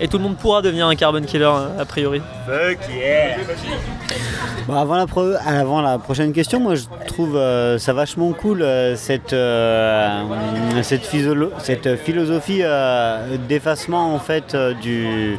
Et 0.00 0.06
tout 0.06 0.18
le 0.18 0.22
monde 0.22 0.36
pourra 0.36 0.62
devenir 0.62 0.86
un 0.86 0.94
carbon 0.94 1.20
killer 1.22 1.50
a 1.78 1.84
priori. 1.84 2.22
Fuck 2.46 2.78
yeah 2.96 3.36
Bon, 4.68 4.74
avant, 4.74 4.94
la 4.96 5.06
pro- 5.08 5.34
avant 5.44 5.80
la 5.82 5.98
prochaine 5.98 6.32
question, 6.32 6.60
moi 6.60 6.76
je 6.76 6.84
trouve 7.08 7.36
euh, 7.36 7.78
ça 7.78 7.92
vachement 7.94 8.32
cool 8.32 8.62
euh, 8.62 8.94
cette, 8.94 9.32
euh, 9.32 10.22
cette, 10.82 11.04
cette 11.62 11.96
philosophie 11.98 12.60
euh, 12.62 13.36
d'effacement 13.48 14.14
en 14.14 14.18
fait 14.20 14.54
euh, 14.54 14.74
du, 14.74 15.36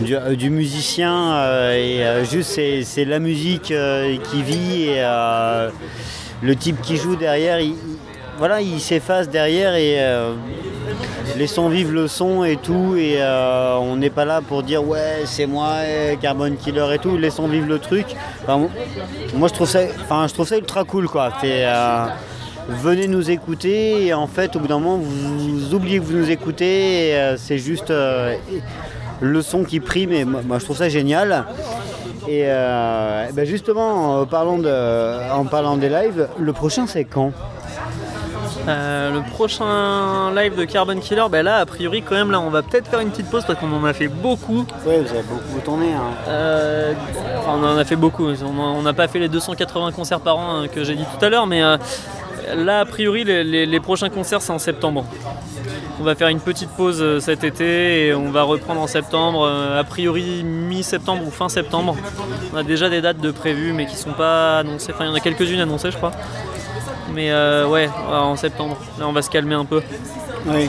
du, 0.00 0.16
euh, 0.16 0.34
du 0.36 0.50
musicien 0.50 1.34
euh, 1.36 1.72
et 1.74 2.04
euh, 2.04 2.24
juste 2.24 2.58
c'est, 2.82 3.04
la 3.04 3.18
musique 3.18 3.72
qui 4.30 4.42
vit 4.42 4.82
et 4.90 5.02
le 6.42 6.56
type 6.56 6.80
qui 6.82 6.96
joue 6.96 7.16
derrière 7.16 7.60
il, 7.60 7.70
il- 7.70 7.76
voilà 8.36 8.60
il 8.60 8.80
s'efface 8.80 9.28
derrière 9.28 9.76
et 9.76 9.96
laissons 11.36 11.68
vivre 11.68 11.92
le 11.92 12.08
son 12.08 12.42
et 12.42 12.56
tout 12.56 12.96
et 12.96 13.18
on 13.22 13.94
n'est 13.94 14.10
pas 14.10 14.24
là 14.24 14.40
pour 14.40 14.64
dire 14.64 14.84
ouais 14.84 15.20
c'est 15.24 15.46
moi 15.46 15.74
Carbon 16.20 16.52
Killer 16.60 16.86
et 16.94 16.98
tout 16.98 17.16
laissons 17.16 17.46
vivre 17.46 17.68
le 17.68 17.78
truc. 17.78 18.06
Moi 18.48 19.48
je 19.48 19.54
trouve 19.54 19.68
ça 19.68 19.82
enfin 20.00 20.26
je 20.26 20.34
trouve 20.34 20.48
ça 20.48 20.56
ultra 20.58 20.82
cool 20.82 21.06
quoi. 21.08 21.32
Venez 22.68 23.06
nous 23.06 23.30
écouter 23.30 24.06
et 24.06 24.14
en 24.14 24.26
fait 24.26 24.56
au 24.56 24.58
bout 24.58 24.66
d'un 24.66 24.80
moment 24.80 24.96
vous, 24.98 25.72
oubliez 25.72 26.00
que 26.00 26.04
vous 26.04 26.16
nous 26.16 26.30
écoutez 26.30 27.10
et 27.10 27.14
euh, 27.14 27.36
c'est 27.36 27.58
juste 27.58 27.92
le 29.20 29.42
son 29.42 29.64
qui 29.64 29.80
prime 29.80 30.12
et 30.12 30.24
moi, 30.24 30.40
moi, 30.46 30.58
je 30.58 30.64
trouve 30.64 30.76
ça 30.76 30.88
génial. 30.88 31.44
Et 32.26 32.44
euh, 32.44 33.26
ben 33.34 33.44
justement 33.44 34.20
en 34.20 34.26
parlant, 34.26 34.58
de, 34.58 35.30
en 35.30 35.44
parlant 35.44 35.76
des 35.76 35.90
lives, 35.90 36.28
le 36.38 36.52
prochain 36.52 36.86
c'est 36.86 37.04
quand? 37.04 37.32
Euh, 38.66 39.12
le 39.12 39.20
prochain 39.30 40.34
live 40.34 40.56
de 40.56 40.64
Carbon 40.64 40.98
Killer, 40.98 41.24
ben 41.30 41.42
là, 41.42 41.58
a 41.58 41.66
priori, 41.66 42.02
quand 42.02 42.14
même, 42.14 42.30
là, 42.30 42.40
on 42.40 42.48
va 42.50 42.62
peut-être 42.62 42.88
faire 42.88 43.00
une 43.00 43.10
petite 43.10 43.28
pause 43.28 43.44
parce 43.46 43.58
qu'on 43.58 43.72
en 43.72 43.84
a 43.84 43.92
fait 43.92 44.08
beaucoup. 44.08 44.64
Ouais, 44.86 45.00
vous 45.00 45.10
avez 45.10 45.22
beaucoup 45.22 45.60
tourné. 45.62 45.92
Hein. 45.92 46.14
Euh, 46.28 46.92
enfin, 47.38 47.58
on 47.60 47.64
en 47.64 47.76
a 47.76 47.84
fait 47.84 47.96
beaucoup. 47.96 48.26
On 48.26 48.82
n'a 48.82 48.92
pas 48.94 49.08
fait 49.08 49.18
les 49.18 49.28
280 49.28 49.92
concerts 49.92 50.20
par 50.20 50.38
an 50.38 50.64
que 50.72 50.82
j'ai 50.82 50.94
dit 50.94 51.04
tout 51.04 51.24
à 51.24 51.28
l'heure, 51.28 51.46
mais 51.46 51.62
euh, 51.62 51.76
là, 52.56 52.80
a 52.80 52.84
priori, 52.84 53.24
les, 53.24 53.44
les- 53.44 53.66
les 53.66 53.80
prochains 53.80 54.08
concerts, 54.10 54.42
c'est 54.42 54.52
en 54.52 54.58
septembre. 54.58 55.04
On 56.00 56.02
va 56.04 56.14
faire 56.16 56.28
une 56.28 56.40
petite 56.40 56.70
pause 56.70 57.00
euh, 57.00 57.20
cet 57.20 57.44
été 57.44 58.06
et 58.08 58.14
on 58.14 58.30
va 58.30 58.42
reprendre 58.42 58.80
en 58.80 58.86
septembre, 58.88 59.46
euh, 59.48 59.78
a 59.80 59.84
priori 59.84 60.42
mi-septembre 60.44 61.22
ou 61.26 61.30
fin 61.30 61.48
septembre. 61.48 61.96
On 62.52 62.56
a 62.56 62.62
déjà 62.64 62.88
des 62.90 63.00
dates 63.00 63.18
de 63.20 63.30
prévues, 63.30 63.72
mais 63.72 63.86
qui 63.86 63.96
sont 63.96 64.12
pas 64.12 64.58
annoncées. 64.58 64.92
Enfin, 64.92 65.04
il 65.04 65.08
y 65.08 65.10
en 65.10 65.14
a 65.14 65.20
quelques-unes 65.20 65.60
annoncées, 65.60 65.90
je 65.92 65.96
crois. 65.96 66.10
Mais 67.14 67.30
euh, 67.30 67.68
ouais, 67.68 67.88
en 68.10 68.34
septembre. 68.36 68.76
Là, 68.98 69.06
on 69.06 69.12
va 69.12 69.22
se 69.22 69.30
calmer 69.30 69.54
un 69.54 69.64
peu. 69.64 69.82
Oui. 70.46 70.68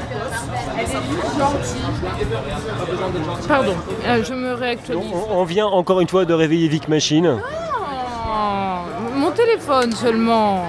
Pardon, 3.48 3.74
euh, 4.08 4.24
je 4.24 4.34
me 4.34 4.54
réactualise. 4.54 5.04
On, 5.30 5.40
on 5.40 5.44
vient 5.44 5.66
encore 5.66 6.00
une 6.02 6.08
fois 6.08 6.26
de 6.26 6.34
réveiller 6.34 6.68
Vic 6.68 6.88
Machine. 6.88 7.40
Oh, 8.28 8.78
mon 9.16 9.32
téléphone 9.32 9.92
seulement. 9.92 10.66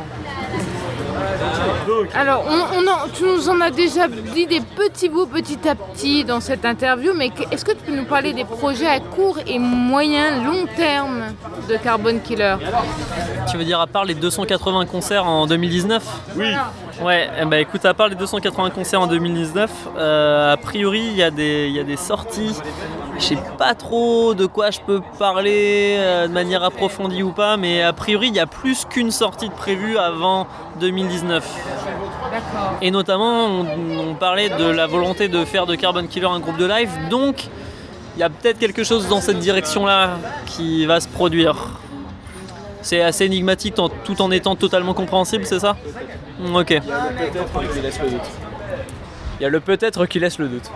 Alors, 2.14 2.44
on, 2.48 2.78
on 2.78 2.86
en- 2.90 3.08
tu 3.12 3.24
nous 3.24 3.48
en 3.48 3.60
as 3.60 3.70
déjà 3.70 4.08
dit 4.08 4.46
des 4.46 4.60
petits 4.60 5.08
bouts 5.08 5.26
petit 5.26 5.68
à 5.68 5.74
petit 5.74 6.24
dans 6.24 6.40
cette 6.40 6.64
interview, 6.64 7.12
mais 7.14 7.30
est-ce 7.50 7.64
que 7.64 7.72
tu 7.72 7.78
peux 7.84 7.94
nous 7.96 8.04
parler 8.04 8.32
des 8.32 8.44
projets 8.44 8.86
à 8.86 9.00
court 9.00 9.38
et 9.46 9.58
moyen, 9.58 10.42
long 10.44 10.66
terme 10.76 11.22
de 11.68 11.76
Carbon 11.76 12.18
Killer? 12.22 12.56
Tu 13.50 13.56
veux 13.56 13.64
dire 13.64 13.80
à 13.80 13.86
part 13.86 14.04
les 14.04 14.14
280 14.14 14.86
concerts 14.86 15.26
en 15.26 15.46
2019 15.46 16.02
Oui. 16.36 16.46
Ouais, 17.02 17.28
ben, 17.46 17.60
écoute, 17.60 17.84
à 17.84 17.92
part 17.92 18.08
les 18.08 18.14
280 18.14 18.70
concerts 18.70 19.00
en 19.02 19.06
2019, 19.06 19.70
euh, 19.98 20.52
a 20.54 20.56
priori 20.56 21.00
il 21.10 21.16
y, 21.16 21.22
a 21.22 21.30
des- 21.30 21.66
il 21.68 21.74
y 21.76 21.80
a 21.80 21.84
des 21.84 21.96
sorties. 21.96 22.54
Je 23.18 23.22
sais 23.24 23.38
pas 23.58 23.74
trop 23.74 24.32
de 24.34 24.46
quoi 24.46 24.70
je 24.70 24.80
peux 24.80 25.00
parler 25.18 25.96
euh, 25.98 26.26
de 26.26 26.32
manière 26.32 26.62
approfondie 26.64 27.22
ou 27.22 27.32
pas, 27.32 27.56
mais 27.58 27.82
a 27.82 27.92
priori 27.92 28.28
il 28.28 28.34
y 28.34 28.40
a 28.40 28.46
plus 28.46 28.84
qu'une 28.86 29.10
sortie 29.10 29.48
de 29.48 29.54
prévue 29.54 29.98
avant 29.98 30.46
2019. 30.80 31.44
D'accord. 32.30 32.78
Et 32.80 32.90
notamment, 32.90 33.46
on, 33.46 34.10
on 34.10 34.14
parlait 34.14 34.48
de 34.48 34.64
la 34.64 34.86
volonté 34.86 35.28
de 35.28 35.44
faire 35.44 35.66
de 35.66 35.74
Carbon 35.74 36.06
Killer 36.06 36.26
un 36.26 36.40
groupe 36.40 36.56
de 36.56 36.66
live, 36.66 36.90
donc 37.10 37.44
il 38.16 38.20
y 38.20 38.22
a 38.22 38.30
peut-être 38.30 38.58
quelque 38.58 38.84
chose 38.84 39.06
dans 39.08 39.20
cette 39.20 39.38
direction-là 39.38 40.16
qui 40.46 40.86
va 40.86 41.00
se 41.00 41.08
produire. 41.08 41.56
C'est 42.86 43.00
assez 43.02 43.24
énigmatique 43.24 43.74
tout 44.04 44.22
en 44.22 44.30
étant 44.30 44.54
totalement 44.54 44.94
compréhensible, 44.94 45.44
c'est 45.44 45.58
ça 45.58 45.76
Mm, 46.38 46.54
Ok. 46.54 46.70
Il 49.40 49.42
y 49.42 49.44
a 49.44 49.48
le 49.48 49.58
peut-être 49.58 50.06
qui 50.06 50.20
laisse 50.20 50.38
le 50.38 50.46
doute. 50.46 50.70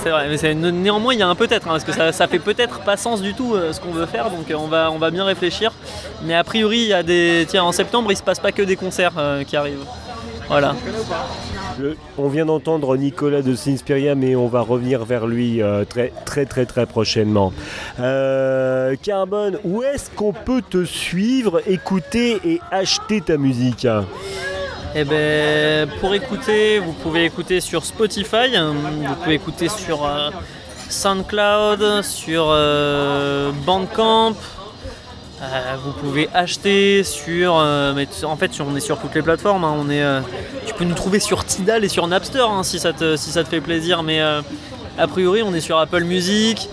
C'est 0.00 0.10
vrai, 0.10 0.28
mais 0.28 0.54
néanmoins 0.54 1.12
il 1.14 1.18
y 1.18 1.22
a 1.24 1.28
un 1.28 1.34
peut-être, 1.34 1.66
hein, 1.66 1.72
parce 1.72 1.82
que 1.82 1.90
ça, 1.90 2.12
ça 2.12 2.28
fait 2.28 2.38
peut-être 2.38 2.80
pas 2.84 2.96
sens 2.96 3.20
du 3.20 3.34
tout 3.34 3.54
euh, 3.56 3.72
ce 3.72 3.80
qu'on 3.80 3.90
veut 3.90 4.06
faire, 4.06 4.30
donc 4.30 4.48
euh, 4.48 4.54
on 4.54 4.68
va, 4.68 4.92
on 4.92 4.98
va 4.98 5.10
bien 5.10 5.24
réfléchir. 5.24 5.72
Mais 6.22 6.34
a 6.36 6.44
priori, 6.44 6.78
il 6.78 6.88
y 6.88 6.92
a 6.92 7.02
des. 7.02 7.46
Tiens, 7.48 7.64
en 7.64 7.72
septembre, 7.72 8.12
il 8.12 8.16
se 8.16 8.22
passe 8.22 8.38
pas 8.38 8.52
que 8.52 8.62
des 8.62 8.76
concerts 8.76 9.14
euh, 9.18 9.42
qui 9.42 9.56
arrivent. 9.56 9.84
Voilà. 10.48 10.76
On 12.18 12.28
vient 12.28 12.46
d'entendre 12.46 12.96
Nicolas 12.96 13.42
de 13.42 13.54
Sinspiria, 13.54 14.14
mais 14.14 14.36
on 14.36 14.48
va 14.48 14.60
revenir 14.60 15.04
vers 15.04 15.26
lui 15.26 15.62
euh, 15.62 15.84
très 15.84 16.46
très 16.46 16.66
très 16.66 16.86
prochainement. 16.86 17.52
Euh, 18.00 18.94
Carbone, 19.02 19.58
où 19.64 19.82
est-ce 19.82 20.10
qu'on 20.10 20.32
peut 20.32 20.62
te 20.68 20.84
suivre, 20.84 21.60
écouter 21.66 22.40
et 22.44 22.60
acheter 22.70 23.20
ta 23.20 23.36
musique? 23.36 23.86
Et 24.94 25.04
ben, 25.04 25.88
pour 26.00 26.14
écouter, 26.14 26.78
vous 26.78 26.94
pouvez 26.94 27.26
écouter 27.26 27.60
sur 27.60 27.84
Spotify, 27.84 28.56
euh, 28.56 28.72
vous 28.72 29.14
pouvez 29.16 29.34
écouter 29.34 29.68
sur 29.68 30.06
euh, 30.06 30.30
SoundCloud, 30.88 32.02
sur 32.02 32.46
euh, 32.48 33.52
Bandcamp. 33.66 34.34
Euh, 35.42 35.76
vous 35.84 35.92
pouvez 35.92 36.28
acheter 36.32 37.04
sur, 37.04 37.58
euh, 37.58 37.92
en 38.24 38.36
fait, 38.36 38.50
on 38.60 38.74
est 38.74 38.80
sur 38.80 38.98
toutes 38.98 39.14
les 39.14 39.22
plateformes. 39.22 39.64
hein, 39.64 39.74
on 39.78 39.90
est, 39.90 40.02
euh, 40.02 40.20
tu 40.66 40.72
peux 40.72 40.84
nous 40.84 40.94
trouver 40.94 41.20
sur 41.20 41.44
Tidal 41.44 41.84
et 41.84 41.88
sur 41.88 42.06
Napster 42.06 42.40
hein, 42.48 42.62
si 42.62 42.78
ça 42.78 42.94
te, 42.94 43.16
si 43.16 43.30
ça 43.30 43.44
te 43.44 43.48
fait 43.48 43.60
plaisir. 43.60 44.02
Mais 44.02 44.20
a 44.20 45.06
priori, 45.06 45.42
on 45.42 45.52
est 45.54 45.60
sur 45.60 45.78
Apple 45.78 46.04
Music. 46.04 46.68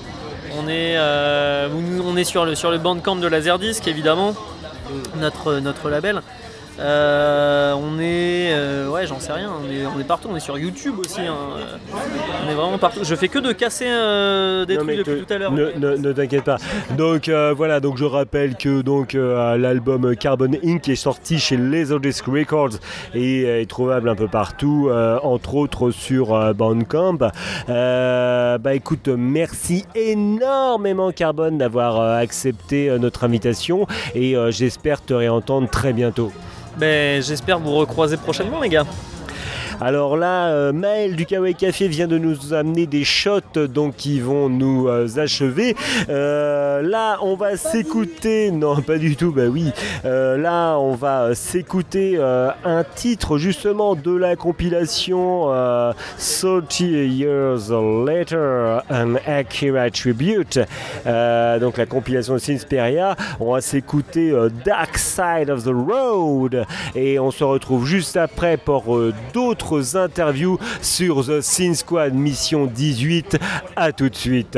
On 0.57 0.69
est, 0.69 0.97
on 0.99 2.15
est 2.15 2.23
sur 2.23 2.45
le, 2.45 2.55
sur 2.55 2.71
le 2.71 2.77
Bandcamp 2.77 3.15
de 3.17 3.27
Laserdisc 3.27 3.87
évidemment, 3.87 4.35
notre, 5.17 5.55
notre 5.55 5.89
label. 5.89 6.21
Euh, 6.79 7.73
on 7.73 7.99
est, 7.99 8.51
euh, 8.53 8.89
ouais, 8.89 9.05
j'en 9.05 9.19
sais 9.19 9.31
rien. 9.31 9.51
On 9.63 9.69
est, 9.71 9.85
on 9.85 9.99
est 9.99 10.03
partout. 10.03 10.27
On 10.31 10.35
est 10.35 10.39
sur 10.39 10.57
YouTube 10.57 10.95
aussi. 10.99 11.21
hein, 11.21 11.35
On 12.45 12.49
est 12.49 12.55
vraiment 12.55 12.77
partout. 12.79 13.01
Je 13.03 13.15
fais 13.15 13.27
que 13.27 13.39
de 13.39 13.51
casser 13.51 13.85
euh, 13.87 14.65
des 14.65 14.77
Non, 14.77 14.83
trucs 14.83 14.97
depuis 14.97 15.23
tout 15.25 15.33
à 15.33 15.37
l'heure. 15.37 15.51
Ne, 15.51 15.71
ne- 15.77 15.97
ne 15.97 16.11
t'inquiète 16.11 16.43
pas. 16.43 16.57
Donc 16.97 17.29
voilà, 17.29 17.79
donc 17.79 17.97
je 17.97 18.05
rappelle 18.05 18.55
que 18.55 18.81
donc 18.81 19.13
l'album 19.13 20.15
Carbon 20.15 20.49
Inc 20.63 20.89
est 20.89 20.95
sorti 20.95 21.37
chez 21.39 21.57
Laserdisc 21.57 22.25
Records 22.25 22.77
et 23.13 23.43
est 23.43 23.69
trouvable 23.69 24.09
un 24.09 24.15
peu 24.15 24.27
partout, 24.27 24.89
entre 25.23 25.55
autres 25.55 25.91
sur 25.91 26.53
Bandcamp. 26.55 27.17
Bah 27.67 28.73
écoute, 28.73 29.07
merci 29.09 29.85
énormément 29.95 31.11
Carbon 31.11 31.51
d'avoir 31.51 32.01
accepté 32.17 32.95
notre 32.99 33.23
invitation 33.23 33.85
et 34.15 34.35
j'espère 34.49 35.03
te 35.03 35.13
réentendre 35.13 35.69
très 35.69 35.93
bientôt. 35.93 36.31
Ben, 36.77 37.21
j'espère 37.21 37.59
vous 37.59 37.75
recroiser 37.75 38.17
prochainement, 38.17 38.59
les 38.61 38.69
gars. 38.69 38.85
Alors 39.83 40.15
là, 40.15 40.47
euh, 40.47 40.71
Maël 40.71 41.17
du 41.17 41.25
Kawaii 41.25 41.55
Café 41.55 41.89
vient 41.89 42.07
de 42.07 42.17
nous 42.17 42.53
amener 42.53 42.87
des 42.87 43.03
shots 43.03 43.67
donc 43.67 43.97
qui 43.97 44.21
vont 44.21 44.47
nous 44.47 44.87
euh, 44.87 45.09
achever. 45.17 45.75
Euh, 46.07 46.81
là, 46.81 47.17
on 47.21 47.35
va 47.35 47.57
s'écouter. 47.57 48.49
Non, 48.49 48.81
pas 48.81 48.97
du 48.97 49.17
tout. 49.17 49.33
Bah 49.33 49.47
oui. 49.51 49.73
Là, 50.05 50.77
on 50.77 50.95
va 50.95 51.35
s'écouter 51.35 52.17
un 52.17 52.83
titre 52.95 53.37
justement 53.37 53.95
de 53.95 54.15
la 54.15 54.37
compilation 54.37 55.51
euh, 55.51 55.91
30 56.41 56.79
Years 56.79 57.69
Later, 58.05 58.83
an 58.89 59.15
Akira 59.25 59.89
Tribute. 59.89 60.59
Donc 61.05 61.77
la 61.77 61.85
compilation 61.85 62.35
de 62.35 62.39
Sinsperia. 62.39 63.17
On 63.41 63.51
va 63.51 63.59
s'écouter 63.59 64.33
Dark 64.63 64.97
Side 64.97 65.49
of 65.49 65.65
the 65.65 65.73
Road 65.73 66.65
et 66.95 67.19
on 67.19 67.31
se 67.31 67.43
retrouve 67.43 67.85
juste 67.85 68.15
après 68.15 68.57
pour 68.57 68.95
euh, 68.95 69.13
interviews 69.81 70.57
sur 70.81 71.25
The 71.25 71.41
Sin 71.41 71.73
Squad 71.73 72.13
Mission 72.13 72.65
18. 72.65 73.37
À 73.75 73.91
tout 73.91 74.09
de 74.09 74.15
suite. 74.15 74.57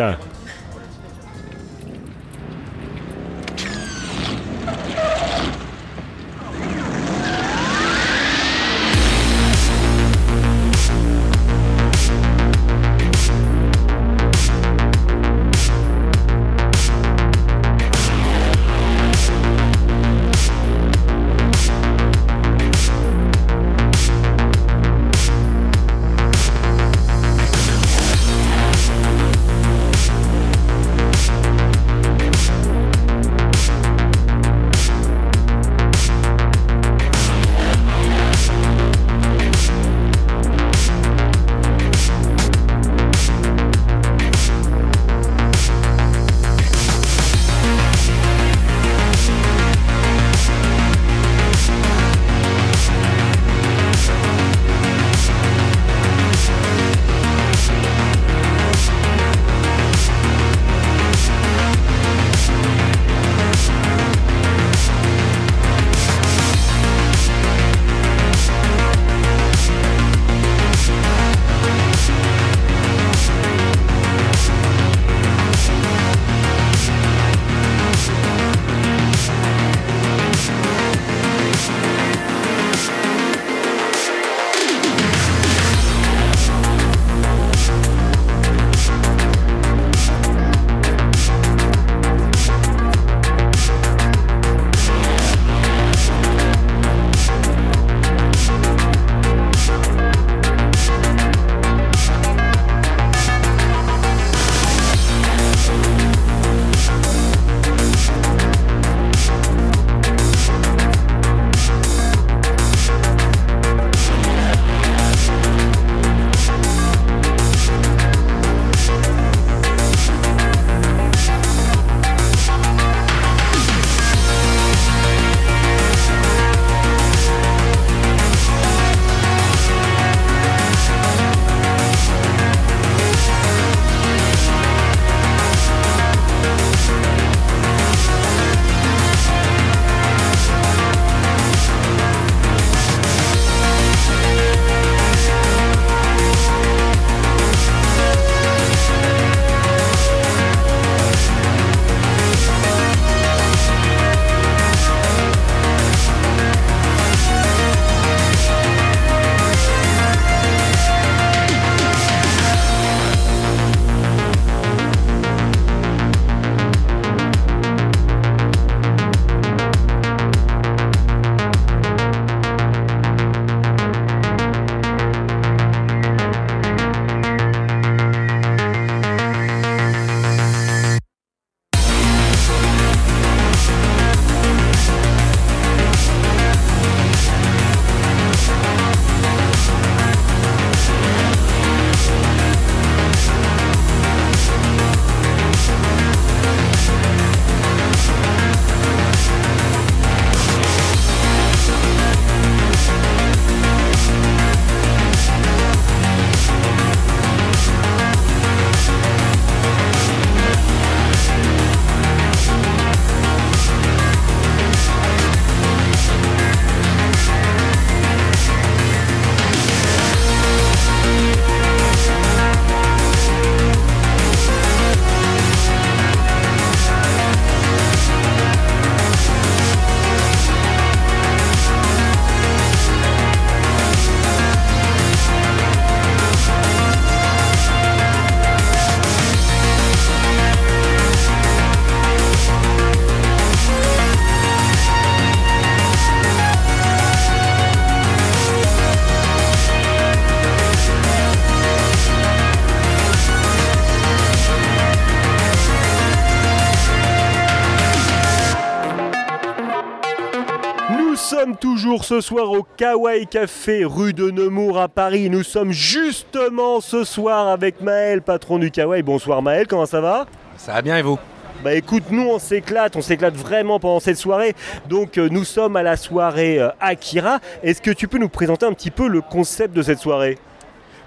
Toujours 261.65 262.05
ce 262.05 262.21
soir 262.21 262.51
au 262.51 262.61
Kawaii 262.77 263.25
Café 263.25 263.85
rue 263.85 264.13
de 264.13 264.29
Nemours 264.29 264.79
à 264.79 264.87
Paris. 264.87 265.31
Nous 265.31 265.41
sommes 265.41 265.71
justement 265.71 266.79
ce 266.79 267.03
soir 267.03 267.47
avec 267.47 267.81
Maël, 267.81 268.21
patron 268.21 268.59
du 268.59 268.69
Kawaii. 268.69 269.01
Bonsoir 269.01 269.41
Maël, 269.41 269.65
comment 269.65 269.87
ça 269.87 269.99
va? 269.99 270.27
Ça 270.57 270.73
va 270.73 270.83
bien 270.83 270.95
et 270.95 271.01
vous? 271.01 271.17
Bah 271.63 271.73
écoute, 271.73 272.03
nous 272.11 272.21
on 272.21 272.37
s'éclate, 272.37 272.95
on 272.95 273.01
s'éclate 273.01 273.33
vraiment 273.33 273.79
pendant 273.79 273.99
cette 273.99 274.17
soirée. 274.17 274.53
Donc 274.89 275.17
euh, 275.17 275.27
nous 275.31 275.43
sommes 275.43 275.75
à 275.75 275.81
la 275.81 275.97
soirée 275.97 276.59
euh, 276.59 276.69
Akira. 276.79 277.39
Est-ce 277.63 277.81
que 277.81 277.89
tu 277.89 278.07
peux 278.07 278.19
nous 278.19 278.29
présenter 278.29 278.67
un 278.67 278.73
petit 278.73 278.91
peu 278.91 279.07
le 279.07 279.21
concept 279.21 279.75
de 279.75 279.81
cette 279.81 279.97
soirée? 279.97 280.37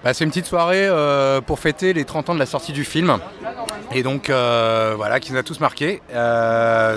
Bah, 0.05 0.15
C'est 0.15 0.25
une 0.25 0.31
petite 0.31 0.47
soirée 0.47 0.87
euh, 0.87 1.41
pour 1.41 1.59
fêter 1.59 1.93
les 1.93 2.05
30 2.05 2.31
ans 2.31 2.35
de 2.35 2.39
la 2.39 2.47
sortie 2.47 2.73
du 2.73 2.85
film. 2.85 3.19
Et 3.95 4.03
donc 4.03 4.29
voilà, 4.29 5.21
qui 5.21 5.33
nous 5.33 5.39
a 5.39 5.43
tous 5.43 5.61
marqué. 5.61 6.03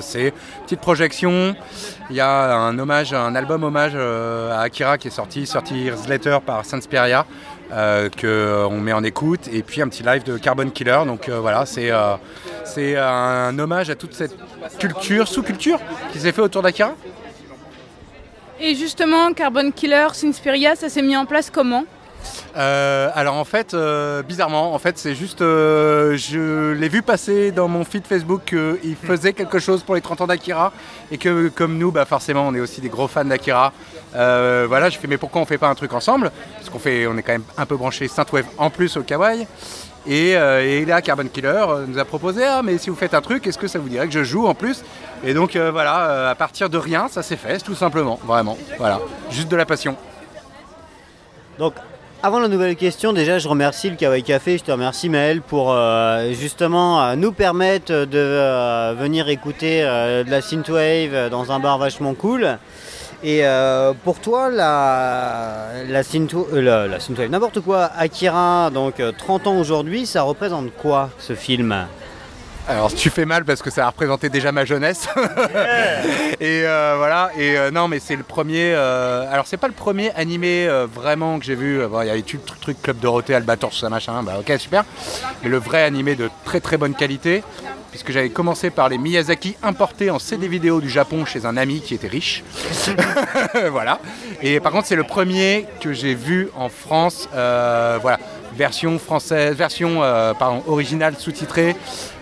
c'est 0.02 0.28
une 0.28 0.64
petite 0.64 0.82
projection. 0.82 1.56
Il 2.10 2.15
y 2.15 2.19
a 2.19 2.53
un 2.53 2.78
hommage, 2.78 3.14
un 3.14 3.36
album 3.36 3.64
hommage 3.64 3.95
à 3.95 4.61
Akira 4.61 4.98
qui 4.98 5.07
est 5.07 5.11
sorti, 5.11 5.48
sorti 5.48 5.90
Letter 6.07 6.38
par 6.45 6.65
Sansperia. 6.65 7.26
Euh, 7.73 8.10
qu'on 8.10 8.82
met 8.82 8.91
en 8.91 9.02
écoute, 9.02 9.48
et 9.49 9.64
puis 9.64 9.82
un 9.82 9.88
petit 9.88 10.03
live 10.03 10.23
de 10.23 10.38
Carbon 10.38 10.69
Killer. 10.69 10.99
Donc 11.06 11.30
euh, 11.30 11.40
voilà, 11.40 11.65
c'est 11.65 11.90
euh, 11.90 12.15
c'est 12.65 12.98
un 12.98 13.57
hommage 13.57 13.90
à 13.90 13.95
toute 13.95 14.14
cette 14.14 14.36
culture, 14.78 15.26
sous-culture 15.26 15.80
qui 16.11 16.19
s'est 16.19 16.34
fait 16.34 16.41
autour 16.41 16.64
d'Akira. 16.64 16.94
Et 18.60 18.76
justement, 18.76 19.32
Carbon 19.32 19.72
Killer, 19.72 20.07
Sinspiria, 20.11 20.76
ça 20.76 20.90
s'est 20.90 21.02
mis 21.02 21.15
en 21.15 21.26
place 21.26 21.49
comment? 21.49 21.86
Euh, 22.57 23.10
alors 23.14 23.35
en 23.35 23.45
fait, 23.45 23.73
euh, 23.73 24.22
bizarrement, 24.23 24.73
en 24.73 24.80
fait, 24.80 24.98
c'est 24.98 25.15
juste, 25.15 25.41
euh, 25.41 26.18
je 26.18 26.72
l'ai 26.73 26.89
vu 26.89 27.02
passer 27.02 27.52
dans 27.52 27.68
mon 27.68 27.84
feed 27.84 28.06
Facebook 28.06 28.41
qu'il 28.45 28.95
faisait 28.95 29.34
quelque 29.34 29.60
chose 29.60 29.84
pour 29.84 29.95
les 29.95 30.02
30 30.02 30.22
ans 30.22 30.27
d'Akira 30.27 30.73
et 31.11 31.18
que 31.18 31.49
comme 31.49 31.77
nous, 31.77 31.91
bah 31.91 32.06
forcément, 32.06 32.48
on 32.48 32.53
est 32.53 32.60
aussi 32.60 32.81
des 32.81 32.89
gros 32.89 33.07
fans 33.07 33.26
d'Akira. 33.26 33.73
voilà, 34.14 34.89
je 34.89 34.98
fais 34.98 35.07
mais 35.07 35.18
pourquoi 35.18 35.41
on 35.41 35.45
fait 35.45 35.57
pas 35.57 35.69
un 35.69 35.76
truc 35.76 35.93
ensemble? 35.93 36.31
Parce 36.57 36.69
qu'on 36.69 36.80
fait, 36.80 37.07
on 37.07 37.18
est 37.18 37.23
quand 37.23 37.34
même 37.34 37.43
un 37.57 37.65
peu 37.65 37.77
branché 37.77 38.07
Synthwave 38.07 38.45
en 38.57 38.69
plus 38.69 38.98
au 38.98 39.03
Kawaii. 39.03 39.48
Et, 40.07 40.31
et 40.31 40.85
là, 40.85 41.02
Carbon 41.02 41.27
Killer 41.31 41.64
nous 41.88 41.99
a 41.99 42.06
proposé 42.06 42.43
ah 42.43 42.61
mais 42.64 42.77
si 42.77 42.89
vous 42.89 42.95
faites 42.95 43.14
un 43.14 43.22
truc, 43.22 43.45
est-ce 43.48 43.57
que 43.57 43.68
ça 43.68 43.80
vous 43.80 43.88
dirait 43.88 44.07
que 44.07 44.14
je 44.14 44.23
joue 44.23 44.48
en 44.48 44.56
plus? 44.56 44.84
Et 45.23 45.34
donc 45.34 45.56
voilà, 45.56 46.30
à 46.30 46.35
partir 46.35 46.69
de 46.69 46.77
rien, 46.77 47.07
ça 47.07 47.23
s'est 47.23 47.38
fait, 47.38 47.60
tout 47.60 47.76
simplement, 47.76 48.19
vraiment. 48.26 48.57
Voilà, 48.77 48.99
juste 49.30 49.49
de 49.49 49.56
la 49.56 49.65
passion. 49.65 49.95
Donc 51.60 51.76
avant 52.23 52.39
la 52.39 52.48
nouvelle 52.48 52.76
question, 52.76 53.14
déjà 53.14 53.39
je 53.39 53.48
remercie 53.48 53.89
le 53.89 53.95
Kawaii 53.95 54.22
Café, 54.22 54.57
je 54.57 54.64
te 54.64 54.72
remercie 54.72 55.10
Maël 55.10 55.41
pour 55.41 55.72
euh, 55.72 56.31
justement 56.34 57.02
euh, 57.02 57.15
nous 57.15 57.31
permettre 57.31 57.91
de 57.91 58.18
euh, 58.18 58.93
venir 58.98 59.27
écouter 59.30 59.81
de 59.81 60.30
la 60.30 60.41
synthwave 60.41 61.30
dans 61.30 61.52
un 61.52 61.60
bar 61.60 61.77
vachement 61.77 62.14
cool. 62.14 62.57
Et 63.23 63.43
pour 64.03 64.19
toi, 64.19 64.49
la, 64.49 65.68
la, 65.88 66.02
la 66.02 66.03
synthwave, 66.03 67.30
n'importe 67.30 67.60
quoi, 67.60 67.91
Akira, 67.95 68.72
donc 68.72 68.95
30 69.18 69.45
ans 69.45 69.57
aujourd'hui, 69.60 70.07
ça 70.07 70.23
représente 70.23 70.72
quoi 70.76 71.11
ce 71.19 71.35
film? 71.35 71.85
Alors 72.72 72.93
tu 72.93 73.10
fais 73.10 73.26
mal 73.26 73.43
parce 73.43 73.61
que 73.61 73.69
ça 73.69 73.85
a 73.85 73.89
représenté 73.89 74.30
déjà 74.30 74.52
ma 74.52 74.65
jeunesse. 74.65 75.07
et 76.39 76.64
euh, 76.65 76.95
voilà. 76.98 77.31
Et 77.38 77.57
euh, 77.57 77.69
non, 77.69 77.88
mais 77.88 77.99
c'est 77.99 78.15
le 78.15 78.23
premier. 78.23 78.73
Euh, 78.73 79.31
alors 79.31 79.45
c'est 79.45 79.57
pas 79.57 79.68
le 79.68 79.73
premier 79.73 80.11
animé 80.11 80.69
vraiment 80.93 81.38
que 81.39 81.45
j'ai 81.45 81.56
vu. 81.56 81.81
il 82.02 82.07
y 82.07 82.10
avait 82.10 82.22
tout 82.22 82.38
le 82.38 82.60
truc 82.60 82.81
Club 82.81 82.99
Dorothée, 82.99 83.35
Albator, 83.35 83.72
tout 83.72 83.77
ça 83.77 83.89
machin. 83.89 84.23
Bah 84.23 84.38
ok 84.39 84.57
super. 84.57 84.85
Mais 85.43 85.49
le 85.49 85.57
vrai 85.57 85.84
animé 85.84 86.15
de 86.15 86.30
très 86.45 86.60
très 86.60 86.77
bonne 86.77 86.95
qualité. 86.95 87.43
Puisque 87.91 88.14
j'avais 88.14 88.30
commencé 88.30 88.69
par 88.69 88.88
les 88.88 88.98
Miyazaki 88.98 89.57
importés 89.61 90.11
en 90.11 90.18
CD 90.18 90.48
vidéo 90.48 90.80
du 90.80 90.89
Japon 90.89 91.26
chez 91.26 91.45
un 91.45 91.57
ami 91.57 91.81
qui 91.81 91.93
était 91.93 92.07
riche. 92.07 92.41
voilà. 93.72 93.99
Et 94.41 94.61
par 94.61 94.72
contre, 94.72 94.88
c'est 94.88 94.95
le 94.95 95.03
premier 95.03 95.68
que 95.81 95.91
j'ai 95.91 96.15
vu 96.15 96.49
en 96.56 96.69
France. 96.69 97.27
voilà 97.34 98.18
version 98.53 98.99
française, 98.99 99.56
version 99.56 100.02
pardon, 100.38 100.61
originale 100.68 101.15
sous-titrée 101.18 101.76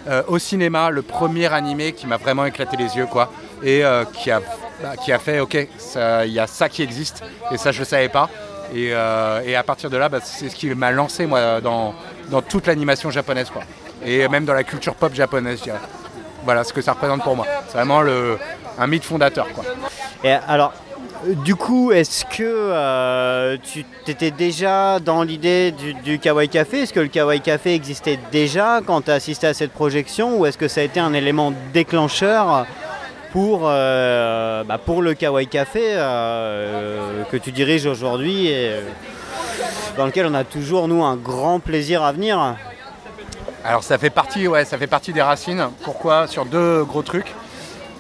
euh, 0.10 0.24
au 0.28 0.40
cinéma, 0.40 0.90
le 0.90 1.02
premier 1.02 1.54
animé 1.54 1.94
qui 1.94 2.08
m'a 2.08 2.18
vraiment 2.18 2.46
éclaté 2.46 2.76
les 2.78 2.98
yeux, 2.98 3.06
quoi, 3.06 3.32
et 3.64 3.86
euh, 3.86 4.06
qui, 4.06 4.32
a, 4.32 4.40
bah, 4.82 4.96
qui 5.04 5.12
a 5.12 5.20
fait, 5.20 5.40
ok, 5.40 5.56
il 5.56 6.32
y 6.32 6.40
a 6.40 6.48
ça 6.48 6.68
qui 6.68 6.82
existe, 6.82 7.24
et 7.52 7.58
ça 7.58 7.72
je 7.72 7.82
ne 7.82 7.86
savais 7.86 8.10
pas. 8.10 8.30
Et, 8.74 8.90
euh, 8.94 9.58
à 9.58 9.64
partir 9.64 9.90
de 9.90 9.98
là, 9.98 10.10
bah, 10.10 10.20
c'est 10.24 10.50
ce 10.50 10.56
qui 10.56 10.68
m'a 10.74 10.92
lancé 10.92 11.26
moi 11.26 11.62
dans, 11.62 11.94
dans 12.30 12.42
toute 12.42 12.68
l'animation 12.68 13.10
japonaise, 13.12 13.50
quoi, 13.50 13.64
et 14.06 14.28
même 14.28 14.46
dans 14.46 14.54
la 14.54 14.64
culture 14.64 14.96
pop 14.96 15.14
japonaise. 15.14 15.62
Voilà 16.44 16.64
ce 16.64 16.74
que 16.74 16.82
ça 16.82 16.94
représente 16.94 17.22
pour 17.22 17.36
moi. 17.36 17.46
C'est 17.68 17.78
vraiment 17.78 18.02
le, 18.02 18.38
un 18.80 18.88
mythe 18.88 19.04
fondateur, 19.04 19.48
quoi. 19.54 19.66
Et 20.24 20.32
alors, 20.32 20.74
du 21.26 21.56
coup, 21.56 21.92
est-ce 21.92 22.24
que 22.24 22.44
euh, 22.44 23.58
tu 23.62 23.86
étais 24.08 24.32
déjà 24.32 25.00
dans 25.00 25.24
l'idée 25.24 25.74
du, 26.04 26.18
Kawaii 26.18 26.48
Café? 26.48 26.84
Est-ce 26.84 26.94
que 26.94 27.00
le 27.00 27.08
Kawaii 27.08 27.42
Café 27.42 27.74
existait 27.74 28.18
déjà 28.32 28.80
quand 28.86 29.02
tu 29.02 29.12
as 29.12 29.16
assisté 29.16 29.48
à 29.48 29.54
cette 29.54 29.72
projection? 29.72 30.40
Ou 30.40 30.46
est-ce 30.46 30.58
que 30.58 30.68
ça 30.68 30.82
a 30.82 30.84
été 30.84 31.00
un 31.00 31.14
élément 31.14 31.54
déclencheur 31.74 32.66
pour, 33.34 33.64
euh, 33.64 34.64
bah, 34.64 34.80
le 35.02 35.14
Kawaii 35.14 35.48
Café 35.48 35.82
euh, 35.84 37.24
que 37.32 37.38
tu 37.38 37.52
diriges 37.52 37.86
aujourd'hui 37.86 38.48
et 38.48 38.72
dans 39.98 40.06
lequel 40.06 40.26
on 40.26 40.34
a 40.34 40.46
toujours, 40.46 40.88
nous, 40.88 41.04
un 41.04 41.18
grand 41.18 41.60
plaisir 41.60 42.02
à 42.04 42.14
venir? 42.14 42.56
Alors 43.66 43.84
ça 43.84 43.98
fait 43.98 44.10
partie, 44.10 44.48
ouais, 44.48 44.64
ça 44.64 44.78
fait 44.78 44.88
partie 44.88 45.12
des 45.12 45.22
racines. 45.22 45.68
Pourquoi? 45.84 46.28
Sur 46.28 46.46
deux 46.46 46.86
gros 46.86 47.02
trucs 47.02 47.34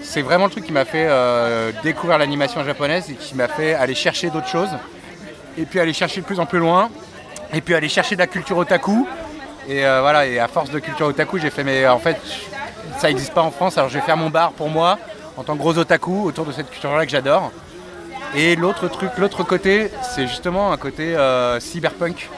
c'est 0.10 0.24
vraiment 0.24 0.46
le 0.46 0.52
truc 0.52 0.66
qui 0.66 0.72
m'a 0.72 0.86
fait 0.86 1.06
euh, 1.08 1.72
découvrir 1.84 2.18
l'animation 2.18 2.64
japonaise 2.64 3.12
et 3.12 3.14
qui 3.14 3.36
m'a 3.36 3.48
fait 3.48 3.76
aller 3.76 3.94
chercher 3.94 4.32
d'autres 4.32 4.48
choses. 4.48 4.72
Et 5.56 5.66
puis 5.66 5.80
aller 5.80 5.94
chercher 5.94 6.22
de 6.22 6.26
plus 6.26 6.40
en 6.40 6.48
plus 6.48 6.58
loin. 6.58 6.90
Et 7.54 7.62
puis 7.62 7.76
aller 7.76 7.90
chercher 7.90 8.16
de 8.16 8.22
la 8.22 8.26
culture 8.26 8.58
otaku. 8.58 9.08
Et 9.68 9.86
euh, 9.86 10.02
voilà, 10.02 10.26
et 10.26 10.40
à 10.40 10.48
force 10.48 10.72
de 10.72 10.80
culture 10.80 11.06
otaku, 11.06 11.38
j'ai 11.38 11.52
fait, 11.52 11.64
mais 11.64 11.88
en 11.88 12.00
fait, 12.00 12.20
ça 12.98 13.08
n'existe 13.08 13.36
pas 13.36 13.44
en 13.44 13.52
France, 13.52 13.78
alors 13.78 13.88
je 13.90 14.00
vais 14.00 14.04
faire 14.04 14.18
mon 14.18 14.32
bar 14.32 14.52
pour 14.54 14.70
moi, 14.70 14.98
en 15.38 15.44
tant 15.44 15.54
que 15.54 15.60
gros 15.60 15.78
otaku, 15.78 16.24
autour 16.26 16.46
de 16.46 16.54
cette 16.54 16.72
culture-là 16.72 17.06
que 17.06 17.12
j'adore. 17.12 17.52
Et 18.36 18.56
l'autre 18.56 18.88
truc, 18.88 19.12
l'autre 19.20 19.44
côté, 19.44 19.92
c'est 20.02 20.26
justement 20.26 20.72
un 20.72 20.78
côté 20.78 21.16
euh, 21.16 21.60
cyberpunk. 21.60 22.30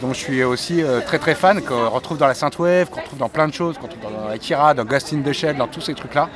Dont 0.00 0.12
je 0.12 0.18
suis 0.18 0.44
aussi 0.44 0.82
très 1.06 1.18
très 1.18 1.34
fan, 1.34 1.62
qu'on 1.62 1.90
retrouve 1.90 2.18
dans 2.18 2.26
la 2.26 2.34
Synthwave, 2.34 2.88
qu'on 2.88 3.00
retrouve 3.00 3.18
dans 3.18 3.28
plein 3.28 3.48
de 3.48 3.54
choses, 3.54 3.76
qu'on 3.76 3.86
retrouve 3.86 4.02
dans 4.02 4.28
Akira, 4.28 4.74
dans 4.74 4.84
Ghost 4.84 5.12
in 5.12 5.52
dans 5.52 5.68
tous 5.68 5.80
ces 5.80 5.94
trucs-là 5.94 6.28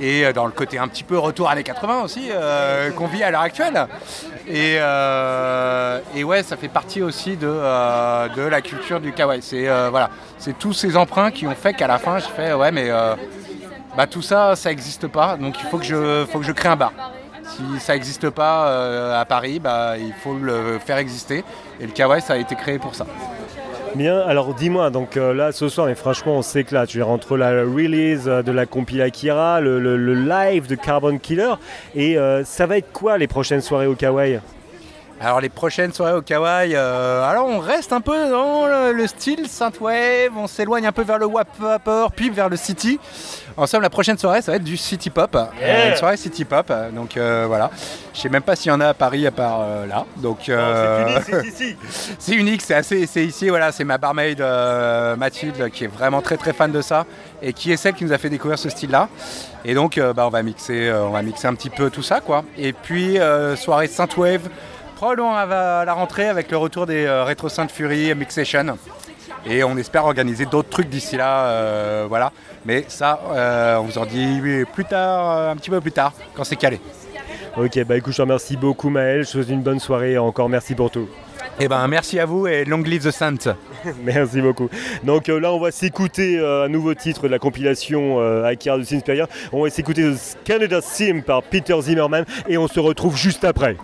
et 0.00 0.24
euh, 0.24 0.32
dans 0.32 0.46
le 0.46 0.52
côté 0.52 0.78
un 0.78 0.88
petit 0.88 1.04
peu 1.04 1.18
retour 1.18 1.48
années 1.50 1.62
80 1.62 2.02
aussi 2.02 2.28
euh, 2.30 2.90
qu'on 2.92 3.06
vit 3.06 3.22
à 3.22 3.30
l'heure 3.30 3.42
actuelle. 3.42 3.86
Et, 4.48 4.76
euh, 4.78 6.00
ouais, 6.24 6.42
ça 6.42 6.56
fait 6.56 6.68
partie 6.68 7.02
aussi 7.02 7.36
de, 7.36 7.46
de 7.46 8.42
la 8.42 8.60
culture 8.60 9.00
du 9.00 9.12
kawaii. 9.12 9.42
C'est 9.42 9.66
voilà, 9.90 10.10
c'est 10.38 10.58
tous 10.58 10.72
ces 10.72 10.96
emprunts 10.96 11.30
qui 11.30 11.46
ont 11.46 11.54
fait 11.54 11.74
qu'à 11.74 11.86
la 11.86 11.98
fin, 11.98 12.18
je 12.18 12.26
fais 12.26 12.52
ouais, 12.52 12.72
mais 12.72 12.90
bah, 13.96 14.06
tout 14.06 14.22
ça, 14.22 14.56
ça 14.56 14.70
n'existe 14.70 15.06
pas, 15.06 15.36
donc 15.36 15.56
il 15.60 15.66
faut 15.66 15.78
que 15.78 15.84
je, 15.84 16.24
faut 16.30 16.38
que 16.38 16.44
je 16.44 16.52
crée 16.52 16.68
un 16.68 16.76
bar. 16.76 16.92
Si 17.48 17.62
ça 17.80 17.94
n'existe 17.94 18.30
pas 18.30 19.18
à 19.18 19.24
Paris, 19.24 19.60
bah, 19.60 19.96
il 19.98 20.12
faut 20.12 20.34
le 20.34 20.78
faire 20.84 20.98
exister. 20.98 21.44
Et 21.80 21.86
le 21.86 21.92
kawaii, 21.92 22.20
ça 22.20 22.34
a 22.34 22.36
été 22.36 22.54
créé 22.54 22.78
pour 22.78 22.94
ça. 22.94 23.06
Bien, 23.96 24.18
alors 24.18 24.52
dis-moi, 24.52 24.90
donc 24.90 25.16
euh, 25.16 25.32
là 25.32 25.52
ce 25.52 25.70
soir, 25.70 25.86
mais 25.86 25.94
franchement 25.94 26.36
on 26.36 26.42
s'éclate. 26.42 26.90
Je 26.90 27.00
entre 27.00 27.38
la 27.38 27.62
release 27.62 28.28
euh, 28.28 28.42
de 28.42 28.52
la 28.52 28.66
compil 28.66 29.00
Akira, 29.00 29.62
le, 29.62 29.96
live 29.96 30.66
de 30.66 30.74
Carbon 30.74 31.16
Killer, 31.16 31.54
et 31.94 32.18
euh, 32.18 32.44
ça 32.44 32.66
va 32.66 32.76
être 32.76 32.92
quoi 32.92 33.16
les 33.16 33.26
prochaines 33.26 33.62
soirées 33.62 33.86
au 33.86 33.94
Kawaii 33.94 34.38
alors 35.20 35.40
les 35.40 35.48
prochaines 35.48 35.92
soirées 35.92 36.14
au 36.14 36.22
Kawaii, 36.22 36.74
alors 36.74 37.46
on 37.48 37.58
reste 37.58 37.92
un 37.92 38.00
peu 38.00 38.28
dans 38.30 38.66
le, 38.66 39.06
style 39.06 39.48
Synthwave, 39.48 40.36
on 40.36 40.46
s'éloigne 40.46 40.86
un 40.86 40.92
peu 40.92 41.02
vers 41.02 41.18
le 41.18 41.26
WAP 41.26 41.48
Vapor, 41.58 42.12
puis 42.12 42.30
vers 42.30 42.48
le 42.48 42.56
City. 42.56 42.98
En 43.58 43.66
somme, 43.66 43.80
la 43.80 43.88
prochaine 43.88 44.18
soirée, 44.18 44.42
ça 44.42 44.52
va 44.52 44.56
être 44.56 44.64
du 44.64 44.76
City 44.76 45.08
Pop. 45.08 45.34
Euh, 45.34 45.90
une 45.90 45.96
soirée 45.96 46.18
City 46.18 46.44
Pop. 46.44 46.70
Donc 46.94 47.16
euh, 47.16 47.44
voilà. 47.48 47.70
Je 48.12 48.20
sais 48.20 48.28
même 48.28 48.42
pas 48.42 48.54
s'il 48.54 48.70
y 48.70 48.74
en 48.74 48.80
a 48.82 48.88
à 48.88 48.94
Paris 48.94 49.26
à 49.26 49.30
part 49.30 49.60
euh, 49.62 49.86
là. 49.86 50.04
Donc 50.18 50.40
c'est 50.44 50.52
unique, 50.52 51.22
c'est 51.24 51.46
ici. 51.46 51.76
c'est 52.18 52.34
unique, 52.34 52.62
c'est 52.62 52.74
assez, 52.74 53.06
c'est 53.06 53.24
ici. 53.24 53.48
Voilà, 53.48 53.72
c'est 53.72 53.84
ma 53.84 53.96
barmaid 53.96 54.44
Mathilde 55.16 55.70
qui 55.70 55.84
est 55.84 55.88
vraiment 55.88 56.20
très 56.20 56.36
très 56.36 56.52
fan 56.52 56.70
de 56.70 56.82
ça 56.82 57.06
et 57.40 57.54
qui 57.54 57.72
est 57.72 57.78
celle 57.78 57.94
qui 57.94 58.04
nous 58.04 58.12
a 58.12 58.18
fait 58.18 58.28
découvrir 58.28 58.58
ce 58.58 58.68
style-là. 58.68 59.08
Et 59.64 59.74
donc, 59.74 59.98
bah, 59.98 60.26
on 60.26 60.30
va 60.30 60.42
mixer, 60.42 60.92
on 60.92 61.10
va 61.10 61.22
mixer 61.22 61.48
un 61.48 61.54
petit 61.54 61.70
peu 61.70 61.88
tout 61.88 62.02
ça, 62.02 62.20
quoi. 62.20 62.44
Et 62.58 62.74
puis 62.74 63.18
soirée 63.56 63.88
Synthwave, 63.88 64.48
probablement 65.06 65.36
à 65.36 65.84
la 65.84 65.92
rentrée 65.92 66.26
avec 66.26 66.50
le 66.50 66.56
retour 66.56 66.84
des 66.84 67.08
Retro 67.08 67.48
Saint 67.48 67.68
Fury 67.68 68.12
Mixation. 68.16 68.76
Et 69.48 69.62
on 69.62 69.76
espère 69.76 70.04
organiser 70.04 70.46
d'autres 70.46 70.68
trucs 70.68 70.88
d'ici 70.88 71.16
là, 71.16 72.06
voilà. 72.08 72.32
Mais 72.64 72.84
ça, 72.88 73.20
euh, 73.30 73.76
on 73.76 73.84
vous 73.84 73.98
en 73.98 74.04
dit 74.04 74.40
plus 74.74 74.84
tard, 74.84 75.30
euh, 75.30 75.52
un 75.52 75.56
petit 75.56 75.70
peu 75.70 75.80
plus 75.80 75.92
tard, 75.92 76.12
quand 76.34 76.42
c'est 76.42 76.56
calé. 76.56 76.80
Ok, 77.56 77.78
bah 77.84 77.96
écoute, 77.96 78.14
je 78.14 78.16
te 78.16 78.22
remercie 78.22 78.56
beaucoup 78.56 78.90
Maël, 78.90 79.20
je 79.20 79.26
te 79.26 79.32
souhaite 79.32 79.48
une 79.50 79.62
bonne 79.62 79.78
soirée 79.78 80.14
et 80.14 80.18
encore 80.18 80.48
merci 80.48 80.74
pour 80.74 80.90
tout. 80.90 81.08
Eh 81.60 81.68
ben 81.68 81.86
merci 81.88 82.18
à 82.18 82.26
vous 82.26 82.46
et 82.46 82.64
long 82.64 82.82
live 82.82 83.06
the 83.06 83.10
Saint. 83.10 83.56
Merci 84.02 84.42
beaucoup. 84.42 84.68
Donc 85.04 85.28
euh, 85.28 85.38
là, 85.38 85.52
on 85.52 85.60
va 85.60 85.70
s'écouter 85.70 86.38
euh, 86.38 86.64
un 86.64 86.68
nouveau 86.68 86.94
titre 86.94 87.22
de 87.22 87.28
la 87.28 87.38
compilation 87.38 88.20
euh, 88.20 88.44
Akira 88.44 88.82
Sinspiria. 88.84 89.26
On 89.52 89.62
va 89.62 89.70
s'écouter 89.70 90.12
Canada 90.44 90.80
Sim 90.82 91.22
par 91.24 91.42
Peter 91.42 91.76
Zimmerman 91.80 92.24
et 92.48 92.58
on 92.58 92.68
se 92.68 92.80
retrouve 92.80 93.16
juste 93.16 93.44
après. 93.44 93.76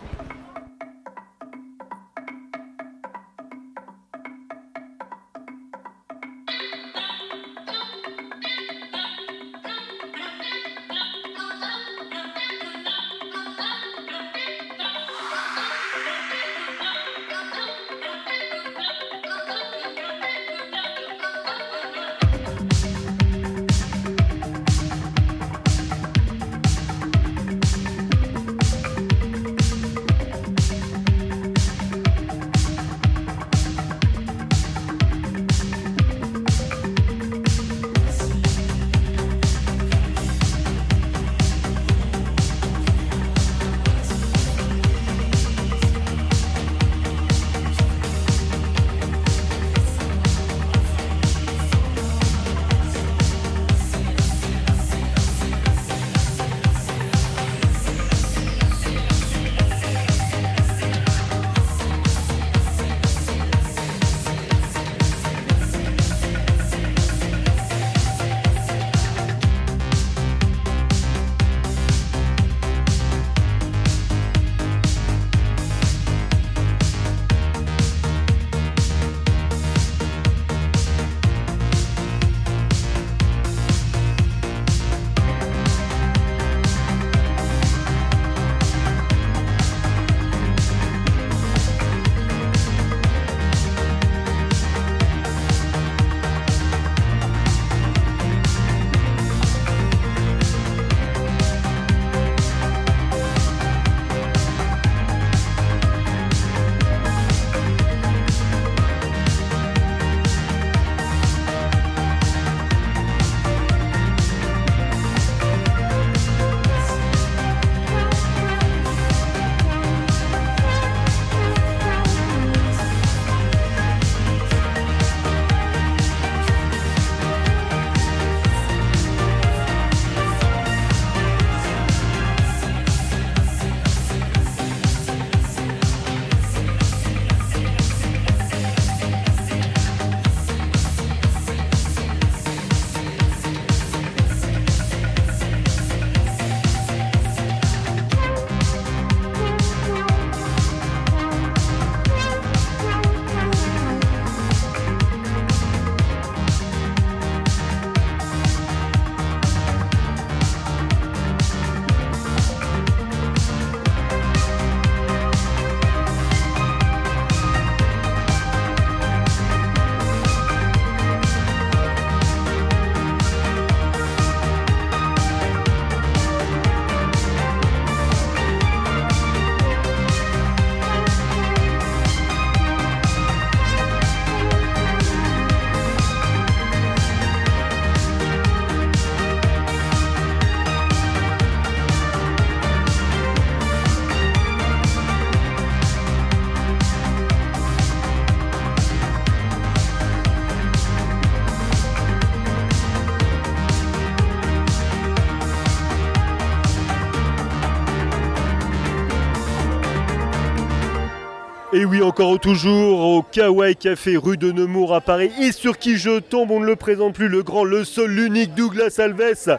Encore 212.03 212.41
toujours 212.41 213.01
au 213.01 213.23
Kawaii 213.23 213.77
Café 213.77 214.17
rue 214.17 214.37
de 214.37 214.51
Nemours 214.51 214.93
à 214.93 215.01
Paris. 215.01 215.31
Et 215.41 215.53
sur 215.53 215.79
qui 215.79 215.97
je 215.97 216.19
tombe, 216.19 216.51
on 216.51 216.59
ne 216.59 216.67
le 216.67 216.75
présente 216.75 217.15
plus, 217.15 217.29
le 217.29 217.45
grand, 217.45 217.63
le 217.63 217.85
seul, 217.85 218.11
l'unique 218.11 218.55
Douglas 218.55 218.99
Alves. 218.99 219.59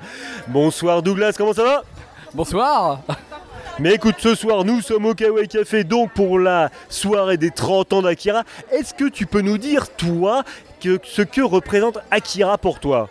Bonsoir 0.49 1.01
Douglas, 1.01 1.35
comment 1.37 1.53
ça 1.53 1.63
va? 1.63 1.83
Bonsoir 2.33 2.99
mais 3.79 3.95
écoute, 3.95 4.17
ce 4.19 4.35
soir, 4.35 4.65
nous 4.65 4.81
sommes 4.81 5.07
au 5.07 5.15
Kawaii 5.15 5.47
Café, 5.47 5.83
donc 5.83 6.11
pour 6.11 6.37
la 6.37 6.69
soirée 6.89 7.37
des 7.37 7.49
30 7.49 7.93
ans 7.93 8.01
d'Akira. 8.03 8.43
Est-ce 8.71 8.93
que 8.93 9.09
tu 9.09 9.25
peux 9.25 9.41
nous 9.41 9.57
dire, 9.57 9.89
toi, 9.95 10.43
que, 10.79 10.99
ce 11.03 11.23
que 11.23 11.41
représente 11.41 11.97
Akira 12.11 12.59
pour 12.59 12.79
toi? 12.79 13.09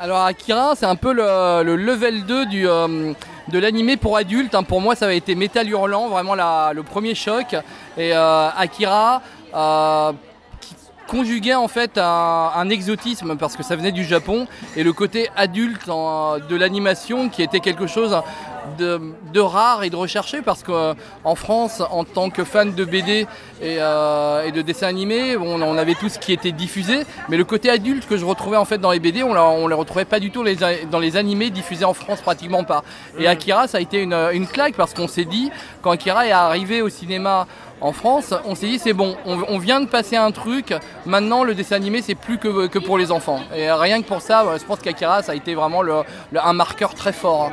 Alors, 0.00 0.24
Akira, 0.24 0.74
c'est 0.74 0.86
un 0.86 0.96
peu 0.96 1.12
le, 1.12 1.76
level 1.76 2.26
2 2.26 2.46
du, 2.46 2.68
euh, 2.68 3.12
de 3.48 3.58
l'animé 3.58 3.96
pour 3.96 4.16
adultes. 4.16 4.54
Hein. 4.54 4.62
Pour 4.62 4.80
moi, 4.80 4.94
ça 4.94 5.06
avait 5.06 5.16
été 5.16 5.34
Metal 5.34 5.68
Hurlant, 5.68 6.08
vraiment 6.08 6.34
le 6.34 6.82
premier 6.82 7.14
choc. 7.14 7.54
Et 7.96 8.12
euh, 8.12 8.48
Akira, 8.56 9.22
euh, 9.54 10.12
qui 10.60 10.74
conjuguait 11.06 11.54
en 11.54 11.68
fait 11.68 11.98
un, 11.98 12.68
exotisme 12.68 13.36
parce 13.36 13.56
que 13.56 13.62
ça 13.62 13.76
venait 13.76 13.92
du 13.92 14.04
Japon 14.04 14.46
et 14.76 14.82
le 14.82 14.92
côté 14.92 15.28
adulte 15.36 15.86
de 15.86 16.56
l'animation 16.56 17.28
qui 17.28 17.42
était 17.42 17.60
quelque 17.60 17.86
chose 17.86 18.20
de, 18.78 19.40
rare 19.40 19.84
et 19.84 19.90
de 19.90 19.96
recherché 19.96 20.42
parce 20.42 20.62
qu'en 20.62 21.34
France, 21.34 21.82
en 21.90 22.04
tant 22.04 22.30
que 22.30 22.44
fan 22.44 22.74
de 22.74 22.84
BD 22.84 23.26
euh, 23.62 24.44
et, 24.44 24.52
de 24.52 24.62
dessins 24.62 24.86
animés, 24.86 25.36
on, 25.36 25.60
on, 25.62 25.78
avait 25.78 25.94
tout 25.94 26.08
ce 26.08 26.18
qui 26.18 26.32
était 26.32 26.52
diffusé, 26.52 27.04
mais 27.28 27.36
le 27.36 27.44
côté 27.44 27.70
adulte 27.70 28.06
que 28.06 28.16
je 28.16 28.24
retrouvais 28.24 28.56
en 28.56 28.64
fait 28.64 28.78
dans 28.78 28.90
les 28.90 29.00
BD, 29.00 29.22
on 29.22 29.34
ne 29.34 29.68
les 29.68 29.74
retrouvait 29.74 30.04
pas 30.04 30.20
du 30.20 30.30
tout 30.30 30.44
dans 30.90 30.98
les 30.98 31.16
animés 31.16 31.50
diffusés 31.50 31.84
en 31.84 31.94
France 31.94 32.20
pratiquement 32.20 32.64
pas. 32.64 32.82
Et. 33.18 33.26
Akira, 33.26 33.68
ça 33.68 33.78
a 33.78 33.80
été 33.80 34.00
une, 34.00 34.14
une 34.32 34.46
claque 34.46 34.74
parce 34.74 34.94
qu'on 34.94 35.08
s'est 35.08 35.24
dit, 35.24 35.50
quand 35.82 35.90
Akira 35.90 36.26
est 36.26 36.32
arrivé 36.32 36.80
au 36.80 36.88
cinéma 36.88 37.46
en 37.80 37.92
France, 37.92 38.32
on 38.46 38.54
s'est 38.54 38.66
dit 38.66 38.78
c'est 38.78 38.94
bon, 38.94 39.16
on, 39.26 39.58
vient 39.58 39.80
de 39.80 39.86
passer 39.86 40.16
un 40.16 40.30
truc, 40.30 40.74
maintenant 41.04 41.44
le 41.44 41.54
dessin 41.54 41.76
animé 41.76 42.00
c'est 42.00 42.14
plus 42.14 42.38
que, 42.38 42.66
que, 42.68 42.78
pour 42.78 42.96
les 42.96 43.12
enfants. 43.12 43.40
Et 43.54 43.70
rien 43.70 44.00
que 44.00 44.06
pour 44.06 44.22
ça, 44.22 44.44
je 44.58 44.64
pense 44.64 44.78
qu'Akira 44.78 45.22
ça 45.22 45.32
a 45.32 45.34
été 45.34 45.54
vraiment 45.54 45.82
le, 45.82 46.00
un 46.34 46.52
marqueur 46.54 46.94
très 46.94 47.12
fort 47.12 47.50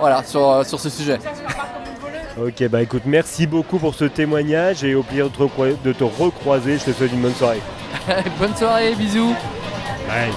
voilà, 0.00 0.24
sur, 0.24 0.49
sur 0.64 0.78
ce 0.80 0.88
sujet. 0.90 1.18
Ok, 2.40 2.66
bah 2.68 2.80
écoute, 2.82 3.02
merci 3.06 3.46
beaucoup 3.46 3.78
pour 3.78 3.94
ce 3.94 4.04
témoignage 4.04 4.82
et 4.84 4.94
au 4.94 5.02
plaisir 5.02 5.28
de 5.28 5.34
te, 5.36 5.42
recroi- 5.42 5.76
de 5.84 5.92
te 5.92 6.04
recroiser. 6.04 6.78
Je 6.78 6.84
te 6.84 6.92
souhaite 6.92 7.12
une 7.12 7.20
bonne 7.22 7.34
soirée. 7.34 7.60
Bonne 8.38 8.56
soirée, 8.56 8.94
bisous. 8.94 9.34
Bye. 10.08 10.32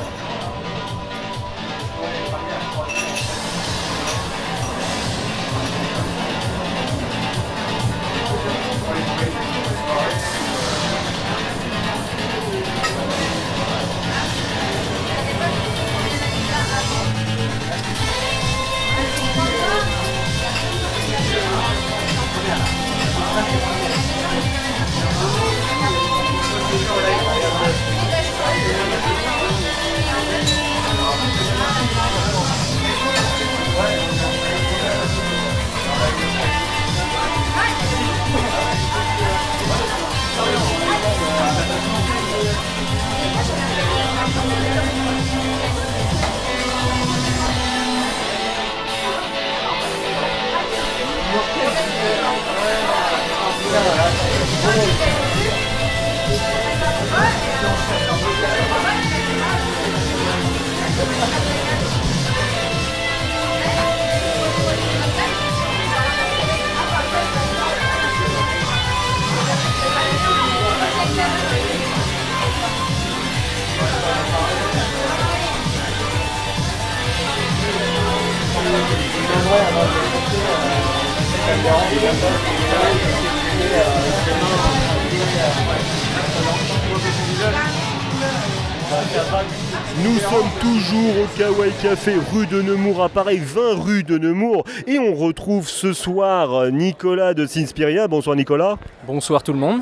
Rue 91.95 92.47
de 92.47 92.59
Nemours 92.63 93.03
à 93.03 93.09
Paris, 93.09 93.37
20 93.37 93.75
rue 93.75 94.03
de 94.03 94.17
Nemours 94.17 94.63
et 94.87 94.97
on 94.97 95.13
retrouve 95.13 95.69
ce 95.69 95.93
soir 95.93 96.51
euh, 96.53 96.71
Nicolas 96.71 97.35
de 97.35 97.45
Sinspiria. 97.45 98.07
Bonsoir 98.07 98.35
Nicolas. 98.35 98.79
Bonsoir 99.05 99.43
tout 99.43 99.53
le 99.53 99.59
monde. 99.59 99.81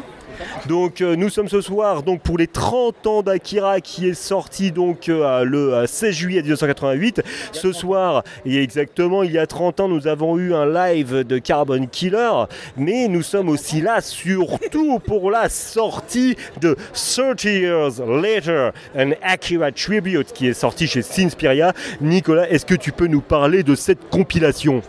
Donc 0.71 1.01
euh, 1.01 1.17
nous 1.17 1.27
sommes 1.27 1.49
ce 1.49 1.59
soir 1.59 2.01
donc 2.01 2.21
pour 2.21 2.37
les 2.37 2.47
30 2.47 3.05
ans 3.05 3.23
d'Akira 3.23 3.81
qui 3.81 4.07
est 4.07 4.13
sorti 4.13 4.71
donc 4.71 5.09
euh, 5.09 5.43
le 5.43 5.73
euh, 5.73 5.85
16 5.85 6.15
juillet 6.15 6.41
1988. 6.41 7.21
Ce 7.51 7.73
soir 7.73 8.23
et 8.45 8.63
exactement 8.63 9.21
il 9.23 9.33
y 9.33 9.37
a 9.37 9.45
30 9.45 9.81
ans 9.81 9.89
nous 9.89 10.07
avons 10.07 10.37
eu 10.37 10.53
un 10.53 10.65
live 10.65 11.27
de 11.27 11.39
Carbon 11.39 11.87
Killer 11.87 12.45
mais 12.77 13.09
nous 13.09 13.21
sommes 13.21 13.49
aussi 13.49 13.81
là 13.81 13.99
surtout 13.99 14.99
pour 14.99 15.29
la 15.29 15.49
sortie 15.49 16.37
de 16.61 16.77
30 16.93 17.43
Years 17.43 17.91
Later 18.07 18.69
an 18.97 19.11
Akira 19.23 19.73
Tribute 19.73 20.31
qui 20.31 20.47
est 20.47 20.53
sorti 20.53 20.87
chez 20.87 21.01
Sinspiria. 21.01 21.73
Nicolas, 21.99 22.49
est-ce 22.49 22.65
que 22.65 22.75
tu 22.75 22.93
peux 22.93 23.07
nous 23.07 23.19
parler 23.19 23.63
de 23.63 23.75
cette 23.75 24.09
compilation? 24.09 24.81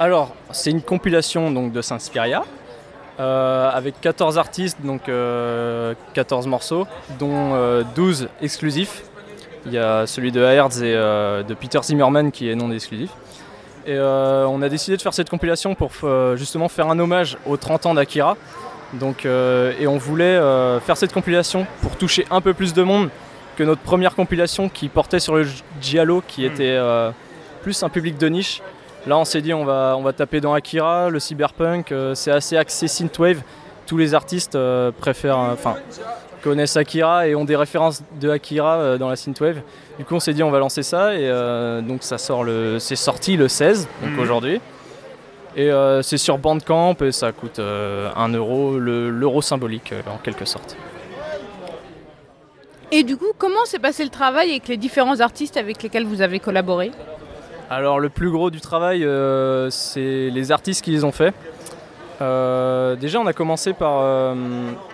Alors, 0.00 0.34
c'est 0.50 0.72
une 0.72 0.82
compilation 0.82 1.52
donc 1.52 1.70
de 1.70 1.82
Saint-Spiria 1.82 2.42
euh, 3.20 3.70
avec 3.72 4.00
14 4.00 4.38
artistes, 4.38 4.78
donc 4.82 5.08
euh, 5.08 5.94
14 6.14 6.46
morceaux, 6.46 6.86
dont 7.18 7.54
euh, 7.54 7.82
12 7.94 8.28
exclusifs. 8.42 9.04
Il 9.66 9.72
y 9.72 9.78
a 9.78 10.06
celui 10.06 10.30
de 10.30 10.40
Hertz 10.42 10.78
et 10.78 10.94
euh, 10.94 11.42
de 11.42 11.54
Peter 11.54 11.80
Zimmerman 11.82 12.30
qui 12.30 12.50
est 12.50 12.54
non 12.54 12.70
exclusif. 12.70 13.10
Et 13.86 13.94
euh, 13.94 14.46
on 14.46 14.62
a 14.62 14.68
décidé 14.68 14.96
de 14.96 15.02
faire 15.02 15.14
cette 15.14 15.30
compilation 15.30 15.74
pour 15.74 15.90
euh, 16.04 16.36
justement 16.36 16.68
faire 16.68 16.88
un 16.88 16.98
hommage 16.98 17.36
aux 17.46 17.56
30 17.56 17.86
ans 17.86 17.94
d'Akira. 17.94 18.36
Donc, 18.94 19.26
euh, 19.26 19.72
et 19.78 19.86
on 19.86 19.98
voulait 19.98 20.24
euh, 20.24 20.80
faire 20.80 20.96
cette 20.96 21.12
compilation 21.12 21.66
pour 21.82 21.96
toucher 21.96 22.26
un 22.30 22.40
peu 22.40 22.54
plus 22.54 22.72
de 22.74 22.82
monde 22.82 23.10
que 23.56 23.62
notre 23.64 23.80
première 23.82 24.14
compilation 24.14 24.68
qui 24.68 24.88
portait 24.88 25.20
sur 25.20 25.36
le 25.36 25.46
Giallo, 25.80 26.22
qui 26.26 26.44
était 26.44 26.76
euh, 26.76 27.10
plus 27.62 27.82
un 27.82 27.88
public 27.88 28.18
de 28.18 28.28
niche. 28.28 28.62
Là, 29.06 29.18
on 29.18 29.24
s'est 29.24 29.42
dit, 29.42 29.52
on 29.52 29.64
va, 29.64 29.96
on 29.98 30.02
va 30.02 30.12
taper 30.12 30.40
dans 30.40 30.54
Akira, 30.54 31.10
le 31.10 31.20
cyberpunk, 31.20 31.92
euh, 31.92 32.14
c'est 32.14 32.30
assez 32.30 32.56
axé 32.56 32.88
synthwave. 32.88 33.42
Tous 33.86 33.98
les 33.98 34.14
artistes 34.14 34.54
euh, 34.54 34.90
préfèrent, 34.98 35.38
euh, 35.38 35.52
enfin, 35.52 35.76
connaissent 36.42 36.76
Akira 36.78 37.28
et 37.28 37.34
ont 37.34 37.44
des 37.44 37.56
références 37.56 38.02
de 38.18 38.30
Akira 38.30 38.76
euh, 38.76 38.96
dans 38.98 39.10
la 39.10 39.16
synthwave. 39.16 39.60
Du 39.98 40.06
coup, 40.06 40.14
on 40.14 40.20
s'est 40.20 40.32
dit, 40.32 40.42
on 40.42 40.50
va 40.50 40.58
lancer 40.58 40.82
ça 40.82 41.14
et 41.14 41.28
euh, 41.28 41.82
donc 41.82 42.02
ça 42.02 42.16
sort 42.16 42.44
le, 42.44 42.78
c'est 42.78 42.96
sorti 42.96 43.36
le 43.36 43.46
16, 43.48 43.88
donc 44.02 44.12
Mhm. 44.12 44.18
aujourd'hui. 44.20 44.60
Et 45.56 45.70
euh, 45.70 46.00
c'est 46.02 46.16
sur 46.18 46.38
Bandcamp 46.38 46.96
et 47.02 47.12
ça 47.12 47.30
coûte 47.30 47.58
euh, 47.58 48.10
1 48.16 48.30
euro, 48.30 48.78
le- 48.78 49.10
l'euro 49.10 49.40
symbolique 49.42 49.92
euh, 49.92 50.00
en 50.12 50.16
quelque 50.16 50.46
sorte. 50.46 50.76
Et 52.90 53.02
du 53.04 53.16
coup, 53.16 53.32
comment 53.36 53.64
s'est 53.66 53.78
passé 53.78 54.02
le 54.02 54.10
travail 54.10 54.50
avec 54.50 54.66
les 54.68 54.76
différents 54.76 55.20
artistes 55.20 55.56
avec 55.56 55.82
lesquels 55.82 56.06
vous 56.06 56.22
avez 56.22 56.40
collaboré? 56.40 56.90
Alors 57.74 57.98
le 57.98 58.08
plus 58.08 58.30
gros 58.30 58.50
du 58.50 58.60
travail, 58.60 59.04
euh, 59.04 59.68
c'est 59.68 60.30
les 60.30 60.52
artistes 60.52 60.84
qui 60.84 60.92
les 60.92 61.02
ont 61.02 61.10
fait. 61.10 61.34
Euh, 62.22 62.94
déjà, 62.94 63.18
on 63.18 63.26
a 63.26 63.32
commencé 63.32 63.72
par 63.72 63.98
euh, 64.00 64.32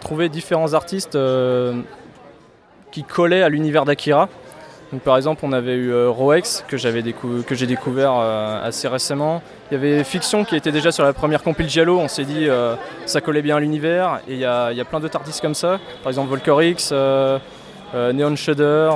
trouver 0.00 0.30
différents 0.30 0.72
artistes 0.72 1.18
qui 2.90 3.04
collaient 3.04 3.42
à 3.42 3.50
l'univers 3.50 3.84
d'Akira. 3.84 4.30
Donc, 4.92 5.02
par 5.02 5.18
exemple, 5.18 5.42
on 5.44 5.52
avait 5.52 5.74
eu 5.74 6.06
Roex 6.06 6.64
que 6.68 6.78
j'ai 6.78 7.66
découvert 7.66 8.14
assez 8.14 8.88
récemment. 8.88 9.42
Il 9.70 9.74
y 9.74 9.76
avait 9.76 10.02
Fiction 10.02 10.46
qui 10.46 10.56
était 10.56 10.72
déjà 10.72 10.90
sur 10.90 11.04
la 11.04 11.12
première 11.12 11.42
compil 11.42 11.68
Giallo. 11.68 11.98
On 11.98 12.08
s'est 12.08 12.24
dit 12.24 12.48
ça 13.04 13.20
collait 13.20 13.42
bien 13.42 13.56
à 13.56 13.60
l'univers. 13.60 14.20
Et 14.26 14.32
il 14.32 14.40
y 14.40 14.46
a, 14.46 14.84
plein 14.88 15.00
d'autres 15.00 15.16
artistes 15.16 15.42
comme 15.42 15.54
ça. 15.54 15.78
Par 16.02 16.10
exemple, 16.10 16.30
Volcorix, 16.30 16.92
Neon 17.94 18.36
Shudder. 18.36 18.90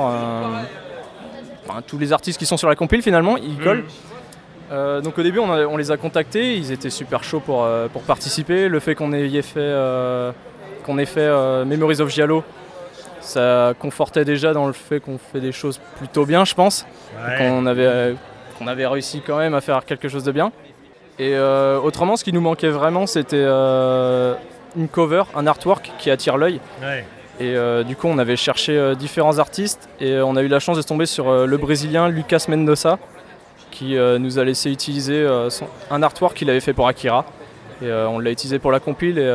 Enfin, 1.67 1.81
tous 1.85 1.97
les 1.97 2.13
artistes 2.13 2.37
qui 2.39 2.45
sont 2.45 2.57
sur 2.57 2.69
la 2.69 2.75
compile 2.75 3.01
finalement, 3.01 3.37
ils 3.37 3.57
collent. 3.59 3.83
Euh, 4.71 4.99
donc 5.01 5.17
au 5.19 5.21
début 5.23 5.37
on, 5.39 5.51
a- 5.51 5.65
on 5.67 5.77
les 5.77 5.91
a 5.91 5.97
contactés, 5.97 6.55
ils 6.55 6.71
étaient 6.71 6.89
super 6.89 7.23
chauds 7.23 7.39
pour, 7.39 7.63
euh, 7.63 7.87
pour 7.87 8.01
participer. 8.01 8.67
Le 8.67 8.79
fait 8.79 8.95
qu'on 8.95 9.13
ait 9.13 9.29
fait, 9.43 9.59
euh, 9.59 10.31
qu'on 10.85 10.97
ait 10.97 11.05
fait 11.05 11.29
Memories 11.65 12.01
of 12.01 12.09
Giallo, 12.09 12.43
ça 13.21 13.73
confortait 13.79 14.25
déjà 14.25 14.53
dans 14.53 14.65
le 14.67 14.73
fait 14.73 14.99
qu'on 14.99 15.17
fait 15.19 15.39
des 15.39 15.51
choses 15.51 15.79
plutôt 15.97 16.25
bien 16.25 16.45
je 16.45 16.55
pense. 16.55 16.85
Qu'on 17.37 17.65
avait, 17.67 18.15
qu'on 18.57 18.67
avait 18.67 18.87
réussi 18.87 19.21
quand 19.25 19.37
même 19.37 19.53
à 19.53 19.61
faire 19.61 19.85
quelque 19.85 20.07
chose 20.09 20.23
de 20.23 20.31
bien. 20.31 20.51
Et 21.19 21.37
autrement 21.37 22.15
ce 22.17 22.23
qui 22.23 22.33
nous 22.33 22.41
manquait 22.41 22.69
vraiment 22.69 23.05
c'était 23.05 23.45
une 23.45 24.87
cover, 24.91 25.23
un 25.35 25.45
artwork 25.47 25.91
qui 25.99 26.09
attire 26.11 26.37
l'œil. 26.37 26.59
Et 27.39 27.55
euh, 27.55 27.83
du 27.83 27.95
coup, 27.95 28.07
on 28.07 28.17
avait 28.17 28.37
cherché 28.37 28.77
euh, 28.77 28.95
différents 28.95 29.39
artistes 29.39 29.89
et 29.99 30.11
euh, 30.13 30.25
on 30.25 30.35
a 30.37 30.41
eu 30.41 30.47
la 30.47 30.59
chance 30.59 30.77
de 30.77 30.81
tomber 30.81 31.05
sur 31.05 31.27
euh, 31.29 31.45
le 31.45 31.57
Brésilien 31.57 32.07
Lucas 32.07 32.45
Mendoza 32.47 32.97
qui 33.71 33.97
nous 33.97 34.39
a 34.39 34.45
laissé 34.45 34.71
utiliser 34.71 35.27
son- 35.49 35.67
un 35.91 36.01
artwork 36.01 36.33
qu'il 36.37 36.49
avait 36.49 36.61
fait 36.61 36.71
pour 36.71 36.87
Akira. 36.87 37.25
Et 37.81 37.91
on 37.91 38.19
l'a 38.19 38.31
utilisé 38.31 38.57
pour 38.57 38.71
la 38.71 38.79
compile 38.79 39.19
et 39.19 39.25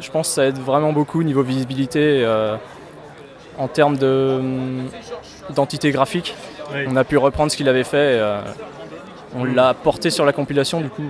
je 0.00 0.10
pense 0.10 0.26
que 0.26 0.34
ça 0.34 0.44
aide 0.46 0.58
vraiment 0.58 0.92
beaucoup 0.92 1.22
niveau 1.22 1.42
visibilité 1.44 2.22
et, 2.22 2.56
en 3.58 3.68
termes 3.68 3.96
de, 3.96 4.38
hum, 4.40 4.88
d'entité 5.54 5.92
graphique. 5.92 6.34
On 6.88 6.96
a 6.96 7.04
pu 7.04 7.16
reprendre 7.16 7.52
ce 7.52 7.56
qu'il 7.56 7.68
avait 7.68 7.84
fait 7.84 8.16
et 8.16 8.40
on 9.36 9.44
l'a 9.44 9.72
porté 9.72 10.10
sur 10.10 10.24
la 10.24 10.32
compilation 10.32 10.80
du 10.80 10.88
coup. 10.88 11.04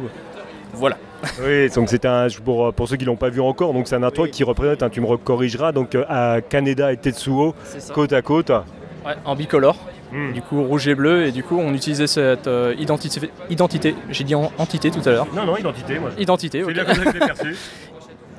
Voilà. 0.74 0.98
Oui, 1.42 1.68
donc 1.70 1.88
c'est 1.88 2.04
un 2.04 2.28
pour, 2.44 2.72
pour 2.72 2.88
ceux 2.88 2.96
qui 2.96 3.04
l'ont 3.04 3.16
pas 3.16 3.28
vu 3.30 3.40
encore, 3.40 3.72
donc 3.72 3.88
c'est 3.88 3.96
un 3.96 4.02
artwork 4.02 4.30
qui 4.30 4.44
représente, 4.44 4.82
hein, 4.82 4.90
tu 4.90 5.00
me 5.00 5.16
corrigeras, 5.16 5.72
donc 5.72 5.94
euh, 5.94 6.04
à 6.08 6.40
Kaneda 6.40 6.92
et 6.92 6.96
Tetsuo 6.96 7.54
côte 7.94 8.12
à 8.12 8.22
côte. 8.22 8.50
Ouais, 8.50 9.14
en 9.24 9.34
bicolore. 9.36 9.76
Hmm. 10.12 10.32
Du 10.32 10.40
coup, 10.40 10.62
rouge 10.62 10.86
et 10.86 10.94
bleu, 10.94 11.26
et 11.26 11.32
du 11.32 11.42
coup, 11.42 11.58
on 11.58 11.74
utilisait 11.74 12.06
cette 12.06 12.46
euh, 12.46 12.74
identité. 12.78 13.28
Identité, 13.50 13.94
j'ai 14.10 14.22
dit 14.22 14.36
en 14.36 14.52
entité 14.56 14.90
tout 14.90 15.00
à 15.04 15.10
l'heure. 15.10 15.26
Non, 15.34 15.44
non, 15.44 15.56
identité, 15.56 15.98
moi. 15.98 16.10
Identité, 16.16 16.62
ok. 16.62 16.72
comme 16.74 16.86
ça 16.86 17.04
que 17.04 17.10
je 17.10 17.18
l'ai 17.18 17.26
perçu. 17.26 17.56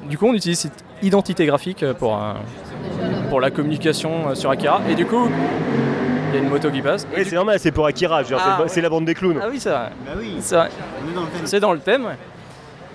Du 0.08 0.18
coup, 0.18 0.28
on 0.28 0.34
utilise 0.34 0.60
cette 0.60 0.86
identité 1.02 1.46
graphique 1.46 1.84
euh, 1.84 1.94
pour, 1.94 2.16
euh, 2.16 2.34
pour 3.30 3.42
la 3.42 3.52
communication 3.52 4.30
euh, 4.30 4.36
sur 4.36 4.50
Akira. 4.50 4.82
Et 4.90 4.96
du 4.96 5.06
coup, 5.06 5.28
il 6.30 6.36
y 6.36 6.38
a 6.40 6.42
une 6.44 6.50
moto 6.50 6.72
qui 6.72 6.82
passe. 6.82 7.06
Oui, 7.16 7.24
c'est 7.26 7.36
normal, 7.36 7.60
c'est 7.60 7.72
pour 7.72 7.86
Akira, 7.86 8.20
Ah, 8.20 8.60
c'est, 8.68 8.76
ouais. 8.78 8.82
la 8.82 8.90
bande 8.90 9.04
des 9.06 9.14
clowns. 9.14 9.40
Ah 9.42 9.48
oui, 9.52 9.60
c'est 9.60 9.70
vrai. 9.70 9.90
Bah 10.06 10.14
oui, 10.18 10.36
C'est 10.40 10.56
dans 10.56 10.64
le 10.64 11.28
thème. 11.28 11.42
C'est 11.46 11.60
dans 11.60 11.74
le 11.74 11.80
thème. 11.80 12.06
ouais. 12.06 12.18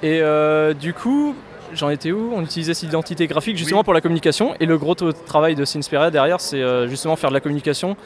Et 0.03 0.21
euh, 0.21 0.75
du 0.75 0.95
coup, 0.95 1.35
j'en 1.75 1.89
étais 1.91 2.13
où? 2.13 2.33
On 2.35 2.43
utilisait 2.43 2.75
cette 2.75 2.89
identité 2.89 3.27
graphique 3.27 3.57
justement 3.57 3.85
pour 3.85 3.95
la 3.95 4.01
communication. 4.01 4.55
Et 4.61 4.67
le 4.67 4.79
gros 4.79 4.95
travail 4.95 5.55
de 5.55 5.65
Sinspiria 5.65 6.11
derrière, 6.11 6.41
c'est 6.41 6.61
euh, 6.63 6.89
justement 6.89 7.17
faire 7.17 7.31
de 7.31 7.35
la 7.35 7.41
communication 7.41 7.97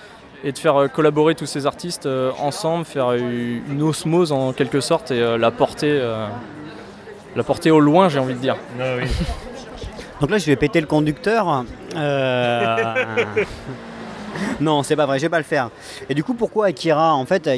et 0.44 0.52
de 0.52 0.58
faire 0.58 0.76
euh, 0.76 0.88
collaborer 0.88 1.34
tous 1.34 1.46
ces 1.46 1.66
artistes 1.66 2.06
euh, 2.06 2.30
ensemble, 2.38 2.84
faire 2.84 3.12
une 3.12 3.82
osmose 3.82 4.32
en 4.32 4.52
quelque 4.52 4.80
sorte 4.80 5.10
et 5.10 5.20
euh, 5.20 5.38
la 5.38 5.50
porter, 5.50 5.90
euh, 5.90 6.26
la 7.34 7.42
porter 7.42 7.70
au 7.70 7.80
loin, 7.80 8.08
j'ai 8.08 8.18
envie 8.18 8.34
de 8.34 8.40
dire. 8.40 8.56
Donc 10.20 10.30
là, 10.30 10.38
je 10.38 10.46
vais 10.46 10.56
péter 10.56 10.80
le 10.80 10.86
conducteur. 10.86 11.64
Euh, 11.94 12.94
non, 14.60 14.82
c'est 14.82 14.96
pas 14.96 15.06
vrai, 15.06 15.18
je 15.18 15.22
vais 15.22 15.28
pas 15.30 15.38
le 15.38 15.44
faire. 15.44 15.70
Et 16.08 16.14
du 16.14 16.24
coup, 16.24 16.34
pourquoi 16.34 16.66
Akira 16.66 17.14
En 17.14 17.26
fait, 17.26 17.48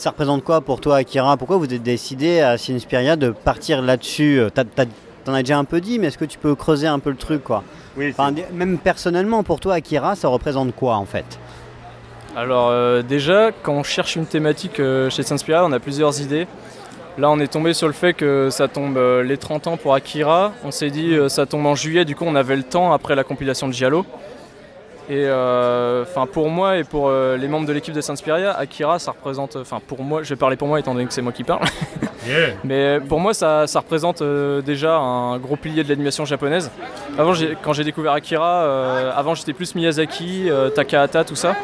ça 0.00 0.10
représente 0.10 0.42
quoi 0.44 0.60
pour 0.60 0.80
toi, 0.80 0.96
Akira? 0.96 1.36
Pourquoi 1.36 1.56
vous 1.58 1.72
êtes 1.72 1.82
décidé 1.82 2.40
à 2.40 2.56
Sinspiria 2.58 3.16
de 3.16 3.30
partir 3.30 3.82
là-dessus? 3.82 4.40
T'as- 4.54 4.64
t'as- 4.64 4.84
T'en 5.26 5.34
as 5.34 5.42
déjà 5.42 5.58
un 5.58 5.64
peu 5.64 5.82
dit, 5.82 5.98
mais 5.98 6.06
est-ce 6.06 6.16
que 6.16 6.24
tu 6.24 6.38
peux 6.38 6.54
creuser 6.54 6.86
un 6.86 6.98
peu 6.98 7.10
le 7.10 7.16
truc, 7.16 7.44
quoi? 7.44 7.62
Oui, 7.98 8.08
Enfin, 8.10 8.32
même 8.54 8.78
personnellement, 8.78 9.42
pour 9.42 9.60
toi, 9.60 9.74
Akira, 9.74 10.16
ça 10.16 10.28
représente 10.28 10.74
quoi, 10.74 10.94
en 10.96 11.04
fait? 11.04 11.38
Alors 12.34 12.68
euh, 12.70 13.02
déjà, 13.02 13.50
quand 13.62 13.74
on 13.74 13.82
cherche 13.82 14.16
une 14.16 14.24
thématique 14.24 14.80
euh, 14.80 15.10
chez 15.10 15.22
Sinspiria, 15.22 15.64
on 15.64 15.72
a 15.72 15.78
plusieurs 15.78 16.20
idées. 16.22 16.46
Là, 17.18 17.28
on 17.30 17.38
est 17.40 17.48
tombé 17.52 17.74
sur 17.74 17.86
le 17.88 17.92
fait 17.92 18.14
que 18.14 18.48
ça 18.50 18.66
tombe 18.68 18.96
euh, 18.96 19.22
les 19.22 19.36
30 19.36 19.66
ans 19.66 19.76
pour 19.76 19.94
Akira. 19.94 20.52
On 20.64 20.70
s'est 20.70 20.90
dit 20.90 21.12
euh, 21.12 21.28
ça 21.28 21.44
tombe 21.44 21.66
en 21.66 21.74
juillet, 21.74 22.04
du 22.06 22.14
coup 22.14 22.24
on 22.26 22.34
avait 22.36 22.56
le 22.56 22.62
temps 22.62 22.92
après 22.94 23.14
la 23.14 23.24
compilation 23.24 23.68
de 23.68 23.72
Giallo. 23.74 24.06
Et 25.10 25.26
euh, 25.26 26.04
enfin 26.04 26.26
pour 26.26 26.48
moi 26.50 26.78
et 26.78 26.84
pour 26.84 27.08
euh, 27.08 27.36
les 27.36 27.48
membres 27.48 27.66
de 27.66 27.72
l'équipe 27.72 27.92
de 27.92 28.00
Sinspiria, 28.00 28.56
Akira 28.56 29.00
ça 29.00 29.10
représente, 29.10 29.56
enfin 29.56 29.80
pour 29.84 30.04
moi, 30.04 30.22
je 30.22 30.28
vais 30.28 30.36
parler 30.36 30.54
pour 30.56 30.68
moi 30.68 30.78
étant 30.78 30.94
donné 30.94 31.04
que 31.04 31.12
c'est 31.12 31.20
moi 31.20 31.32
qui 31.32 31.42
parle. 31.42 31.64
Mais 32.64 33.00
pour 33.00 33.18
moi, 33.18 33.34
ça, 33.34 33.66
ça 33.66 33.80
représente 33.80 34.22
euh, 34.22 34.62
déjà 34.62 34.98
un 34.98 35.36
gros 35.38 35.56
pilier 35.56 35.82
de 35.82 35.88
l'animation 35.88 36.24
japonaise. 36.24 36.70
Avant, 37.18 37.32
quand 37.60 37.72
j'ai 37.72 37.82
découvert 37.82 38.12
Akira, 38.12 38.62
euh, 38.62 39.12
avant 39.16 39.34
j'étais 39.34 39.52
plus 39.52 39.74
Miyazaki, 39.74 40.48
euh, 40.48 40.70
Takahata, 40.70 41.24
tout 41.24 41.34
ça. 41.34 41.56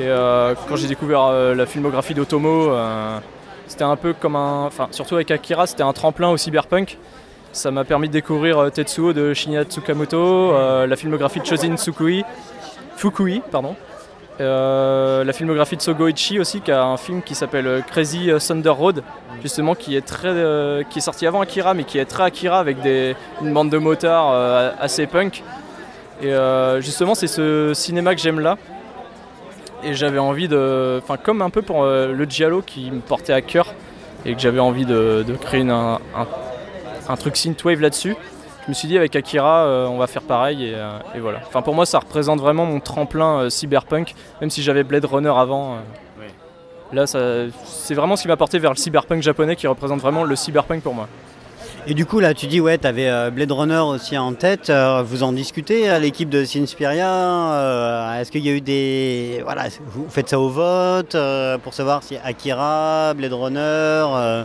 Et 0.00 0.08
euh, 0.08 0.54
quand 0.68 0.74
j'ai 0.74 0.88
découvert 0.88 1.26
euh, 1.26 1.54
la 1.54 1.66
filmographie 1.66 2.14
d'Otomo, 2.14 2.72
euh, 2.72 3.18
c'était 3.68 3.84
un 3.84 3.94
peu 3.94 4.14
comme 4.14 4.34
un. 4.34 4.64
Enfin, 4.66 4.88
surtout 4.90 5.14
avec 5.14 5.30
Akira, 5.30 5.68
c'était 5.68 5.84
un 5.84 5.92
tremplin 5.92 6.30
au 6.30 6.36
cyberpunk. 6.36 6.98
Ça 7.52 7.70
m'a 7.70 7.84
permis 7.84 8.08
de 8.08 8.12
découvrir 8.12 8.58
euh, 8.58 8.70
Tetsuo 8.70 9.12
de 9.12 9.32
Shinya 9.32 9.62
Tsukamoto, 9.62 10.16
euh, 10.16 10.88
la 10.88 10.96
filmographie 10.96 11.38
de 11.38 11.46
Chozin 11.46 11.76
Tsukui, 11.76 12.24
Fukui, 12.96 13.42
pardon. 13.50 13.76
Euh, 14.40 15.22
la 15.22 15.32
filmographie 15.32 15.76
de 15.76 15.82
Sogoichi 15.82 16.40
aussi, 16.40 16.60
qui 16.60 16.72
a 16.72 16.84
un 16.84 16.96
film 16.96 17.22
qui 17.22 17.34
s'appelle 17.36 17.66
euh, 17.66 17.80
Crazy 17.82 18.30
Thunder 18.40 18.70
Road, 18.70 19.04
justement, 19.42 19.74
qui 19.74 19.96
est 19.96 20.04
très, 20.04 20.28
euh, 20.28 20.82
qui 20.88 21.00
sorti 21.00 21.26
avant 21.26 21.40
Akira, 21.40 21.74
mais 21.74 21.84
qui 21.84 21.98
est 21.98 22.04
très 22.04 22.24
Akira 22.24 22.58
avec 22.58 22.80
des, 22.80 23.14
une 23.42 23.52
bande 23.52 23.70
de 23.70 23.78
motards 23.78 24.32
euh, 24.32 24.72
assez 24.80 25.06
punk. 25.06 25.44
Et 26.22 26.32
euh, 26.32 26.80
justement, 26.80 27.14
c'est 27.14 27.26
ce 27.26 27.72
cinéma 27.74 28.14
que 28.14 28.20
j'aime 28.20 28.40
là. 28.40 28.56
Et 29.82 29.94
j'avais 29.94 30.18
envie 30.18 30.48
de, 30.48 31.00
enfin, 31.02 31.16
comme 31.16 31.42
un 31.42 31.50
peu 31.50 31.60
pour 31.60 31.82
euh, 31.82 32.12
le 32.12 32.24
Giallo 32.24 32.62
qui 32.62 32.90
me 32.90 33.00
portait 33.00 33.34
à 33.34 33.42
cœur 33.42 33.74
et 34.24 34.34
que 34.34 34.40
j'avais 34.40 34.60
envie 34.60 34.86
de, 34.86 35.24
créer 35.42 35.68
un, 35.68 35.98
un 37.08 37.16
truc 37.16 37.36
synthwave 37.36 37.80
là-dessus. 37.80 38.16
Je 38.64 38.70
me 38.70 38.74
suis 38.74 38.88
dit 38.88 38.96
avec 38.96 39.14
Akira, 39.14 39.64
euh, 39.64 39.86
on 39.86 39.98
va 39.98 40.06
faire 40.06 40.22
pareil 40.22 40.64
et, 40.64 40.74
euh, 40.74 40.98
et 41.14 41.20
voilà. 41.20 41.40
Enfin, 41.46 41.60
pour 41.60 41.74
moi, 41.74 41.84
ça 41.84 41.98
représente 41.98 42.40
vraiment 42.40 42.64
mon 42.64 42.80
tremplin 42.80 43.40
euh, 43.40 43.50
cyberpunk, 43.50 44.14
même 44.40 44.48
si 44.50 44.62
j'avais 44.62 44.84
Blade 44.84 45.04
Runner 45.04 45.32
avant. 45.36 45.76
Là, 46.92 47.06
ça- 47.06 47.46
c'est 47.64 47.94
vraiment 47.94 48.16
ce 48.16 48.22
qui 48.22 48.28
m'a 48.28 48.36
porté 48.36 48.58
vers 48.58 48.70
le 48.70 48.76
cyberpunk 48.76 49.22
japonais 49.22 49.56
qui 49.56 49.66
représente 49.66 50.00
vraiment 50.00 50.24
le 50.24 50.34
cyberpunk 50.36 50.82
pour 50.82 50.94
moi. 50.94 51.08
Et 51.86 51.92
du 51.92 52.06
coup, 52.06 52.18
là, 52.18 52.32
tu 52.32 52.46
dis, 52.46 52.62
ouais, 52.62 52.78
tu 52.78 52.86
avais 52.86 53.30
Blade 53.30 53.52
Runner 53.52 53.78
aussi 53.80 54.16
en 54.16 54.32
tête. 54.32 54.70
euh, 54.70 55.02
vous 55.04 55.22
en 55.22 55.32
discutez 55.32 55.86
à 55.90 55.98
l'équipe 55.98 56.30
de 56.30 56.42
Sinspiria 56.42 57.10
euh, 57.10 58.18
Est-ce 58.20 58.32
qu'il 58.32 58.42
y 58.42 58.48
a 58.48 58.52
eu 58.52 58.62
des. 58.62 59.42
Voilà, 59.44 59.64
vous 59.88 60.06
faites 60.08 60.30
ça 60.30 60.40
au 60.40 60.48
vote 60.48 61.14
euh, 61.14 61.58
pour 61.58 61.74
savoir 61.74 62.02
si 62.02 62.16
Akira, 62.24 63.12
Blade 63.14 63.34
Runner. 63.34 63.58
euh, 63.60 64.44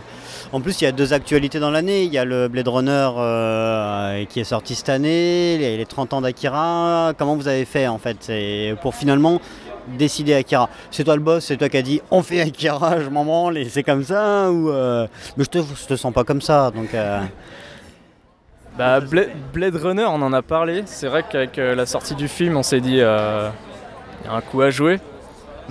En 0.52 0.60
plus, 0.60 0.82
il 0.82 0.84
y 0.84 0.86
a 0.86 0.92
deux 0.92 1.14
actualités 1.14 1.60
dans 1.60 1.70
l'année. 1.70 2.02
Il 2.04 2.12
y 2.12 2.18
a 2.18 2.26
le 2.26 2.48
Blade 2.48 2.68
Runner 2.68 3.08
euh, 3.16 4.24
qui 4.26 4.40
est 4.40 4.44
sorti 4.44 4.74
cette 4.74 4.90
année, 4.90 5.56
les, 5.56 5.78
les 5.78 5.86
30 5.86 6.12
ans 6.12 6.20
d'Akira. 6.20 7.14
Comment 7.16 7.36
vous 7.36 7.48
avez 7.48 7.64
fait 7.64 7.88
en 7.88 7.96
fait 7.98 8.30
pour 8.82 8.94
finalement 8.94 9.40
décider 9.98 10.34
Akira 10.34 10.68
C'est 10.90 11.04
toi 11.04 11.14
le 11.16 11.22
boss, 11.22 11.44
c'est 11.44 11.56
toi 11.56 11.68
qui 11.68 11.76
as 11.76 11.82
dit 11.82 12.00
on 12.10 12.22
fait 12.22 12.40
Akira, 12.40 13.00
je 13.00 13.08
m'en 13.08 13.24
branle 13.24 13.58
et 13.58 13.68
c'est 13.68 13.82
comme 13.82 14.04
ça 14.04 14.50
ou 14.50 14.70
euh, 14.70 15.06
Mais 15.36 15.44
je 15.44 15.50
te, 15.50 15.58
je 15.58 15.86
te 15.86 15.96
sens 15.96 16.12
pas 16.12 16.24
comme 16.24 16.40
ça 16.42 16.70
donc. 16.70 16.94
euh, 16.94 17.20
Bah, 18.78 19.00
Bla- 19.00 19.24
Blade 19.52 19.76
Runner, 19.76 20.04
on 20.06 20.22
en 20.22 20.32
a 20.32 20.42
parlé. 20.42 20.82
C'est 20.86 21.08
vrai 21.08 21.24
qu'avec 21.28 21.58
euh, 21.58 21.74
la 21.74 21.86
sortie 21.86 22.14
du 22.14 22.28
film, 22.28 22.56
on 22.56 22.62
s'est 22.62 22.80
dit 22.80 23.00
euh, 23.00 23.48
il 24.22 24.26
y 24.26 24.32
a 24.32 24.36
un 24.36 24.40
coup 24.40 24.62
à 24.62 24.70
jouer. 24.70 25.00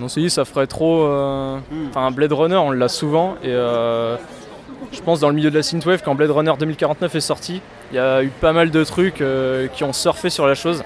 On 0.01 0.07
s'est 0.07 0.21
dit 0.21 0.29
ça 0.29 0.45
ferait 0.45 0.67
trop. 0.67 1.03
euh, 1.05 1.57
Enfin, 1.89 2.11
Blade 2.11 2.31
Runner, 2.33 2.55
on 2.55 2.71
l'a 2.71 2.87
souvent. 2.87 3.35
Et 3.43 3.49
je 3.51 5.01
pense 5.03 5.19
dans 5.19 5.29
le 5.29 5.35
milieu 5.35 5.49
de 5.51 5.55
la 5.55 5.63
synthwave, 5.63 6.01
quand 6.03 6.15
Blade 6.15 6.31
Runner 6.31 6.53
2049 6.59 7.15
est 7.15 7.19
sorti, 7.19 7.61
il 7.91 7.95
y 7.95 7.99
a 7.99 8.23
eu 8.23 8.29
pas 8.29 8.53
mal 8.53 8.71
de 8.71 8.83
trucs 8.83 9.21
euh, 9.21 9.67
qui 9.67 9.83
ont 9.83 9.93
surfé 9.93 10.29
sur 10.29 10.47
la 10.47 10.55
chose. 10.55 10.83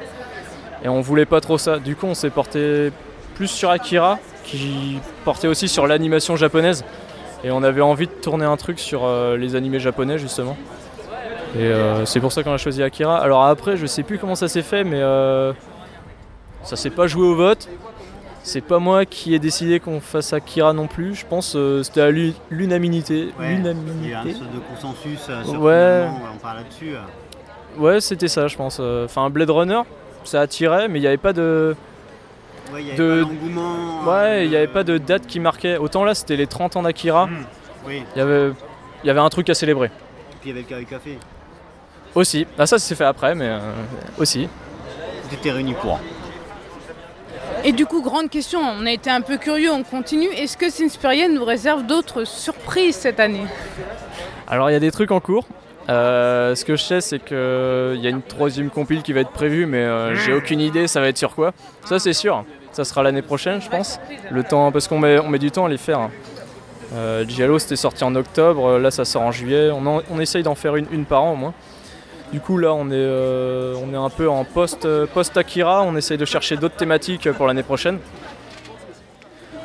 Et 0.83 0.89
on 0.89 0.99
voulait 1.01 1.25
pas 1.25 1.41
trop 1.41 1.57
ça. 1.57 1.79
Du 1.79 1.95
coup, 1.95 2.07
on 2.07 2.13
s'est 2.13 2.29
porté 2.29 2.91
plus 3.34 3.47
sur 3.47 3.69
Akira, 3.69 4.19
qui 4.43 4.97
portait 5.26 5.47
aussi 5.47 5.68
sur 5.68 5.88
l'animation 5.88 6.35
japonaise. 6.35 6.84
Et 7.43 7.51
on 7.51 7.61
avait 7.64 7.81
envie 7.81 8.07
de 8.07 8.11
tourner 8.11 8.45
un 8.45 8.55
truc 8.57 8.80
sur 8.80 9.03
euh, 9.03 9.35
les 9.38 9.55
animés 9.55 9.80
japonais, 9.80 10.18
justement. 10.18 10.55
Et 11.57 11.61
euh, 11.64 12.05
c'est 12.05 12.19
pour 12.19 12.31
ça 12.31 12.41
qu'on 12.43 12.53
a 12.53 12.57
choisi 12.57 12.81
Akira. 12.81 13.18
Alors 13.22 13.43
après, 13.43 13.76
je 13.77 13.85
sais 13.85 14.03
plus 14.03 14.18
comment 14.18 14.35
ça 14.35 14.47
s'est 14.47 14.61
fait, 14.61 14.84
mais 14.84 15.01
euh, 15.01 15.51
ça 16.64 16.76
s'est 16.76 16.89
pas 16.89 17.07
joué 17.07 17.26
au 17.27 17.35
vote. 17.35 17.68
C'est 18.45 18.61
pas 18.61 18.80
moi 18.80 19.05
qui 19.05 19.34
ai 19.35 19.39
décidé 19.39 19.80
qu'on 19.80 19.99
fasse 20.01 20.34
Akira 20.34 20.73
non 20.73 20.88
plus. 20.88 21.15
Je 21.15 21.26
pense 21.26 21.55
c'était 21.84 22.01
à 22.01 22.11
l'u- 22.11 22.34
l'unanimité. 22.49 23.30
Ouais, 23.39 23.55
il 24.03 24.10
y 24.10 24.14
a 24.14 24.19
un 24.19 24.23
sorte 24.23 24.53
de 24.53 24.60
consensus 24.73 25.19
euh, 25.30 25.43
sur 25.43 25.61
Ouais. 25.61 26.05
on 26.34 26.38
parle 26.39 26.57
là-dessus. 26.57 26.93
euh. 26.95 27.80
Ouais, 27.81 28.01
c'était 28.01 28.27
ça, 28.27 28.47
je 28.47 28.55
pense. 28.57 28.80
Enfin, 28.80 29.30
Blade 29.30 29.49
Runner, 29.49 29.81
ça 30.26 30.41
attirait, 30.41 30.88
mais 30.88 30.99
il 30.99 31.01
n'y 31.01 31.07
avait 31.07 31.18
pas 31.18 31.34
de. 31.34 31.76
Ouais, 32.73 32.81
il 32.81 32.87
y 32.87 32.91
avait 32.91 32.97
De- 32.97 33.23
pas 33.23 33.29
d'engouement. 33.29 34.03
Ouais, 34.05 34.45
il 34.45 34.49
n'y 34.49 34.55
avait 34.55 34.67
euh, 34.67 34.73
pas 34.73 34.83
de 34.83 34.97
date 34.97 35.27
qui 35.27 35.39
marquait. 35.39 35.77
Autant 35.77 36.03
là, 36.03 36.15
c'était 36.15 36.35
les 36.35 36.47
30 36.47 36.75
ans 36.75 36.81
d'Akira. 36.83 37.29
Oui, 37.85 38.03
Il 38.15 38.19
y 38.19 38.21
avait, 38.21 38.51
il 39.03 39.07
y 39.07 39.09
avait 39.09 39.19
un 39.19 39.29
truc 39.29 39.49
à 39.49 39.53
célébrer. 39.53 39.89
puis 40.41 40.45
il 40.45 40.47
y 40.49 40.51
avait 40.51 40.61
le 40.61 40.67
carré 40.67 40.85
café. 40.85 41.17
Aussi. 42.15 42.45
Ah, 42.57 42.65
ça, 42.65 42.79
c'est 42.79 42.95
fait 42.95 43.03
après, 43.05 43.35
mais 43.35 43.47
euh, 43.47 43.59
aussi. 44.17 44.47
Tu 45.29 45.37
t'es 45.37 45.51
réuni 45.51 45.73
pour. 45.73 45.99
Et 47.63 47.71
du 47.71 47.85
coup, 47.85 48.01
grande 48.01 48.29
question, 48.29 48.59
on 48.59 48.85
a 48.85 48.91
été 48.91 49.09
un 49.09 49.21
peu 49.21 49.37
curieux, 49.37 49.71
on 49.71 49.83
continue. 49.83 50.27
Est-ce 50.27 50.57
que 50.57 50.69
Sinspiria 50.69 51.27
nous 51.29 51.45
réserve 51.45 51.85
d'autres 51.85 52.25
surprises 52.25 52.95
cette 52.95 53.19
année? 53.19 53.45
Alors 54.47 54.69
il 54.69 54.73
y 54.73 54.75
a 54.75 54.79
des 54.79 54.91
trucs 54.91 55.11
en 55.11 55.19
cours. 55.21 55.47
Euh, 55.89 56.55
ce 56.55 56.63
que 56.65 56.75
je 56.75 56.83
sais, 56.83 57.01
c'est 57.01 57.19
qu'il 57.19 57.37
y 57.37 58.07
a 58.07 58.09
une 58.09 58.21
troisième 58.21 58.69
compile 58.69 59.01
qui 59.01 59.13
va 59.13 59.21
être 59.21 59.31
prévue, 59.31 59.65
mais 59.65 59.77
euh, 59.83 60.15
j'ai 60.15 60.33
aucune 60.33 60.59
idée, 60.59 60.87
ça 60.87 60.99
va 61.01 61.07
être 61.07 61.17
sur 61.17 61.35
quoi. 61.35 61.53
Ça, 61.85 61.99
c'est 61.99 62.13
sûr. 62.13 62.43
Ça 62.73 62.83
sera 62.83 63.03
l'année 63.03 63.21
prochaine, 63.21 63.61
je 63.61 63.69
pense. 63.69 63.99
Le 64.31 64.43
temps, 64.43 64.71
parce 64.71 64.87
qu'on 64.87 64.99
met, 64.99 65.19
on 65.19 65.29
met 65.29 65.39
du 65.39 65.51
temps 65.51 65.65
à 65.65 65.69
les 65.69 65.77
faire. 65.77 66.09
Euh, 66.95 67.23
Giallo, 67.27 67.57
c'était 67.59 67.75
sorti 67.75 68.03
en 68.03 68.13
octobre. 68.15 68.77
Là, 68.79 68.91
ça 68.91 69.05
sort 69.05 69.21
en 69.21 69.31
juillet. 69.31 69.69
On, 69.71 70.01
on 70.11 70.19
essaye 70.19 70.43
d'en 70.43 70.55
faire 70.55 70.75
une, 70.75 70.87
une 70.91 71.05
par 71.05 71.23
an 71.23 71.33
au 71.33 71.35
moins. 71.35 71.53
Du 72.31 72.39
coup, 72.39 72.57
là, 72.57 72.73
on 72.73 72.87
est, 72.89 72.93
euh, 72.93 73.75
on 73.83 73.93
est 73.93 73.97
un 73.97 74.09
peu 74.09 74.27
en 74.27 74.43
euh, 74.85 75.05
post-Akira. 75.13 75.83
On 75.83 75.95
essaye 75.95 76.17
de 76.17 76.25
chercher 76.25 76.57
d'autres 76.57 76.75
thématiques 76.75 77.31
pour 77.31 77.45
l'année 77.47 77.63
prochaine. 77.63 77.99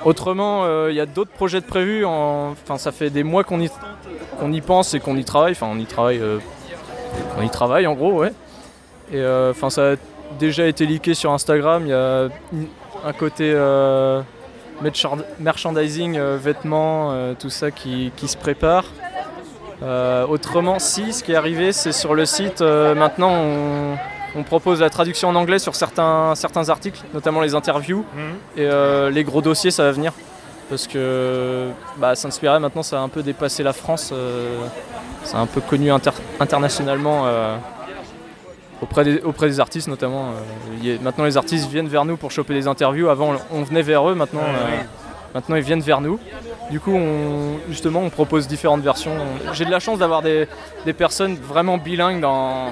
Autrement, 0.04 0.64
euh, 0.64 0.88
il 0.90 0.96
y 0.96 1.00
a 1.00 1.06
d'autres 1.06 1.30
projets 1.32 1.60
de 1.60 1.66
prévus. 1.66 2.04
en- 2.04 2.50
Enfin, 2.52 2.76
ça 2.78 2.92
fait 2.92 3.10
des 3.10 3.24
mois 3.24 3.42
qu'on 3.42 3.60
y, 3.60 3.70
y 4.52 4.60
pense 4.60 4.94
et 4.94 5.00
qu'on 5.00 5.16
y 5.16 5.24
travaille. 5.24 5.52
Enfin, 5.52 5.68
on 5.70 5.78
y 5.78 5.86
travaille. 5.86 6.18
euh, 6.20 6.38
on 7.38 7.42
y 7.42 7.50
travaille 7.50 7.86
en 7.86 7.94
gros, 7.94 8.12
ouais. 8.12 8.32
Et 9.12 9.16
euh, 9.16 9.50
enfin, 9.50 9.70
ça 9.70 9.92
a 9.92 9.94
déjà 10.38 10.66
été 10.66 10.84
leaké 10.86 11.14
sur 11.14 11.32
Instagram. 11.32 11.82
Il 11.86 11.88
y 11.88 11.92
a 11.94 12.28
un 13.04 13.12
côté 13.12 13.52
euh, 13.54 14.20
merchand- 14.82 15.18
merchandising, 15.38 16.16
euh, 16.16 16.36
vêtements, 16.40 17.10
euh, 17.12 17.34
tout 17.38 17.50
ça 17.50 17.70
qui, 17.70 18.12
qui 18.16 18.28
se 18.28 18.36
prépare. 18.36 18.84
Autrement, 20.28 20.78
si, 20.80 21.12
ce 21.12 21.22
qui 21.22 21.32
est 21.32 21.36
arrivé, 21.36 21.72
c'est 21.72 21.92
sur 21.92 22.14
le 22.14 22.26
site. 22.26 22.60
maintenant, 22.62 23.30
on, 23.32 23.96
on 24.34 24.42
propose 24.42 24.80
la 24.80 24.90
traduction 24.90 25.28
en 25.28 25.34
anglais 25.36 25.60
sur 25.60 25.74
certains, 25.76 26.34
certains 26.34 26.68
articles, 26.68 27.00
notamment 27.14 27.40
les 27.40 27.54
interviews. 27.54 28.04
Et 28.56 28.62
euh, 28.66 29.08
les 29.10 29.22
gros 29.22 29.40
dossiers, 29.40 29.70
ça 29.70 29.84
va 29.84 29.92
venir. 29.92 30.12
Parce 30.68 30.86
que 30.88 31.68
bah, 31.96 32.14
Saint-Spirit, 32.16 32.58
maintenant, 32.60 32.82
ça 32.82 32.98
a 32.98 33.00
un 33.02 33.08
peu 33.08 33.22
dépassé 33.22 33.62
la 33.62 33.72
France. 33.72 34.12
c'est 35.22 35.36
un 35.36 35.46
peu 35.46 35.60
connu 35.60 35.92
inter- 35.92 36.10
internationalement 36.40 37.22
auprès, 38.82 39.04
des, 39.04 39.20
auprès 39.22 39.48
des 39.48 39.60
artistes, 39.60 39.88
notamment. 39.88 40.30
euh, 40.84 40.96
a- 40.96 41.02
maintenant, 41.02 41.24
les 41.24 41.36
artistes 41.36 41.68
viennent 41.70 41.88
vers 41.88 42.04
nous 42.04 42.16
pour 42.16 42.30
choper 42.30 42.54
des 42.54 42.66
interviews. 42.68 43.08
Avant, 43.08 43.34
on 43.52 43.62
venait 43.62 43.82
vers 43.82 44.08
eux. 44.08 44.14
Maintenant, 44.14 44.42
euh, 44.42 44.78
maintenant 45.34 45.56
ils 45.56 45.62
viennent 45.62 45.80
vers 45.80 46.00
nous. 46.00 46.18
Du 46.70 46.80
coup, 46.80 46.94
on, 46.94 47.58
justement, 47.70 48.00
on 48.00 48.10
propose 48.10 48.46
différentes 48.46 48.82
versions. 48.82 49.12
J'ai 49.54 49.64
de 49.64 49.70
la 49.70 49.80
chance 49.80 49.98
d'avoir 49.98 50.22
des, 50.22 50.46
des 50.84 50.92
personnes 50.92 51.34
vraiment 51.36 51.78
bilingues 51.78 52.20
dans, 52.20 52.66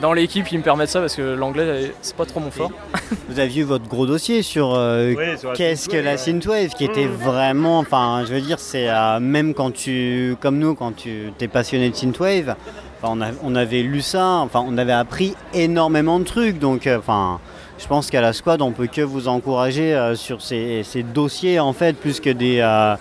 dans 0.00 0.12
l'équipe 0.12 0.46
qui 0.46 0.56
me 0.56 0.62
permettent 0.62 0.88
ça 0.90 1.00
parce 1.00 1.16
que 1.16 1.34
l'anglais, 1.34 1.90
c'est 2.00 2.14
pas 2.14 2.26
trop 2.26 2.38
mon 2.38 2.52
fort. 2.52 2.70
Vous 3.28 3.40
aviez 3.40 3.62
eu 3.62 3.64
votre 3.64 3.88
gros 3.88 4.06
dossier 4.06 4.42
sur 4.42 4.72
euh, 4.76 5.14
Oui, 5.16 5.36
sur 5.36 5.52
qu'est-ce 5.54 5.88
que 5.88 5.96
synthwave, 5.96 6.04
la 6.04 6.10
ouais. 6.12 6.16
synthwave, 6.16 6.68
qui 6.74 6.84
était 6.84 7.06
Mhm. 7.06 7.14
vraiment, 7.16 7.78
enfin, 7.80 8.22
je 8.24 8.34
veux 8.34 8.40
dire, 8.40 8.60
c'est 8.60 8.88
euh, 8.88 9.18
même 9.18 9.52
quand 9.52 9.72
tu, 9.72 10.36
comme 10.40 10.58
nous, 10.58 10.76
quand 10.76 10.94
tu 10.94 11.32
t'es 11.36 11.48
passionné 11.48 11.90
de 11.90 11.96
synthwave, 11.96 12.54
enfin, 13.02 13.14
on, 13.16 13.20
a- 13.22 13.32
on 13.42 13.54
avait 13.54 13.82
lu 13.82 14.00
ça, 14.00 14.24
enfin, 14.38 14.64
on 14.66 14.76
avait 14.78 14.92
appris 14.92 15.34
énormément 15.54 16.18
de 16.18 16.24
trucs, 16.24 16.58
donc, 16.58 16.86
euh, 16.86 16.98
enfin. 16.98 17.38
Je 17.82 17.86
pense 17.86 18.10
qu'à 18.10 18.20
la 18.20 18.34
squad, 18.34 18.60
on 18.60 18.72
peut 18.72 18.88
que 18.88 19.00
vous 19.00 19.26
encourager 19.26 19.94
euh, 19.94 20.14
sur 20.14 20.42
ces, 20.42 20.82
ces 20.84 21.02
dossiers 21.02 21.60
en 21.60 21.72
fait, 21.72 21.96
plus 21.96 22.20
que 22.20 22.28
des 22.28 22.58
euh, 22.60 22.94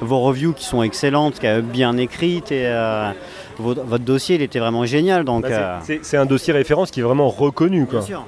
vos 0.00 0.20
reviews 0.20 0.54
qui 0.54 0.64
sont 0.64 0.82
excellentes, 0.82 1.34
qui 1.38 1.46
sont 1.46 1.60
bien 1.60 1.98
écrites 1.98 2.50
et 2.50 2.64
euh, 2.66 3.10
votre, 3.58 3.82
votre 3.82 4.04
dossier, 4.04 4.36
il 4.36 4.40
était 4.40 4.58
vraiment 4.58 4.86
génial. 4.86 5.24
Donc, 5.26 5.42
Bah, 5.42 5.48
c'est- 5.50 5.54
euh, 5.54 5.76
c'est- 5.82 6.04
C'est 6.06 6.16
un 6.16 6.24
dossier 6.24 6.54
référence 6.54 6.90
qui 6.90 7.00
est 7.00 7.02
vraiment 7.02 7.28
reconnu. 7.28 7.84
Quoi. 7.84 7.98
bien 7.98 8.06
sûr. 8.06 8.24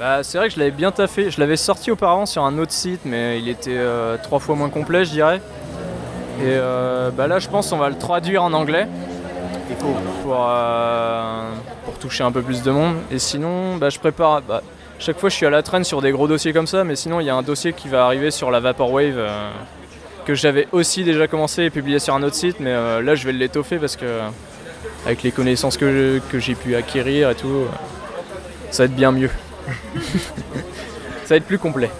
Bah, 0.00 0.24
c'est 0.24 0.36
vrai 0.36 0.48
que 0.48 0.54
je 0.54 0.58
l'avais 0.58 0.72
bien 0.72 0.90
taffé. 0.90 1.30
Je 1.30 1.38
l'avais 1.38 1.56
sorti 1.56 1.92
auparavant 1.92 2.26
sur 2.26 2.42
un 2.42 2.58
autre 2.58 2.72
site, 2.72 3.02
mais 3.04 3.38
il 3.38 3.48
était 3.48 3.70
euh, 3.76 4.16
trois 4.20 4.40
fois 4.40 4.56
moins 4.56 4.68
complet, 4.68 5.04
je 5.04 5.10
dirais. 5.12 5.36
Et 6.40 6.42
euh, 6.46 7.10
bah 7.16 7.28
là, 7.28 7.38
je 7.38 7.46
pense 7.48 7.70
qu'on 7.70 7.76
va 7.78 7.88
le 7.88 7.98
traduire 7.98 8.42
en 8.42 8.52
anglais. 8.52 8.88
Pour, 10.22 10.36
euh, 10.38 11.50
pour 11.84 11.98
toucher 11.98 12.24
un 12.24 12.32
peu 12.32 12.42
plus 12.42 12.62
de 12.62 12.70
monde. 12.70 12.96
Et 13.10 13.18
sinon, 13.18 13.76
bah, 13.76 13.90
je 13.90 13.98
prépare. 13.98 14.42
bah, 14.42 14.62
chaque 15.00 15.18
fois, 15.18 15.30
je 15.30 15.34
suis 15.34 15.46
à 15.46 15.50
la 15.50 15.62
traîne 15.62 15.82
sur 15.82 16.02
des 16.02 16.12
gros 16.12 16.28
dossiers 16.28 16.52
comme 16.52 16.66
ça, 16.66 16.84
mais 16.84 16.94
sinon, 16.94 17.20
il 17.20 17.26
y 17.26 17.30
a 17.30 17.34
un 17.34 17.42
dossier 17.42 17.72
qui 17.72 17.88
va 17.88 18.04
arriver 18.04 18.30
sur 18.30 18.50
la 18.50 18.60
Vaporwave 18.60 19.16
euh, 19.16 19.50
que 20.26 20.34
j'avais 20.34 20.68
aussi 20.72 21.04
déjà 21.04 21.26
commencé 21.26 21.62
et 21.62 21.70
publié 21.70 21.98
sur 21.98 22.14
un 22.14 22.22
autre 22.22 22.36
site, 22.36 22.60
mais 22.60 22.70
euh, 22.70 23.00
là, 23.00 23.14
je 23.14 23.24
vais 23.24 23.32
l'étoffer 23.32 23.78
parce 23.78 23.96
que 23.96 24.20
avec 25.06 25.22
les 25.22 25.32
connaissances 25.32 25.78
que, 25.78 26.20
j'ai 26.34 26.54
pu 26.54 26.76
acquérir 26.76 27.30
et 27.30 27.34
tout, 27.34 27.48
euh, 27.48 27.66
ça 28.70 28.82
va 28.82 28.84
être 28.86 28.94
bien 28.94 29.10
mieux. 29.10 29.30
ça 31.24 31.30
va 31.30 31.36
être 31.36 31.46
plus 31.46 31.58
complet. 31.58 31.90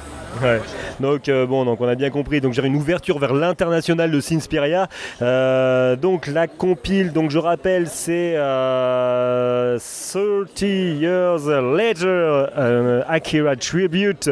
Ouais. 0.43 0.61
Donc 1.01 1.28
euh, 1.28 1.47
bon, 1.47 1.65
donc 1.65 1.81
on 1.81 1.89
a 1.89 1.94
bien 1.94 2.11
compris. 2.11 2.40
Donc 2.40 2.52
j'ai 2.52 2.65
une 2.65 2.77
ouverture 2.77 3.19
vers 3.19 3.35
l'international 3.35 4.11
de 4.11 4.20
Sinspiria. 4.20 4.86
Euh, 5.23 5.97
donc 5.97 6.27
la 6.27 6.47
compile, 6.47 7.12
donc 7.12 7.31
je 7.31 7.39
rappelle, 7.39 7.86
c'est 7.89 8.35
euh, 8.36 9.78
30 9.78 10.62
years 10.62 11.47
later 11.48 12.47
euh, 12.57 13.02
Akira 13.09 13.57
tribute. 13.57 14.31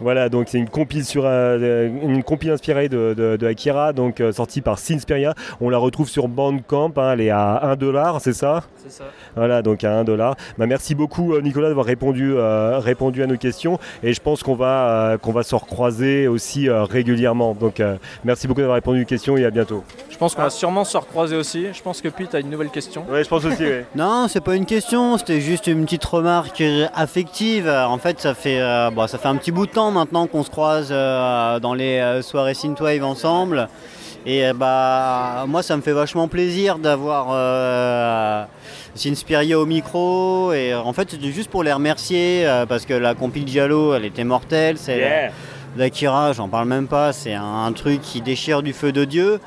Voilà, 0.00 0.28
donc 0.28 0.48
c'est 0.48 0.58
une 0.58 0.68
compile 0.68 1.04
sur 1.04 1.24
euh, 1.26 1.88
une 2.02 2.22
compile 2.22 2.50
inspirée 2.52 2.88
de, 2.88 3.14
de- 3.16 3.36
de 3.36 3.46
Akira, 3.46 3.92
donc 3.92 4.20
euh, 4.20 4.32
sortie 4.32 4.60
par 4.60 4.78
Sinspiria. 4.78 5.34
On 5.60 5.68
la 5.70 5.78
retrouve 5.78 6.08
sur 6.08 6.28
Bandcamp. 6.28 6.92
hein, 6.96 7.10
elle 7.12 7.20
est 7.20 7.30
à 7.30 7.60
1 7.64 7.76
dollar, 7.76 8.20
c'est 8.20 8.32
ça? 8.32 8.64
C'est 8.76 8.90
ça. 8.92 9.04
Voilà, 9.36 9.62
donc 9.62 9.84
à 9.84 9.92
1 9.98 10.04
dollar. 10.04 10.36
Bah, 10.58 10.66
merci 10.66 10.94
beaucoup 10.94 11.34
euh, 11.34 11.40
Nicolas 11.42 11.68
d'avoir 11.68 11.86
répondu, 11.86 12.32
euh, 12.34 12.78
répondu 12.78 13.22
à 13.22 13.26
nos 13.26 13.36
questions 13.36 13.78
et 14.02 14.12
je 14.12 14.20
pense 14.20 14.42
qu'on 14.42 14.54
va, 14.54 14.88
euh, 15.12 15.18
qu'on 15.18 15.32
va 15.34 15.42
se 15.42 15.54
recroiser 15.54 16.26
aussi 16.28 16.68
euh, 16.68 16.84
régulièrement. 16.84 17.54
Donc 17.54 17.80
euh, 17.80 17.96
merci 18.24 18.46
beaucoup 18.48 18.60
d'avoir 18.60 18.76
répondu 18.76 19.02
aux 19.02 19.06
questions 19.06 19.36
et 19.36 19.44
à 19.44 19.50
bientôt. 19.50 19.84
Je 20.10 20.16
pense 20.16 20.34
qu'on 20.34 20.42
va 20.42 20.50
sûrement 20.50 20.84
se 20.84 20.96
recroiser 20.96 21.36
aussi. 21.36 21.66
Je 21.72 21.82
pense 21.82 22.00
que 22.00 22.08
Pete 22.08 22.34
a 22.34 22.40
une 22.40 22.48
nouvelle 22.48 22.70
question. 22.70 23.04
Ouais, 23.10 23.24
je 23.24 23.28
pense 23.28 23.44
aussi. 23.44 23.64
Non, 23.96 24.26
c'est 24.28 24.40
pas 24.40 24.54
une 24.54 24.66
question, 24.66 25.18
c'était 25.18 25.40
juste 25.40 25.66
une 25.66 25.84
petite 25.84 26.04
remarque 26.04 26.62
affective. 26.94 27.68
En 27.68 27.98
fait, 27.98 28.20
ça 28.20 28.34
fait, 28.34 28.60
euh, 28.60 28.90
bon, 28.90 29.06
ça 29.06 29.18
fait 29.18 29.28
un 29.28 29.36
petit 29.36 29.52
bout 29.52 29.66
de 29.66 29.72
temps 29.72 29.90
maintenant 29.90 30.26
qu'on 30.26 30.42
se 30.42 30.50
croise 30.50 30.88
euh, 30.90 31.58
dans 31.60 31.74
les 31.74 31.98
euh, 31.98 32.22
soirées 32.22 32.54
Synthwave 32.54 33.04
ensemble. 33.04 33.68
Et 34.26 34.52
bah, 34.54 35.44
moi, 35.46 35.62
ça 35.62 35.76
me 35.76 35.82
fait 35.82 35.92
vachement 35.92 36.28
plaisir 36.28 36.78
d'avoir 36.78 37.28
euh, 37.30 38.44
Sinspiria 38.94 39.58
au 39.58 39.66
micro. 39.66 40.52
Et 40.52 40.72
euh, 40.72 40.80
en 40.80 40.92
fait, 40.92 41.10
c'était 41.10 41.32
juste 41.32 41.50
pour 41.50 41.62
les 41.62 41.72
remercier 41.72 42.46
euh, 42.46 42.66
parce 42.66 42.86
que 42.86 42.94
la 42.94 43.14
compil 43.14 43.46
Giallo, 43.46 43.94
elle 43.94 44.04
était 44.04 44.24
mortelle. 44.24 44.76
C'est 44.78 45.30
L'Akira, 45.76 46.32
j'en 46.32 46.48
parle 46.48 46.68
même 46.68 46.86
pas, 46.86 47.12
c'est 47.12 47.34
un, 47.34 47.72
truc 47.72 48.00
qui 48.00 48.20
déchire 48.20 48.62
du 48.62 48.72
feu 48.72 48.92
de 48.92 49.04
Dieu. 49.04 49.40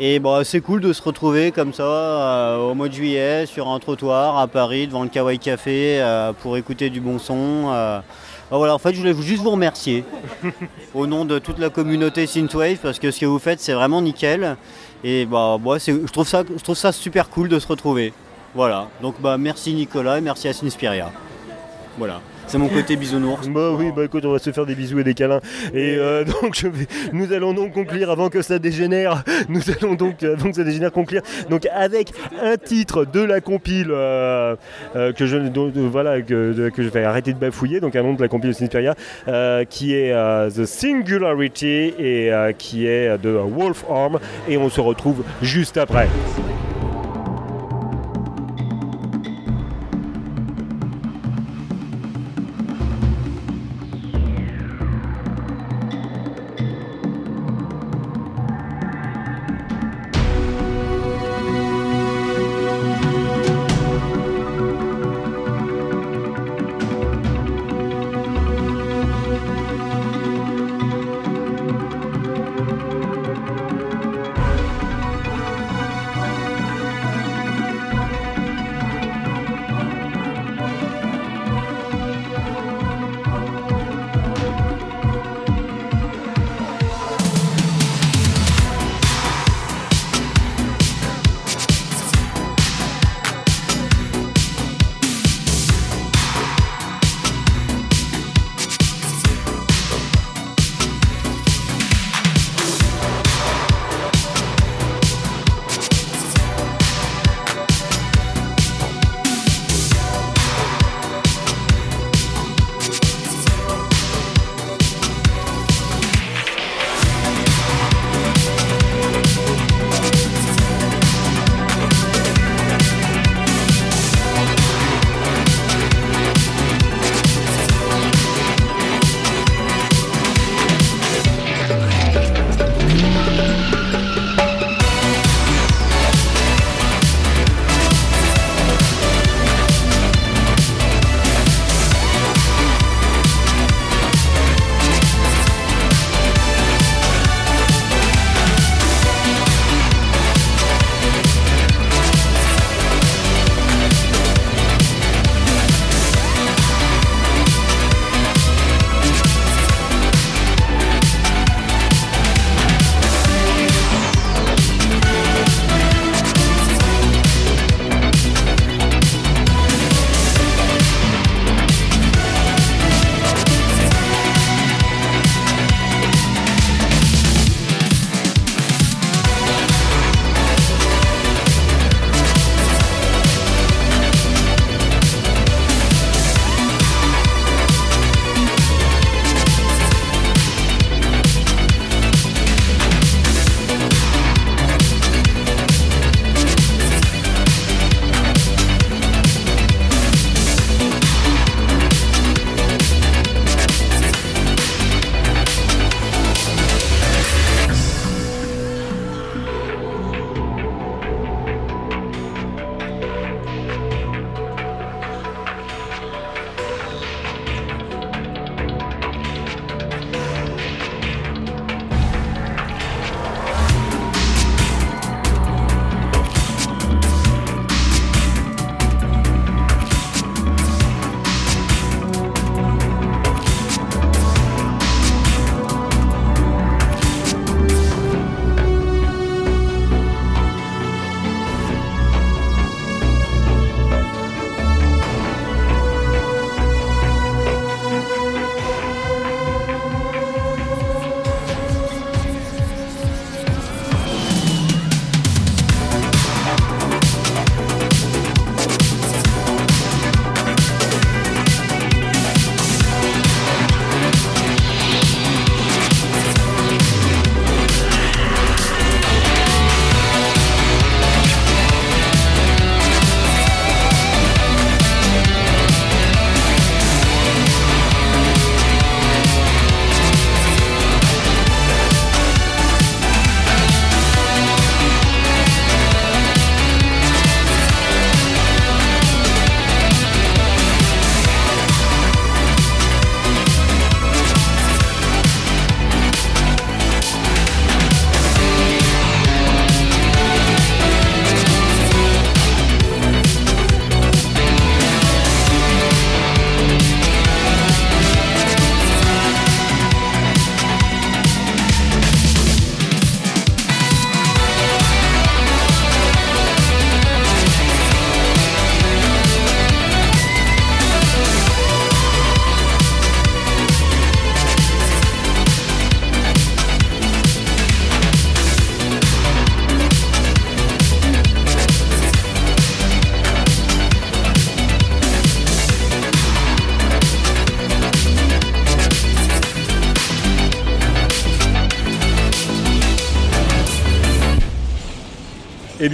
Et 0.00 0.18
bah, 0.18 0.40
c'est 0.42 0.60
cool 0.60 0.80
de 0.80 0.92
se 0.92 1.00
retrouver 1.00 1.52
comme 1.52 1.72
ça 1.72 1.84
euh, 1.84 2.56
au 2.70 2.74
mois 2.74 2.88
de 2.88 2.94
juillet 2.94 3.46
sur 3.46 3.68
un 3.68 3.78
trottoir 3.78 4.38
à 4.38 4.48
Paris 4.48 4.88
devant 4.88 5.04
le 5.04 5.08
Kawaii 5.08 5.38
Café 5.38 6.00
euh, 6.00 6.32
pour 6.32 6.56
écouter 6.56 6.90
du 6.90 7.00
bon 7.00 7.20
son. 7.20 7.66
euh. 7.72 8.00
Bah, 8.50 8.56
voilà, 8.56 8.74
en 8.74 8.78
fait, 8.78 8.92
je 8.92 8.98
voulais 8.98 9.14
juste 9.22 9.42
vous 9.42 9.50
remercier 9.50 10.02
au 10.94 11.06
nom 11.06 11.24
de 11.24 11.38
toute 11.38 11.60
la 11.60 11.70
communauté 11.70 12.26
Synthwave 12.26 12.78
parce 12.78 12.98
que 12.98 13.12
ce 13.12 13.20
que 13.20 13.26
vous 13.26 13.38
faites, 13.38 13.60
c'est 13.60 13.74
vraiment 13.74 14.02
nickel. 14.02 14.56
Et 15.04 15.26
bah, 15.26 15.58
moi, 15.60 15.78
c'est- 15.78 15.92
je, 15.92 16.12
trouve 16.12 16.26
ça, 16.26 16.42
je 16.56 16.62
trouve 16.64 16.76
ça 16.76 16.90
super 16.90 17.28
cool 17.30 17.48
de 17.48 17.58
se 17.60 17.68
retrouver. 17.68 18.12
Voilà, 18.54 18.88
donc 19.02 19.20
bah, 19.20 19.36
merci 19.38 19.72
Nicolas 19.74 20.18
et 20.18 20.20
merci 20.20 20.48
à 20.48 20.52
Synspiria. 20.52 21.10
Voilà, 21.98 22.20
c'est 22.46 22.58
mon 22.58 22.68
côté 22.68 22.94
bisounours. 22.96 23.48
Bah 23.48 23.70
oui, 23.72 23.90
bah 23.94 24.04
écoute, 24.04 24.24
on 24.24 24.30
va 24.30 24.38
se 24.38 24.50
faire 24.52 24.64
des 24.64 24.76
bisous 24.76 25.00
et 25.00 25.04
des 25.04 25.14
câlins. 25.14 25.40
Et 25.74 25.96
euh, 25.98 26.24
donc 26.42 26.54
je 26.54 26.68
vais- 26.68 26.86
nous 27.12 27.32
allons 27.32 27.52
donc 27.52 27.72
conclure 27.72 28.08
avant 28.10 28.28
que 28.30 28.40
ça 28.40 28.60
dégénère. 28.60 29.24
Nous 29.48 29.62
allons 29.70 29.94
donc 29.94 30.22
avant 30.22 30.52
ça 30.52 30.62
dégénère 30.62 30.92
conclure. 30.92 31.22
Donc 31.50 31.66
avec 31.74 32.12
un 32.40 32.56
titre 32.56 33.04
de 33.04 33.20
la 33.20 33.40
compile 33.40 33.88
euh, 33.90 34.54
euh, 34.94 35.12
que 35.12 35.26
je 35.26 35.36
voilà 35.88 36.22
que, 36.22 36.70
je 36.76 36.88
vais 36.88 37.02
arrêter 37.02 37.32
de 37.32 37.38
bafouiller. 37.38 37.80
Donc 37.80 37.96
un 37.96 38.02
nom 38.04 38.14
de 38.14 38.22
la 38.22 38.28
compile 38.28 38.50
de 38.50 38.54
Sinspiria 38.54 38.94
euh, 39.26 39.64
qui 39.64 39.94
est 39.96 40.12
euh, 40.12 40.48
The 40.50 40.64
Singularity 40.66 41.94
et 41.98 42.32
euh, 42.32 42.52
qui 42.52 42.86
est 42.86 43.18
de 43.18 43.30
Wolf 43.30 43.84
Arm. 43.90 44.20
Et 44.48 44.56
on 44.56 44.70
se 44.70 44.80
retrouve 44.80 45.24
juste 45.42 45.76
après. 45.78 46.08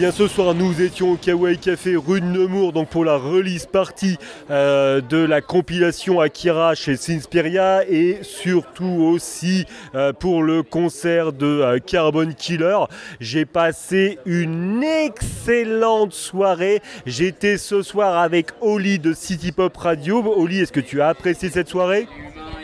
Bien 0.04 0.12
ce 0.12 0.28
soir 0.28 0.54
nous 0.54 0.82
étions 0.82 1.12
au 1.12 1.16
Kawaii 1.16 1.56
Café 1.56 1.96
rue 1.96 2.20
de 2.20 2.26
Nemours 2.26 2.74
donc 2.74 2.90
pour 2.90 3.06
la 3.06 3.16
release 3.16 3.64
party 3.64 4.18
euh, 4.50 5.00
de 5.00 5.16
la 5.16 5.40
compilation 5.40 6.20
Akira 6.20 6.74
chez 6.74 6.96
Sinspiria 6.96 7.88
et 7.88 8.18
surtout 8.20 8.84
aussi 8.84 9.64
euh, 9.94 10.12
pour 10.12 10.42
le 10.42 10.62
concert 10.62 11.32
de 11.32 11.46
euh, 11.46 11.78
Carbon 11.78 12.28
Killer. 12.36 12.80
J'ai 13.18 13.46
passé 13.46 14.18
une 14.26 14.82
excellente 14.82 16.12
soirée. 16.12 16.82
J'étais 17.06 17.56
ce 17.56 17.80
soir 17.80 18.18
avec 18.18 18.48
Oli 18.60 18.98
de 18.98 19.14
City 19.14 19.52
Pop 19.52 19.74
Radio. 19.74 20.22
Oli, 20.36 20.60
est-ce 20.60 20.72
que 20.72 20.80
tu 20.80 21.00
as 21.00 21.08
apprécié 21.08 21.48
cette 21.48 21.70
soirée? 21.70 22.06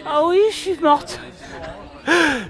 Ah 0.07 0.27
oui, 0.27 0.37
je 0.51 0.57
suis 0.57 0.79
morte. 0.83 1.19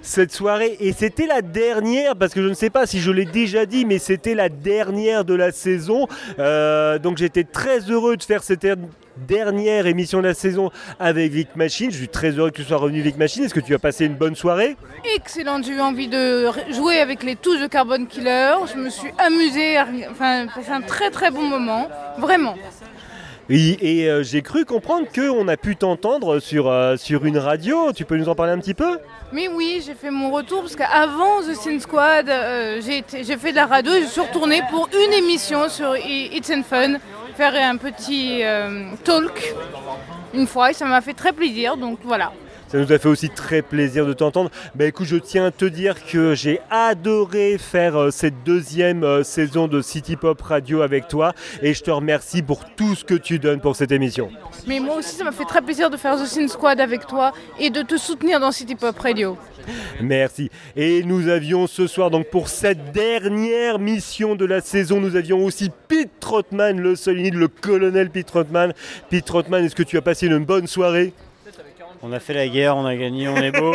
Cette 0.03 0.33
soirée 0.33 0.77
et 0.81 0.93
c'était 0.93 1.27
la 1.27 1.43
dernière 1.43 2.17
parce 2.17 2.33
que 2.35 2.43
je 2.43 2.49
ne 2.49 2.55
sais 2.55 2.71
pas 2.71 2.87
si 2.87 3.01
je 3.01 3.11
l'ai 3.11 3.25
déjà 3.25 3.67
dit 3.67 3.85
mais 3.85 3.99
c'était 3.99 4.35
la 4.35 4.49
dernière 4.49 5.25
de 5.25 5.35
la 5.35 5.53
saison 5.53 6.07
Euh, 6.39 6.99
donc 6.99 7.19
j'étais 7.19 7.45
très 7.45 7.81
heureux 7.91 8.17
de 8.17 8.23
faire 8.23 8.43
cette 8.43 8.65
er- 8.65 8.77
dernière 9.17 9.87
émission 9.87 10.19
de 10.19 10.25
la 10.29 10.35
saison 10.35 10.71
avec 10.99 11.33
Vic 11.33 11.55
Machine 11.57 11.91
je 11.91 11.97
suis 11.97 12.09
très 12.09 12.31
heureux 12.31 12.51
que 12.51 12.57
tu 12.57 12.65
sois 12.65 12.79
revenu 12.79 13.03
Vic 13.03 13.17
Machine 13.19 13.45
est-ce 13.45 13.55
que 13.55 13.61
tu 13.61 13.75
as 13.75 13.79
passé 13.79 14.07
une 14.07 14.15
bonne 14.15 14.35
soirée? 14.37 14.77
Excellente, 15.17 15.65
j'ai 15.65 15.73
eu 15.73 15.81
envie 15.81 16.09
de 16.09 16.47
jouer 16.73 16.99
avec 16.99 17.23
les 17.23 17.37
touches 17.37 17.61
de 17.61 17.67
Carbon 17.67 18.05
Killer. 18.07 18.55
Je 18.73 18.79
me 18.79 18.89
suis 18.91 19.11
amusée, 19.19 19.79
enfin, 20.11 20.47
passé 20.55 20.71
un 20.71 20.81
très 20.83 21.11
très 21.11 21.31
bon 21.31 21.43
moment. 21.45 21.89
Vraiment. 22.19 22.55
Et 23.53 24.09
euh, 24.09 24.23
j'ai 24.23 24.43
cru 24.43 24.65
comprendre 24.65 25.09
qu'on 25.13 25.49
a 25.49 25.57
pu 25.57 25.75
t'entendre 25.75 26.39
sur, 26.39 26.69
euh, 26.69 26.97
sur 26.97 27.25
une 27.25 27.37
radio 27.37 27.93
tu 27.93 28.05
peux 28.05 28.17
nous 28.17 28.29
en 28.29 28.37
parler 28.37 28.53
un 28.53 28.59
petit 28.59 28.75
peu? 28.75 28.99
Mais 29.33 29.49
oui, 29.49 29.83
j'ai 29.85 29.95
fait 29.95 30.13
mon 30.13 30.31
retour 30.31 30.61
parce 30.61 30.77
qu'avant 30.77 31.41
The 31.41 31.55
Sin 31.55 31.81
Squad, 31.81 32.29
euh, 32.29 32.81
j'ai 32.81 33.37
fait 33.37 33.51
de 33.51 33.57
la 33.57 33.67
radio 33.67 33.93
et 33.93 34.03
je 34.03 34.07
suis 34.07 34.21
retournée 34.21 34.63
pour 34.71 34.89
une 34.95 35.13
émission 35.13 35.69
sur 35.69 35.97
It's 35.97 36.49
and 36.51 36.63
Fun, 36.63 36.99
faire 37.37 37.55
un 37.57 37.77
petit 37.77 38.43
talk 39.03 39.55
une 40.33 40.47
fois 40.47 40.71
et 40.71 40.75
ça 40.75 40.85
m'a 40.85 41.01
fait 41.01 41.15
très 41.15 41.33
plaisir. 41.33 41.77
Donc 41.77 41.99
voilà. 42.05 42.33
Ça 42.71 42.79
nous 42.79 42.93
a 42.93 43.01
fait 43.01 43.09
aussi 43.09 43.29
très 43.31 43.63
plaisir 43.63 44.07
de 44.07 44.13
t'entendre. 44.13 44.49
Bah 44.77 44.85
écoute, 44.85 45.09
je 45.09 45.17
tiens 45.17 45.47
à 45.47 45.51
te 45.51 45.65
dire 45.65 46.07
que 46.07 46.37
j'ai 46.37 46.61
adoré 46.71 47.59
faire 47.59 47.97
euh, 47.97 48.11
cette 48.13 48.45
deuxième 48.45 49.03
euh, 49.03 49.25
saison 49.25 49.67
de 49.67 49.83
City 49.83 50.15
Pop 50.15 50.41
Radio 50.41 50.81
avec 50.83 51.09
toi 51.09 51.33
et 51.63 51.75
je 51.75 51.83
te 51.83 51.91
remercie 51.91 52.43
pour 52.43 52.65
tout 52.77 52.95
ce 52.95 53.05
que 53.05 53.15
tu 53.15 53.41
donnes 53.41 53.61
pour 53.61 53.75
cette 53.75 53.91
émission. 53.91 54.31
Mais 54.69 54.79
moi 54.79 54.99
aussi, 54.99 55.17
ça 55.17 55.25
m'a 55.25 55.33
fait 55.33 55.47
très 55.47 55.63
plaisir 55.63 55.91
de 55.91 55.97
faire 55.97 56.15
The 56.17 56.27
Sin 56.27 56.47
Squad 56.47 56.79
avec 56.79 57.09
toi 57.09 57.33
et 57.59 57.71
de 57.71 57.83
te 57.83 57.97
soutenir 57.97 58.39
dans 58.39 58.53
City 58.53 58.77
Pop 58.77 58.97
Radio. 59.01 59.37
Merci. 60.01 60.49
Et 60.77 61.03
nous 61.03 61.27
avions 61.27 61.67
ce 61.67 61.89
soir, 61.89 62.09
donc 62.09 62.29
pour 62.29 62.49
cette 62.49 62.93
dernière 62.93 63.81
mission 63.81 64.37
de 64.37 64.45
la 64.45 64.61
saison, 64.61 65.01
nous 65.01 65.17
avions 65.17 65.45
aussi 65.45 65.73
Pete 65.89 66.21
Trotman, 66.21 66.81
le 66.81 66.95
seul 66.95 67.19
unique, 67.19 67.35
le 67.35 67.49
colonel 67.49 68.11
Pete 68.11 68.27
Trotman. 68.27 68.75
Pete 69.09 69.25
Trotman, 69.25 69.65
est-ce 69.65 69.75
que 69.75 69.83
tu 69.83 69.97
as 69.97 70.03
passé 70.03 70.29
une 70.29 70.45
bonne 70.45 70.69
soirée? 70.69 71.13
On 72.03 72.13
a 72.13 72.21
fait 72.21 72.33
la 72.35 72.49
guerre, 72.49 72.77
on 72.77 72.87
a 72.87 72.97
gagné, 72.97 73.29
on 73.29 73.37
est 73.37 73.53
beau. 73.53 73.73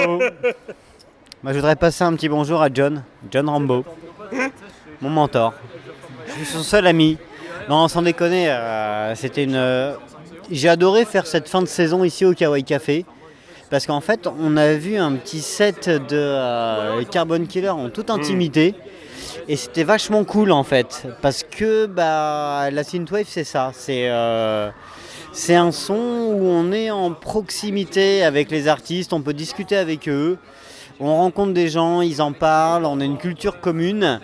Moi, 1.43 1.51
je 1.53 1.53
voudrais 1.53 1.75
passer 1.75 2.03
un 2.03 2.13
petit 2.15 2.27
bonjour 2.29 2.61
à 2.61 2.69
John, 2.73 3.03
John 3.31 3.47
Rambo, 3.49 3.85
mon 5.01 5.09
mentor. 5.09 5.53
Je 6.27 6.33
suis 6.33 6.45
son 6.45 6.63
seul 6.63 6.87
ami. 6.87 7.17
Non, 7.69 7.87
sans 7.87 8.01
déconner, 8.01 8.49
euh, 8.49 9.13
c'était 9.15 9.43
une. 9.43 9.55
euh, 9.55 9.93
J'ai 10.51 10.69
adoré 10.69 11.05
faire 11.05 11.27
cette 11.27 11.47
fin 11.49 11.61
de 11.61 11.67
saison 11.67 12.03
ici 12.03 12.25
au 12.25 12.33
Kawaii 12.33 12.63
Café. 12.63 13.05
Parce 13.69 13.85
qu'en 13.87 14.01
fait, 14.01 14.27
on 14.27 14.57
a 14.57 14.73
vu 14.73 14.97
un 14.97 15.13
petit 15.13 15.41
set 15.41 15.89
de 15.89 15.99
euh, 16.11 17.03
Carbon 17.05 17.43
Killer 17.45 17.69
en 17.69 17.89
toute 17.89 18.09
intimité. 18.09 18.73
Et 19.47 19.55
c'était 19.55 19.83
vachement 19.83 20.23
cool 20.23 20.51
en 20.51 20.63
fait. 20.63 21.07
Parce 21.21 21.43
que 21.43 21.85
bah, 21.85 22.69
la 22.71 22.83
synthwave, 22.83 23.25
c'est 23.27 23.43
ça. 23.43 23.71
C'est. 23.73 24.09
C'est 25.35 25.55
un 25.55 25.73
son 25.73 25.93
où 25.93 26.45
on 26.45 26.71
est 26.71 26.89
en 26.91 27.11
proximité 27.11 28.23
avec 28.23 28.49
les 28.49 28.69
artistes, 28.69 29.11
on 29.11 29.21
peut 29.21 29.33
discuter 29.33 29.75
avec 29.75 30.07
eux, 30.07 30.37
on 31.01 31.13
rencontre 31.13 31.51
des 31.51 31.67
gens, 31.67 31.99
ils 31.99 32.21
en 32.21 32.31
parlent, 32.31 32.85
on 32.85 33.01
a 33.01 33.03
une 33.03 33.17
culture 33.17 33.59
commune. 33.59 34.21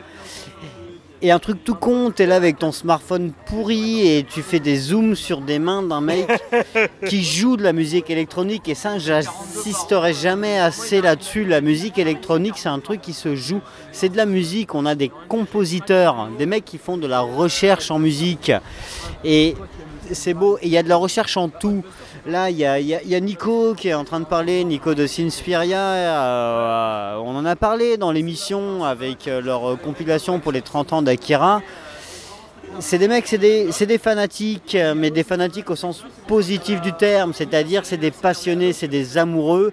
Et 1.22 1.30
un 1.30 1.38
truc 1.38 1.66
tout 1.66 1.76
con, 1.76 2.12
t'es 2.16 2.26
là 2.26 2.38
avec 2.38 2.58
ton 2.58 2.72
smartphone 2.72 3.34
pourri 3.46 4.08
et 4.08 4.24
tu 4.24 4.42
fais 4.42 4.62
des 4.62 4.78
zooms 4.78 5.16
sur 5.16 5.42
des 5.42 5.60
mains 5.60 5.84
d'un 5.84 6.02
mec 6.02 6.28
qui 7.08 7.24
joue 7.24 7.58
de 7.58 7.64
la 7.64 7.74
musique 7.74 8.10
électronique. 8.10 8.70
Et 8.70 8.74
ça, 8.74 8.98
j'insisterai 8.98 10.14
jamais 10.14 10.58
assez 10.58 11.02
là-dessus. 11.02 11.46
La 11.46 11.62
musique 11.62 12.00
électronique, 12.00 12.58
c'est 12.58 12.70
un 12.70 12.80
truc 12.80 13.02
qui 13.02 13.14
se 13.14 13.36
joue. 13.36 13.62
C'est 13.92 14.10
de 14.10 14.18
la 14.18 14.26
musique. 14.26 14.74
On 14.74 14.88
a 14.88 14.96
des 14.96 15.12
compositeurs, 15.28 16.30
des 16.40 16.48
mecs 16.48 16.66
qui 16.66 16.80
font 16.80 16.98
de 16.98 17.06
la 17.06 17.20
recherche 17.20 17.92
en 17.92 18.00
musique. 18.00 18.52
Et 19.24 19.56
c'est 20.14 20.34
beau. 20.34 20.58
Et 20.62 20.68
il 20.68 20.72
y 20.72 20.78
a 20.78 20.84
de 20.84 20.90
la 20.90 20.96
recherche 20.96 21.38
en 21.38 21.50
tout. 21.50 21.84
Là, 22.26 22.50
il 22.50 22.58
y 22.58 22.66
a, 22.66 23.20
Nico 23.20 23.74
qui 23.74 23.90
est 23.90 23.94
en 23.94 24.04
train 24.04 24.20
de 24.20 24.26
parler, 24.26 24.64
Nico 24.64 24.94
de 24.94 25.08
Sinspiria. 25.08 25.80
euh, 25.80 27.16
on 27.24 27.36
en 27.36 27.46
a 27.46 27.56
parlé 27.56 27.98
dans 27.98 28.12
l'émission 28.12 28.84
avec 28.84 29.28
euh, 29.28 29.42
leur 29.42 29.80
compilation 29.80 30.40
pour 30.40 30.52
les 30.52 30.62
30 30.62 30.94
ans 30.94 31.02
d'Akira. 31.02 31.62
C'est 32.80 32.98
des 32.98 33.08
mecs, 33.08 33.28
c'est 33.28 33.38
des, 33.38 33.72
c'est 33.72 33.86
des 33.86 33.98
fanatiques, 33.98 34.76
euh, 34.76 34.96
mais 34.96 35.12
des 35.12 35.24
fanatiques 35.24 35.70
au 35.70 35.76
sens 35.76 36.04
positif 36.28 36.82
du 36.82 36.94
terme, 36.94 37.34
c'est-à-dire 37.34 37.86
c'est 37.86 37.98
des 37.98 38.12
passionnés, 38.12 38.74
c'est 38.74 38.88
des 38.88 39.18
amoureux. 39.18 39.72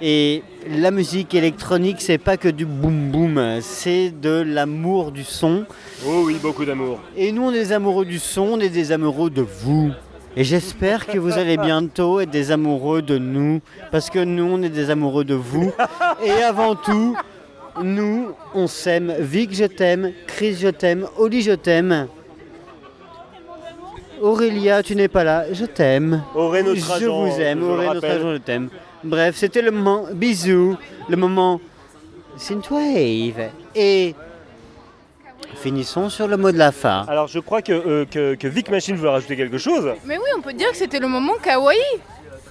Et 0.00 0.42
la 0.68 0.90
musique 0.90 1.34
électronique, 1.34 1.96
c'est 2.00 2.18
pas 2.18 2.36
que 2.36 2.48
du 2.48 2.66
boum 2.66 3.10
boum, 3.10 3.58
c'est 3.60 4.10
de 4.10 4.44
l'amour 4.46 5.10
du 5.10 5.24
son. 5.24 5.64
Oh 6.06 6.22
oui, 6.26 6.38
beaucoup 6.40 6.64
d'amour. 6.64 7.00
Et 7.16 7.32
nous, 7.32 7.42
on 7.42 7.50
est 7.50 7.58
des 7.58 7.72
amoureux 7.72 8.04
du 8.04 8.18
son, 8.18 8.42
on 8.52 8.60
est 8.60 8.68
des 8.68 8.92
amoureux 8.92 9.30
de 9.30 9.42
vous. 9.42 9.90
Et 10.36 10.44
j'espère 10.44 11.06
que 11.06 11.18
vous 11.18 11.38
allez 11.38 11.56
bientôt 11.56 12.20
être 12.20 12.30
des 12.30 12.50
amoureux 12.50 13.02
de 13.02 13.18
nous, 13.18 13.60
parce 13.90 14.10
que 14.10 14.18
nous, 14.18 14.44
on 14.44 14.62
est 14.62 14.68
des 14.68 14.90
amoureux 14.90 15.24
de 15.24 15.34
vous. 15.34 15.72
Et 16.24 16.42
avant 16.42 16.74
tout, 16.74 17.16
nous, 17.82 18.28
on 18.54 18.66
s'aime. 18.66 19.14
Vic, 19.18 19.54
je 19.54 19.64
t'aime. 19.64 20.12
Chris, 20.26 20.56
je 20.60 20.68
t'aime. 20.68 21.06
Oli, 21.18 21.42
je 21.42 21.52
t'aime. 21.52 22.08
Aurélia, 24.24 24.82
tu 24.82 24.96
n'es 24.96 25.08
pas 25.08 25.22
là. 25.24 25.44
Je 25.52 25.64
t'aime. 25.66 26.22
Auré 26.34 26.62
notre 26.62 26.80
Je 26.80 26.92
agent, 26.92 27.24
vous 27.26 27.40
aime. 27.40 27.60
je 27.60 27.64
le 27.66 27.70
Auré, 27.72 27.84
notre 27.86 27.94
rappelle. 28.00 28.10
agent, 28.18 28.32
je 28.32 28.38
t'aime. 28.38 28.68
Bref, 29.04 29.36
c'était 29.36 29.60
le 29.62 29.70
moment. 29.70 30.06
Bisous. 30.14 30.76
Le 31.08 31.16
moment. 31.16 31.60
Synthwave. 32.36 33.50
Et. 33.74 34.14
Finissons 35.56 36.08
sur 36.08 36.26
le 36.26 36.36
mot 36.36 36.50
de 36.52 36.58
la 36.58 36.72
fin. 36.72 37.04
Alors 37.06 37.28
je 37.28 37.38
crois 37.38 37.62
que, 37.62 37.72
euh, 37.72 38.04
que, 38.10 38.34
que 38.34 38.48
Vic 38.48 38.70
Machine 38.70 38.96
veut 38.96 39.08
rajouter 39.08 39.36
quelque 39.36 39.58
chose. 39.58 39.92
Mais 40.04 40.16
oui, 40.18 40.24
on 40.36 40.40
peut 40.40 40.52
dire 40.52 40.70
que 40.70 40.76
c'était 40.76 40.98
le 40.98 41.06
moment 41.08 41.34
kawaii. 41.42 41.78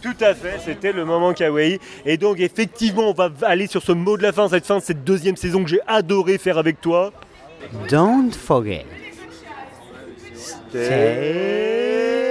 Tout 0.01 0.15
à 0.21 0.33
fait, 0.33 0.59
c'était 0.63 0.91
le 0.93 1.05
moment 1.05 1.33
kawaii. 1.33 1.79
Et 2.05 2.17
donc 2.17 2.39
effectivement, 2.39 3.09
on 3.09 3.13
va 3.13 3.29
aller 3.43 3.67
sur 3.67 3.81
ce 3.81 3.91
mot 3.91 4.15
de 4.17 4.23
la 4.23 4.31
fin, 4.31 4.47
cette 4.47 4.65
fin 4.65 4.77
de 4.77 4.83
cette 4.83 5.03
deuxième 5.03 5.35
saison 5.35 5.63
que 5.63 5.69
j'ai 5.69 5.81
adoré 5.87 6.37
faire 6.37 6.57
avec 6.57 6.79
toi. 6.81 7.11
Don't 7.89 8.31
forget. 8.31 8.85
Stay 10.73 12.22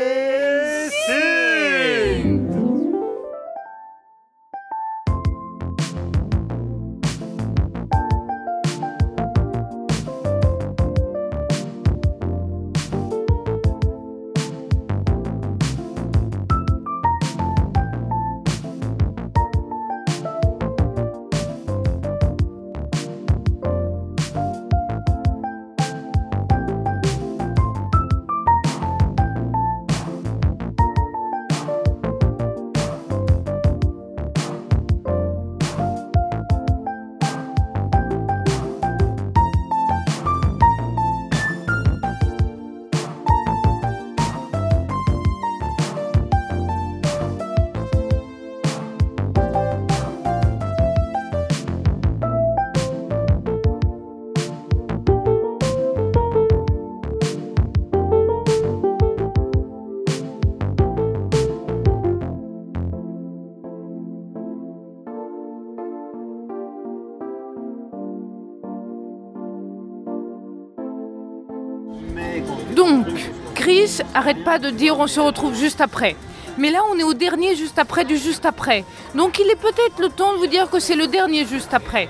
arrête 74.15 74.45
pas 74.45 74.59
de 74.59 74.70
dire 74.70 74.99
on 74.99 75.07
se 75.07 75.20
retrouve 75.20 75.55
juste 75.55 75.81
après. 75.81 76.16
Mais 76.59 76.70
là, 76.70 76.81
on 76.91 76.99
est 76.99 77.03
au 77.03 77.15
dernier 77.15 77.57
juste 77.57 77.79
après 77.79 78.05
du 78.05 78.16
juste 78.19 78.45
après. 78.45 78.85
Donc, 79.15 79.39
il 79.39 79.51
est 79.51 79.57
peut-être 79.57 79.99
le 80.01 80.09
temps 80.09 80.33
de 80.35 80.39
vous 80.39 80.47
dire 80.47 80.69
que 80.69 80.81
c'est 80.81 80.97
le 80.97 81.07
dernier 81.07 81.47
juste 81.47 81.73
après. 81.73 82.09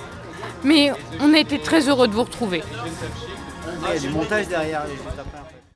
Mais 0.64 0.92
on 1.20 1.32
a 1.34 1.38
été 1.38 1.58
très 1.58 1.88
heureux 1.88 2.08
de 2.08 2.12
vous 2.12 2.24
retrouver. 2.24 2.62
Il 3.82 3.94
y 3.94 3.96
a 3.96 3.98
du 3.98 4.08
montage 4.08 4.48
derrière. 4.48 4.84
juste 4.86 5.18
après. 5.18 5.61